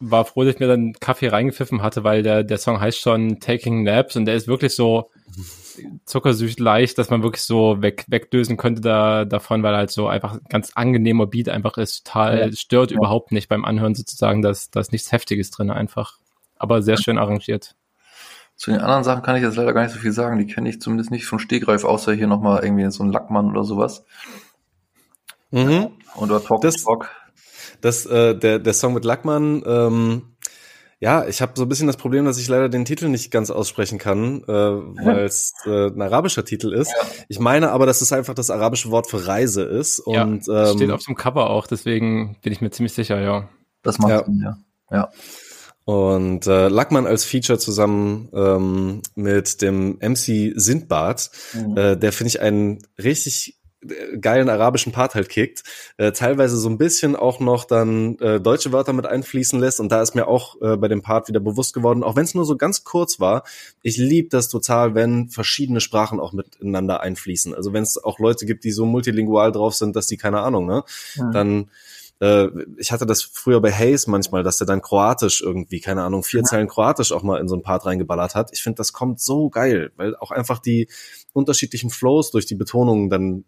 War 0.00 0.24
froh, 0.24 0.44
dass 0.44 0.54
ich 0.54 0.60
mir 0.60 0.68
dann 0.68 0.92
Kaffee 1.00 1.28
reingepfiffen 1.28 1.82
hatte, 1.82 2.04
weil 2.04 2.22
der, 2.22 2.44
der 2.44 2.58
Song 2.58 2.80
heißt 2.80 2.98
schon 3.00 3.40
Taking 3.40 3.82
Naps 3.82 4.14
und 4.16 4.26
der 4.26 4.36
ist 4.36 4.46
wirklich 4.46 4.74
so 4.74 5.10
zuckersüß 6.06 6.58
leicht, 6.58 6.98
dass 6.98 7.10
man 7.10 7.22
wirklich 7.22 7.42
so 7.44 7.82
weg, 7.82 8.04
wegdösen 8.08 8.56
könnte 8.56 8.80
da, 8.80 9.24
davon, 9.24 9.62
weil 9.62 9.74
er 9.74 9.78
halt 9.78 9.90
so 9.90 10.08
einfach 10.08 10.34
ein 10.34 10.40
ganz 10.48 10.72
angenehmer 10.74 11.26
Beat 11.26 11.48
einfach 11.48 11.78
ist, 11.78 12.04
total 12.06 12.38
Ja. 12.50 12.52
stört 12.52 12.90
Ja. 12.90 12.96
überhaupt 12.96 13.32
nicht 13.32 13.48
beim 13.48 13.64
Anhören 13.64 13.94
sozusagen, 13.94 14.42
dass 14.42 14.70
da 14.70 14.80
ist 14.80 14.92
nichts 14.92 15.12
Heftiges 15.12 15.50
drin 15.50 15.70
einfach. 15.70 16.18
Aber 16.56 16.82
sehr 16.82 16.96
schön 16.96 17.18
arrangiert. 17.18 17.74
Zu 18.56 18.72
den 18.72 18.80
anderen 18.80 19.04
Sachen 19.04 19.22
kann 19.22 19.36
ich 19.36 19.42
jetzt 19.42 19.54
leider 19.56 19.72
gar 19.72 19.82
nicht 19.84 19.92
so 19.94 20.00
viel 20.00 20.10
sagen. 20.12 20.38
Die 20.38 20.52
kenne 20.52 20.68
ich 20.68 20.80
zumindest 20.80 21.12
nicht 21.12 21.26
vom 21.26 21.38
Stegreif, 21.38 21.84
außer 21.84 22.12
hier 22.12 22.26
nochmal 22.26 22.64
irgendwie 22.64 22.90
so 22.90 23.04
ein 23.04 23.12
Lackmann 23.12 23.50
oder 23.50 23.62
sowas. 23.62 24.04
Mhm. 25.52 25.88
Oder 26.16 26.42
Talk 26.42 26.60
Das- 26.62 26.82
Talk. 26.82 27.08
Das, 27.80 28.06
äh, 28.06 28.34
der, 28.36 28.58
der 28.58 28.72
Song 28.74 28.94
mit 28.94 29.04
Lackmann, 29.04 29.62
ähm, 29.66 30.22
ja, 31.00 31.26
ich 31.28 31.40
habe 31.40 31.52
so 31.54 31.62
ein 31.62 31.68
bisschen 31.68 31.86
das 31.86 31.96
Problem, 31.96 32.24
dass 32.24 32.38
ich 32.40 32.48
leider 32.48 32.68
den 32.68 32.84
Titel 32.84 33.08
nicht 33.08 33.30
ganz 33.30 33.50
aussprechen 33.50 33.98
kann, 33.98 34.42
äh, 34.48 34.52
weil 34.52 35.18
es 35.24 35.52
äh, 35.64 35.86
ein 35.86 36.02
arabischer 36.02 36.44
Titel 36.44 36.72
ist. 36.72 36.92
Ich 37.28 37.38
meine 37.38 37.70
aber, 37.70 37.86
dass 37.86 38.00
es 38.00 38.12
einfach 38.12 38.34
das 38.34 38.50
arabische 38.50 38.90
Wort 38.90 39.08
für 39.08 39.26
Reise 39.28 39.62
ist. 39.62 40.00
Und 40.00 40.46
ja, 40.48 40.66
steht 40.66 40.82
ähm, 40.88 40.90
auf 40.90 41.04
dem 41.04 41.14
Cover 41.14 41.50
auch, 41.50 41.68
deswegen 41.68 42.36
bin 42.42 42.52
ich 42.52 42.60
mir 42.60 42.70
ziemlich 42.70 42.94
sicher, 42.94 43.20
ja. 43.20 43.48
Das 43.82 43.98
macht 43.98 44.10
Ja. 44.10 44.24
Sinn, 44.24 44.40
ja. 44.42 44.58
Ja. 44.90 45.10
Und 45.84 46.46
äh, 46.46 46.68
Lackmann 46.68 47.06
als 47.06 47.24
Feature 47.24 47.58
zusammen 47.58 48.28
ähm, 48.34 49.00
mit 49.14 49.62
dem 49.62 49.98
MC 50.02 50.52
Sindbad, 50.56 51.30
Mhm. 51.54 51.76
äh, 51.78 51.96
der 51.96 52.12
finde 52.12 52.28
ich 52.28 52.40
einen 52.42 52.80
richtig 53.02 53.57
geilen 54.20 54.48
arabischen 54.48 54.92
Part 54.92 55.14
halt 55.14 55.28
kickt, 55.28 55.62
äh, 55.98 56.12
teilweise 56.12 56.56
so 56.56 56.68
ein 56.68 56.78
bisschen 56.78 57.14
auch 57.14 57.38
noch 57.38 57.64
dann 57.64 58.18
äh, 58.18 58.40
deutsche 58.40 58.72
Wörter 58.72 58.92
mit 58.92 59.06
einfließen 59.06 59.58
lässt 59.60 59.78
und 59.78 59.90
da 59.92 60.02
ist 60.02 60.14
mir 60.14 60.26
auch 60.26 60.60
äh, 60.60 60.76
bei 60.76 60.88
dem 60.88 61.02
Part 61.02 61.28
wieder 61.28 61.40
bewusst 61.40 61.74
geworden, 61.74 62.02
auch 62.02 62.16
wenn 62.16 62.24
es 62.24 62.34
nur 62.34 62.44
so 62.44 62.56
ganz 62.56 62.84
kurz 62.84 63.20
war, 63.20 63.44
ich 63.82 63.96
liebe 63.96 64.28
das 64.30 64.48
total, 64.48 64.94
wenn 64.94 65.28
verschiedene 65.28 65.80
Sprachen 65.80 66.18
auch 66.18 66.32
miteinander 66.32 67.00
einfließen. 67.00 67.54
Also 67.54 67.72
wenn 67.72 67.84
es 67.84 68.02
auch 68.02 68.18
Leute 68.18 68.46
gibt, 68.46 68.64
die 68.64 68.72
so 68.72 68.84
multilingual 68.84 69.52
drauf 69.52 69.74
sind, 69.74 69.94
dass 69.94 70.08
die 70.08 70.16
keine 70.16 70.40
Ahnung, 70.40 70.66
ne, 70.66 70.82
Mhm. 71.16 71.32
dann 71.32 71.70
äh, 72.20 72.48
ich 72.78 72.92
hatte 72.92 73.06
das 73.06 73.22
früher 73.22 73.60
bei 73.60 73.72
Hayes 73.72 74.06
manchmal, 74.06 74.42
dass 74.42 74.58
der 74.58 74.66
dann 74.66 74.82
Kroatisch 74.82 75.40
irgendwie, 75.40 75.80
keine 75.80 76.02
Ahnung, 76.02 76.22
vier 76.24 76.42
Zeilen 76.42 76.68
Kroatisch 76.68 77.12
auch 77.12 77.22
mal 77.22 77.40
in 77.40 77.48
so 77.48 77.54
ein 77.56 77.62
Part 77.62 77.86
reingeballert 77.86 78.34
hat. 78.34 78.50
Ich 78.52 78.62
finde, 78.62 78.76
das 78.76 78.92
kommt 78.92 79.20
so 79.20 79.50
geil, 79.50 79.92
weil 79.96 80.16
auch 80.16 80.30
einfach 80.30 80.58
die 80.58 80.88
unterschiedlichen 81.32 81.90
Flows 81.90 82.30
durch 82.30 82.46
die 82.46 82.54
Betonungen 82.56 83.10
dann 83.10 83.44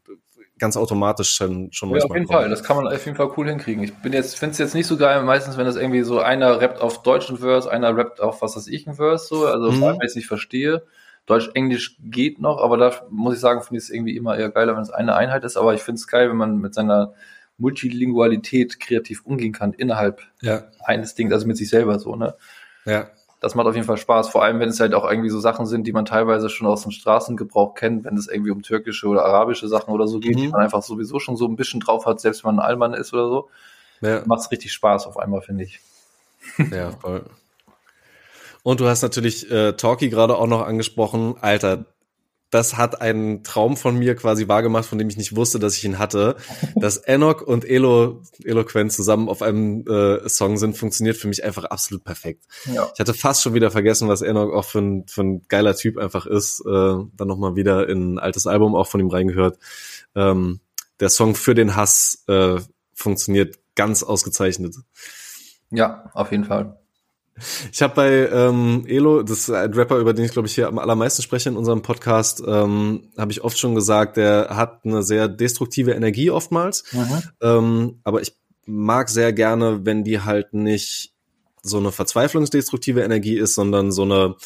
ganz 0.58 0.76
automatisch 0.76 1.30
schon, 1.30 1.72
schon 1.72 1.88
Ja, 1.88 1.96
auf 1.96 2.02
manchmal 2.02 2.18
jeden 2.18 2.28
kommen. 2.28 2.40
Fall. 2.42 2.50
Das 2.50 2.62
kann 2.62 2.76
man 2.76 2.86
auf 2.86 3.04
jeden 3.04 3.16
Fall 3.16 3.30
cool 3.36 3.48
hinkriegen. 3.48 3.82
Ich 3.82 3.94
bin 3.94 4.12
jetzt, 4.12 4.38
finde 4.38 4.52
es 4.52 4.58
jetzt 4.58 4.74
nicht 4.74 4.86
so 4.86 4.96
geil, 4.96 5.22
meistens, 5.24 5.56
wenn 5.56 5.64
das 5.64 5.76
irgendwie 5.76 6.02
so 6.02 6.20
einer 6.20 6.60
rappt 6.60 6.80
auf 6.80 7.02
deutschen 7.02 7.38
Verse, 7.38 7.68
einer 7.68 7.96
rappt 7.96 8.20
auf 8.20 8.42
was 8.42 8.56
weiß 8.56 8.68
ich 8.68 8.86
ein 8.86 8.94
Verse, 8.94 9.26
so. 9.26 9.46
Also, 9.46 9.72
Mhm. 9.72 9.98
ich 10.02 10.08
es 10.10 10.14
nicht 10.16 10.26
verstehe. 10.28 10.82
Deutsch, 11.26 11.50
Englisch 11.54 11.96
geht 12.00 12.40
noch, 12.40 12.58
aber 12.62 12.76
da 12.76 12.92
muss 13.10 13.34
ich 13.34 13.40
sagen, 13.40 13.62
finde 13.62 13.78
ich 13.78 13.84
es 13.84 13.90
irgendwie 13.90 14.16
immer 14.16 14.36
eher 14.36 14.50
geiler, 14.50 14.74
wenn 14.74 14.82
es 14.82 14.90
eine 14.90 15.14
Einheit 15.16 15.44
ist. 15.44 15.56
Aber 15.56 15.74
ich 15.74 15.82
finde 15.82 15.98
es 15.98 16.06
geil, 16.06 16.28
wenn 16.28 16.36
man 16.36 16.58
mit 16.58 16.74
seiner 16.74 17.14
Multilingualität 17.60 18.80
kreativ 18.80 19.24
umgehen 19.24 19.52
kann 19.52 19.72
innerhalb 19.72 20.22
Ja, 20.40 20.64
eines 20.84 21.14
Dings, 21.14 21.32
also 21.32 21.46
mit 21.46 21.56
sich 21.56 21.68
selber 21.68 21.98
so, 21.98 22.16
ne? 22.16 22.34
ja. 22.84 23.08
das 23.40 23.54
macht 23.54 23.66
auf 23.66 23.74
jeden 23.74 23.86
Fall 23.86 23.96
Spaß. 23.96 24.28
Vor 24.28 24.42
allem, 24.42 24.60
wenn 24.60 24.68
es 24.68 24.80
halt 24.80 24.94
auch 24.94 25.08
irgendwie 25.08 25.30
so 25.30 25.40
Sachen 25.40 25.66
sind, 25.66 25.86
die 25.86 25.92
man 25.92 26.04
teilweise 26.04 26.50
schon 26.50 26.66
aus 26.66 26.82
dem 26.82 26.90
Straßengebrauch 26.90 27.74
kennt, 27.74 28.04
wenn 28.04 28.16
es 28.16 28.28
irgendwie 28.28 28.50
um 28.50 28.62
türkische 28.62 29.06
oder 29.06 29.24
arabische 29.24 29.68
Sachen 29.68 29.94
oder 29.94 30.06
so 30.06 30.18
geht, 30.18 30.36
mhm. 30.36 30.40
die 30.40 30.48
man 30.48 30.62
einfach 30.62 30.82
sowieso 30.82 31.20
schon 31.20 31.36
so 31.36 31.46
ein 31.46 31.56
bisschen 31.56 31.80
drauf 31.80 32.06
hat, 32.06 32.20
selbst 32.20 32.44
wenn 32.44 32.54
man 32.54 32.64
ein 32.64 32.68
Allmann 32.68 32.94
ist 32.94 33.12
oder 33.12 33.28
so. 33.28 33.48
Ja. 34.00 34.22
Macht 34.26 34.40
es 34.40 34.50
richtig 34.50 34.72
Spaß 34.72 35.06
auf 35.06 35.18
einmal, 35.18 35.42
finde 35.42 35.64
ich. 35.64 35.80
Ja, 36.70 36.90
voll. 36.92 37.24
Und 38.62 38.80
du 38.80 38.86
hast 38.88 39.02
natürlich 39.02 39.50
äh, 39.50 39.72
Talkie 39.72 40.10
gerade 40.10 40.36
auch 40.36 40.46
noch 40.46 40.66
angesprochen. 40.66 41.36
Alter, 41.40 41.86
das 42.50 42.76
hat 42.76 43.00
einen 43.00 43.44
Traum 43.44 43.76
von 43.76 43.96
mir 43.96 44.16
quasi 44.16 44.48
wahrgemacht, 44.48 44.84
von 44.84 44.98
dem 44.98 45.08
ich 45.08 45.16
nicht 45.16 45.36
wusste, 45.36 45.58
dass 45.58 45.76
ich 45.76 45.84
ihn 45.84 45.98
hatte. 45.98 46.36
Dass 46.74 46.96
Enoch 47.06 47.42
und 47.42 47.64
Elo, 47.64 48.22
Eloquent 48.42 48.92
zusammen 48.92 49.28
auf 49.28 49.40
einem 49.40 49.86
äh, 49.86 50.28
Song 50.28 50.58
sind, 50.58 50.76
funktioniert 50.76 51.16
für 51.16 51.28
mich 51.28 51.44
einfach 51.44 51.64
absolut 51.64 52.02
perfekt. 52.02 52.44
Ja. 52.72 52.90
Ich 52.92 53.00
hatte 53.00 53.14
fast 53.14 53.42
schon 53.42 53.54
wieder 53.54 53.70
vergessen, 53.70 54.08
was 54.08 54.22
Enoch 54.22 54.52
auch 54.52 54.64
für 54.64 54.80
ein, 54.80 55.06
für 55.06 55.22
ein 55.22 55.46
geiler 55.48 55.76
Typ 55.76 55.96
einfach 55.96 56.26
ist. 56.26 56.60
Äh, 56.66 56.68
dann 56.68 57.28
nochmal 57.28 57.54
wieder 57.54 57.88
in 57.88 58.14
ein 58.14 58.18
altes 58.18 58.46
Album 58.48 58.74
auch 58.74 58.88
von 58.88 59.00
ihm 59.00 59.08
reingehört. 59.08 59.58
Ähm, 60.16 60.60
der 60.98 61.08
Song 61.08 61.36
für 61.36 61.54
den 61.54 61.76
Hass 61.76 62.24
äh, 62.26 62.60
funktioniert 62.94 63.58
ganz 63.76 64.02
ausgezeichnet. 64.02 64.74
Ja, 65.70 66.10
auf 66.14 66.32
jeden 66.32 66.44
Fall. 66.44 66.79
Ich 67.72 67.82
habe 67.82 67.94
bei 67.94 68.28
ähm, 68.28 68.84
Elo, 68.86 69.22
das 69.22 69.38
ist 69.40 69.50
ein 69.50 69.72
Rapper, 69.74 69.98
über 69.98 70.12
den 70.12 70.24
ich 70.24 70.32
glaube 70.32 70.48
ich 70.48 70.54
hier 70.54 70.68
am 70.68 70.78
allermeisten 70.78 71.22
spreche 71.22 71.48
in 71.48 71.56
unserem 71.56 71.82
Podcast, 71.82 72.42
ähm, 72.46 73.10
habe 73.16 73.32
ich 73.32 73.42
oft 73.42 73.58
schon 73.58 73.74
gesagt, 73.74 74.16
der 74.16 74.48
hat 74.50 74.84
eine 74.84 75.02
sehr 75.02 75.28
destruktive 75.28 75.92
Energie 75.92 76.30
oftmals. 76.30 76.84
Mhm. 76.92 77.22
Ähm, 77.40 78.00
aber 78.04 78.22
ich 78.22 78.34
mag 78.66 79.08
sehr 79.08 79.32
gerne, 79.32 79.84
wenn 79.84 80.04
die 80.04 80.20
halt 80.20 80.54
nicht 80.54 81.12
so 81.62 81.78
eine 81.78 81.92
verzweiflungsdestruktive 81.92 83.02
Energie 83.02 83.36
ist, 83.36 83.54
sondern 83.54 83.92
so 83.92 84.02
eine 84.02 84.36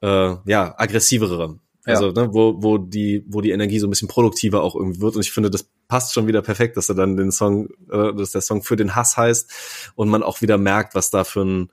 äh, 0.00 0.36
ja 0.44 0.74
aggressivere. 0.76 1.58
Ja. 1.86 1.94
Also 1.94 2.12
ne, 2.12 2.32
wo 2.32 2.62
wo 2.62 2.78
die 2.78 3.24
wo 3.28 3.40
die 3.40 3.50
Energie 3.50 3.78
so 3.78 3.86
ein 3.86 3.90
bisschen 3.90 4.08
produktiver 4.08 4.62
auch 4.62 4.76
irgendwie 4.76 5.00
wird 5.00 5.16
und 5.16 5.22
ich 5.22 5.32
finde 5.32 5.50
das 5.50 5.66
passt 5.88 6.14
schon 6.14 6.26
wieder 6.26 6.40
perfekt, 6.40 6.76
dass 6.76 6.88
er 6.88 6.94
dann 6.94 7.16
den 7.16 7.32
Song, 7.32 7.68
äh, 7.90 8.14
dass 8.14 8.30
der 8.30 8.40
Song 8.40 8.62
für 8.62 8.76
den 8.76 8.94
Hass 8.94 9.16
heißt 9.16 9.92
und 9.94 10.08
man 10.08 10.22
auch 10.22 10.40
wieder 10.40 10.58
merkt, 10.58 10.94
was 10.94 11.10
da 11.10 11.24
für 11.24 11.44
ein 11.44 11.70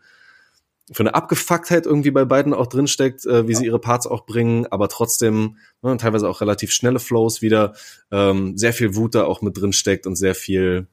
für 0.91 1.03
eine 1.03 1.15
Abgefucktheit 1.15 1.85
irgendwie 1.85 2.11
bei 2.11 2.25
beiden 2.25 2.53
auch 2.53 2.67
drinsteckt, 2.67 3.25
äh, 3.25 3.47
wie 3.47 3.53
ja. 3.53 3.57
sie 3.59 3.65
ihre 3.65 3.79
Parts 3.79 4.07
auch 4.07 4.25
bringen, 4.25 4.65
aber 4.67 4.89
trotzdem 4.89 5.57
ne, 5.81 5.97
teilweise 5.97 6.27
auch 6.27 6.41
relativ 6.41 6.71
schnelle 6.71 6.99
Flows 6.99 7.41
wieder, 7.41 7.73
ähm, 8.11 8.57
sehr 8.57 8.73
viel 8.73 8.95
Wut 8.95 9.15
da 9.15 9.25
auch 9.25 9.41
mit 9.41 9.57
drinsteckt 9.57 10.07
und 10.07 10.15
sehr 10.15 10.35
viel, 10.35 10.87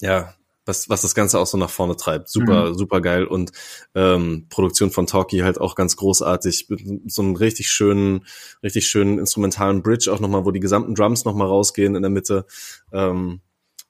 ja, 0.00 0.34
was, 0.64 0.88
was 0.88 1.02
das 1.02 1.14
Ganze 1.14 1.38
auch 1.38 1.46
so 1.46 1.58
nach 1.58 1.70
vorne 1.70 1.96
treibt. 1.96 2.28
Super, 2.28 2.70
mhm. 2.70 2.74
super 2.74 3.00
geil. 3.00 3.24
Und 3.24 3.52
ähm, 3.94 4.46
Produktion 4.48 4.90
von 4.90 5.06
Talkie 5.06 5.42
halt 5.42 5.60
auch 5.60 5.74
ganz 5.74 5.96
großartig. 5.96 6.68
So 7.06 7.22
einen 7.22 7.36
richtig 7.36 7.68
schönen, 7.68 8.26
richtig 8.62 8.86
schönen 8.86 9.18
instrumentalen 9.18 9.82
Bridge 9.82 10.12
auch 10.12 10.20
nochmal, 10.20 10.44
wo 10.44 10.50
die 10.52 10.60
gesamten 10.60 10.94
Drums 10.94 11.24
nochmal 11.24 11.48
rausgehen 11.48 11.96
in 11.96 12.02
der 12.02 12.10
Mitte. 12.10 12.46
Ähm, 12.92 13.40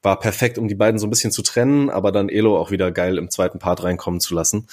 war 0.01 0.19
perfekt, 0.19 0.57
um 0.57 0.67
die 0.67 0.75
beiden 0.75 0.99
so 0.99 1.07
ein 1.07 1.09
bisschen 1.09 1.31
zu 1.31 1.41
trennen, 1.41 1.89
aber 1.89 2.11
dann 2.11 2.27
Elo 2.27 2.57
auch 2.57 2.71
wieder 2.71 2.91
geil 2.91 3.17
im 3.17 3.29
zweiten 3.29 3.57
Part 3.57 3.83
reinkommen 3.83 4.19
zu 4.19 4.35
lassen. 4.35 4.67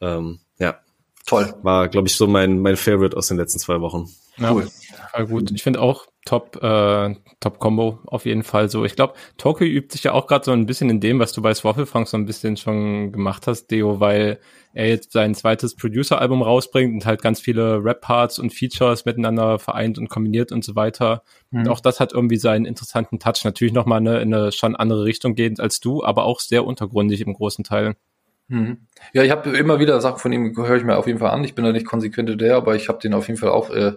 Ähm, 0.00 0.40
ja. 0.58 0.80
Toll. 1.26 1.54
War, 1.62 1.88
glaube 1.88 2.08
ich, 2.08 2.16
so 2.16 2.26
mein, 2.26 2.60
mein 2.60 2.76
Favorite 2.76 3.16
aus 3.16 3.28
den 3.28 3.36
letzten 3.36 3.58
zwei 3.58 3.80
Wochen. 3.80 4.08
Ja, 4.36 4.52
cool. 4.52 4.68
Voll 5.12 5.26
gut. 5.26 5.50
Ich 5.50 5.62
finde 5.62 5.80
auch 5.80 6.06
Top, 6.24 6.62
äh, 6.62 7.14
Top 7.40 7.58
Combo 7.58 7.98
auf 8.06 8.26
jeden 8.26 8.42
Fall 8.42 8.68
so. 8.68 8.84
Ich 8.84 8.94
glaube, 8.94 9.14
Tokyo 9.38 9.66
übt 9.66 9.92
sich 9.92 10.04
ja 10.04 10.12
auch 10.12 10.26
gerade 10.26 10.44
so 10.44 10.52
ein 10.52 10.66
bisschen 10.66 10.90
in 10.90 11.00
dem, 11.00 11.18
was 11.18 11.32
du 11.32 11.40
bei 11.40 11.54
Swaffelfunk 11.54 12.08
so 12.08 12.16
ein 12.16 12.26
bisschen 12.26 12.56
schon 12.56 13.10
gemacht 13.10 13.46
hast, 13.46 13.70
Deo, 13.70 14.00
weil 14.00 14.38
er 14.72 14.88
jetzt 14.88 15.12
sein 15.12 15.34
zweites 15.34 15.74
Producer-Album 15.76 16.42
rausbringt 16.42 16.92
und 16.92 17.06
halt 17.06 17.22
ganz 17.22 17.40
viele 17.40 17.82
Rap-Parts 17.82 18.38
und 18.38 18.52
Features 18.52 19.04
miteinander 19.04 19.58
vereint 19.58 19.98
und 19.98 20.08
kombiniert 20.08 20.52
und 20.52 20.64
so 20.64 20.76
weiter. 20.76 21.22
Mhm. 21.50 21.60
Und 21.60 21.68
auch 21.68 21.80
das 21.80 22.00
hat 22.00 22.12
irgendwie 22.12 22.36
seinen 22.36 22.66
interessanten 22.66 23.18
Touch. 23.18 23.44
Natürlich 23.44 23.72
nochmal 23.72 23.98
eine, 23.98 24.20
in 24.20 24.32
eine 24.32 24.52
schon 24.52 24.76
andere 24.76 25.04
Richtung 25.04 25.34
gehend 25.34 25.58
als 25.58 25.80
du, 25.80 26.04
aber 26.04 26.24
auch 26.24 26.40
sehr 26.40 26.64
untergründig 26.64 27.22
im 27.22 27.32
großen 27.32 27.64
Teil. 27.64 27.96
Mhm. 28.50 28.78
Ja, 29.12 29.22
ich 29.22 29.30
habe 29.30 29.56
immer 29.56 29.78
wieder 29.78 30.00
Sachen 30.00 30.18
von 30.18 30.32
ihm, 30.32 30.56
höre 30.56 30.76
ich 30.76 30.82
mir 30.82 30.96
auf 30.96 31.06
jeden 31.06 31.20
Fall 31.20 31.30
an. 31.30 31.44
Ich 31.44 31.54
bin 31.54 31.64
da 31.64 31.70
nicht 31.70 31.86
konsequent 31.86 32.40
der, 32.40 32.56
aber 32.56 32.74
ich 32.74 32.88
habe 32.88 32.98
den 32.98 33.14
auf 33.14 33.28
jeden 33.28 33.38
Fall 33.38 33.50
auch 33.50 33.70
äh, 33.70 33.92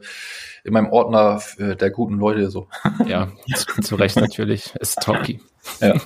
in 0.63 0.73
meinem 0.73 0.91
Ordner 0.91 1.41
äh, 1.57 1.75
der 1.75 1.89
guten 1.89 2.19
Leute 2.19 2.51
so. 2.51 2.67
Ja, 3.07 3.31
zu, 3.55 3.81
zu 3.81 3.95
Recht 3.95 4.15
natürlich. 4.15 4.75
Ist 4.79 5.01
Talkie. 5.01 5.41
Ja. 5.81 5.95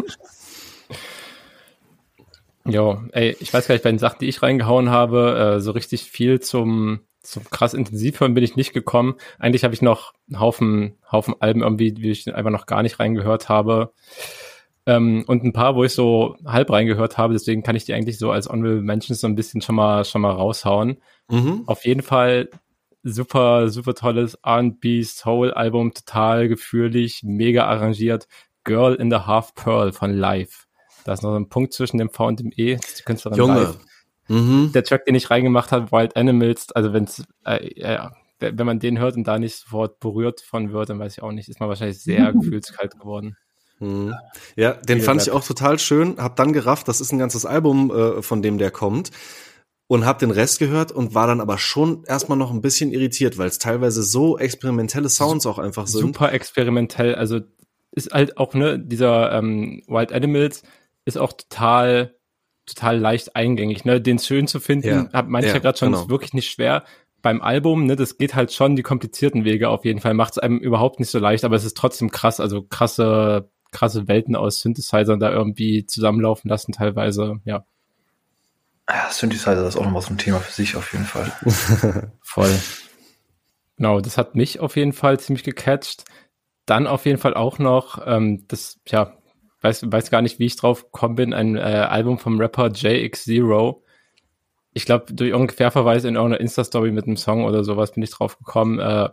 Jo, 2.69 3.01
ey, 3.13 3.33
ich 3.39 3.53
weiß 3.53 3.65
gar 3.65 3.75
nicht, 3.75 3.83
bei 3.83 3.91
den 3.91 3.97
Sachen, 3.99 4.17
die 4.19 4.27
ich 4.27 4.43
reingehauen 4.43 4.89
habe, 4.89 5.55
äh, 5.55 5.61
so 5.61 5.71
richtig 5.71 6.03
viel 6.11 6.41
zum, 6.41 6.99
zum 7.21 7.49
krass 7.49 7.73
intensiv 7.73 8.19
hören 8.19 8.33
bin 8.33 8.43
ich 8.43 8.57
nicht 8.57 8.73
gekommen. 8.73 9.15
Eigentlich 9.39 9.63
habe 9.63 9.73
ich 9.73 9.81
noch 9.81 10.13
einen 10.27 10.41
Haufen, 10.41 10.97
Haufen 11.09 11.35
Alben 11.39 11.61
irgendwie, 11.61 11.93
die 11.93 12.11
ich 12.11 12.27
einfach 12.35 12.51
noch 12.51 12.65
gar 12.65 12.83
nicht 12.83 12.99
reingehört 12.99 13.47
habe. 13.47 13.93
Ähm, 14.87 15.25
und 15.27 15.43
ein 15.43 15.51
paar, 15.51 15.75
wo 15.75 15.83
ich 15.83 15.91
so 15.91 16.37
halb 16.45 16.71
reingehört 16.71 17.17
habe, 17.17 17.33
deswegen 17.33 17.61
kann 17.61 17.75
ich 17.75 17.83
die 17.83 17.93
eigentlich 17.93 18.17
so 18.17 18.31
als 18.31 18.47
Honorable 18.47 18.81
Mentions 18.81 19.19
so 19.19 19.27
ein 19.27 19.35
bisschen 19.35 19.61
schon 19.61 19.75
mal, 19.75 20.05
schon 20.05 20.21
mal 20.21 20.31
raushauen. 20.31 20.97
Mhm. 21.29 21.63
Auf 21.67 21.85
jeden 21.85 22.01
Fall 22.01 22.49
super, 23.03 23.69
super 23.69 23.95
tolles 23.95 24.35
R&B 24.43 25.03
Soul 25.03 25.51
Album, 25.51 25.93
total 25.93 26.47
gefühlig, 26.47 27.21
mega 27.23 27.65
arrangiert. 27.65 28.29
Girl 28.63 28.95
in 28.95 29.11
the 29.11 29.17
Half 29.17 29.55
Pearl 29.55 29.91
von 29.91 30.13
Live. 30.13 30.67
Da 31.03 31.13
ist 31.13 31.21
noch 31.21 31.35
ein 31.35 31.49
Punkt 31.49 31.73
zwischen 31.73 31.97
dem 31.97 32.09
V 32.09 32.25
und 32.25 32.39
dem 32.39 32.53
E, 32.55 32.75
das 32.75 32.85
ist 32.85 32.99
die 32.99 33.03
Künstlerin 33.03 33.37
Junge. 33.37 33.59
Live. 33.59 33.77
Mhm. 34.29 34.71
Der 34.73 34.85
Track, 34.85 35.03
den 35.03 35.15
ich 35.15 35.29
reingemacht 35.29 35.73
habe, 35.73 35.91
Wild 35.91 36.15
Animals, 36.15 36.71
also 36.71 36.93
wenn's, 36.93 37.25
äh, 37.45 37.65
äh, 37.81 38.09
wenn 38.39 38.65
man 38.65 38.79
den 38.79 38.99
hört 38.99 39.17
und 39.17 39.25
da 39.27 39.37
nicht 39.37 39.55
sofort 39.55 39.99
berührt 39.99 40.39
von 40.41 40.71
wird, 40.71 40.89
dann 40.89 40.99
weiß 40.99 41.13
ich 41.17 41.23
auch 41.23 41.31
nicht, 41.31 41.49
ist 41.49 41.59
man 41.59 41.67
wahrscheinlich 41.67 42.01
sehr 42.01 42.33
mhm. 42.33 42.39
gefühlskalt 42.39 42.97
geworden. 42.97 43.35
Mhm. 43.79 44.13
Ja, 44.55 44.73
den 44.73 45.01
fand 45.01 45.21
ich 45.21 45.31
auch 45.31 45.43
total 45.43 45.79
schön. 45.79 46.17
Hab 46.17 46.35
dann 46.35 46.53
gerafft, 46.53 46.87
das 46.87 47.01
ist 47.01 47.11
ein 47.11 47.19
ganzes 47.19 47.45
Album, 47.45 47.91
äh, 47.91 48.21
von 48.21 48.41
dem 48.41 48.57
der 48.57 48.71
kommt. 48.71 49.11
Und 49.89 50.05
hab 50.05 50.19
den 50.19 50.31
Rest 50.31 50.59
gehört 50.59 50.91
und 50.91 51.15
war 51.15 51.27
dann 51.27 51.39
aber 51.39 51.57
schon 51.57 52.03
erstmal 52.05 52.37
noch 52.37 52.51
ein 52.51 52.61
bisschen 52.61 52.91
irritiert, 52.91 53.37
weil 53.37 53.47
es 53.47 53.57
teilweise 53.57 54.03
so 54.03 54.37
experimentelle 54.37 55.07
Sounds 55.07 55.45
auch 55.45 55.59
einfach 55.59 55.87
sind. 55.87 56.01
Super 56.01 56.33
experimentell. 56.33 57.15
Also 57.15 57.39
ist 57.91 58.11
halt 58.11 58.37
auch, 58.37 58.53
ne, 58.53 58.77
dieser 58.77 59.31
ähm, 59.31 59.83
Wild 59.87 60.11
Animals 60.11 60.63
ist 61.05 61.17
auch 61.17 61.31
total, 61.31 62.15
total 62.65 62.99
leicht 62.99 63.37
eingängig. 63.37 63.85
Ne? 63.85 64.01
Den 64.01 64.19
schön 64.19 64.47
zu 64.47 64.59
finden, 64.59 64.87
ja. 64.87 65.09
hab 65.13 65.29
manche 65.29 65.49
ja, 65.49 65.59
gerade 65.59 65.77
schon, 65.77 65.93
genau. 65.93 66.03
ist 66.03 66.09
wirklich 66.09 66.33
nicht 66.33 66.49
schwer 66.49 66.83
beim 67.21 67.41
Album, 67.41 67.85
ne, 67.85 67.95
das 67.95 68.17
geht 68.17 68.35
halt 68.35 68.53
schon 68.53 68.75
die 68.75 68.83
komplizierten 68.83 69.43
Wege 69.43 69.69
auf 69.69 69.85
jeden 69.85 69.99
Fall, 69.99 70.13
macht 70.13 70.33
es 70.33 70.37
einem 70.37 70.59
überhaupt 70.59 70.99
nicht 70.99 71.09
so 71.09 71.19
leicht, 71.19 71.43
aber 71.43 71.55
es 71.55 71.65
ist 71.65 71.75
trotzdem 71.75 72.11
krass, 72.11 72.39
also 72.39 72.61
krasse 72.61 73.49
krasse 73.71 74.07
Welten 74.07 74.35
aus 74.35 74.59
Synthesizern 74.59 75.19
da 75.19 75.31
irgendwie 75.31 75.85
zusammenlaufen 75.85 76.49
lassen, 76.49 76.71
teilweise, 76.71 77.39
ja. 77.45 77.65
Ja, 78.89 79.09
Synthesizer 79.11 79.67
ist 79.67 79.75
auch 79.75 79.83
nochmal 79.83 80.01
so 80.01 80.13
ein 80.13 80.17
Thema 80.17 80.39
für 80.39 80.51
sich 80.51 80.75
auf 80.75 80.93
jeden 80.93 81.05
Fall. 81.05 81.31
Voll. 82.21 82.57
Genau, 83.75 83.99
das 83.99 84.17
hat 84.17 84.35
mich 84.35 84.59
auf 84.59 84.75
jeden 84.77 84.93
Fall 84.93 85.19
ziemlich 85.19 85.43
gecatcht. 85.43 86.05
Dann 86.65 86.87
auf 86.87 87.05
jeden 87.05 87.19
Fall 87.19 87.33
auch 87.33 87.59
noch, 87.59 88.01
ähm, 88.05 88.45
das, 88.47 88.79
ja, 88.87 89.17
weiß, 89.61 89.91
weiß 89.91 90.09
gar 90.09 90.21
nicht, 90.21 90.39
wie 90.39 90.45
ich 90.45 90.55
drauf 90.55 90.85
gekommen 90.85 91.15
bin, 91.15 91.33
ein 91.33 91.55
äh, 91.55 91.59
Album 91.59 92.17
vom 92.17 92.39
Rapper 92.39 92.67
JX0. 92.67 93.81
Ich 94.73 94.85
glaube, 94.85 95.13
durch 95.13 95.33
ungefähr 95.33 95.71
Verweis 95.71 96.03
in 96.03 96.15
irgendeiner 96.15 96.41
Insta-Story 96.41 96.91
mit 96.91 97.05
einem 97.05 97.17
Song 97.17 97.45
oder 97.45 97.63
sowas 97.63 97.93
bin 97.93 98.03
ich 98.03 98.11
drauf 98.11 98.37
gekommen. 98.37 98.79
Äh, 98.79 99.09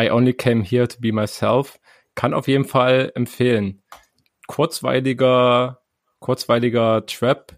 I 0.00 0.10
only 0.10 0.32
came 0.32 0.62
here 0.62 0.86
to 0.86 1.00
be 1.00 1.12
myself. 1.12 1.78
Kann 2.14 2.34
auf 2.34 2.48
jeden 2.48 2.64
Fall 2.64 3.12
empfehlen. 3.14 3.82
Kurzweiliger, 4.48 5.78
kurzweiliger 6.18 7.06
Trap, 7.06 7.56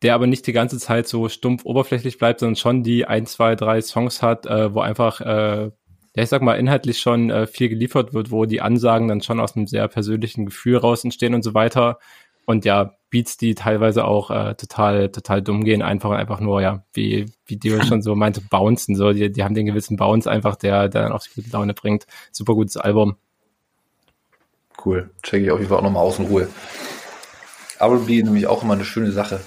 der 0.00 0.14
aber 0.14 0.26
nicht 0.26 0.46
die 0.46 0.52
ganze 0.52 0.78
Zeit 0.78 1.06
so 1.06 1.28
stumpf 1.28 1.64
oberflächlich 1.66 2.16
bleibt, 2.16 2.40
sondern 2.40 2.56
schon 2.56 2.82
die 2.82 3.04
ein, 3.04 3.26
zwei, 3.26 3.54
drei 3.56 3.82
Songs 3.82 4.22
hat, 4.22 4.46
äh, 4.46 4.72
wo 4.72 4.80
einfach, 4.80 5.20
äh, 5.20 5.64
ja, 6.14 6.22
ich 6.22 6.28
sag 6.28 6.40
mal, 6.40 6.54
inhaltlich 6.54 7.00
schon 7.00 7.28
äh, 7.30 7.46
viel 7.46 7.68
geliefert 7.68 8.14
wird, 8.14 8.30
wo 8.30 8.46
die 8.46 8.62
Ansagen 8.62 9.08
dann 9.08 9.20
schon 9.20 9.40
aus 9.40 9.56
einem 9.56 9.66
sehr 9.66 9.86
persönlichen 9.88 10.46
Gefühl 10.46 10.76
raus 10.78 11.04
entstehen 11.04 11.34
und 11.34 11.42
so 11.42 11.54
weiter. 11.54 11.98
Und 12.46 12.64
ja, 12.64 12.94
Beats, 13.10 13.36
die 13.36 13.54
teilweise 13.54 14.04
auch 14.04 14.30
äh, 14.30 14.54
total, 14.54 15.10
total 15.10 15.42
dumm 15.42 15.64
gehen, 15.64 15.82
einfach 15.82 16.10
einfach 16.10 16.40
nur, 16.40 16.62
ja, 16.62 16.84
wie, 16.92 17.26
wie 17.46 17.56
Dio 17.56 17.82
schon 17.82 18.02
so 18.02 18.14
meinte, 18.14 18.40
bouncen, 18.40 18.96
so, 18.96 19.12
die, 19.12 19.30
die 19.30 19.44
haben 19.44 19.54
den 19.54 19.66
gewissen 19.66 19.96
Bounce 19.96 20.30
einfach, 20.30 20.56
der, 20.56 20.88
der 20.88 21.02
dann 21.02 21.12
auch 21.12 21.22
die 21.22 21.34
gute 21.34 21.50
Laune 21.50 21.74
bringt. 21.74 22.06
Super 22.30 22.54
gutes 22.54 22.76
Album. 22.76 23.16
Cool. 24.84 25.10
Check 25.22 25.42
ich 25.42 25.50
auf 25.50 25.58
jeden 25.58 25.68
Fall 25.68 25.78
auch 25.78 25.82
nochmal 25.82 26.02
aus 26.02 26.18
in 26.18 26.26
Ruhe. 26.26 26.48
Applebee 27.78 28.22
nämlich 28.22 28.46
auch 28.46 28.62
immer 28.62 28.74
eine 28.74 28.84
schöne 28.84 29.12
Sache. 29.12 29.40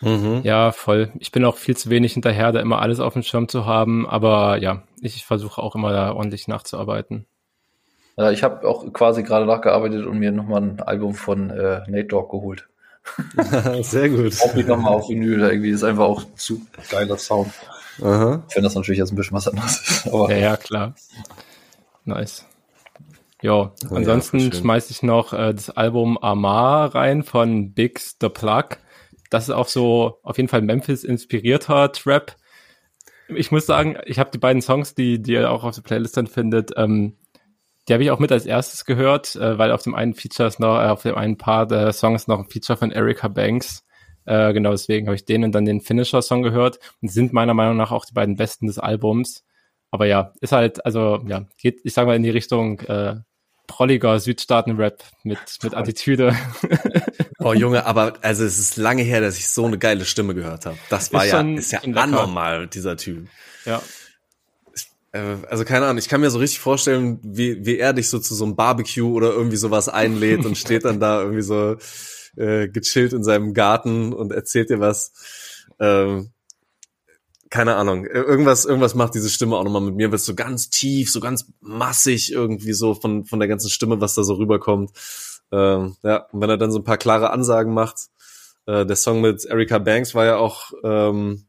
Mhm. 0.00 0.40
Ja, 0.44 0.72
voll. 0.72 1.10
Ich 1.18 1.30
bin 1.32 1.44
auch 1.44 1.56
viel 1.56 1.76
zu 1.76 1.90
wenig 1.90 2.14
hinterher, 2.14 2.52
da 2.52 2.60
immer 2.60 2.80
alles 2.80 3.00
auf 3.00 3.12
dem 3.12 3.22
Schirm 3.22 3.48
zu 3.48 3.66
haben, 3.66 4.08
aber 4.08 4.58
ja, 4.58 4.82
ich 5.00 5.24
versuche 5.24 5.62
auch 5.62 5.74
immer 5.74 5.92
da 5.92 6.12
ordentlich 6.12 6.48
nachzuarbeiten. 6.48 7.26
Ja, 8.16 8.30
ich 8.30 8.42
habe 8.42 8.66
auch 8.66 8.90
quasi 8.92 9.22
gerade 9.22 9.46
nachgearbeitet 9.46 10.06
und 10.06 10.18
mir 10.18 10.32
nochmal 10.32 10.62
ein 10.62 10.80
Album 10.80 11.14
von 11.14 11.50
äh, 11.50 11.80
Nate 11.86 12.04
Dogg 12.04 12.30
geholt. 12.30 12.68
Sehr 13.82 14.08
gut. 14.08 14.36
Auch 14.42 14.54
mich 14.54 14.66
nochmal 14.66 14.94
auf 14.94 15.08
Vinyl, 15.08 15.40
irgendwie 15.40 15.70
ist 15.70 15.84
einfach 15.84 16.04
auch 16.04 16.22
zu 16.36 16.60
geiler 16.90 17.16
Sound. 17.18 17.52
Aha. 18.02 18.42
Ich 18.48 18.54
finde 18.54 18.66
das 18.66 18.74
natürlich 18.74 18.98
jetzt 18.98 19.12
ein 19.12 19.16
bisschen 19.16 19.36
was 19.36 19.48
anderes 19.48 19.80
ist. 19.80 20.06
Aber 20.12 20.30
ja, 20.30 20.38
ja, 20.38 20.56
klar. 20.56 20.94
Nice. 22.04 22.46
Jo, 23.42 23.72
oh, 23.90 23.94
ansonsten 23.94 24.38
ja, 24.38 24.52
schmeiß 24.52 24.90
ich 24.90 25.02
noch 25.02 25.32
äh, 25.32 25.54
das 25.54 25.70
Album 25.70 26.18
Amar 26.18 26.94
rein 26.94 27.22
von 27.22 27.72
Biggs 27.72 28.16
The 28.20 28.28
Plug. 28.28 28.76
Das 29.30 29.44
ist 29.44 29.54
auch 29.54 29.68
so 29.68 30.18
auf 30.22 30.36
jeden 30.36 30.48
Fall 30.48 30.62
Memphis 30.62 31.04
inspirierter 31.04 31.92
Trap. 31.92 32.36
Ich 33.28 33.50
muss 33.50 33.64
sagen, 33.64 33.96
ich 34.04 34.18
habe 34.18 34.30
die 34.30 34.38
beiden 34.38 34.60
Songs, 34.60 34.94
die, 34.94 35.22
die 35.22 35.32
ihr 35.32 35.50
auch 35.50 35.64
auf 35.64 35.74
der 35.74 35.82
Playlist 35.82 36.16
dann 36.16 36.26
findet, 36.26 36.72
ähm, 36.76 37.16
die 37.88 37.94
habe 37.94 38.02
ich 38.02 38.10
auch 38.10 38.18
mit 38.18 38.30
als 38.30 38.46
erstes 38.46 38.84
gehört, 38.84 39.34
äh, 39.36 39.58
weil 39.58 39.72
auf 39.72 39.82
dem 39.82 39.94
einen 39.94 40.14
Feature 40.14 40.48
ist 40.48 40.60
noch, 40.60 40.78
äh, 40.78 40.88
auf 40.88 41.02
dem 41.02 41.16
einen 41.16 41.38
Paar 41.38 41.66
der 41.66 41.92
Songs 41.92 42.28
noch 42.28 42.38
ein 42.38 42.48
Feature 42.48 42.76
von 42.76 42.92
Erika 42.92 43.28
Banks. 43.28 43.84
Äh, 44.26 44.52
genau 44.52 44.70
deswegen 44.72 45.06
habe 45.06 45.16
ich 45.16 45.24
den 45.24 45.44
und 45.44 45.52
dann 45.52 45.64
den 45.64 45.80
Finisher-Song 45.80 46.42
gehört 46.42 46.78
und 47.00 47.10
sind 47.10 47.32
meiner 47.32 47.54
Meinung 47.54 47.76
nach 47.76 47.90
auch 47.90 48.04
die 48.04 48.12
beiden 48.12 48.36
besten 48.36 48.66
des 48.66 48.78
Albums. 48.78 49.44
Aber 49.90 50.06
ja, 50.06 50.32
ist 50.40 50.52
halt, 50.52 50.84
also 50.84 51.24
ja, 51.26 51.46
geht, 51.56 51.80
ich 51.82 51.94
sag 51.94 52.06
mal, 52.06 52.14
in 52.14 52.22
die 52.22 52.30
Richtung 52.30 52.80
äh, 52.80 53.16
prolliger 53.70 54.18
Südstaaten-Rap 54.18 55.04
mit, 55.22 55.38
mit 55.62 55.74
Attitüde. 55.74 56.36
Oh 57.42 57.54
Junge, 57.54 57.86
aber 57.86 58.12
also 58.20 58.44
es 58.44 58.58
ist 58.58 58.76
lange 58.76 59.02
her, 59.02 59.22
dass 59.22 59.38
ich 59.38 59.48
so 59.48 59.64
eine 59.64 59.78
geile 59.78 60.04
Stimme 60.04 60.34
gehört 60.34 60.66
habe. 60.66 60.76
Das 60.90 61.10
war 61.10 61.24
ist 61.24 61.32
ja, 61.32 61.40
ist 61.40 61.72
ja 61.72 61.80
anormal, 61.80 62.66
dieser 62.66 62.98
Typ. 62.98 63.28
Ja. 63.64 63.80
Äh, 65.12 65.36
also 65.48 65.64
keine 65.64 65.86
Ahnung, 65.86 65.96
ich 65.96 66.10
kann 66.10 66.20
mir 66.20 66.28
so 66.28 66.38
richtig 66.38 66.60
vorstellen, 66.60 67.18
wie, 67.22 67.64
wie 67.64 67.78
er 67.78 67.94
dich 67.94 68.10
so 68.10 68.18
zu 68.18 68.34
so 68.34 68.44
einem 68.44 68.56
Barbecue 68.56 69.10
oder 69.10 69.30
irgendwie 69.30 69.56
sowas 69.56 69.88
einlädt 69.88 70.44
und 70.44 70.58
steht 70.58 70.84
dann 70.84 71.00
da 71.00 71.22
irgendwie 71.22 71.40
so 71.40 71.78
äh, 72.36 72.68
gechillt 72.68 73.14
in 73.14 73.24
seinem 73.24 73.54
Garten 73.54 74.12
und 74.12 74.32
erzählt 74.32 74.68
dir 74.68 74.80
was. 74.80 75.66
Ähm, 75.78 76.32
keine 77.50 77.74
Ahnung, 77.74 78.06
irgendwas, 78.06 78.64
irgendwas 78.64 78.94
macht 78.94 79.14
diese 79.14 79.28
Stimme 79.28 79.56
auch 79.56 79.64
nochmal 79.64 79.82
mit 79.82 79.96
mir, 79.96 80.12
wird 80.12 80.20
so 80.20 80.36
ganz 80.36 80.70
tief, 80.70 81.10
so 81.10 81.18
ganz 81.18 81.52
massig 81.60 82.32
irgendwie 82.32 82.72
so 82.72 82.94
von, 82.94 83.24
von 83.24 83.40
der 83.40 83.48
ganzen 83.48 83.70
Stimme, 83.70 84.00
was 84.00 84.14
da 84.14 84.22
so 84.22 84.34
rüberkommt. 84.34 84.92
Ähm, 85.50 85.96
ja, 86.04 86.26
und 86.30 86.40
wenn 86.40 86.48
er 86.48 86.58
dann 86.58 86.70
so 86.70 86.78
ein 86.78 86.84
paar 86.84 86.96
klare 86.96 87.30
Ansagen 87.30 87.74
macht, 87.74 88.06
äh, 88.66 88.86
der 88.86 88.94
Song 88.94 89.20
mit 89.20 89.44
Erika 89.44 89.78
Banks 89.78 90.14
war 90.14 90.24
ja 90.24 90.36
auch 90.36 90.70
ähm, 90.84 91.46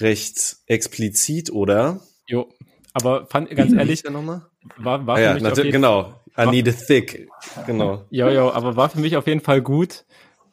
recht 0.00 0.56
explizit, 0.66 1.52
oder? 1.52 2.00
Jo, 2.26 2.48
aber 2.92 3.26
fand, 3.26 3.48
ganz 3.50 3.72
ehrlich, 3.72 4.02
war, 4.04 5.06
war 5.06 5.16
ah, 5.16 5.20
ja, 5.20 5.38
natürlich, 5.38 5.72
genau. 5.72 6.20
I 6.36 6.46
need 6.46 6.68
a 6.68 6.72
thick, 6.72 7.28
genau. 7.64 8.04
Ja, 8.10 8.28
ja, 8.28 8.50
aber 8.50 8.76
war 8.76 8.90
für 8.90 9.00
mich 9.00 9.16
auf 9.16 9.28
jeden 9.28 9.40
Fall 9.40 9.62
gut, 9.62 10.04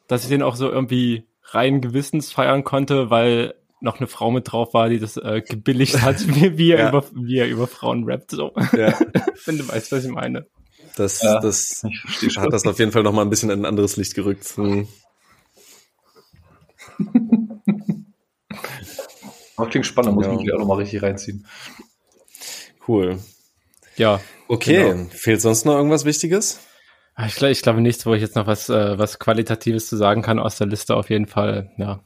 dass 0.06 0.22
ich 0.22 0.28
den 0.28 0.42
auch 0.42 0.54
so 0.54 0.70
irgendwie 0.70 1.24
rein 1.42 1.80
Gewissens 1.80 2.32
feiern 2.32 2.62
konnte, 2.62 3.10
weil 3.10 3.54
noch 3.84 3.98
eine 3.98 4.06
Frau 4.08 4.30
mit 4.30 4.50
drauf 4.50 4.74
war, 4.74 4.88
die 4.88 4.98
das 4.98 5.16
äh, 5.16 5.42
gebilligt 5.46 6.02
hat, 6.02 6.26
wie, 6.34 6.58
wie, 6.58 6.72
er 6.72 6.78
ja. 6.78 6.88
über, 6.88 7.04
wie 7.14 7.38
er 7.38 7.48
über 7.48 7.66
Frauen 7.66 8.04
rappt. 8.04 8.32
So. 8.32 8.52
Ja. 8.76 8.92
Finde, 9.36 9.68
weißt 9.68 9.92
du, 9.92 9.96
was 9.96 10.04
ich 10.04 10.10
meine? 10.10 10.46
Das, 10.96 11.22
ja, 11.22 11.40
das 11.40 11.82
hat 12.36 12.52
das 12.52 12.66
auf 12.66 12.78
jeden 12.78 12.92
Fall 12.92 13.02
noch 13.02 13.12
mal 13.12 13.22
ein 13.22 13.30
bisschen 13.30 13.50
in 13.50 13.60
ein 13.60 13.66
anderes 13.66 13.96
Licht 13.96 14.14
gerückt. 14.14 14.44
Hm. 14.56 14.88
Das 19.56 19.68
klingt 19.68 19.86
spannend, 19.86 20.16
muss 20.16 20.26
ja. 20.26 20.32
ich 20.32 20.40
mich 20.40 20.52
auch 20.52 20.58
noch 20.58 20.66
mal 20.66 20.78
richtig 20.78 21.00
reinziehen. 21.00 21.46
Cool. 22.88 23.20
Ja. 23.96 24.20
Okay, 24.48 24.90
genau. 24.90 25.08
fehlt 25.10 25.40
sonst 25.40 25.64
noch 25.64 25.76
irgendwas 25.76 26.04
Wichtiges? 26.04 26.58
Ah, 27.14 27.26
ich, 27.26 27.40
ich 27.40 27.62
glaube 27.62 27.80
nichts, 27.80 28.04
wo 28.04 28.14
ich 28.14 28.20
jetzt 28.20 28.34
noch 28.34 28.48
was, 28.48 28.68
äh, 28.68 28.98
was 28.98 29.20
Qualitatives 29.20 29.86
zu 29.86 29.96
sagen 29.96 30.22
kann 30.22 30.40
aus 30.40 30.58
der 30.58 30.66
Liste 30.66 30.96
auf 30.96 31.08
jeden 31.08 31.26
Fall. 31.26 31.70
Ja. 31.78 32.00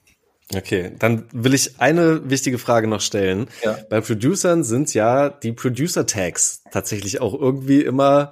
Okay, 0.55 0.93
dann 0.99 1.27
will 1.33 1.53
ich 1.53 1.79
eine 1.79 2.31
wichtige 2.31 2.59
Frage 2.59 2.89
noch 2.89 3.03
stellen. 3.03 3.49
Ja. 3.63 3.79
Bei 3.91 4.01
Producern 4.01 4.65
sind 4.65 4.95
ja 4.95 5.29
die 5.29 5.53
Producer-Tags 5.53 6.63
tatsächlich 6.73 7.21
auch 7.21 7.39
irgendwie 7.39 7.83
immer 7.83 8.31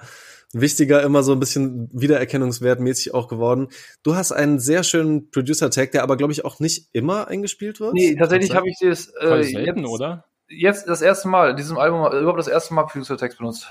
wichtiger, 0.53 1.03
immer 1.03 1.23
so 1.23 1.33
ein 1.33 1.41
bisschen 1.41 1.91
wiedererkennungswertmäßig 1.93 3.13
auch 3.13 3.29
geworden. 3.29 3.69
Du 4.03 4.17
hast 4.17 4.33
einen 4.33 4.59
sehr 4.59 4.83
schönen 4.83 5.31
Producer-Tag, 5.31 5.93
der 5.93 6.03
aber, 6.03 6.17
glaube 6.17 6.33
ich, 6.33 6.45
auch 6.45 6.59
nicht 6.59 6.89
immer 6.93 7.29
eingespielt 7.29 7.81
wird. 7.81 7.93
Nee, 7.93 8.17
tatsächlich 8.17 8.55
habe 8.55 8.69
ich 8.69 8.79
das 8.81 9.13
äh, 9.21 9.43
selten, 9.43 9.81
jetzt, 9.81 9.89
oder? 9.89 10.25
Jetzt 10.49 10.89
das 10.89 11.03
erste 11.03 11.29
Mal, 11.29 11.51
in 11.51 11.57
diesem 11.57 11.77
Album, 11.77 12.01
überhaupt 12.13 12.39
das 12.39 12.49
erste 12.49 12.73
Mal 12.73 12.85
Producer-Tags 12.85 13.37
benutzt. 13.37 13.69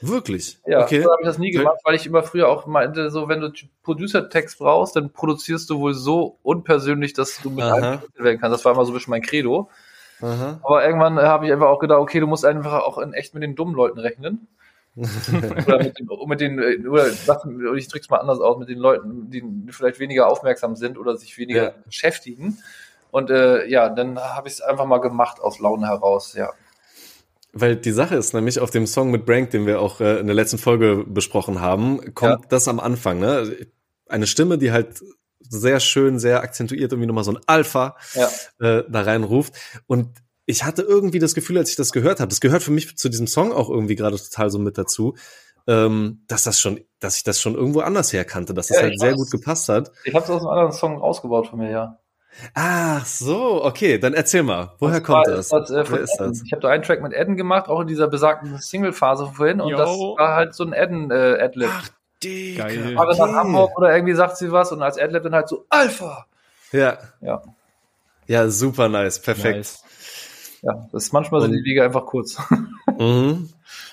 Wirklich? 0.00 0.58
Ja, 0.66 0.82
okay. 0.82 1.02
so 1.02 1.10
habe 1.10 1.22
ich 1.22 1.26
das 1.26 1.38
nie 1.38 1.50
gemacht, 1.50 1.78
weil 1.84 1.94
ich 1.94 2.06
immer 2.06 2.22
früher 2.22 2.48
auch 2.48 2.66
meinte, 2.66 3.10
so 3.10 3.28
wenn 3.28 3.40
du 3.40 3.52
Producer-Text 3.82 4.58
brauchst, 4.58 4.96
dann 4.96 5.12
produzierst 5.12 5.68
du 5.68 5.78
wohl 5.78 5.94
so 5.94 6.38
unpersönlich, 6.42 7.12
dass 7.12 7.40
du 7.42 7.50
mit 7.50 7.64
einem 7.64 8.00
werden 8.16 8.40
kannst. 8.40 8.54
Das 8.54 8.64
war 8.64 8.72
immer 8.72 8.84
so 8.84 8.92
ein 8.92 8.94
bisschen 8.94 9.10
mein 9.10 9.22
Credo. 9.22 9.70
Aha. 10.22 10.60
Aber 10.62 10.84
irgendwann 10.84 11.18
habe 11.20 11.46
ich 11.46 11.52
einfach 11.52 11.68
auch 11.68 11.78
gedacht, 11.78 11.98
okay, 11.98 12.20
du 12.20 12.26
musst 12.26 12.44
einfach 12.44 12.82
auch 12.82 12.98
in 12.98 13.12
echt 13.12 13.34
mit 13.34 13.42
den 13.42 13.56
dummen 13.56 13.74
Leuten 13.74 13.98
rechnen. 13.98 14.48
oder 14.96 15.78
mit 15.78 15.98
den, 15.98 16.08
mit 16.26 16.40
den 16.40 16.88
oder 16.88 17.06
ich 17.76 17.88
drück's 17.88 18.10
mal 18.10 18.18
anders 18.18 18.40
aus, 18.40 18.58
mit 18.58 18.68
den 18.68 18.78
Leuten, 18.78 19.30
die 19.30 19.42
vielleicht 19.70 20.00
weniger 20.00 20.26
aufmerksam 20.26 20.74
sind 20.74 20.98
oder 20.98 21.16
sich 21.16 21.38
weniger 21.38 21.62
ja. 21.62 21.74
beschäftigen. 21.86 22.58
Und 23.10 23.30
äh, 23.30 23.66
ja, 23.66 23.88
dann 23.88 24.18
habe 24.18 24.48
ich 24.48 24.54
es 24.54 24.60
einfach 24.60 24.86
mal 24.86 24.98
gemacht 24.98 25.40
aus 25.40 25.58
Laune 25.58 25.86
heraus, 25.86 26.34
ja. 26.34 26.50
Weil 27.52 27.76
die 27.76 27.92
Sache 27.92 28.16
ist 28.16 28.32
nämlich 28.32 28.60
auf 28.60 28.70
dem 28.70 28.86
Song 28.86 29.10
mit 29.10 29.26
Brank, 29.26 29.50
den 29.50 29.66
wir 29.66 29.80
auch 29.80 30.00
äh, 30.00 30.18
in 30.18 30.26
der 30.26 30.36
letzten 30.36 30.58
Folge 30.58 31.04
besprochen 31.06 31.60
haben, 31.60 32.14
kommt 32.14 32.42
ja. 32.42 32.48
das 32.48 32.68
am 32.68 32.78
Anfang, 32.78 33.18
ne? 33.18 33.66
Eine 34.06 34.26
Stimme, 34.26 34.58
die 34.58 34.72
halt 34.72 35.02
sehr 35.40 35.80
schön, 35.80 36.18
sehr 36.18 36.42
akzentuiert 36.42 36.92
irgendwie 36.92 37.06
nochmal 37.06 37.24
so 37.24 37.32
ein 37.32 37.40
Alpha 37.46 37.96
ja. 38.14 38.28
äh, 38.60 38.84
da 38.88 39.02
reinruft. 39.02 39.54
Und 39.86 40.08
ich 40.46 40.64
hatte 40.64 40.82
irgendwie 40.82 41.18
das 41.18 41.34
Gefühl, 41.34 41.58
als 41.58 41.70
ich 41.70 41.76
das 41.76 41.92
gehört 41.92 42.20
habe, 42.20 42.28
das 42.28 42.40
gehört 42.40 42.62
für 42.62 42.72
mich 42.72 42.96
zu 42.96 43.08
diesem 43.08 43.26
Song 43.26 43.52
auch 43.52 43.70
irgendwie 43.70 43.96
gerade 43.96 44.16
total 44.16 44.50
so 44.50 44.58
mit 44.58 44.78
dazu, 44.78 45.14
ähm, 45.66 46.24
dass 46.26 46.42
das 46.42 46.60
schon, 46.60 46.80
dass 46.98 47.16
ich 47.16 47.22
das 47.22 47.40
schon 47.40 47.54
irgendwo 47.54 47.80
anders 47.80 48.12
herkannte, 48.12 48.54
dass 48.54 48.68
das 48.68 48.78
ja, 48.78 48.82
halt 48.84 48.98
sehr 48.98 49.14
gut 49.14 49.30
gepasst 49.30 49.68
hat. 49.68 49.92
Ich 50.04 50.14
habe 50.14 50.24
es 50.24 50.30
aus 50.30 50.40
einem 50.40 50.50
anderen 50.50 50.72
Song 50.72 51.00
ausgebaut 51.00 51.48
von 51.48 51.58
mir, 51.58 51.70
ja. 51.70 51.99
Ach 52.54 53.04
so, 53.04 53.64
okay, 53.64 53.98
dann 53.98 54.14
erzähl 54.14 54.42
mal. 54.42 54.72
Woher 54.78 55.00
das 55.00 55.06
kommt 55.06 55.26
das? 55.26 55.48
das 55.48 55.70
äh, 55.70 55.84
Wer 55.88 56.00
ist 56.00 56.16
das? 56.16 56.42
Ich 56.44 56.52
habe 56.52 56.62
da 56.62 56.68
einen 56.68 56.82
Track 56.82 57.02
mit 57.02 57.12
Eden 57.12 57.36
gemacht, 57.36 57.68
auch 57.68 57.80
in 57.80 57.86
dieser 57.86 58.08
besagten 58.08 58.58
Single-Phase 58.58 59.32
vorhin. 59.34 59.60
Und 59.60 59.70
Yo. 59.70 59.76
das 59.76 59.88
war 59.88 60.34
halt 60.36 60.54
so 60.54 60.64
ein 60.64 60.72
Eden-Adlib. 60.72 61.68
Äh, 61.68 61.72
Ach, 61.72 61.88
Digga. 62.22 62.64
Geil. 62.64 62.94
Fahre 62.94 63.12
okay. 63.12 63.18
nach 63.18 63.32
Hamburg 63.34 63.76
oder 63.76 63.94
irgendwie 63.94 64.14
sagt 64.14 64.36
sie 64.36 64.52
was 64.52 64.72
und 64.72 64.82
als 64.82 64.98
Adlib 64.98 65.22
dann 65.22 65.34
halt 65.34 65.48
so 65.48 65.64
Alpha. 65.68 66.26
Ja. 66.72 66.98
Ja. 67.20 67.42
Ja, 68.26 68.48
super 68.48 68.88
nice, 68.88 69.20
perfekt. 69.20 69.56
Nice. 69.56 69.84
Ja, 70.62 70.88
das 70.92 71.04
ist 71.04 71.12
manchmal 71.12 71.40
sind 71.40 71.52
die 71.52 71.64
Wege 71.64 71.84
einfach 71.84 72.06
kurz. 72.06 72.38
Mhm. 72.98 73.48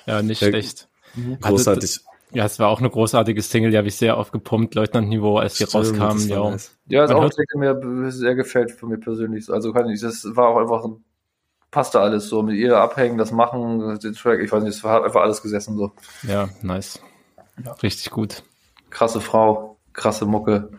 Ja, 0.06 0.22
nicht 0.22 0.42
ja, 0.42 0.50
schlecht. 0.50 0.90
Mhm. 1.16 1.40
Großartig. 1.40 2.02
Ja, 2.32 2.46
es 2.46 2.60
war 2.60 2.68
auch 2.68 2.80
eine 2.80 2.90
großartige 2.90 3.42
Single, 3.42 3.72
die 3.72 3.78
habe 3.78 3.88
ich 3.88 3.96
sehr 3.96 4.18
oft 4.18 4.32
gepumpt, 4.32 4.76
Leutnant-Niveau, 4.76 5.38
als 5.38 5.56
die 5.56 5.64
rauskamen. 5.64 6.28
Ja, 6.28 6.50
nice. 6.50 6.78
ja 6.88 7.06
ist 7.06 7.12
auch 7.12 7.30
der 7.30 7.46
mir 7.58 8.12
sehr 8.12 8.36
gefällt 8.36 8.72
für 8.72 8.86
mich 8.86 9.00
persönlich. 9.00 9.50
Also 9.50 9.72
kann 9.72 9.90
ich, 9.90 10.02
das 10.02 10.26
war 10.36 10.50
auch 10.50 10.58
einfach, 10.58 10.86
passte 11.72 12.02
alles 12.02 12.28
so, 12.28 12.44
mit 12.44 12.56
ihr 12.56 12.78
abhängen, 12.78 13.18
das 13.18 13.32
machen, 13.32 13.98
den 14.00 14.14
Track, 14.14 14.42
ich 14.42 14.52
weiß 14.52 14.64
nicht, 14.64 14.76
es 14.76 14.84
hat 14.84 15.04
einfach 15.04 15.22
alles 15.22 15.42
gesessen 15.42 15.78
so. 15.78 15.94
Ja, 16.24 16.50
nice. 16.62 17.00
Ja. 17.64 17.72
Richtig 17.74 18.10
gut. 18.10 18.44
Krasse 18.90 19.22
Frau, 19.22 19.78
krasse 19.94 20.26
Mucke. 20.26 20.70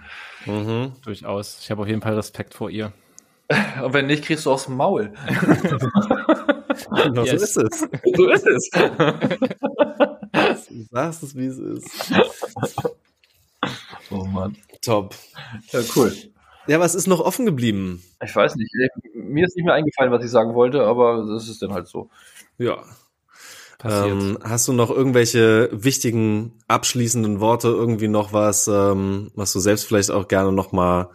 Mhm. 0.44 0.92
Durchaus. 1.02 1.60
Ich 1.62 1.70
habe 1.70 1.82
auf 1.82 1.88
jeden 1.88 2.02
Fall 2.02 2.14
Respekt 2.14 2.54
vor 2.54 2.70
ihr. 2.70 2.92
Und 3.82 3.94
wenn 3.94 4.06
nicht, 4.06 4.24
kriegst 4.24 4.46
du 4.46 4.52
aus 4.52 4.66
dem 4.66 4.76
Maul. 4.76 5.12
genau, 7.04 7.24
yes. 7.24 7.54
so 7.54 7.62
ist 7.62 7.72
es. 7.72 7.88
So 8.16 8.28
ist 8.28 8.46
es. 8.46 8.70
du 10.68 10.84
sagst 10.90 11.22
es, 11.22 11.36
wie 11.36 11.46
es 11.46 11.58
ist. 11.58 11.90
Oh 14.10 14.24
Mann. 14.24 14.56
Top. 14.82 15.14
Ja, 15.72 15.80
cool. 15.96 16.12
Ja, 16.66 16.80
was 16.80 16.94
ist 16.94 17.06
noch 17.06 17.20
offen 17.20 17.46
geblieben? 17.46 18.02
Ich 18.22 18.34
weiß 18.34 18.56
nicht. 18.56 18.70
Mir 19.14 19.46
ist 19.46 19.56
nicht 19.56 19.64
mehr 19.64 19.74
eingefallen, 19.74 20.12
was 20.12 20.24
ich 20.24 20.30
sagen 20.30 20.54
wollte, 20.54 20.82
aber 20.82 21.26
das 21.26 21.48
ist 21.48 21.62
dann 21.62 21.72
halt 21.72 21.88
so. 21.88 22.10
Ja. 22.58 22.84
Ähm, 23.84 24.38
hast 24.42 24.66
du 24.66 24.72
noch 24.72 24.90
irgendwelche 24.90 25.70
wichtigen 25.72 26.58
abschließenden 26.66 27.40
Worte, 27.40 27.68
irgendwie 27.68 28.08
noch 28.08 28.32
was, 28.32 28.66
ähm, 28.66 29.30
was 29.34 29.52
du 29.52 29.60
selbst 29.60 29.86
vielleicht 29.86 30.10
auch 30.10 30.26
gerne 30.26 30.50
noch 30.50 30.72
mal 30.72 31.10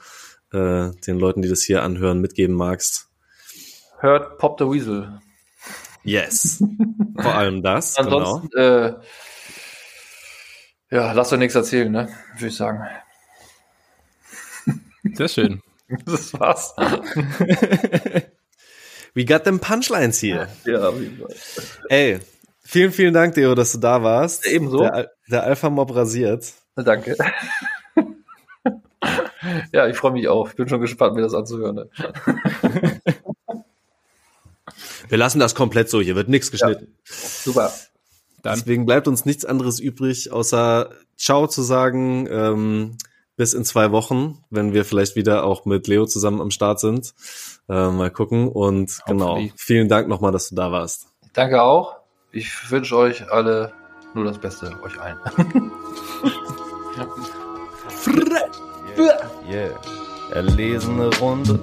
äh, 0.54 0.92
den 1.06 1.20
Leuten, 1.20 1.42
die 1.42 1.50
das 1.50 1.62
hier 1.62 1.84
anhören, 1.84 2.22
mitgeben 2.22 2.56
magst? 2.56 3.10
Hört 4.00 4.38
Pop 4.38 4.58
the 4.60 4.66
Weasel. 4.66 5.20
Yes. 6.04 6.64
Vor 7.16 7.34
allem 7.34 7.62
das. 7.64 7.98
Ansonsten, 7.98 8.50
genau. 8.50 8.88
äh, 8.88 8.96
ja, 10.92 11.12
lass 11.14 11.30
doch 11.30 11.38
nichts 11.38 11.56
erzählen, 11.56 11.92
ne? 11.92 12.10
Würde 12.36 12.48
ich 12.48 12.56
sagen. 12.56 12.86
Sehr 15.14 15.28
schön. 15.28 15.62
Das 16.06 16.34
war's. 16.40 16.74
We 19.14 19.26
got 19.26 19.44
them 19.44 19.60
Punchlines 19.60 20.18
hier. 20.18 20.48
Ja. 20.66 20.92
Ey, 21.90 22.20
vielen, 22.64 22.92
vielen 22.92 23.14
Dank, 23.14 23.36
Deo, 23.36 23.54
dass 23.54 23.74
du 23.74 23.78
da 23.78 24.02
warst. 24.02 24.48
ebenso. 24.48 24.80
Der, 24.80 25.12
der 25.30 25.44
Alpha-Mob 25.44 25.94
rasiert. 25.94 26.52
Danke. 26.76 27.16
ja, 29.72 29.88
ich 29.88 29.98
freue 29.98 30.14
mich 30.14 30.28
auch. 30.30 30.50
Ich 30.50 30.56
bin 30.56 30.68
schon 30.68 30.82
gespannt, 30.82 31.14
mir 31.16 31.22
das 31.22 31.36
anzuhören. 31.36 31.76
Ne? 31.76 31.90
Wir 35.10 35.18
lassen 35.18 35.40
das 35.40 35.56
komplett 35.56 35.90
so, 35.90 36.02
hier 36.02 36.16
wird 36.16 36.30
nichts 36.30 36.52
geschnitten. 36.52 36.96
Ja. 37.08 37.16
Super. 37.16 37.74
Dann. 38.42 38.60
Deswegen 38.60 38.86
bleibt 38.86 39.08
uns 39.08 39.26
nichts 39.26 39.46
anderes 39.46 39.80
übrig, 39.80 40.32
außer 40.32 40.90
Ciao 41.18 41.48
zu 41.48 41.62
sagen. 41.62 42.28
Ähm, 42.30 42.98
bis 43.36 43.54
in 43.54 43.66
zwei 43.66 43.92
Wochen, 43.92 44.44
wenn 44.50 44.74
wir 44.74 44.86
vielleicht 44.86 45.16
wieder 45.16 45.44
auch 45.44 45.66
mit 45.66 45.88
Leo 45.88 46.06
zusammen 46.06 46.40
am 46.42 46.52
Start 46.52 46.80
sind. 46.80 47.14
Äh, 47.68 47.90
mal 47.90 48.12
gucken. 48.12 48.48
Und 48.48 49.00
genau, 49.08 49.42
vielen 49.56 49.88
Dank 49.88 50.08
nochmal, 50.08 50.32
dass 50.32 50.50
du 50.50 50.56
da 50.56 50.72
warst. 50.72 51.08
Danke 51.34 51.62
auch. 51.62 51.98
Ich 52.32 52.70
wünsche 52.70 52.96
euch 52.96 53.32
alle 53.32 53.74
nur 54.14 54.26
das 54.26 54.38
Beste, 54.38 54.80
euch 54.84 55.00
allen. 55.00 55.18
yeah, 58.98 59.32
yeah. 59.50 59.82
Erlesene 60.32 61.10
Runde 61.18 61.60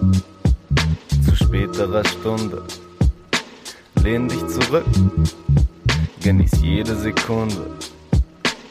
zu 1.24 1.36
späterer 1.36 2.04
Stunde 2.04 2.64
lehn 4.02 4.28
dich 4.28 4.46
zurück, 4.48 4.84
genieß 6.22 6.52
jede 6.62 6.96
Sekunde. 6.96 7.66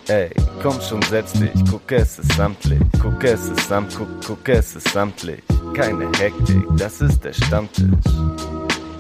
Ey, 0.08 0.30
komm 0.62 0.80
schon, 0.82 1.02
setz 1.04 1.34
dich, 1.34 1.52
guck 1.70 1.92
es 1.92 2.18
ist 2.18 2.34
samtlich, 2.34 2.82
guck 3.02 3.24
es 3.24 3.46
ist 3.46 3.68
samt, 3.68 3.96
guck, 3.96 4.08
guck 4.26 4.50
es 4.50 4.76
ist 4.76 4.90
samtlich. 4.90 5.44
Keine 5.74 6.06
Hektik, 6.18 6.66
das 6.78 7.02
ist 7.02 7.24
der 7.24 7.34
Stammtisch. 7.34 7.86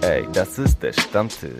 Ey, 0.02 0.28
das 0.34 0.60
ist 0.60 0.82
der 0.84 0.94
Stammtisch. 0.94 1.60